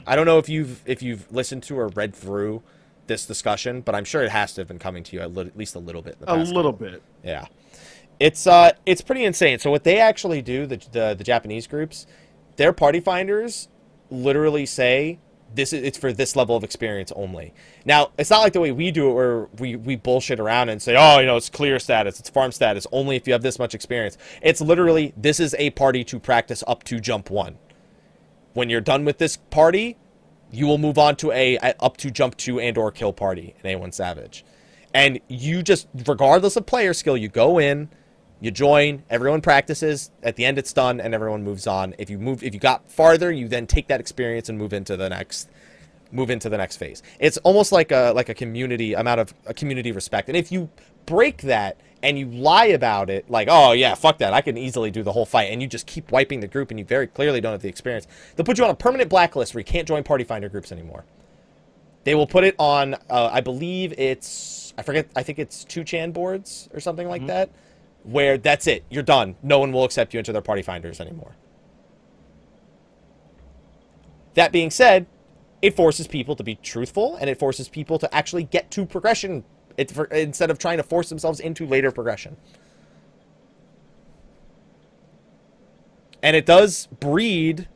I 0.08 0.16
don't 0.16 0.26
know 0.26 0.40
if 0.40 0.50
you've 0.50 0.82
if 0.88 1.04
you've 1.04 1.32
listened 1.32 1.62
to 1.64 1.78
or 1.78 1.90
read 1.90 2.16
through 2.16 2.64
this 3.08 3.26
discussion, 3.26 3.82
but 3.82 3.96
I'm 3.96 4.06
sure 4.06 4.24
it 4.24 4.32
has 4.32 4.54
to 4.54 4.62
have 4.62 4.68
been 4.68 4.80
coming 4.80 5.04
to 5.04 5.16
you 5.16 5.22
at, 5.22 5.34
li- 5.34 5.48
at 5.48 5.58
least 5.58 5.76
a 5.76 5.80
little 5.80 6.02
bit. 6.02 6.16
In 6.20 6.26
the 6.26 6.34
A 6.34 6.38
little 6.56 6.72
bit. 6.72 7.02
yeah, 7.24 7.46
it's 8.20 8.48
uh, 8.48 8.72
it's 8.86 9.02
pretty 9.02 9.26
insane. 9.26 9.60
So 9.60 9.72
what 9.72 9.84
they 9.84 10.00
actually 10.00 10.42
do, 10.42 10.66
the 10.66 10.78
the, 10.92 11.14
the 11.18 11.24
Japanese 11.24 11.68
groups, 11.68 12.06
their 12.58 12.74
party 12.74 13.00
finders 13.00 13.68
literally 14.10 14.66
say 14.66 15.20
this 15.56 15.72
is 15.74 15.84
it's 15.84 15.98
for 15.98 16.12
this 16.14 16.36
level 16.36 16.56
of 16.56 16.64
experience 16.64 17.12
only. 17.16 17.54
Now 17.86 18.12
it's 18.18 18.30
not 18.30 18.40
like 18.42 18.54
the 18.54 18.60
way 18.62 18.72
we 18.72 18.90
do 18.92 19.10
it, 19.10 19.14
where 19.14 19.46
we 19.60 19.76
we 19.76 19.96
bullshit 19.96 20.40
around 20.40 20.70
and 20.70 20.82
say, 20.82 20.96
oh, 20.98 21.20
you 21.20 21.26
know, 21.26 21.38
it's 21.38 21.50
clear 21.50 21.78
status, 21.80 22.20
it's 22.20 22.30
farm 22.30 22.52
status, 22.52 22.88
only 22.92 23.16
if 23.16 23.28
you 23.28 23.34
have 23.34 23.42
this 23.44 23.60
much 23.60 23.76
experience. 23.76 24.18
It's 24.42 24.62
literally 24.62 25.14
this 25.18 25.40
is 25.40 25.56
a 25.60 25.70
party 25.72 26.04
to 26.06 26.20
practice 26.20 26.64
up 26.68 26.84
to 26.86 27.00
jump 27.00 27.30
one. 27.30 27.58
When 28.54 28.70
you're 28.70 28.82
done 28.82 29.04
with 29.06 29.18
this 29.18 29.38
party, 29.38 29.98
you 30.54 30.68
will 30.68 30.78
move 30.78 30.98
on 30.98 31.16
to 31.18 31.32
a, 31.32 31.56
a 31.58 31.76
up 31.80 31.98
to 31.98 32.12
jump 32.12 32.38
two 32.38 32.60
and 32.60 32.78
or 32.78 32.92
kill 32.92 33.12
party 33.12 33.56
in 33.64 33.80
A1 33.80 33.94
Savage. 33.94 34.46
And 34.94 35.20
you 35.28 35.64
just 35.64 35.88
regardless 36.06 36.56
of 36.56 36.66
player 36.66 36.94
skill, 36.94 37.18
you 37.18 37.28
go 37.28 37.60
in, 37.60 37.90
you 38.40 38.52
join, 38.52 39.04
everyone 39.10 39.42
practices, 39.42 40.12
at 40.22 40.36
the 40.36 40.46
end 40.46 40.58
it's 40.58 40.72
done 40.72 41.00
and 41.02 41.14
everyone 41.16 41.44
moves 41.44 41.66
on. 41.66 41.96
If 41.98 42.10
you 42.10 42.20
move 42.20 42.44
if 42.44 42.54
you 42.54 42.60
got 42.60 42.90
farther, 42.92 43.32
you 43.32 43.48
then 43.48 43.66
take 43.66 43.88
that 43.88 44.00
experience 44.00 44.50
and 44.50 44.58
move 44.58 44.74
into 44.74 44.96
the 44.96 45.10
next 45.10 45.50
move 46.12 46.30
into 46.30 46.48
the 46.48 46.58
next 46.58 46.78
phase. 46.78 47.02
It's 47.20 47.38
almost 47.38 47.72
like 47.72 47.92
a 47.92 48.14
like 48.16 48.30
a 48.30 48.36
community 48.36 48.94
amount 48.94 49.20
of 49.20 49.34
a 49.48 49.54
community 49.54 49.92
respect. 49.92 50.28
And 50.28 50.38
if 50.38 50.52
you 50.52 50.70
break 51.06 51.42
that 51.42 51.78
and 52.04 52.20
you 52.20 52.28
lie 52.28 52.66
about 52.66 53.10
it, 53.10 53.30
like, 53.30 53.48
oh 53.50 53.72
yeah, 53.72 53.96
fuck 53.96 54.18
that, 54.20 54.34
I 54.34 54.42
can 54.42 54.58
easily 54.58 54.92
do 54.92 55.02
the 55.02 55.14
whole 55.14 55.26
fight, 55.26 55.52
and 55.52 55.62
you 55.62 55.68
just 55.68 55.88
keep 55.88 56.12
wiping 56.12 56.42
the 56.42 56.48
group 56.48 56.70
and 56.70 56.80
you 56.80 56.86
very 56.86 57.08
clearly 57.08 57.42
don't 57.42 57.54
have 57.54 57.62
the 57.62 57.70
experience, 57.70 58.06
they'll 58.36 58.46
put 58.46 58.58
you 58.58 58.66
on 58.66 58.70
a 58.70 58.76
permanent 58.76 59.10
blacklist 59.10 59.56
where 59.56 59.62
you 59.62 59.66
can't 59.66 59.88
join 59.88 60.04
party 60.04 60.26
finder 60.26 60.50
groups 60.50 60.72
anymore. 60.72 61.06
They 62.04 62.14
will 62.14 62.28
put 62.28 62.44
it 62.44 62.56
on 62.60 62.96
uh, 63.10 63.30
I 63.32 63.40
believe 63.40 63.94
it's 63.98 64.74
I 64.78 64.82
forget 64.82 65.10
I 65.16 65.24
think 65.24 65.40
it's 65.40 65.64
two 65.64 65.86
chan 65.86 66.12
boards 66.12 66.70
or 66.74 66.82
something 66.82 67.08
like 67.08 67.26
that, 67.28 67.50
where 68.04 68.38
that's 68.38 68.68
it, 68.68 68.84
you're 68.90 69.04
done. 69.04 69.38
No 69.42 69.60
one 69.60 69.72
will 69.72 69.86
accept 69.86 70.14
you 70.14 70.18
into 70.20 70.34
their 70.34 70.42
party 70.42 70.62
finders 70.62 71.00
anymore. 71.00 71.38
That 74.34 74.52
being 74.52 74.70
said, 74.72 75.06
it 75.62 75.76
forces 75.76 76.08
people 76.08 76.36
to 76.36 76.44
be 76.44 76.56
truthful 76.56 77.16
and 77.16 77.30
it 77.30 77.40
forces 77.40 77.70
people 77.70 77.98
to 78.00 78.14
actually 78.14 78.44
get 78.44 78.70
to 78.72 78.86
progression 78.86 79.46
it, 79.78 79.92
for, 79.92 80.06
instead 80.06 80.52
of 80.52 80.60
trying 80.60 80.78
to 80.78 80.84
force 80.84 81.10
themselves 81.10 81.40
into 81.40 81.66
later 81.66 81.92
progression. 81.92 82.38
And 86.22 86.36
it 86.36 86.46
does 86.46 86.88
breed 86.88 87.68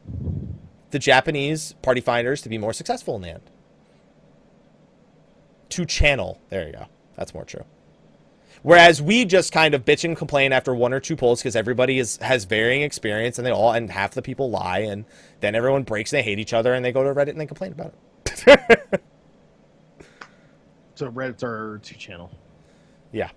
the 0.92 1.00
Japanese 1.00 1.74
party 1.82 2.02
finders 2.02 2.42
to 2.44 2.50
be 2.50 2.58
more 2.58 2.74
successful 2.74 3.16
in 3.16 3.22
the 3.22 3.30
end. 3.30 3.52
Two 5.70 5.86
channel. 5.86 6.40
There 6.50 6.66
you 6.66 6.74
go. 6.74 6.86
That's 7.18 7.34
more 7.34 7.44
true. 7.44 7.66
Whereas 8.64 9.02
we 9.02 9.26
just 9.26 9.52
kind 9.52 9.74
of 9.74 9.86
bitch 9.86 10.04
and 10.04 10.16
complain 10.16 10.52
after 10.52 10.74
one 10.74 10.94
or 10.94 11.00
two 11.00 11.16
pulls 11.16 11.42
because 11.42 11.56
everybody 11.56 12.00
is 12.00 12.18
has 12.18 12.46
varying 12.46 12.82
experience 12.82 13.38
and 13.38 13.46
they 13.46 13.52
all 13.52 13.72
and 13.72 13.92
half 13.92 14.14
the 14.14 14.22
people 14.22 14.50
lie 14.50 14.80
and 14.80 15.06
then 15.42 15.54
everyone 15.54 15.84
breaks 15.84 16.12
and 16.12 16.20
they 16.20 16.24
hate 16.24 16.40
each 16.40 16.54
other 16.54 16.74
and 16.74 16.84
they 16.84 16.92
go 16.92 17.04
to 17.04 17.14
Reddit 17.14 17.30
and 17.30 17.42
they 17.42 17.46
complain 17.46 17.74
about 17.74 17.94
it. 18.26 19.02
So 20.98 21.10
Reddit's 21.12 21.44
our 21.44 21.80
two 21.84 21.96
channel. 21.96 22.32
Yeah. 23.12 23.30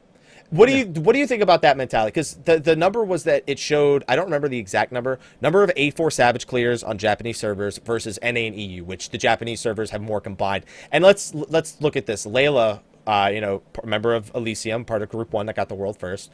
What 0.51 0.67
do 0.67 0.77
you 0.77 0.87
what 0.87 1.13
do 1.13 1.19
you 1.21 1.27
think 1.29 1.43
about 1.43 1.63
that 1.63 1.77
mentality? 1.77 2.09
Because 2.11 2.35
the 2.35 2.59
the 2.59 2.75
number 2.75 3.05
was 3.05 3.23
that 3.25 3.45
it 3.47 3.59
showed 3.59 4.03
I 4.09 4.17
don't 4.17 4.25
remember 4.25 4.49
the 4.49 4.59
exact 4.59 4.91
number 4.91 5.21
number 5.41 5.63
of 5.63 5.71
A4 5.77 6.13
Savage 6.13 6.47
clears 6.47 6.83
on 6.83 6.99
Japanese 6.99 7.37
servers 7.39 7.79
versus 7.79 8.19
NA 8.23 8.29
and 8.41 8.57
EU, 8.57 8.83
which 8.83 9.11
the 9.11 9.19
Japanese 9.19 9.61
servers 9.61 9.91
have 9.91 10.01
more 10.03 10.21
combined. 10.21 10.65
And 10.91 11.05
let's 11.05 11.33
let's 11.35 11.81
look 11.81 11.95
at 11.97 12.07
this. 12.07 12.27
Layla, 12.27 12.81
uh, 13.07 13.31
you 13.33 13.41
know, 13.41 13.63
member 13.85 14.13
of 14.13 14.33
Elysium, 14.35 14.85
part 14.85 15.03
of 15.03 15.09
Group 15.11 15.33
One 15.33 15.47
that 15.47 15.55
got 15.55 15.69
the 15.69 15.77
world 15.77 15.99
1st 16.01 16.31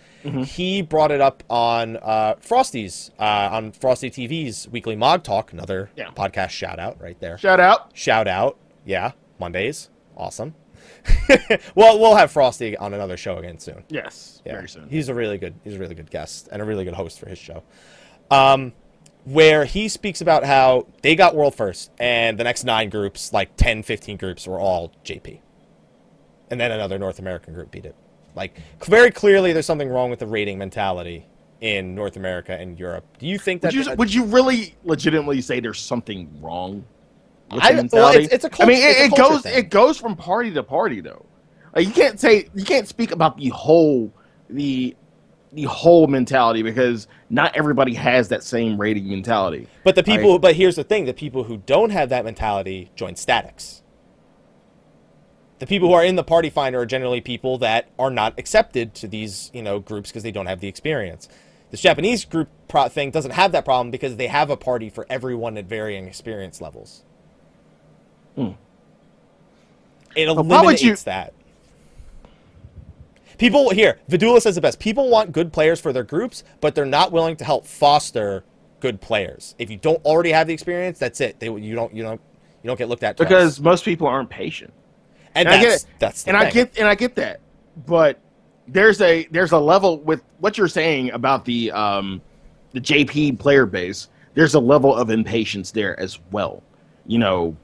He 0.47 0.81
brought 0.81 1.11
it 1.11 1.21
up 1.21 1.43
on 1.51 1.99
uh, 1.99 2.37
Frosty's 2.41 3.11
uh, 3.19 3.51
on 3.53 3.73
Frosty 3.73 4.11
TV's 4.11 4.67
weekly 4.69 4.97
Mog 4.97 5.25
Talk, 5.25 5.53
another 5.53 5.91
Yeah. 5.95 6.09
podcast 6.13 6.51
shout 6.51 6.79
out 6.79 6.99
right 7.03 7.21
there. 7.21 7.37
Shout 7.37 7.61
out. 7.61 7.91
Shout 7.95 8.29
out. 8.29 8.57
Yeah, 8.87 9.13
Mondays. 9.39 9.91
Awesome. 10.17 10.55
well, 11.75 11.99
we'll 11.99 12.17
have 12.17 12.31
Frosty 12.31 12.77
on 12.77 12.95
another 12.95 13.17
show 13.17 13.39
again 13.39 13.59
soon. 13.59 13.85
Yes. 13.89 14.43
Yeah. 14.45 14.53
Very 14.53 14.69
soon. 14.69 14.89
He's 14.89 15.09
a 15.09 15.15
really 15.15 15.39
good 15.39 15.55
he's 15.65 15.75
a 15.75 15.79
really 15.79 15.95
good 15.95 16.11
guest 16.11 16.49
and 16.51 16.63
a 16.63 16.65
really 16.65 16.85
good 16.85 16.95
host 16.95 17.19
for 17.19 17.29
his 17.29 17.39
show. 17.39 17.63
Um 18.31 18.73
where 19.25 19.65
he 19.65 19.89
speaks 19.89 20.21
about 20.21 20.45
how 20.45 20.87
they 21.03 21.17
got 21.17 21.35
world 21.35 21.55
first 21.55 21.91
and 21.99 22.39
the 22.39 22.45
next 22.45 22.63
9 22.63 22.91
groups, 22.91 23.33
like 23.33 23.57
10, 23.57 23.83
15 23.83 24.17
groups 24.17 24.47
were 24.47 24.61
all 24.61 24.93
JP. 25.05 25.41
And 26.49 26.61
then 26.61 26.71
another 26.71 26.97
North 26.97 27.19
American 27.19 27.53
group 27.53 27.73
beat 27.73 27.87
it. 27.87 27.97
Like 28.37 28.61
very 28.85 29.11
clearly 29.11 29.53
there's 29.53 29.67
something 29.67 29.89
wrong 29.89 30.11
with 30.11 30.21
the 30.21 30.27
raiding 30.29 30.59
mentality 30.59 31.27
in 31.61 31.95
North 31.95 32.17
America 32.17 32.53
and 32.53 32.79
Europe. 32.79 33.05
Do 33.19 33.27
you 33.27 33.39
think 33.39 33.63
that 33.63 33.75
Would 33.75 33.87
you, 33.87 33.95
would 33.97 34.15
you 34.15 34.25
really 34.25 34.77
legitimately 34.85 35.41
say 35.41 35.59
there's 35.59 35.81
something 35.81 36.41
wrong? 36.41 36.85
With 37.51 37.63
I- 37.63 37.69
well, 37.71 37.77
mentality? 37.77 38.25
it's- 38.25 38.33
it's 38.35 38.45
a 38.45 38.49
I 38.49 38.51
cult- 38.51 38.69
mean, 38.69 38.79
it, 38.83 39.13
it 39.13 39.17
goes 39.17 39.43
thing. 39.43 39.59
it 39.59 39.71
goes 39.71 39.99
from 39.99 40.17
party 40.17 40.53
to 40.53 40.63
party 40.63 41.01
though. 41.01 41.25
Like 41.75 41.87
you 41.87 41.93
can't 41.93 42.19
say 42.19 42.49
you 42.55 42.65
can't 42.65 42.89
speak 42.89 43.13
about 43.13 43.37
the 43.39 43.49
whole 43.51 44.13
the 44.51 44.97
the 45.53 45.63
whole 45.65 46.07
mentality 46.07 46.63
because 46.63 47.07
not 47.31 47.57
everybody 47.57 47.95
has 47.95 48.29
that 48.29 48.43
same 48.43 48.79
raiding 48.81 49.09
mentality. 49.09 49.69
But 49.85 49.95
the 49.95 50.03
people, 50.03 50.33
Right. 50.33 50.41
but 50.41 50.57
here's 50.57 50.77
the 50.77 50.85
thing: 50.85 51.05
the 51.07 51.15
people 51.15 51.45
who 51.45 51.59
don't 51.59 51.91
have 51.91 52.09
that 52.11 52.25
mentality 52.25 52.91
join 52.97 53.15
statics. 53.17 53.83
The 55.59 55.67
people 55.67 55.89
who 55.89 55.95
are 55.95 56.05
in 56.05 56.17
the 56.17 56.25
party 56.25 56.51
finder 56.51 56.81
are 56.81 56.87
generally 56.87 57.23
people 57.23 57.57
that 57.59 57.89
are 57.99 58.11
not 58.11 58.39
accepted 58.39 58.95
to 58.97 59.09
these, 59.09 59.51
you 59.55 59.63
know, 59.63 59.79
groups 59.81 60.11
because 60.11 60.23
they 60.23 60.31
don't 60.33 60.45
have 60.47 60.61
the 60.61 60.69
experience. 60.69 61.29
This 61.71 61.81
Japanese 61.81 62.27
group 62.27 62.49
pro- 62.69 62.89
thing 62.89 63.11
doesn't 63.11 63.31
have 63.31 63.53
that 63.53 63.65
problem 63.65 63.91
because 63.91 64.17
they 64.17 64.27
have 64.27 64.51
a 64.51 64.57
party 64.59 64.91
for 64.91 65.07
everyone 65.09 65.57
at 65.57 65.65
varying 65.65 66.07
experience 66.07 66.61
levels. 66.61 67.05
Hmm. 68.37 68.51
It 70.15 70.27
Well, 70.27 70.39
eliminates 70.39 70.55
how 70.55 70.65
would 70.65 70.81
you- 70.83 70.97
that. 70.97 71.33
People 73.39 73.69
here, 73.71 73.99
Vidula 74.11 74.41
says 74.41 74.55
the 74.55 74.63
best. 74.63 74.79
People 74.79 75.11
want 75.11 75.33
good 75.33 75.53
players 75.53 75.79
for 75.79 75.93
their 75.93 76.05
groups, 76.05 76.43
but 76.61 76.75
they're 76.75 76.87
not 76.87 77.13
willing 77.13 77.37
to 77.37 77.45
help 77.45 77.67
foster 77.67 78.45
good 78.81 79.01
players. 79.01 79.55
If 79.59 79.71
you 79.71 79.77
don't 79.77 80.03
already 80.07 80.31
have 80.33 80.47
the 80.47 80.55
experience, 80.55 80.99
that's 80.99 81.21
it. 81.21 81.39
They, 81.39 81.51
you 81.51 81.75
don't 81.75 81.95
you 81.95 82.03
don't 82.03 82.21
you 82.63 82.69
don't 82.69 82.79
get 82.79 82.89
looked 82.89 83.03
at 83.03 83.17
twice. 83.19 83.29
because 83.29 83.61
most 83.61 83.85
people 83.85 84.07
aren't 84.07 84.31
patient. 84.31 84.73
and, 85.35 85.47
and 85.49 85.55
I 85.55 85.61
get 85.61 85.69
that's 85.69 85.83
it. 85.85 85.89
that's 85.99 86.23
the 86.23 86.29
and 86.31 86.37
I 86.39 86.51
get 86.51 86.79
and 86.79 86.89
I 86.89 86.95
get 86.95 87.15
that, 87.17 87.41
but 87.87 88.19
there's 88.69 89.03
a 89.03 89.27
there's 89.31 89.53
a 89.53 89.59
level 89.59 89.99
with 90.01 90.23
what 90.39 90.57
you're 90.57 90.67
saying 90.67 91.11
about 91.11 91.45
the 91.45 91.71
um 91.73 92.23
the 92.73 92.81
JP 92.81 93.39
player 93.39 93.67
base. 93.67 94.09
There's 94.33 94.55
a 94.55 94.61
level 94.61 94.95
of 94.95 95.11
impatience 95.11 95.73
there 95.73 95.99
as 96.01 96.19
well. 96.31 96.63
You 97.07 97.19
know, 97.19 97.57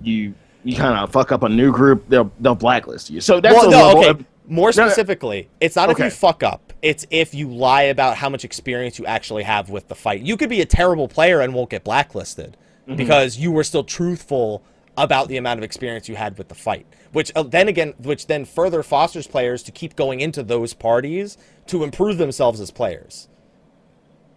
you 0.00 0.34
you 0.64 0.76
kind 0.76 0.98
of 0.98 1.10
fuck 1.10 1.32
up 1.32 1.42
a 1.42 1.48
new 1.48 1.72
group, 1.72 2.08
they'll 2.08 2.30
they'll 2.40 2.54
blacklist 2.54 3.10
you. 3.10 3.20
So 3.20 3.40
that's 3.40 3.54
well, 3.54 3.68
a 3.68 3.70
no, 3.70 3.86
level 3.86 4.04
okay. 4.04 4.24
More 4.50 4.72
specifically, 4.72 5.50
it's 5.60 5.76
not 5.76 5.90
if 5.90 5.98
you 5.98 6.08
fuck 6.08 6.42
up. 6.42 6.72
It's 6.80 7.06
if 7.10 7.34
you 7.34 7.50
lie 7.50 7.82
about 7.82 8.16
how 8.16 8.30
much 8.30 8.44
experience 8.44 8.98
you 8.98 9.04
actually 9.04 9.42
have 9.42 9.68
with 9.68 9.88
the 9.88 9.94
fight. 9.94 10.22
You 10.22 10.38
could 10.38 10.48
be 10.48 10.62
a 10.62 10.66
terrible 10.66 11.06
player 11.06 11.40
and 11.40 11.52
won't 11.52 11.68
get 11.68 11.84
blacklisted 11.84 12.56
Mm-hmm. 12.88 12.96
because 12.96 13.36
you 13.36 13.52
were 13.52 13.64
still 13.64 13.84
truthful 13.84 14.62
about 14.96 15.28
the 15.28 15.36
amount 15.36 15.60
of 15.60 15.64
experience 15.64 16.08
you 16.08 16.16
had 16.16 16.38
with 16.38 16.48
the 16.48 16.54
fight. 16.54 16.86
Which 17.12 17.30
uh, 17.36 17.42
then 17.42 17.68
again, 17.68 17.92
which 17.98 18.28
then 18.28 18.46
further 18.46 18.82
fosters 18.82 19.26
players 19.26 19.62
to 19.64 19.72
keep 19.72 19.94
going 19.94 20.20
into 20.20 20.42
those 20.42 20.72
parties 20.72 21.36
to 21.66 21.84
improve 21.84 22.16
themselves 22.16 22.60
as 22.60 22.70
players. 22.70 23.28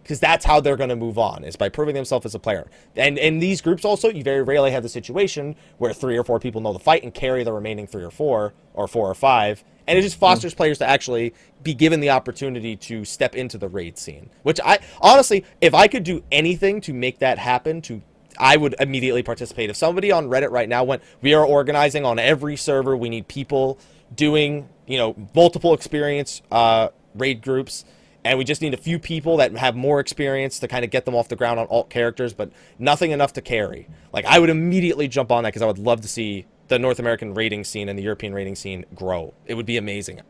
Because 0.02 0.18
that's 0.18 0.44
how 0.44 0.60
they're 0.60 0.76
going 0.76 0.88
to 0.88 0.96
move 0.96 1.18
on 1.18 1.44
is 1.44 1.56
by 1.56 1.68
proving 1.68 1.94
themselves 1.94 2.26
as 2.26 2.34
a 2.34 2.38
player. 2.38 2.68
And 2.96 3.18
in 3.18 3.38
these 3.38 3.60
groups 3.60 3.84
also, 3.84 4.08
you 4.08 4.22
very 4.22 4.42
rarely 4.42 4.72
have 4.72 4.82
the 4.82 4.88
situation 4.88 5.54
where 5.78 5.92
three 5.92 6.16
or 6.16 6.24
four 6.24 6.40
people 6.40 6.60
know 6.60 6.72
the 6.72 6.78
fight 6.78 7.02
and 7.04 7.14
carry 7.14 7.44
the 7.44 7.52
remaining 7.52 7.86
three 7.86 8.02
or 8.02 8.10
four 8.10 8.52
or 8.74 8.88
four 8.88 9.08
or 9.08 9.14
five. 9.14 9.62
And 9.86 9.98
it 9.98 10.02
just 10.02 10.16
fosters 10.16 10.54
players 10.54 10.78
to 10.78 10.88
actually 10.88 11.34
be 11.62 11.74
given 11.74 12.00
the 12.00 12.10
opportunity 12.10 12.76
to 12.76 13.04
step 13.04 13.34
into 13.34 13.58
the 13.58 13.68
raid 13.68 13.98
scene. 13.98 14.30
Which 14.42 14.60
I 14.64 14.78
honestly, 15.00 15.44
if 15.60 15.74
I 15.74 15.88
could 15.88 16.04
do 16.04 16.22
anything 16.30 16.80
to 16.82 16.92
make 16.92 17.18
that 17.18 17.38
happen, 17.38 17.80
to 17.82 18.02
I 18.38 18.56
would 18.56 18.74
immediately 18.80 19.22
participate. 19.22 19.70
If 19.70 19.76
somebody 19.76 20.10
on 20.10 20.28
Reddit 20.28 20.50
right 20.50 20.68
now 20.68 20.84
went, 20.84 21.02
we 21.20 21.34
are 21.34 21.44
organizing 21.44 22.04
on 22.04 22.18
every 22.18 22.56
server. 22.56 22.96
We 22.96 23.08
need 23.08 23.28
people 23.28 23.78
doing, 24.14 24.68
you 24.86 24.98
know, 24.98 25.16
multiple 25.34 25.74
experience 25.74 26.42
uh, 26.50 26.88
raid 27.14 27.42
groups, 27.42 27.84
and 28.24 28.38
we 28.38 28.44
just 28.44 28.62
need 28.62 28.72
a 28.74 28.78
few 28.78 28.98
people 28.98 29.36
that 29.38 29.56
have 29.56 29.74
more 29.74 29.98
experience 30.00 30.58
to 30.60 30.68
kind 30.68 30.84
of 30.84 30.90
get 30.90 31.04
them 31.04 31.14
off 31.14 31.28
the 31.28 31.36
ground 31.36 31.58
on 31.58 31.66
alt 31.66 31.90
characters, 31.90 32.32
but 32.32 32.50
nothing 32.78 33.10
enough 33.10 33.32
to 33.34 33.40
carry. 33.40 33.88
Like 34.12 34.24
I 34.26 34.38
would 34.38 34.50
immediately 34.50 35.08
jump 35.08 35.32
on 35.32 35.42
that 35.44 35.50
because 35.50 35.62
I 35.62 35.66
would 35.66 35.78
love 35.78 36.00
to 36.02 36.08
see 36.08 36.46
the 36.68 36.78
North 36.78 36.98
American 36.98 37.34
raiding 37.34 37.64
scene 37.64 37.88
and 37.88 37.98
the 37.98 38.02
European 38.02 38.32
raiding 38.32 38.54
scene 38.54 38.84
grow. 38.94 39.34
It 39.46 39.54
would 39.54 39.66
be 39.66 39.76
amazing. 39.76 40.20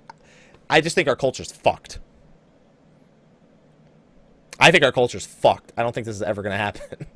I 0.70 0.80
just 0.80 0.94
think 0.94 1.06
our 1.08 1.16
culture's 1.16 1.52
fucked. 1.52 1.98
I 4.58 4.70
think 4.70 4.84
our 4.84 4.92
culture's 4.92 5.26
fucked. 5.26 5.72
I 5.76 5.82
don't 5.82 5.92
think 5.94 6.06
this 6.06 6.16
is 6.16 6.22
ever 6.22 6.40
going 6.42 6.52
to 6.52 6.56
happen. 6.58 6.82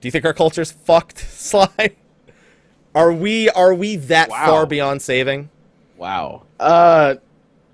Do 0.00 0.08
you 0.08 0.10
think 0.10 0.24
our 0.24 0.32
culture's 0.32 0.72
fucked, 0.72 1.18
Sly? 1.30 1.96
Are 2.94 3.12
we 3.12 3.48
are 3.50 3.72
we 3.74 3.96
that 3.96 4.28
Wow. 4.30 4.46
far 4.46 4.66
beyond 4.66 5.02
saving? 5.02 5.48
wow. 5.96 6.42
Uh, 6.58 7.14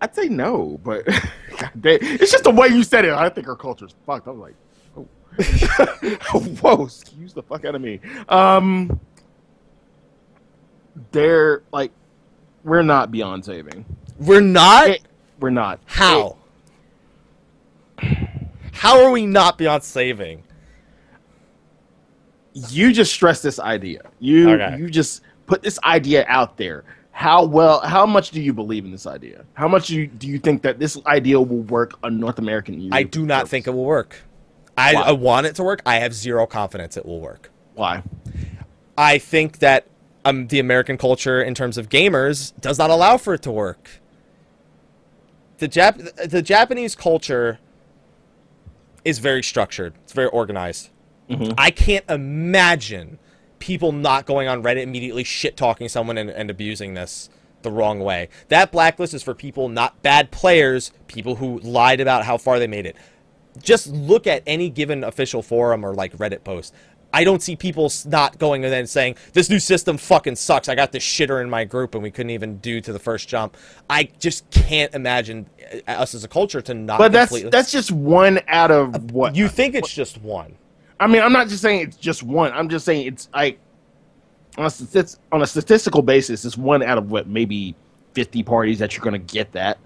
I'd 0.00 0.14
say 0.14 0.28
no, 0.28 0.78
but 0.84 1.04
damn, 1.80 1.98
it's 2.02 2.30
just 2.30 2.44
the 2.44 2.50
way 2.50 2.68
you 2.68 2.82
said 2.84 3.04
it. 3.04 3.12
I 3.12 3.28
think 3.28 3.48
our 3.48 3.56
culture's 3.56 3.94
fucked. 4.06 4.28
I 4.28 4.30
was 4.30 4.40
like, 4.40 4.54
oh. 4.96 6.40
whoa, 6.60 6.84
excuse 6.84 7.32
the 7.32 7.42
fuck 7.42 7.64
out 7.64 7.74
of 7.74 7.80
me. 7.80 8.00
Um, 8.28 9.00
they're 11.12 11.62
like, 11.72 11.90
we're 12.64 12.82
not 12.82 13.10
beyond 13.10 13.44
saving. 13.44 13.84
We're 14.18 14.40
not. 14.40 14.88
It- 14.88 15.02
we're 15.40 15.50
not. 15.50 15.78
How? 15.86 16.36
How 18.72 19.04
are 19.04 19.10
we 19.10 19.26
not 19.26 19.58
beyond 19.58 19.82
saving? 19.84 20.42
you 22.70 22.92
just 22.92 23.12
stress 23.12 23.40
this 23.40 23.60
idea. 23.60 24.02
You 24.18 24.50
Okay. 24.50 24.78
you 24.78 24.90
just 24.90 25.22
put 25.46 25.62
this 25.62 25.78
idea 25.84 26.24
out 26.28 26.56
there. 26.56 26.84
How 27.18 27.44
well? 27.44 27.80
How 27.80 28.06
much 28.06 28.30
do 28.30 28.40
you 28.40 28.52
believe 28.52 28.84
in 28.84 28.92
this 28.92 29.04
idea? 29.04 29.44
How 29.54 29.66
much 29.66 29.88
do 29.88 29.96
you, 29.96 30.06
do 30.06 30.28
you 30.28 30.38
think 30.38 30.62
that 30.62 30.78
this 30.78 30.96
idea 31.04 31.40
will 31.40 31.62
work 31.62 31.98
on 32.04 32.20
North 32.20 32.38
American? 32.38 32.90
I 32.92 33.02
do 33.02 33.26
not 33.26 33.48
think 33.48 33.66
it 33.66 33.70
will 33.70 33.84
work. 33.86 34.22
I, 34.76 34.94
I 34.94 35.10
want 35.10 35.44
it 35.46 35.56
to 35.56 35.64
work. 35.64 35.82
I 35.84 35.96
have 35.96 36.14
zero 36.14 36.46
confidence 36.46 36.96
it 36.96 37.04
will 37.04 37.20
work. 37.20 37.50
Why? 37.74 38.04
I 38.96 39.18
think 39.18 39.58
that 39.58 39.88
um, 40.24 40.46
the 40.46 40.60
American 40.60 40.96
culture, 40.96 41.42
in 41.42 41.56
terms 41.56 41.76
of 41.76 41.88
gamers, 41.88 42.52
does 42.60 42.78
not 42.78 42.88
allow 42.88 43.16
for 43.16 43.34
it 43.34 43.42
to 43.42 43.50
work. 43.50 44.00
The 45.58 45.68
Jap- 45.68 46.30
the 46.30 46.40
Japanese 46.40 46.94
culture 46.94 47.58
is 49.04 49.18
very 49.18 49.42
structured. 49.42 49.94
It's 50.04 50.12
very 50.12 50.28
organized. 50.28 50.90
Mhm. 51.28 51.52
I 51.58 51.72
can't 51.72 52.08
imagine 52.08 53.18
people 53.58 53.92
not 53.92 54.26
going 54.26 54.48
on 54.48 54.62
Reddit 54.62 54.82
immediately 54.82 55.24
shit 55.24 55.56
talking 55.56 55.88
someone 55.88 56.18
and, 56.18 56.30
and 56.30 56.50
abusing 56.50 56.94
this 56.94 57.28
the 57.62 57.70
wrong 57.70 58.00
way. 58.00 58.28
That 58.48 58.70
blacklist 58.70 59.14
is 59.14 59.22
for 59.22 59.34
people 59.34 59.68
not 59.68 60.00
bad 60.02 60.30
players, 60.30 60.92
people 61.08 61.36
who 61.36 61.58
lied 61.60 62.00
about 62.00 62.24
how 62.24 62.38
far 62.38 62.58
they 62.58 62.66
made 62.68 62.86
it. 62.86 62.96
Just 63.60 63.88
look 63.88 64.26
at 64.26 64.42
any 64.46 64.70
given 64.70 65.02
official 65.02 65.42
forum 65.42 65.84
or 65.84 65.94
like 65.94 66.16
Reddit 66.16 66.44
post. 66.44 66.72
I 67.12 67.24
don't 67.24 67.42
see 67.42 67.56
people 67.56 67.90
not 68.04 68.38
going 68.38 68.64
and 68.64 68.72
then 68.72 68.86
saying 68.86 69.16
this 69.32 69.48
new 69.48 69.58
system 69.58 69.96
fucking 69.96 70.36
sucks. 70.36 70.68
I 70.68 70.74
got 70.74 70.92
this 70.92 71.02
shitter 71.02 71.42
in 71.42 71.48
my 71.48 71.64
group 71.64 71.94
and 71.94 72.02
we 72.02 72.10
couldn't 72.10 72.30
even 72.30 72.58
do 72.58 72.80
to 72.82 72.92
the 72.92 72.98
first 72.98 73.28
jump. 73.28 73.56
I 73.88 74.10
just 74.18 74.48
can't 74.50 74.94
imagine 74.94 75.48
uh, 75.88 75.92
us 75.92 76.14
as 76.14 76.22
a 76.22 76.28
culture 76.28 76.60
to 76.60 76.74
not. 76.74 76.98
But 76.98 77.12
that's 77.12 77.30
completely- 77.30 77.50
that's 77.50 77.72
just 77.72 77.90
one 77.90 78.40
out 78.46 78.70
of 78.70 79.10
what 79.12 79.34
you 79.34 79.48
think 79.48 79.74
it's 79.74 79.92
just 79.92 80.20
one. 80.20 80.56
I 81.00 81.06
mean, 81.06 81.22
I'm 81.22 81.32
not 81.32 81.48
just 81.48 81.62
saying 81.62 81.82
it's 81.88 81.96
just 81.96 82.22
one. 82.22 82.52
I'm 82.52 82.68
just 82.68 82.84
saying 82.84 83.06
it's 83.06 83.28
like 83.34 83.58
on 84.56 84.64
a, 84.66 84.68
statis- 84.68 85.18
on 85.32 85.42
a 85.42 85.46
statistical 85.46 86.02
basis, 86.02 86.44
it's 86.44 86.56
one 86.56 86.82
out 86.82 86.98
of 86.98 87.10
what 87.10 87.28
maybe 87.28 87.74
50 88.14 88.42
parties 88.42 88.78
that 88.80 88.96
you're 88.96 89.04
going 89.04 89.12
to 89.20 89.34
get 89.34 89.52
that. 89.52 89.78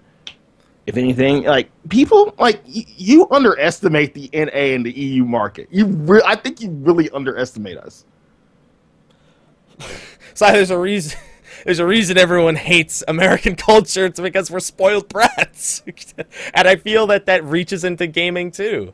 If 0.87 0.97
anything, 0.97 1.43
like 1.43 1.69
people 1.89 2.33
like 2.39 2.61
y- 2.65 2.85
you 2.97 3.27
underestimate 3.31 4.13
the 4.13 4.29
NA 4.33 4.75
and 4.75 4.85
the 4.85 4.91
EU 4.91 5.23
market. 5.23 5.67
You, 5.71 5.85
re- 5.85 6.23
I 6.25 6.35
think 6.35 6.61
you 6.61 6.71
really 6.71 7.09
underestimate 7.11 7.77
us. 7.77 8.05
So 10.35 10.51
there's 10.51 10.71
a 10.71 10.79
reason. 10.79 11.19
There's 11.63 11.79
a 11.79 11.85
reason 11.85 12.17
everyone 12.17 12.55
hates 12.55 13.03
American 13.07 13.55
culture. 13.57 14.05
It's 14.05 14.19
because 14.19 14.49
we're 14.49 14.59
spoiled 14.61 15.07
brats, 15.09 15.83
and 16.55 16.67
I 16.67 16.75
feel 16.77 17.07
that 17.07 17.27
that 17.27 17.43
reaches 17.43 17.83
into 17.83 18.07
gaming 18.07 18.49
too. 18.51 18.93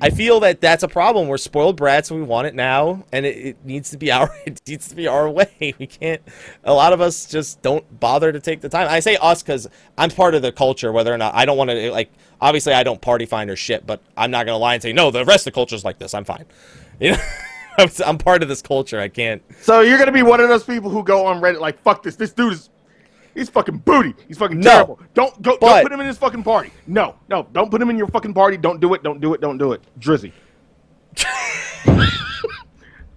I 0.00 0.10
feel 0.10 0.40
that 0.40 0.60
that's 0.60 0.82
a 0.82 0.88
problem. 0.88 1.28
We're 1.28 1.38
spoiled 1.38 1.76
brats, 1.76 2.10
and 2.10 2.20
we 2.20 2.26
want 2.26 2.46
it 2.46 2.54
now, 2.54 3.04
and 3.12 3.26
it, 3.26 3.36
it 3.36 3.64
needs 3.64 3.90
to 3.90 3.98
be 3.98 4.10
our 4.10 4.34
it 4.46 4.60
needs 4.66 4.88
to 4.88 4.96
be 4.96 5.06
our 5.06 5.28
way. 5.28 5.48
We 5.80 5.86
can't. 5.86 6.20
A 6.64 6.72
lot 6.72 6.92
of 6.92 7.00
us 7.00 7.26
just 7.26 7.62
don't 7.62 8.00
bother 8.00 8.32
to 8.32 8.40
take 8.40 8.60
the 8.60 8.68
time. 8.68 8.88
I 8.90 9.00
say 9.00 9.16
us 9.16 9.42
because 9.42 9.68
I'm 9.96 10.10
part 10.10 10.34
of 10.34 10.42
the 10.42 10.52
culture. 10.52 10.92
Whether 10.92 11.12
or 11.12 11.18
not 11.18 11.34
I 11.34 11.44
don't 11.44 11.56
want 11.56 11.70
to 11.70 11.90
like, 11.90 12.10
obviously 12.40 12.72
I 12.72 12.82
don't 12.82 13.00
party 13.00 13.24
find 13.24 13.48
or 13.50 13.56
shit, 13.56 13.86
but 13.86 14.02
I'm 14.16 14.30
not 14.30 14.46
gonna 14.46 14.58
lie 14.58 14.74
and 14.74 14.82
say 14.82 14.92
no. 14.92 15.10
The 15.10 15.24
rest 15.24 15.46
of 15.46 15.52
the 15.52 15.54
culture's 15.54 15.84
like 15.84 15.98
this. 15.98 16.14
I'm 16.14 16.24
fine. 16.24 16.44
You 17.00 17.12
know, 17.12 17.18
I'm, 17.78 17.88
I'm 18.04 18.18
part 18.18 18.42
of 18.42 18.50
this 18.50 18.60
culture. 18.60 19.00
I 19.00 19.08
can't. 19.08 19.42
So 19.62 19.80
you're 19.80 20.04
to 20.04 20.12
be 20.12 20.22
one 20.22 20.38
of 20.38 20.50
those 20.50 20.64
people 20.64 20.90
who 20.90 21.02
go 21.02 21.24
on 21.24 21.40
Reddit 21.40 21.60
like, 21.60 21.82
"Fuck 21.82 22.02
this! 22.02 22.14
This 22.14 22.30
dude 22.30 22.52
is." 22.52 22.68
He's 23.40 23.48
fucking 23.48 23.78
booty. 23.78 24.14
He's 24.28 24.36
fucking 24.36 24.60
No. 24.60 24.70
terrible. 24.70 25.00
Don't 25.14 25.40
go. 25.40 25.56
Don't 25.56 25.82
put 25.82 25.90
him 25.92 26.00
in 26.00 26.06
his 26.06 26.18
fucking 26.18 26.42
party. 26.42 26.70
No, 26.86 27.14
no. 27.30 27.46
Don't 27.54 27.70
put 27.70 27.80
him 27.80 27.88
in 27.88 27.96
your 27.96 28.06
fucking 28.08 28.34
party. 28.34 28.58
Don't 28.58 28.80
do 28.80 28.92
it. 28.92 29.02
Don't 29.02 29.18
do 29.18 29.32
it. 29.32 29.40
Don't 29.40 29.56
do 29.56 29.72
it. 29.72 29.80
Drizzy. 29.98 30.32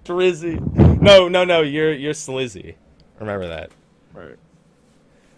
Drizzy. 0.06 1.02
No, 1.02 1.28
no, 1.28 1.44
no. 1.44 1.60
You're 1.62 1.92
you're 1.94 2.14
slizzy. 2.14 2.76
Remember 3.20 3.48
that. 3.50 3.72
Right. 4.14 4.36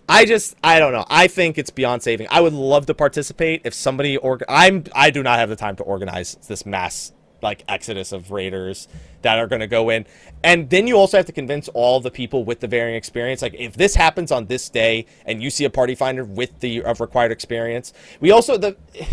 I 0.07 0.25
just 0.25 0.55
I 0.63 0.77
don't 0.77 0.93
know. 0.93 1.05
I 1.09 1.25
think 1.27 1.57
it's 1.57 1.71
beyond 1.71 2.03
saving. 2.03 2.27
I 2.29 2.41
would 2.41 2.53
love 2.53 2.85
to 2.85 2.93
participate 2.93 3.61
if 3.65 3.73
somebody 3.73 4.17
or 4.17 4.39
I'm 4.47 4.83
I 4.93 5.09
do 5.09 5.23
not 5.23 5.39
have 5.39 5.49
the 5.49 5.55
time 5.55 5.75
to 5.77 5.83
organize 5.83 6.35
this 6.47 6.63
mass 6.63 7.11
like 7.41 7.63
exodus 7.67 8.11
of 8.11 8.31
raiders 8.31 8.87
that 9.21 9.39
are 9.39 9.47
going 9.47 9.61
to 9.61 9.67
go 9.67 9.89
in. 9.89 10.05
And 10.43 10.69
then 10.69 10.87
you 10.87 10.97
also 10.97 11.17
have 11.17 11.25
to 11.25 11.31
convince 11.31 11.67
all 11.69 11.99
the 11.99 12.11
people 12.11 12.43
with 12.43 12.59
the 12.59 12.67
varying 12.67 12.95
experience 12.95 13.41
like 13.41 13.55
if 13.55 13.75
this 13.75 13.95
happens 13.95 14.31
on 14.31 14.45
this 14.45 14.69
day 14.69 15.05
and 15.25 15.41
you 15.41 15.49
see 15.49 15.65
a 15.65 15.69
party 15.69 15.95
finder 15.95 16.23
with 16.23 16.59
the 16.59 16.83
of 16.83 17.01
required 17.01 17.31
experience. 17.31 17.93
We 18.19 18.31
also 18.31 18.57
the 18.57 18.77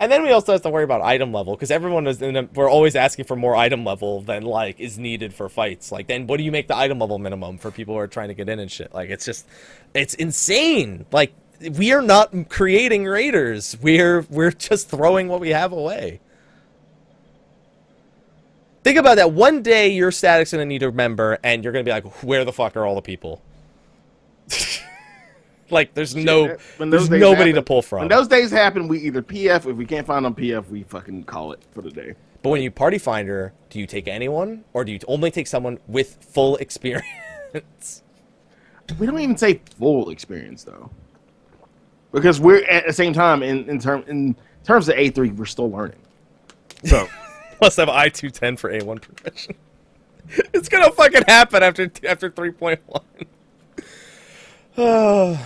And 0.00 0.12
then 0.12 0.22
we 0.22 0.30
also 0.30 0.52
have 0.52 0.62
to 0.62 0.70
worry 0.70 0.84
about 0.84 1.02
item 1.02 1.32
level 1.32 1.56
because 1.56 1.72
everyone 1.72 2.06
is 2.06 2.22
in 2.22 2.36
a, 2.36 2.44
we're 2.54 2.70
always 2.70 2.94
asking 2.94 3.24
for 3.24 3.34
more 3.34 3.56
item 3.56 3.84
level 3.84 4.20
than 4.20 4.44
like 4.44 4.78
is 4.78 4.96
needed 4.96 5.34
for 5.34 5.48
fights. 5.48 5.90
Like 5.90 6.06
then 6.06 6.28
what 6.28 6.36
do 6.36 6.44
you 6.44 6.52
make 6.52 6.68
the 6.68 6.76
item 6.76 7.00
level 7.00 7.18
minimum 7.18 7.58
for 7.58 7.72
people 7.72 7.94
who 7.94 8.00
are 8.00 8.06
trying 8.06 8.28
to 8.28 8.34
get 8.34 8.48
in 8.48 8.60
and 8.60 8.70
shit? 8.70 8.94
Like 8.94 9.10
it's 9.10 9.24
just 9.24 9.46
it's 9.94 10.14
insane. 10.14 11.04
Like 11.10 11.34
we 11.76 11.92
are 11.92 12.02
not 12.02 12.32
creating 12.48 13.06
raiders. 13.06 13.76
We're 13.82 14.20
we're 14.30 14.52
just 14.52 14.88
throwing 14.88 15.26
what 15.26 15.40
we 15.40 15.48
have 15.50 15.72
away. 15.72 16.20
Think 18.88 19.00
about 19.00 19.16
that. 19.16 19.32
One 19.32 19.60
day 19.60 19.88
your 19.88 20.10
static's 20.10 20.50
gonna 20.50 20.64
need 20.64 20.82
a 20.82 20.90
member, 20.90 21.38
and 21.44 21.62
you're 21.62 21.74
gonna 21.74 21.84
be 21.84 21.90
like, 21.90 22.22
"Where 22.22 22.42
the 22.46 22.54
fuck 22.54 22.74
are 22.74 22.86
all 22.86 22.94
the 22.94 23.02
people?" 23.02 23.42
like, 25.70 25.92
there's 25.92 26.16
no, 26.16 26.56
When 26.78 26.88
there's 26.88 27.10
nobody 27.10 27.52
to 27.52 27.60
pull 27.60 27.82
from. 27.82 27.98
When 27.98 28.08
those 28.08 28.28
days 28.28 28.50
happen, 28.50 28.88
we 28.88 29.00
either 29.00 29.20
PF. 29.20 29.66
If 29.66 29.76
we 29.76 29.84
can't 29.84 30.06
find 30.06 30.24
them 30.24 30.34
PF, 30.34 30.70
we 30.70 30.84
fucking 30.84 31.24
call 31.24 31.52
it 31.52 31.62
for 31.72 31.82
the 31.82 31.90
day. 31.90 32.14
But 32.40 32.48
when 32.48 32.62
you 32.62 32.70
party 32.70 32.96
finder, 32.96 33.52
do 33.68 33.78
you 33.78 33.86
take 33.86 34.08
anyone, 34.08 34.64
or 34.72 34.86
do 34.86 34.92
you 34.92 35.00
only 35.06 35.30
take 35.30 35.48
someone 35.48 35.78
with 35.86 36.16
full 36.22 36.56
experience? 36.56 38.02
We 38.98 39.04
don't 39.04 39.20
even 39.20 39.36
say 39.36 39.60
full 39.78 40.08
experience 40.08 40.64
though, 40.64 40.88
because 42.10 42.40
we're 42.40 42.64
at 42.64 42.86
the 42.86 42.94
same 42.94 43.12
time 43.12 43.42
in 43.42 43.68
in 43.68 43.78
term 43.78 44.02
in 44.08 44.34
terms 44.64 44.88
of 44.88 44.96
A 44.96 45.10
three, 45.10 45.28
we're 45.28 45.44
still 45.44 45.70
learning. 45.70 46.00
So 46.84 47.06
Must 47.60 47.76
have 47.76 47.88
I 47.88 48.08
two 48.08 48.30
ten 48.30 48.56
for 48.56 48.70
A 48.70 48.82
one 48.84 48.98
progression. 48.98 49.54
it's 50.54 50.68
gonna 50.68 50.92
fucking 50.92 51.24
happen 51.26 51.62
after 51.62 51.90
after 52.06 52.30
three 52.30 52.50
point 52.52 52.80
one. 52.86 53.02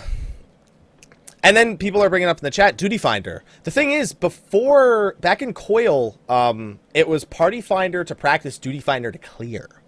and 1.42 1.56
then 1.56 1.78
people 1.78 2.02
are 2.02 2.10
bringing 2.10 2.28
up 2.28 2.38
in 2.38 2.44
the 2.44 2.50
chat 2.50 2.76
Duty 2.76 2.98
Finder. 2.98 3.44
The 3.64 3.70
thing 3.70 3.92
is, 3.92 4.12
before 4.12 5.16
back 5.20 5.42
in 5.42 5.54
Coil, 5.54 6.18
um, 6.28 6.80
it 6.94 7.08
was 7.08 7.24
Party 7.24 7.60
Finder 7.60 8.04
to 8.04 8.14
practice, 8.14 8.58
Duty 8.58 8.80
Finder 8.80 9.10
to 9.10 9.18
clear. 9.18 9.81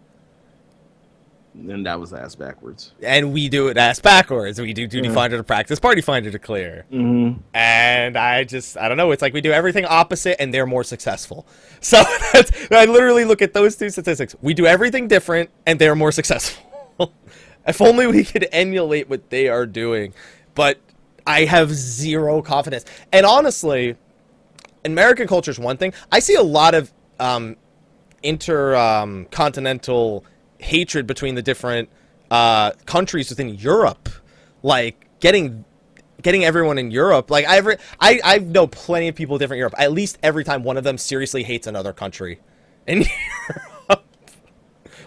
And 1.55 1.87
that 1.87 2.01
was 2.01 2.13
ass 2.13 2.35
backwards. 2.35 2.93
And 3.03 3.33
we 3.33 3.49
do 3.49 3.69
it 3.69 3.77
ass 3.77 4.01
backwards. 4.01 4.61
We 4.61 4.73
do 4.73 4.87
Duty 4.87 5.09
Finder 5.09 5.37
to 5.37 5.45
practice, 5.45 5.79
Party 5.79 6.01
Finder 6.01 6.31
to 6.31 6.39
clear. 6.39 6.85
Mm-hmm. 6.93 7.41
and 7.55 8.17
I 8.17 8.45
just 8.45 8.77
I 8.77 8.89
don't 8.89 8.97
know. 8.97 9.13
It's 9.13 9.23
like 9.23 9.33
we 9.33 9.41
do 9.41 9.53
everything 9.53 9.85
opposite, 9.85 10.41
and 10.41 10.53
they're 10.53 10.67
more 10.67 10.85
successful. 10.85 11.47
So 11.85 12.03
that's, 12.33 12.51
I 12.71 12.87
literally 12.87 13.27
look 13.27 13.43
at 13.43 13.53
those 13.53 13.77
two 13.77 13.91
statistics. 13.91 14.35
We 14.41 14.55
do 14.55 14.65
everything 14.65 15.07
different, 15.07 15.51
and 15.67 15.79
they're 15.79 15.95
more 15.95 16.13
successful. 16.13 16.65
if 17.67 17.83
only 17.83 18.07
we 18.07 18.25
could 18.25 18.49
emulate 18.53 19.11
what 19.11 19.29
they 19.29 19.49
are 19.49 19.67
doing, 19.67 20.15
but 20.55 20.79
I 21.27 21.45
have 21.45 21.71
zero 21.71 22.41
confidence. 22.41 22.87
And 23.13 23.27
honestly, 23.27 23.97
American 24.83 25.27
culture 25.27 25.51
is 25.51 25.59
one 25.59 25.77
thing. 25.77 25.93
I 26.11 26.21
see 26.21 26.37
a 26.37 26.43
lot 26.43 26.75
of 26.75 26.91
um, 27.21 27.57
intercontinental 28.23 30.25
hatred 30.65 31.07
between 31.07 31.35
the 31.35 31.43
different 31.43 31.89
uh, 32.31 32.73
countries 32.87 33.29
within 33.29 33.51
Europe, 33.55 34.09
like 34.63 35.07
getting 35.21 35.65
getting 36.23 36.45
everyone 36.45 36.79
in 36.79 36.91
Europe. 36.91 37.31
Like 37.31 37.47
I 37.47 37.59
ever, 37.59 37.77
I 38.01 38.21
I 38.25 38.39
know 38.39 38.67
plenty 38.67 39.09
of 39.09 39.15
people 39.15 39.39
different 39.39 39.59
Europe. 39.59 39.75
At 39.79 39.93
least 39.93 40.19
every 40.23 40.43
time 40.45 40.65
one 40.65 40.77
of 40.77 40.85
them 40.85 40.99
seriously 40.99 41.43
hates 41.43 41.67
another 41.67 41.93
country 41.93 42.41
in 42.87 43.05
Europe. 43.89 44.05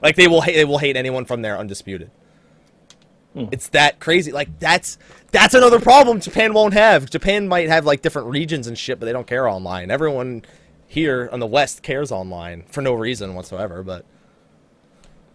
like 0.02 0.16
they 0.16 0.28
will 0.28 0.42
hate 0.42 0.56
they 0.56 0.66
will 0.66 0.78
hate 0.78 0.96
anyone 0.96 1.26
from 1.26 1.42
there 1.42 1.58
undisputed. 1.58 2.12
It's 3.52 3.70
that 3.70 4.00
crazy. 4.00 4.32
Like 4.32 4.60
that's 4.60 4.98
that's 5.32 5.54
another 5.54 5.80
problem 5.80 6.20
Japan 6.20 6.54
won't 6.54 6.74
have. 6.74 7.10
Japan 7.10 7.48
might 7.48 7.70
have 7.70 7.86
like 7.86 8.02
different 8.02 8.30
regions 8.30 8.68
and 8.68 8.78
shit, 8.78 9.00
but 9.00 9.06
they 9.06 9.12
don't 9.14 9.28
care 9.28 9.48
online. 9.48 9.92
Everyone 9.92 10.44
here 10.88 11.30
on 11.32 11.40
the 11.40 11.48
West 11.48 11.84
cares 11.84 12.12
online 12.12 12.64
for 12.64 12.82
no 12.82 12.94
reason 12.94 13.36
whatsoever. 13.36 13.84
But 13.84 14.06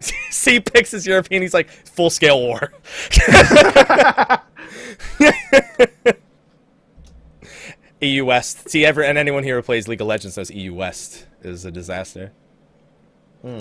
C 0.31 0.61
picks 0.61 0.91
his 0.91 1.07
European. 1.07 1.43
He's 1.43 1.55
like 1.55 1.69
full 1.71 2.11
scale 2.11 2.41
war. 2.41 2.73
EU 8.01 8.25
West. 8.25 8.69
See, 8.69 8.85
ever 8.85 9.03
and 9.03 9.17
anyone 9.17 9.45
here 9.45 9.57
who 9.57 9.63
plays 9.63 9.87
League 9.89 10.01
of 10.01 10.07
Legends 10.09 10.37
knows 10.37 10.51
EU 10.51 10.75
West 10.75 11.27
is 11.43 11.65
a 11.65 11.71
disaster. 11.71 12.33
Hmm. 13.43 13.61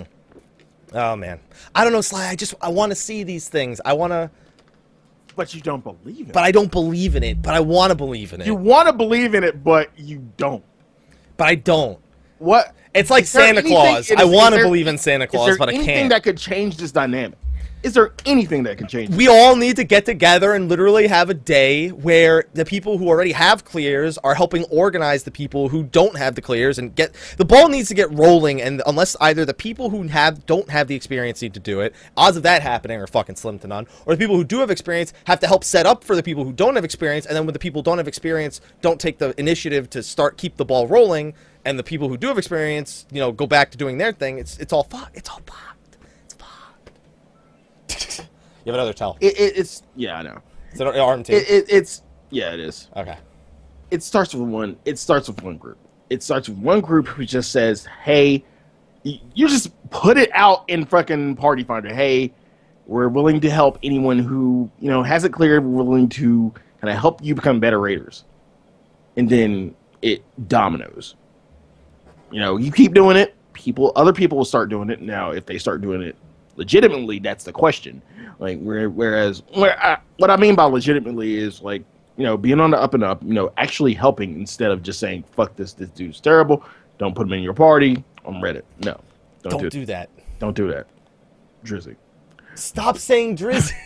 Oh 0.94 1.16
man, 1.16 1.40
I 1.74 1.84
don't 1.84 1.94
know, 1.94 2.02
Sly. 2.02 2.28
I 2.28 2.36
just 2.36 2.54
I 2.62 2.70
want 2.70 2.92
to 2.92 2.96
see 2.96 3.24
these 3.24 3.48
things. 3.48 3.80
I 3.86 3.94
want 3.94 4.12
to, 4.12 4.30
But 5.36 5.54
you 5.54 5.62
don't 5.62 5.84
believe 5.84 6.28
it. 6.30 6.34
but 6.34 6.44
I 6.44 6.52
don't 6.52 6.72
believe 6.72 7.16
in 7.16 7.24
it. 7.24 7.42
But 7.42 7.54
I 7.54 7.60
want 7.62 7.92
to 7.92 7.96
believe 7.96 8.34
in 8.34 8.42
it. 8.42 8.48
you 8.48 8.56
want 8.56 8.88
to 8.88 8.94
believe 8.94 9.34
in 9.36 9.44
it, 9.44 9.64
but 9.64 9.90
you 9.98 10.28
don't. 10.38 10.64
but 11.38 11.48
I 11.48 11.56
don't. 11.56 12.00
What? 12.40 12.76
It's 12.94 13.10
like 13.10 13.26
Santa 13.26 13.60
anything- 13.60 13.72
Claus. 13.72 14.12
is- 14.12 14.18
I 14.18 14.24
want 14.26 14.56
to 14.56 14.62
believe 14.62 14.88
in 14.88 14.98
Santa 14.98 15.28
Claus, 15.28 15.58
but 15.58 15.70
I 15.70 15.74
can't. 15.74 15.88
Anything 15.88 16.10
that 16.10 16.24
could 16.24 16.38
change 16.38 16.78
this 16.78 16.92
dynamic? 16.92 17.38
Is 17.84 17.94
there 17.94 18.12
anything 18.28 18.62
that 18.64 18.78
could 18.78 18.90
change? 18.90 19.16
we 19.16 19.28
all 19.28 19.56
need 19.56 19.76
to 19.78 19.84
get 19.84 20.06
together 20.06 20.54
and 20.54 20.70
literally 20.70 21.08
have 21.08 21.32
a 21.32 21.34
day 21.34 21.88
where 21.90 22.44
the 22.54 22.64
people 22.64 23.00
who 23.00 23.08
already 23.08 23.32
have 23.32 23.66
clears 23.66 24.20
are 24.20 24.36
helping 24.36 24.66
organize 24.66 25.24
the 25.24 25.32
people 25.32 25.70
who 25.70 25.82
don't 25.82 26.16
have 26.16 26.36
the 26.36 26.42
clears 26.44 26.78
and 26.78 26.94
get 26.94 27.12
the 27.38 27.46
ball 27.46 27.70
needs 27.70 27.88
to 27.88 27.96
get 27.96 28.12
rolling 28.12 28.62
and 28.62 28.84
unless 28.86 29.16
either 29.20 29.46
the 29.46 29.54
people 29.56 29.90
who 29.90 30.04
have 30.10 30.46
don't 30.46 30.70
have 30.70 30.88
the 30.88 30.94
experience 30.96 31.42
need 31.42 31.56
to 31.56 31.60
do 31.60 31.80
it 31.80 31.96
odds 32.16 32.38
of 32.38 32.44
that 32.44 32.62
happening 32.62 33.02
are 33.02 33.08
fucking 33.08 33.36
slim 33.36 33.58
to 33.58 33.66
none 33.68 33.88
or 34.06 34.14
the 34.14 34.20
people 34.20 34.36
who 34.36 34.44
do 34.44 34.60
have 34.60 34.70
experience 34.70 35.12
have 35.26 35.40
to 35.40 35.48
help 35.48 35.64
set 35.64 35.88
up 35.88 36.04
for 36.04 36.16
the 36.16 36.22
people 36.22 36.44
who 36.44 36.54
don't 36.54 36.76
have 36.76 36.86
experience 36.86 37.26
and 37.26 37.36
then 37.36 37.48
when 37.48 37.54
the 37.54 37.60
people 37.60 37.82
don't 37.82 37.98
have 37.98 38.08
experience 38.08 38.62
don't 38.82 39.00
take 39.00 39.18
the 39.18 39.34
initiative 39.40 39.90
to 39.90 40.04
start 40.04 40.38
keep 40.38 40.56
the 40.58 40.66
ball 40.66 40.86
rolling 40.88 41.34
and 41.66 41.78
the 41.78 41.84
people 41.84 42.10
who 42.10 42.18
do 42.18 42.28
have 42.28 42.38
experience 42.38 43.06
you 43.12 43.20
know 43.20 43.32
go 43.32 43.46
back 43.48 43.72
to 43.72 43.78
doing 43.78 43.98
their 43.98 44.12
thing 44.12 44.38
it's 44.40 44.58
it's 44.58 44.74
all 44.74 44.84
fucked 44.84 45.16
it's 45.16 45.30
all 45.30 45.42
fucked 45.46 45.98
it's 46.26 46.34
fucked 46.36 46.92
you 48.66 48.72
have 48.72 48.76
another 48.76 48.94
tell 48.94 49.18
It, 49.20 49.40
it, 49.40 49.58
it's 49.58 49.84
yeah, 49.96 50.18
I 50.18 50.22
know. 50.24 50.40
is 50.74 50.80
it 50.82 50.88
arm 50.88 51.24
too? 51.24 51.34
It, 51.34 51.50
it, 51.50 51.66
it's 51.70 52.02
yeah, 52.30 52.54
it 52.54 52.60
is. 52.60 52.88
okay. 52.96 53.18
It 53.90 54.02
starts 54.04 54.34
with 54.34 54.48
one. 54.48 54.78
It 54.86 54.98
starts 54.98 55.28
with 55.28 55.42
one 55.44 55.58
group. 55.58 55.78
It 56.10 56.24
starts 56.24 56.48
with 56.48 56.58
one 56.60 56.80
group 56.80 57.08
who 57.08 57.26
just 57.26 57.52
says, 57.52 57.86
"Hey, 58.04 58.46
you 59.04 59.50
just 59.50 59.70
put 59.90 60.18
it 60.18 60.30
out 60.34 60.64
in 60.70 60.86
fucking 60.86 61.36
Party 61.36 61.66
Finder. 61.66 61.94
Hey, 61.94 62.32
we're 62.86 63.10
willing 63.10 63.42
to 63.42 63.50
help 63.50 63.80
anyone 63.84 64.18
who 64.20 64.72
you 64.80 64.90
know 64.90 65.04
has 65.04 65.26
it 65.26 65.34
cleared. 65.34 65.66
We're 65.66 65.84
willing 65.84 66.08
to 66.10 66.54
kind 66.80 66.94
of 66.94 66.98
help 67.00 67.22
you 67.22 67.36
become 67.36 67.60
better 67.60 67.80
raiders." 67.82 68.24
And 69.18 69.30
then 69.30 69.76
it 70.02 70.24
dominoes. 70.48 71.16
You 72.32 72.40
know, 72.40 72.58
you 72.58 72.72
keep 72.72 72.94
doing 72.94 73.18
it. 73.18 73.36
People, 73.54 73.92
other 73.96 74.14
people 74.14 74.38
will 74.38 74.46
start 74.46 74.70
doing 74.70 74.90
it. 74.90 75.02
Now, 75.02 75.32
if 75.32 75.46
they 75.46 75.58
start 75.58 75.82
doing 75.82 76.02
it 76.02 76.16
legitimately, 76.56 77.20
that's 77.20 77.44
the 77.44 77.52
question. 77.52 78.02
Like, 78.40 78.60
where, 78.60 78.90
whereas, 78.90 79.44
where 79.54 79.80
I, 79.84 80.00
what 80.18 80.32
I 80.32 80.38
mean 80.38 80.56
by 80.56 80.64
legitimately 80.64 81.36
is 81.38 81.62
like, 81.62 81.84
you 82.18 82.24
know, 82.24 82.38
being 82.38 82.60
on 82.60 82.72
the 82.72 82.78
up 82.80 82.94
and 82.94 83.04
up. 83.04 83.24
You 83.24 83.34
know, 83.34 83.52
actually 83.58 83.94
helping 83.94 84.40
instead 84.40 84.72
of 84.72 84.84
just 84.84 85.00
saying, 85.00 85.24
"Fuck 85.32 85.56
this, 85.56 85.74
this 85.74 85.90
dude's 85.90 86.20
terrible. 86.20 86.64
Don't 86.98 87.16
put 87.16 87.26
him 87.28 87.34
in 87.34 87.42
your 87.44 87.54
party." 87.54 88.04
On 88.26 88.36
Reddit, 88.36 88.62
no, 88.84 89.00
don't, 89.42 89.54
Don't 89.54 89.62
do, 89.62 89.70
do 89.70 89.86
that. 89.88 90.10
don't 90.38 90.56
do 90.56 90.68
that. 90.68 90.86
Drizzy. 91.66 91.96
Stop 92.56 92.98
saying 92.98 93.38
Drizzy. 93.38 93.74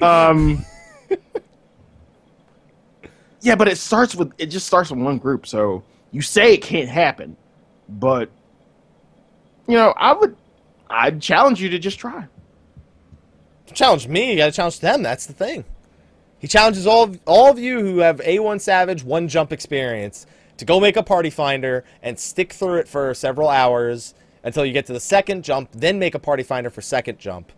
Um. 0.00 0.64
yeah, 3.40 3.56
but 3.56 3.66
it 3.66 3.78
starts 3.78 4.14
with 4.14 4.32
it 4.38 4.46
just 4.46 4.64
starts 4.64 4.90
with 4.90 5.00
one 5.00 5.18
group. 5.18 5.44
So 5.44 5.82
you 6.10 6.22
say 6.22 6.54
it 6.54 6.62
can't 6.62 6.88
happen, 6.88 7.36
but 7.88 8.30
you 9.66 9.74
know, 9.74 9.92
I 9.96 10.12
would 10.12 10.36
I'd 10.90 11.20
challenge 11.20 11.60
you 11.60 11.68
to 11.70 11.78
just 11.78 11.98
try. 11.98 12.26
challenge 13.72 14.08
me. 14.08 14.30
You 14.30 14.36
got 14.38 14.46
to 14.46 14.52
challenge 14.52 14.80
them. 14.80 15.02
That's 15.02 15.26
the 15.26 15.34
thing. 15.34 15.64
He 16.38 16.46
challenges 16.46 16.86
all 16.86 17.04
of, 17.04 17.20
all 17.26 17.50
of 17.50 17.58
you 17.58 17.80
who 17.80 17.98
have 17.98 18.18
A1 18.20 18.60
Savage 18.60 19.02
one 19.04 19.28
jump 19.28 19.52
experience 19.52 20.26
to 20.56 20.64
go 20.64 20.80
make 20.80 20.96
a 20.96 21.02
party 21.02 21.30
finder 21.30 21.84
and 22.02 22.18
stick 22.18 22.52
through 22.52 22.76
it 22.78 22.88
for 22.88 23.12
several 23.14 23.48
hours 23.48 24.14
until 24.42 24.64
you 24.64 24.72
get 24.72 24.86
to 24.86 24.92
the 24.92 25.00
second 25.00 25.44
jump, 25.44 25.70
then 25.72 25.98
make 25.98 26.14
a 26.14 26.18
party 26.18 26.42
finder 26.42 26.70
for 26.70 26.80
second 26.80 27.18
jump, 27.18 27.52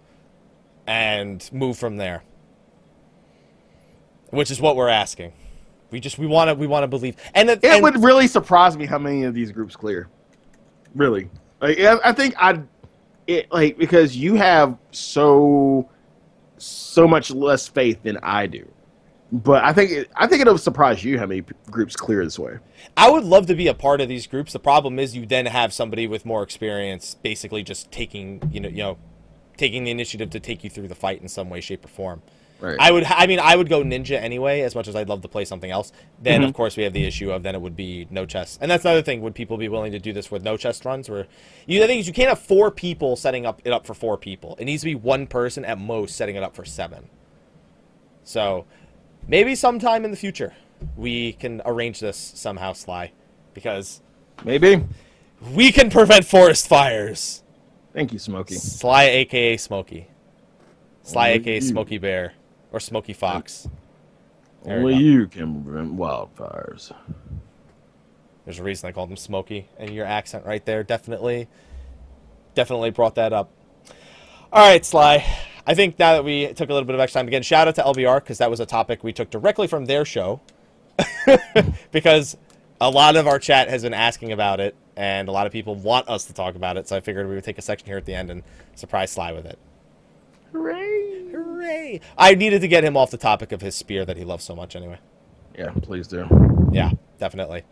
and 0.86 1.48
move 1.52 1.78
from 1.78 1.98
there. 1.98 2.22
Which 4.31 4.51
is 4.51 4.60
what 4.60 4.77
we're 4.77 4.89
asking. 4.89 5.32
We 5.90 6.00
just 6.00 6.18
we 6.18 6.26
want 6.26 6.48
to 6.48 6.54
we 6.54 6.66
want 6.66 6.84
to 6.84 6.88
believe, 6.88 7.16
and 7.34 7.50
It 7.50 7.64
and- 7.64 7.82
would 7.82 8.02
really 8.02 8.26
surprise 8.26 8.76
me 8.76 8.86
how 8.86 8.98
many 8.98 9.24
of 9.24 9.34
these 9.34 9.50
groups 9.52 9.76
clear. 9.76 10.08
Really, 10.94 11.30
like 11.60 11.78
I, 11.78 12.12
think 12.12 12.34
I, 12.36 12.62
it 13.28 13.50
like 13.52 13.78
because 13.78 14.16
you 14.16 14.34
have 14.34 14.76
so 14.90 15.88
so 16.58 17.06
much 17.06 17.30
less 17.30 17.68
faith 17.68 18.02
than 18.02 18.18
I 18.22 18.46
do. 18.46 18.68
But 19.32 19.62
I 19.62 19.72
think 19.72 19.92
it, 19.92 20.10
I 20.16 20.26
think 20.26 20.40
it'll 20.40 20.58
surprise 20.58 21.04
you 21.04 21.16
how 21.16 21.26
many 21.26 21.42
groups 21.70 21.94
clear 21.94 22.24
this 22.24 22.38
way. 22.38 22.58
I 22.96 23.08
would 23.08 23.22
love 23.22 23.46
to 23.46 23.54
be 23.54 23.68
a 23.68 23.74
part 23.74 24.00
of 24.00 24.08
these 24.08 24.26
groups. 24.26 24.52
The 24.52 24.58
problem 24.58 24.98
is 24.98 25.14
you 25.14 25.24
then 25.24 25.46
have 25.46 25.72
somebody 25.72 26.08
with 26.08 26.26
more 26.26 26.42
experience 26.42 27.14
basically 27.14 27.62
just 27.62 27.92
taking, 27.92 28.42
you 28.52 28.58
know, 28.58 28.68
you 28.68 28.78
know, 28.78 28.98
taking 29.56 29.84
the 29.84 29.92
initiative 29.92 30.30
to 30.30 30.40
take 30.40 30.64
you 30.64 30.70
through 30.70 30.88
the 30.88 30.96
fight 30.96 31.22
in 31.22 31.28
some 31.28 31.48
way, 31.48 31.60
shape, 31.60 31.84
or 31.84 31.88
form. 31.88 32.22
Right. 32.60 32.76
I 32.78 32.90
would, 32.90 33.04
I 33.04 33.26
mean, 33.26 33.38
I 33.40 33.56
would 33.56 33.68
go 33.70 33.82
ninja 33.82 34.20
anyway, 34.20 34.60
as 34.60 34.74
much 34.74 34.86
as 34.86 34.94
I'd 34.94 35.08
love 35.08 35.22
to 35.22 35.28
play 35.28 35.46
something 35.46 35.70
else. 35.70 35.92
Then, 36.20 36.42
Mhm. 36.42 36.48
of 36.48 36.52
course, 36.54 36.76
we 36.76 36.82
have 36.82 36.92
the 36.92 37.04
issue 37.06 37.32
of 37.32 37.42
then 37.42 37.54
it 37.54 37.60
would 37.62 37.74
be 37.74 38.06
no 38.10 38.26
chest, 38.26 38.58
and 38.60 38.70
that's 38.70 38.84
another 38.84 39.00
thing. 39.00 39.22
Would 39.22 39.34
people 39.34 39.56
be 39.56 39.68
willing 39.68 39.92
to 39.92 39.98
do 39.98 40.12
this 40.12 40.30
with 40.30 40.42
no 40.42 40.58
chest 40.58 40.84
runs? 40.84 41.08
Where 41.08 41.26
you, 41.66 41.80
the 41.80 41.86
thing 41.86 41.98
is, 42.00 42.06
you 42.06 42.12
can't 42.12 42.28
have 42.28 42.38
four 42.38 42.70
people 42.70 43.16
setting 43.16 43.46
up 43.46 43.62
it 43.64 43.72
up 43.72 43.86
for 43.86 43.94
four 43.94 44.18
people. 44.18 44.56
It 44.58 44.66
needs 44.66 44.82
to 44.82 44.86
be 44.86 44.94
one 44.94 45.26
person 45.26 45.64
at 45.64 45.78
most 45.78 46.16
setting 46.16 46.36
it 46.36 46.42
up 46.42 46.54
for 46.54 46.64
seven. 46.66 47.08
So 48.24 48.66
maybe 49.26 49.54
sometime 49.54 50.04
in 50.04 50.10
the 50.10 50.16
future 50.16 50.52
we 50.96 51.32
can 51.32 51.62
arrange 51.64 52.00
this 52.00 52.16
somehow, 52.34 52.72
Sly, 52.74 53.12
because 53.54 54.00
Maybe. 54.44 54.82
we 55.54 55.72
can 55.72 55.90
prevent 55.90 56.24
forest 56.26 56.68
fires. 56.68 57.42
Thank 57.94 58.12
you, 58.12 58.18
Smokey. 58.18 58.54
Sly, 58.54 59.04
aka 59.04 59.56
Smokey. 59.56 60.06
Sly, 61.02 61.28
aka 61.30 61.54
you. 61.56 61.60
Smokey 61.60 61.98
Bear 61.98 62.34
or 62.72 62.80
Smoky 62.80 63.12
Fox. 63.12 63.68
There 64.64 64.78
Only 64.78 64.97
you 64.97 65.26
can 65.26 65.64
prevent 65.64 65.97
wildfires. 65.97 66.92
There's 68.44 68.59
a 68.59 68.62
reason 68.62 68.88
I 68.88 68.92
called 68.92 69.10
him 69.10 69.16
Smoky, 69.16 69.68
and 69.78 69.90
your 69.90 70.06
accent 70.06 70.44
right 70.44 70.64
there 70.64 70.82
definitely, 70.82 71.48
definitely 72.55 72.90
brought 72.90 73.14
that 73.14 73.32
up. 73.32 73.51
All 74.52 74.68
right, 74.68 74.84
Sly. 74.84 75.24
I 75.66 75.74
think 75.74 75.98
now 75.98 76.14
that 76.14 76.24
we 76.24 76.52
took 76.52 76.68
a 76.68 76.72
little 76.72 76.86
bit 76.86 76.94
of 76.94 77.01
extra 77.01 77.20
time 77.20 77.28
again, 77.28 77.42
shout 77.42 77.68
out 77.68 77.76
to 77.76 77.82
LBR 77.82 78.16
because 78.16 78.38
that 78.38 78.51
was 78.51 78.60
a 78.60 78.66
topic 78.66 79.05
we 79.05 79.12
took 79.12 79.30
directly 79.30 79.66
from 79.66 79.84
their 79.86 80.05
show. 80.05 80.40
because 81.92 82.36
a 82.80 82.90
lot 82.90 83.16
of 83.16 83.26
our 83.26 83.38
chat 83.38 83.68
has 83.68 83.82
been 83.82 83.94
asking 83.94 84.32
about 84.32 84.60
it, 84.60 84.74
and 84.97 85.28
a 85.28 85.32
lot 85.32 85.47
of 85.47 85.52
people 85.52 85.74
want 85.74 86.09
us 86.09 86.24
to 86.24 86.32
talk 86.32 86.55
about 86.55 86.76
it. 86.76 86.88
So 86.88 86.97
I 86.97 87.01
figured 87.01 87.28
we 87.28 87.34
would 87.34 87.44
take 87.44 87.59
a 87.59 87.62
section 87.62 87.86
here 87.86 87.98
at 87.98 88.05
the 88.05 88.14
end 88.14 88.30
and 88.30 88.42
surprise 88.74 89.12
Sly 89.12 89.32
with 89.32 89.47
it. 89.47 89.59
Hooray! 90.52 91.19
Hooray! 91.60 92.00
I 92.16 92.34
needed 92.34 92.60
to 92.62 92.68
get 92.68 92.84
him 92.84 92.96
off 92.96 93.10
the 93.10 93.18
topic 93.18 93.52
of 93.52 93.60
his 93.60 93.74
spear 93.74 94.04
that 94.04 94.16
he 94.16 94.24
loves 94.24 94.44
so 94.44 94.54
much, 94.54 94.74
anyway. 94.74 94.98
Yeah, 95.56 95.70
please 95.82 96.06
do. 96.08 96.26
Yeah, 96.72 96.92
definitely. 97.18 97.64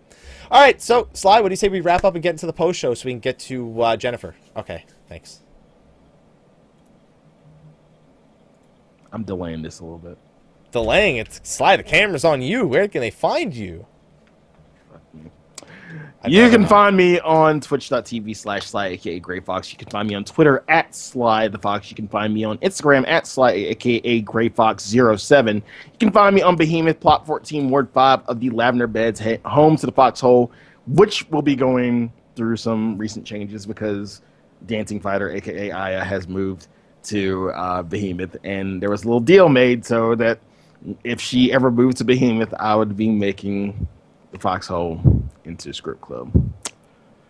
All 0.51 0.61
right, 0.61 0.81
so 0.81 1.09
Sly, 1.13 1.41
what 1.41 1.49
do 1.49 1.53
you 1.53 1.57
say 1.57 1.69
we 1.69 1.81
wrap 1.81 2.05
up 2.05 2.15
and 2.15 2.23
get 2.23 2.31
into 2.31 2.47
the 2.47 2.53
post 2.53 2.79
show 2.79 2.95
so 2.95 3.07
we 3.07 3.13
can 3.13 3.21
get 3.21 3.39
to 3.41 3.83
uh, 3.83 3.97
Jennifer? 3.97 4.35
Okay, 4.57 4.85
thanks. 5.09 5.41
I'm 9.13 9.25
delaying 9.25 9.63
this 9.63 9.81
a 9.81 9.85
little 9.85 9.99
bit. 9.99 10.19
Delaying 10.71 11.17
It's 11.17 11.41
Sly. 11.49 11.77
The 11.77 11.83
camera's 11.83 12.25
on 12.25 12.43
you. 12.43 12.67
Where 12.67 12.89
can 12.89 13.01
they 13.01 13.11
find 13.11 13.55
you? 13.55 13.87
I'd 16.23 16.33
You 16.33 16.51
can 16.51 16.67
find 16.67 16.97
me 16.97 17.21
on 17.21 17.61
twitch.tv 17.61 18.37
slash 18.37 18.67
Sly, 18.67 18.87
aka 18.89 19.21
Gray 19.21 19.39
Fox. 19.39 19.71
You 19.71 19.79
can 19.79 19.89
find 19.89 20.09
me 20.09 20.17
on 20.17 20.25
Twitter 20.25 20.65
at 20.69 20.95
Sly 20.95 21.47
the 21.47 21.59
Fox. 21.59 21.91
You 21.91 21.97
can 21.97 22.09
find 22.09 22.35
me 22.35 22.43
on 22.43 22.59
Instagram 22.59 23.07
at 23.07 23.27
Sly, 23.27 23.53
aka 23.53 24.21
Gray 24.23 24.49
Fox07. 24.49 25.55
You 25.55 25.63
can 26.01 26.11
find 26.11 26.35
me 26.35 26.43
on 26.43 26.57
Behemoth 26.57 26.99
Plot 26.99 27.25
14, 27.25 27.71
Ward 27.71 27.89
5 27.93 28.23
of 28.27 28.41
the 28.41 28.51
Lavender 28.51 28.89
Beds, 28.89 29.23
home 29.45 29.77
to 29.77 29.87
the 29.87 29.93
Foxhole, 29.93 30.51
which 30.89 31.29
will 31.31 31.43
be 31.43 31.55
going 31.55 32.13
through 32.35 32.57
some 32.57 32.99
recent 32.99 33.25
changes 33.25 33.65
because 33.65 34.21
Dancing 34.67 35.01
Fighter, 35.01 35.31
aka 35.31 35.71
Aya, 35.71 36.03
has 36.03 36.27
moved 36.27 36.67
to 37.05 37.51
uh, 37.51 37.83
Behemoth. 37.83 38.37
And 38.43 38.83
there 38.83 38.91
was 38.91 39.05
a 39.05 39.07
little 39.07 39.21
deal 39.21 39.49
made 39.49 39.85
so 39.85 40.17
that 40.17 40.41
if 41.05 41.21
she 41.21 41.53
ever 41.53 41.71
moved 41.71 41.99
to 41.99 42.05
Behemoth, 42.05 42.53
I 42.59 42.75
would 42.75 42.97
be 42.97 43.09
making 43.09 43.87
the 44.33 44.39
Foxhole 44.39 45.01
into 45.45 45.69
the 45.69 45.75
Script 45.75 46.01
Club. 46.01 46.33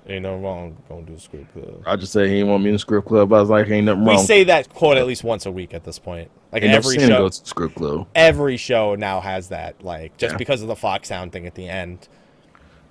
Ain't 0.09 0.23
no 0.23 0.39
wrong 0.39 0.75
going 0.89 1.05
to 1.05 1.13
do 1.13 1.19
script 1.19 1.53
club. 1.53 1.83
I 1.87 1.95
just 1.97 2.13
said 2.13 2.29
he 2.29 2.37
didn't 2.37 2.49
want 2.49 2.63
me 2.63 2.71
in 2.71 2.77
the 2.77 2.79
Script 2.79 3.07
Club. 3.07 3.31
I 3.31 3.41
was 3.41 3.51
like, 3.51 3.69
ain't 3.69 3.85
nothing 3.85 4.07
wrong. 4.07 4.17
We 4.17 4.23
say 4.23 4.45
that 4.45 4.73
quote 4.73 4.97
at 4.97 5.07
least 5.07 5.23
once 5.23 5.45
a 5.45 5.53
week 5.53 5.75
at 5.75 5.85
this 5.85 5.99
point. 5.99 6.31
Like 6.51 6.63
Ain't 6.63 6.73
every 6.73 6.97
show, 6.97 7.29
to 7.29 7.35
Script 7.35 7.75
Club. 7.75 8.07
every 8.15 8.57
show 8.57 8.95
now 8.95 9.21
has 9.21 9.51
that. 9.51 9.85
Like 9.85 10.17
just 10.17 10.33
Yeah. 10.33 10.37
because 10.39 10.63
of 10.63 10.69
the 10.69 10.77
Fox 10.77 11.09
Sound 11.09 11.33
thing 11.33 11.47
at 11.47 11.55
the 11.57 11.69
end. 11.69 12.09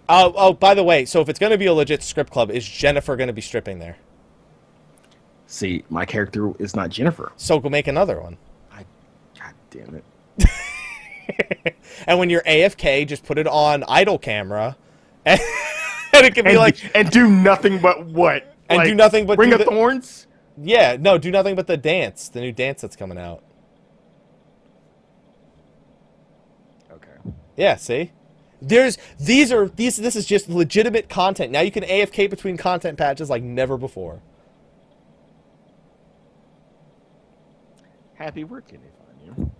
Oh, 0.07 0.31
oh, 0.37 0.53
by 0.53 0.75
the 0.75 0.83
way, 0.83 1.05
so 1.05 1.19
if 1.21 1.27
it's 1.27 1.39
going 1.39 1.51
to 1.51 1.57
be 1.57 1.65
a 1.65 1.73
legit 1.73 2.03
script 2.03 2.31
club, 2.31 2.51
is 2.51 2.65
Jennifer 2.67 3.15
going 3.15 3.27
to 3.27 3.33
be 3.33 3.41
stripping 3.41 3.79
there? 3.79 3.97
See, 5.47 5.83
my 5.89 6.05
character 6.05 6.51
is 6.59 6.75
not 6.75 6.91
Jennifer. 6.91 7.31
So 7.35 7.59
go 7.59 7.67
make 7.67 7.87
another 7.87 8.21
one. 8.21 8.37
I, 8.71 8.85
God 9.39 9.53
damn 9.71 9.95
it. 9.95 10.03
And 12.07 12.19
when 12.19 12.29
you're 12.29 12.43
AFK, 12.43 13.07
just 13.07 13.23
put 13.23 13.37
it 13.37 13.47
on 13.47 13.83
idle 13.87 14.17
camera, 14.19 14.77
and, 15.25 15.39
and 16.13 16.25
it 16.25 16.35
can 16.35 16.43
be 16.45 16.51
And, 16.51 16.59
like, 16.59 16.77
and 16.95 17.09
do 17.09 17.27
nothing 17.29 17.79
but 17.79 18.05
what? 18.05 18.55
And 18.69 18.83
do 18.83 18.93
nothing 18.95 19.25
but 19.25 19.37
Ring 19.39 19.49
do 19.49 19.55
of 19.55 19.59
the- 19.59 19.65
Thorns? 19.65 20.27
yeah, 20.61 20.97
no, 20.99 21.17
do 21.17 21.31
nothing 21.31 21.55
but 21.55 21.67
the 21.67 21.77
dance, 21.77 22.29
the 22.29 22.41
new 22.41 22.51
dance 22.51 22.81
that's 22.81 22.95
coming 22.95 23.17
out. 23.17 23.43
Okay. 26.91 27.33
Yeah, 27.55 27.75
see, 27.77 28.11
there's 28.61 28.97
these 29.19 29.51
are 29.51 29.67
these. 29.69 29.97
This 29.97 30.15
is 30.15 30.25
just 30.25 30.49
legitimate 30.49 31.09
content. 31.09 31.51
Now 31.51 31.61
you 31.61 31.71
can 31.71 31.83
AFK 31.83 32.29
between 32.29 32.57
content 32.57 32.97
patches 32.97 33.29
like 33.29 33.43
never 33.43 33.77
before. 33.77 34.21
Happy, 38.15 38.43
where 38.43 38.61
can 38.61 38.79
they 38.81 38.89
find 38.97 39.37
you? 39.37 39.51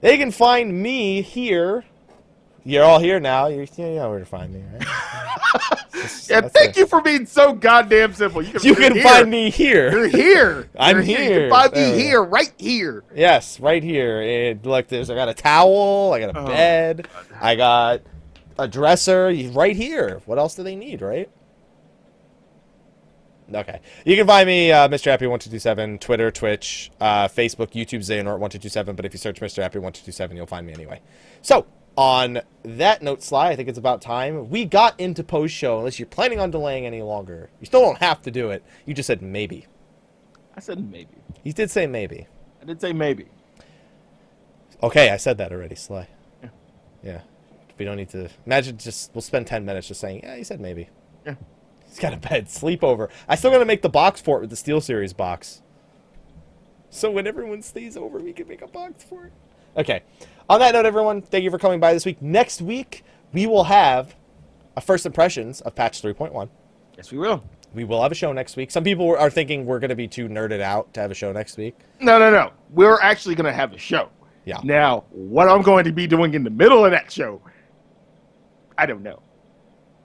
They 0.00 0.16
can 0.18 0.30
find 0.30 0.80
me 0.82 1.22
here. 1.22 1.84
You're 2.64 2.84
all 2.84 2.98
here 3.00 3.18
now. 3.20 3.46
You're, 3.46 3.64
you 3.76 3.84
know 3.96 4.10
where 4.10 4.18
to 4.18 4.24
find 4.26 4.52
me, 4.52 4.62
right? 4.72 4.82
That's- 5.92 6.28
Yeah, 6.30 6.42
thank 6.42 6.70
it. 6.70 6.76
you 6.76 6.86
for 6.86 7.00
being 7.00 7.24
so 7.26 7.52
goddamn 7.54 8.12
simple. 8.14 8.42
You 8.42 8.52
can, 8.52 8.62
You 8.68 8.74
can 8.74 9.00
find 9.02 9.30
me 9.30 9.48
here. 9.50 9.90
You're 9.90 10.06
here. 10.08 10.68
I'm 10.78 10.96
You're 10.96 11.04
You 11.04 11.16
here. 11.16 11.40
can 11.48 11.50
find 11.50 11.72
me 11.72 11.80
oh, 11.84 11.90
go. 11.92 11.96
here, 11.98 12.22
right 12.22 12.52
here. 12.58 13.04
Yes, 13.14 13.58
right 13.58 13.82
here. 13.82 14.20
And 14.20 14.64
look, 14.66 14.88
there's 14.88 15.08
I 15.10 15.14
got 15.14 15.28
a 15.28 15.34
towel, 15.34 16.12
I 16.14 16.20
got 16.20 16.36
a 16.36 16.38
Oh, 16.40 16.46
bed, 16.46 17.08
I 17.40 17.54
got 17.56 18.02
a 18.58 18.68
dresser 18.68 19.32
right 19.52 19.74
here. 19.76 20.20
What 20.26 20.38
else 20.38 20.54
do 20.54 20.62
they 20.62 20.76
need, 20.76 21.00
right? 21.00 21.30
Okay. 23.52 23.80
You 24.04 24.16
can 24.16 24.26
find 24.26 24.46
me, 24.46 24.70
uh, 24.72 24.88
Mr. 24.88 25.16
Happy1227, 25.16 26.00
Twitter, 26.00 26.30
Twitch, 26.30 26.90
uh, 27.00 27.28
Facebook, 27.28 27.72
YouTube, 27.72 28.00
Xehanort1227. 28.00 28.94
But 28.94 29.04
if 29.06 29.14
you 29.14 29.18
search 29.18 29.40
Mr. 29.40 29.62
Happy1227, 29.62 30.34
you'll 30.36 30.46
find 30.46 30.66
me 30.66 30.72
anyway. 30.74 31.00
So, 31.40 31.66
on 31.96 32.40
that 32.62 33.02
note, 33.02 33.22
Sly, 33.22 33.48
I 33.50 33.56
think 33.56 33.68
it's 33.68 33.78
about 33.78 34.02
time. 34.02 34.50
We 34.50 34.64
got 34.64 34.98
into 35.00 35.24
post 35.24 35.54
show, 35.54 35.78
unless 35.78 35.98
you're 35.98 36.06
planning 36.06 36.38
on 36.40 36.50
delaying 36.50 36.86
any 36.86 37.02
longer. 37.02 37.50
You 37.60 37.66
still 37.66 37.80
don't 37.80 37.98
have 37.98 38.22
to 38.22 38.30
do 38.30 38.50
it. 38.50 38.62
You 38.86 38.94
just 38.94 39.06
said 39.06 39.22
maybe. 39.22 39.66
I 40.56 40.60
said 40.60 40.78
maybe. 40.90 41.08
You 41.42 41.52
did 41.52 41.70
say 41.70 41.86
maybe. 41.86 42.26
I 42.60 42.64
did 42.66 42.80
say 42.80 42.92
maybe. 42.92 43.26
Okay, 44.82 45.10
I 45.10 45.16
said 45.16 45.38
that 45.38 45.52
already, 45.52 45.74
Sly. 45.74 46.06
Yeah. 46.42 46.48
Yeah. 47.02 47.20
We 47.78 47.84
don't 47.84 47.96
need 47.96 48.10
to 48.10 48.28
imagine 48.44 48.76
just 48.76 49.12
we'll 49.14 49.22
spend 49.22 49.46
ten 49.46 49.64
minutes 49.64 49.88
just 49.88 50.00
saying, 50.00 50.20
Yeah, 50.22 50.36
you 50.36 50.44
said 50.44 50.60
maybe. 50.60 50.88
Yeah. 51.24 51.34
He's 51.98 51.98
got 51.98 52.12
a 52.12 52.16
bed, 52.16 52.46
sleepover. 52.46 53.08
I 53.28 53.34
still 53.34 53.50
gotta 53.50 53.64
make 53.64 53.82
the 53.82 53.88
box 53.88 54.20
for 54.20 54.38
it 54.38 54.40
with 54.42 54.50
the 54.50 54.56
Steel 54.56 54.80
Series 54.80 55.12
box. 55.12 55.62
So 56.90 57.10
when 57.10 57.26
everyone 57.26 57.62
stays 57.62 57.96
over, 57.96 58.18
we 58.18 58.32
can 58.32 58.48
make 58.48 58.62
a 58.62 58.66
box 58.66 59.04
for 59.04 59.26
it. 59.26 59.32
Okay. 59.76 60.02
On 60.48 60.58
that 60.60 60.72
note, 60.72 60.86
everyone, 60.86 61.20
thank 61.20 61.44
you 61.44 61.50
for 61.50 61.58
coming 61.58 61.80
by 61.80 61.92
this 61.92 62.06
week. 62.06 62.22
Next 62.22 62.62
week, 62.62 63.04
we 63.32 63.46
will 63.46 63.64
have 63.64 64.14
a 64.76 64.80
first 64.80 65.04
impressions 65.04 65.60
of 65.60 65.74
patch 65.74 66.00
3.1. 66.02 66.48
Yes, 66.96 67.12
we 67.12 67.18
will. 67.18 67.44
We 67.74 67.84
will 67.84 68.02
have 68.02 68.10
a 68.10 68.14
show 68.14 68.32
next 68.32 68.56
week. 68.56 68.70
Some 68.70 68.82
people 68.82 69.14
are 69.16 69.28
thinking 69.28 69.66
we're 69.66 69.78
going 69.78 69.90
to 69.90 69.96
be 69.96 70.08
too 70.08 70.26
nerded 70.28 70.60
out 70.60 70.92
to 70.94 71.00
have 71.00 71.10
a 71.10 71.14
show 71.14 71.32
next 71.32 71.58
week. 71.58 71.76
No, 72.00 72.18
no, 72.18 72.30
no. 72.30 72.52
We're 72.70 73.00
actually 73.00 73.34
going 73.34 73.44
to 73.46 73.52
have 73.52 73.74
a 73.74 73.78
show. 73.78 74.08
Yeah. 74.46 74.60
Now, 74.64 75.04
what 75.10 75.48
I'm 75.48 75.60
going 75.60 75.84
to 75.84 75.92
be 75.92 76.06
doing 76.06 76.32
in 76.32 76.42
the 76.42 76.50
middle 76.50 76.84
of 76.84 76.90
that 76.92 77.12
show, 77.12 77.42
I 78.78 78.86
don't 78.86 79.02
know. 79.02 79.20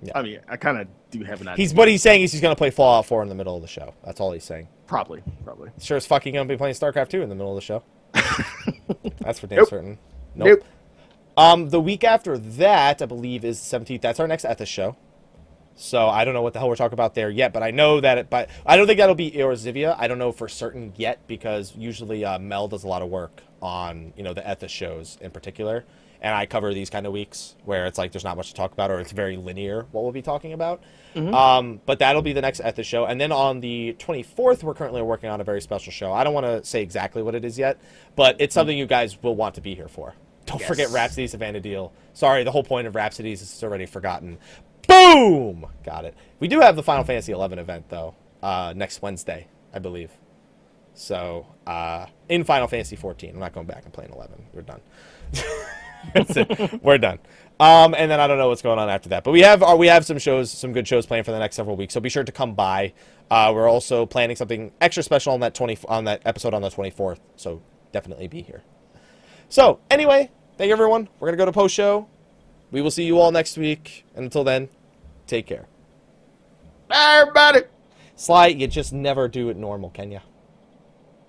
Yeah. 0.01 0.11
I 0.15 0.22
mean, 0.22 0.39
I 0.49 0.57
kind 0.57 0.77
of 0.77 0.88
do 1.14 1.23
have 1.23 1.41
an 1.41 1.48
idea. 1.49 1.64
He's 1.64 1.73
what 1.73 1.88
he's 1.88 2.02
saying 2.02 2.22
is 2.23 2.31
he's 2.31 2.41
going 2.41 2.53
to 2.53 2.57
play 2.57 2.69
Fallout 2.72 3.06
4 3.06 3.23
in 3.23 3.30
the 3.30 3.35
middle 3.35 3.56
of 3.56 3.61
the 3.61 3.68
show. 3.68 3.94
That's 4.06 4.19
all 4.19 4.31
he's 4.31 4.44
saying. 4.44 4.68
probably, 4.88 5.23
probably. 5.44 5.69
Sure 5.80 5.98
as 5.98 6.06
fucking 6.06 6.34
gonna 6.34 6.48
be 6.48 6.57
playing 6.57 6.76
StarCraft 6.76 7.10
2 7.10 7.22
in 7.22 7.30
the 7.30 7.35
middle 7.35 7.52
of 7.52 7.56
the 7.56 7.61
show. 7.61 7.84
That's 9.19 9.40
for 9.40 9.48
damn 9.48 9.60
Nope. 9.60 9.69
certain. 9.69 9.98
Nope. 10.35 10.64
Um, 11.35 11.69
the 11.69 11.80
week 11.81 12.03
after 12.03 12.38
that, 12.38 13.02
I 13.02 13.06
believe, 13.06 13.44
is 13.44 13.60
the 13.69 13.80
17th. 13.80 14.02
That's 14.02 14.19
our 14.19 14.27
next 14.27 14.45
Ethos 14.45 14.68
show. 14.68 14.95
So 15.76 16.07
I 16.07 16.23
don't 16.23 16.35
know 16.35 16.44
what 16.44 16.53
the 16.53 16.60
hell 16.60 16.69
we're 16.69 16.76
talking 16.76 16.94
about 16.94 17.15
there 17.15 17.31
yet, 17.31 17.52
but 17.53 17.64
I 17.64 17.72
know 17.72 17.99
that 17.99 18.19
it. 18.19 18.30
But 18.30 18.49
I 18.65 18.77
don't 18.77 18.85
think 18.85 18.99
that'll 18.99 19.15
be 19.15 19.31
Eorzivia. 19.31 19.95
I 19.98 20.07
don't 20.07 20.19
know 20.19 20.31
for 20.31 20.48
certain 20.48 20.94
yet 20.98 21.26
because 21.26 21.76
usually 21.76 22.23
uh, 22.23 22.38
Mel 22.38 22.68
does 22.68 22.84
a 22.84 22.88
lot 22.88 23.02
of 23.02 23.10
work 23.10 23.41
on 23.60 24.14
you 24.15 24.22
know 24.23 24.34
the 24.34 24.49
Ethos 24.49 24.69
shows 24.69 25.18
in 25.22 25.31
particular, 25.31 25.84
and 26.24 26.34
I 26.34 26.45
cover 26.48 26.74
these 26.74 26.90
kind 26.90 27.06
of 27.06 27.14
weeks 27.14 27.56
where 27.66 27.86
it's 27.86 27.98
like 28.00 28.12
there's 28.12 28.24
not 28.24 28.38
much 28.38 28.48
to 28.48 28.54
talk 28.56 28.72
about 28.72 28.90
or 28.90 29.00
it's 29.00 29.12
very 29.12 29.38
linear 29.38 29.86
what 29.91 30.04
we'll 30.04 30.12
be 30.14 30.22
talking 30.24 30.54
about. 30.54 30.82
Um, 31.16 31.80
but 31.86 32.00
that'll 32.00 32.24
be 32.24 32.34
the 32.34 32.41
next 32.41 32.60
Ethos 32.62 32.88
show, 32.88 33.06
and 33.06 33.22
then 33.22 33.32
on 33.32 33.60
the 33.60 33.95
24th, 34.00 34.64
we're 34.64 34.74
currently 34.74 35.04
working 35.04 35.30
on 35.30 35.41
a 35.41 35.44
very 35.44 35.62
special 35.62 35.91
show. 35.91 36.12
I 36.12 36.24
don't 36.24 36.34
want 36.34 36.48
to 36.48 36.64
say 36.66 36.82
exactly 36.82 37.22
what 37.22 37.36
it 37.36 37.45
is 37.45 37.60
yet, 37.60 37.80
but 38.16 38.36
it's 38.40 38.56
something 38.56 38.76
you 38.76 38.88
guys 38.88 39.22
will 39.22 39.36
want 39.36 39.54
to 39.56 39.62
be 39.62 39.76
here 39.76 39.88
for. 39.88 40.16
Don't 40.48 40.60
Yes. 40.60 40.68
forget 40.68 40.90
Rhapsodies 40.90 41.36
of 41.36 41.41
Vana'diel. 41.41 41.91
Sorry, 42.14 42.44
the 42.44 42.50
whole 42.52 42.64
point 42.64 42.88
of 42.88 42.95
Rhapsodies 42.95 43.44
is 43.44 43.64
already 43.64 43.86
forgotten. 43.86 44.40
Boom! 44.88 45.68
Got 45.84 46.06
it. 46.06 46.16
We 46.40 46.48
do 46.48 46.60
have 46.62 46.76
the 46.76 46.84
Final 46.84 47.04
Fantasy 47.04 47.32
XI 47.32 47.40
event 47.60 47.90
though, 47.90 48.16
uh, 48.41 48.74
next 48.76 49.02
Wednesday, 49.04 49.48
I 49.72 49.78
believe. 49.80 50.10
So 50.95 51.45
uh, 51.68 52.08
in 52.28 52.44
Final 52.44 52.68
Fantasy 52.68 52.95
14, 52.95 53.32
I'm 53.36 53.40
not 53.40 53.54
going 53.54 53.68
back 53.68 53.84
and 53.86 53.94
playing 53.94 54.12
11. 54.14 54.45
We're 54.54 54.62
done. 54.64 54.82
That's 56.14 56.36
it. 56.38 56.84
We're 56.84 56.98
done. 56.98 57.20
Um, 57.60 57.94
and 57.98 58.10
then 58.10 58.20
I 58.20 58.28
don't 58.28 58.38
know 58.38 58.50
what's 58.50 58.62
going 58.62 58.80
on 58.80 58.90
after 58.90 59.10
that, 59.10 59.24
but 59.24 59.32
we 59.32 59.42
have 59.42 59.62
uh, 59.64 59.76
we 59.78 59.88
have 59.88 60.06
some 60.06 60.18
shows, 60.18 60.52
some 60.52 60.74
good 60.74 60.88
shows 60.88 61.06
planned 61.06 61.26
for 61.26 61.32
the 61.32 61.40
next 61.40 61.56
several 61.56 61.76
weeks. 61.76 61.94
So 61.94 62.00
be 62.00 62.10
sure 62.10 62.24
to 62.24 62.32
come 62.32 62.56
by. 62.56 62.94
Uh, 63.30 63.52
we're 63.54 63.70
also 63.70 64.06
planning 64.06 64.36
something 64.36 64.72
extra 64.82 65.04
special 65.04 65.34
on 65.34 65.40
that 65.42 65.54
20 65.54 65.78
on 65.88 66.06
that 66.06 66.22
episode 66.26 66.54
on 66.54 66.62
the 66.62 66.70
24th. 66.70 67.20
So 67.36 67.62
definitely 67.92 68.28
be 68.28 68.42
here. 68.42 68.64
So 69.50 69.80
anyway, 69.90 70.30
Thank 70.56 70.68
you, 70.68 70.74
everyone. 70.74 71.10
We're 71.20 71.30
going 71.30 71.38
to 71.38 71.42
go 71.42 71.46
to 71.46 71.52
post 71.52 71.74
show. 71.74 72.08
We 72.70 72.82
will 72.82 72.92
see 72.92 73.06
you 73.06 73.20
all 73.20 73.32
next 73.32 73.58
week. 73.58 74.06
And 74.16 74.26
until 74.26 74.44
then, 74.44 74.70
take 75.26 75.48
care. 75.48 75.66
Bye, 76.88 77.22
everybody. 77.22 77.62
Sly, 78.16 78.48
you 78.48 78.68
just 78.68 78.94
never 78.94 79.28
do 79.28 79.50
it 79.50 79.58
normal, 79.58 79.90
can 79.90 80.12
you? 80.12 80.20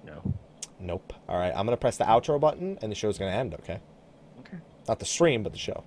No. 0.05 0.35
Nope. 0.79 1.15
All 1.27 1.39
right, 1.39 1.53
I'm 1.57 1.65
going 1.65 1.77
to 1.77 1.81
press 1.81 1.97
the 1.97 2.05
outro 2.05 2.39
button, 2.39 2.79
and 2.83 2.93
the 2.93 2.97
show's 2.97 3.17
going 3.19 3.33
to 3.33 3.37
end? 3.37 3.55
Okay. 3.55 3.81
Not 4.89 4.99
the 4.99 5.07
stream, 5.07 5.43
but 5.43 5.53
the 5.53 5.59
show. 5.59 5.85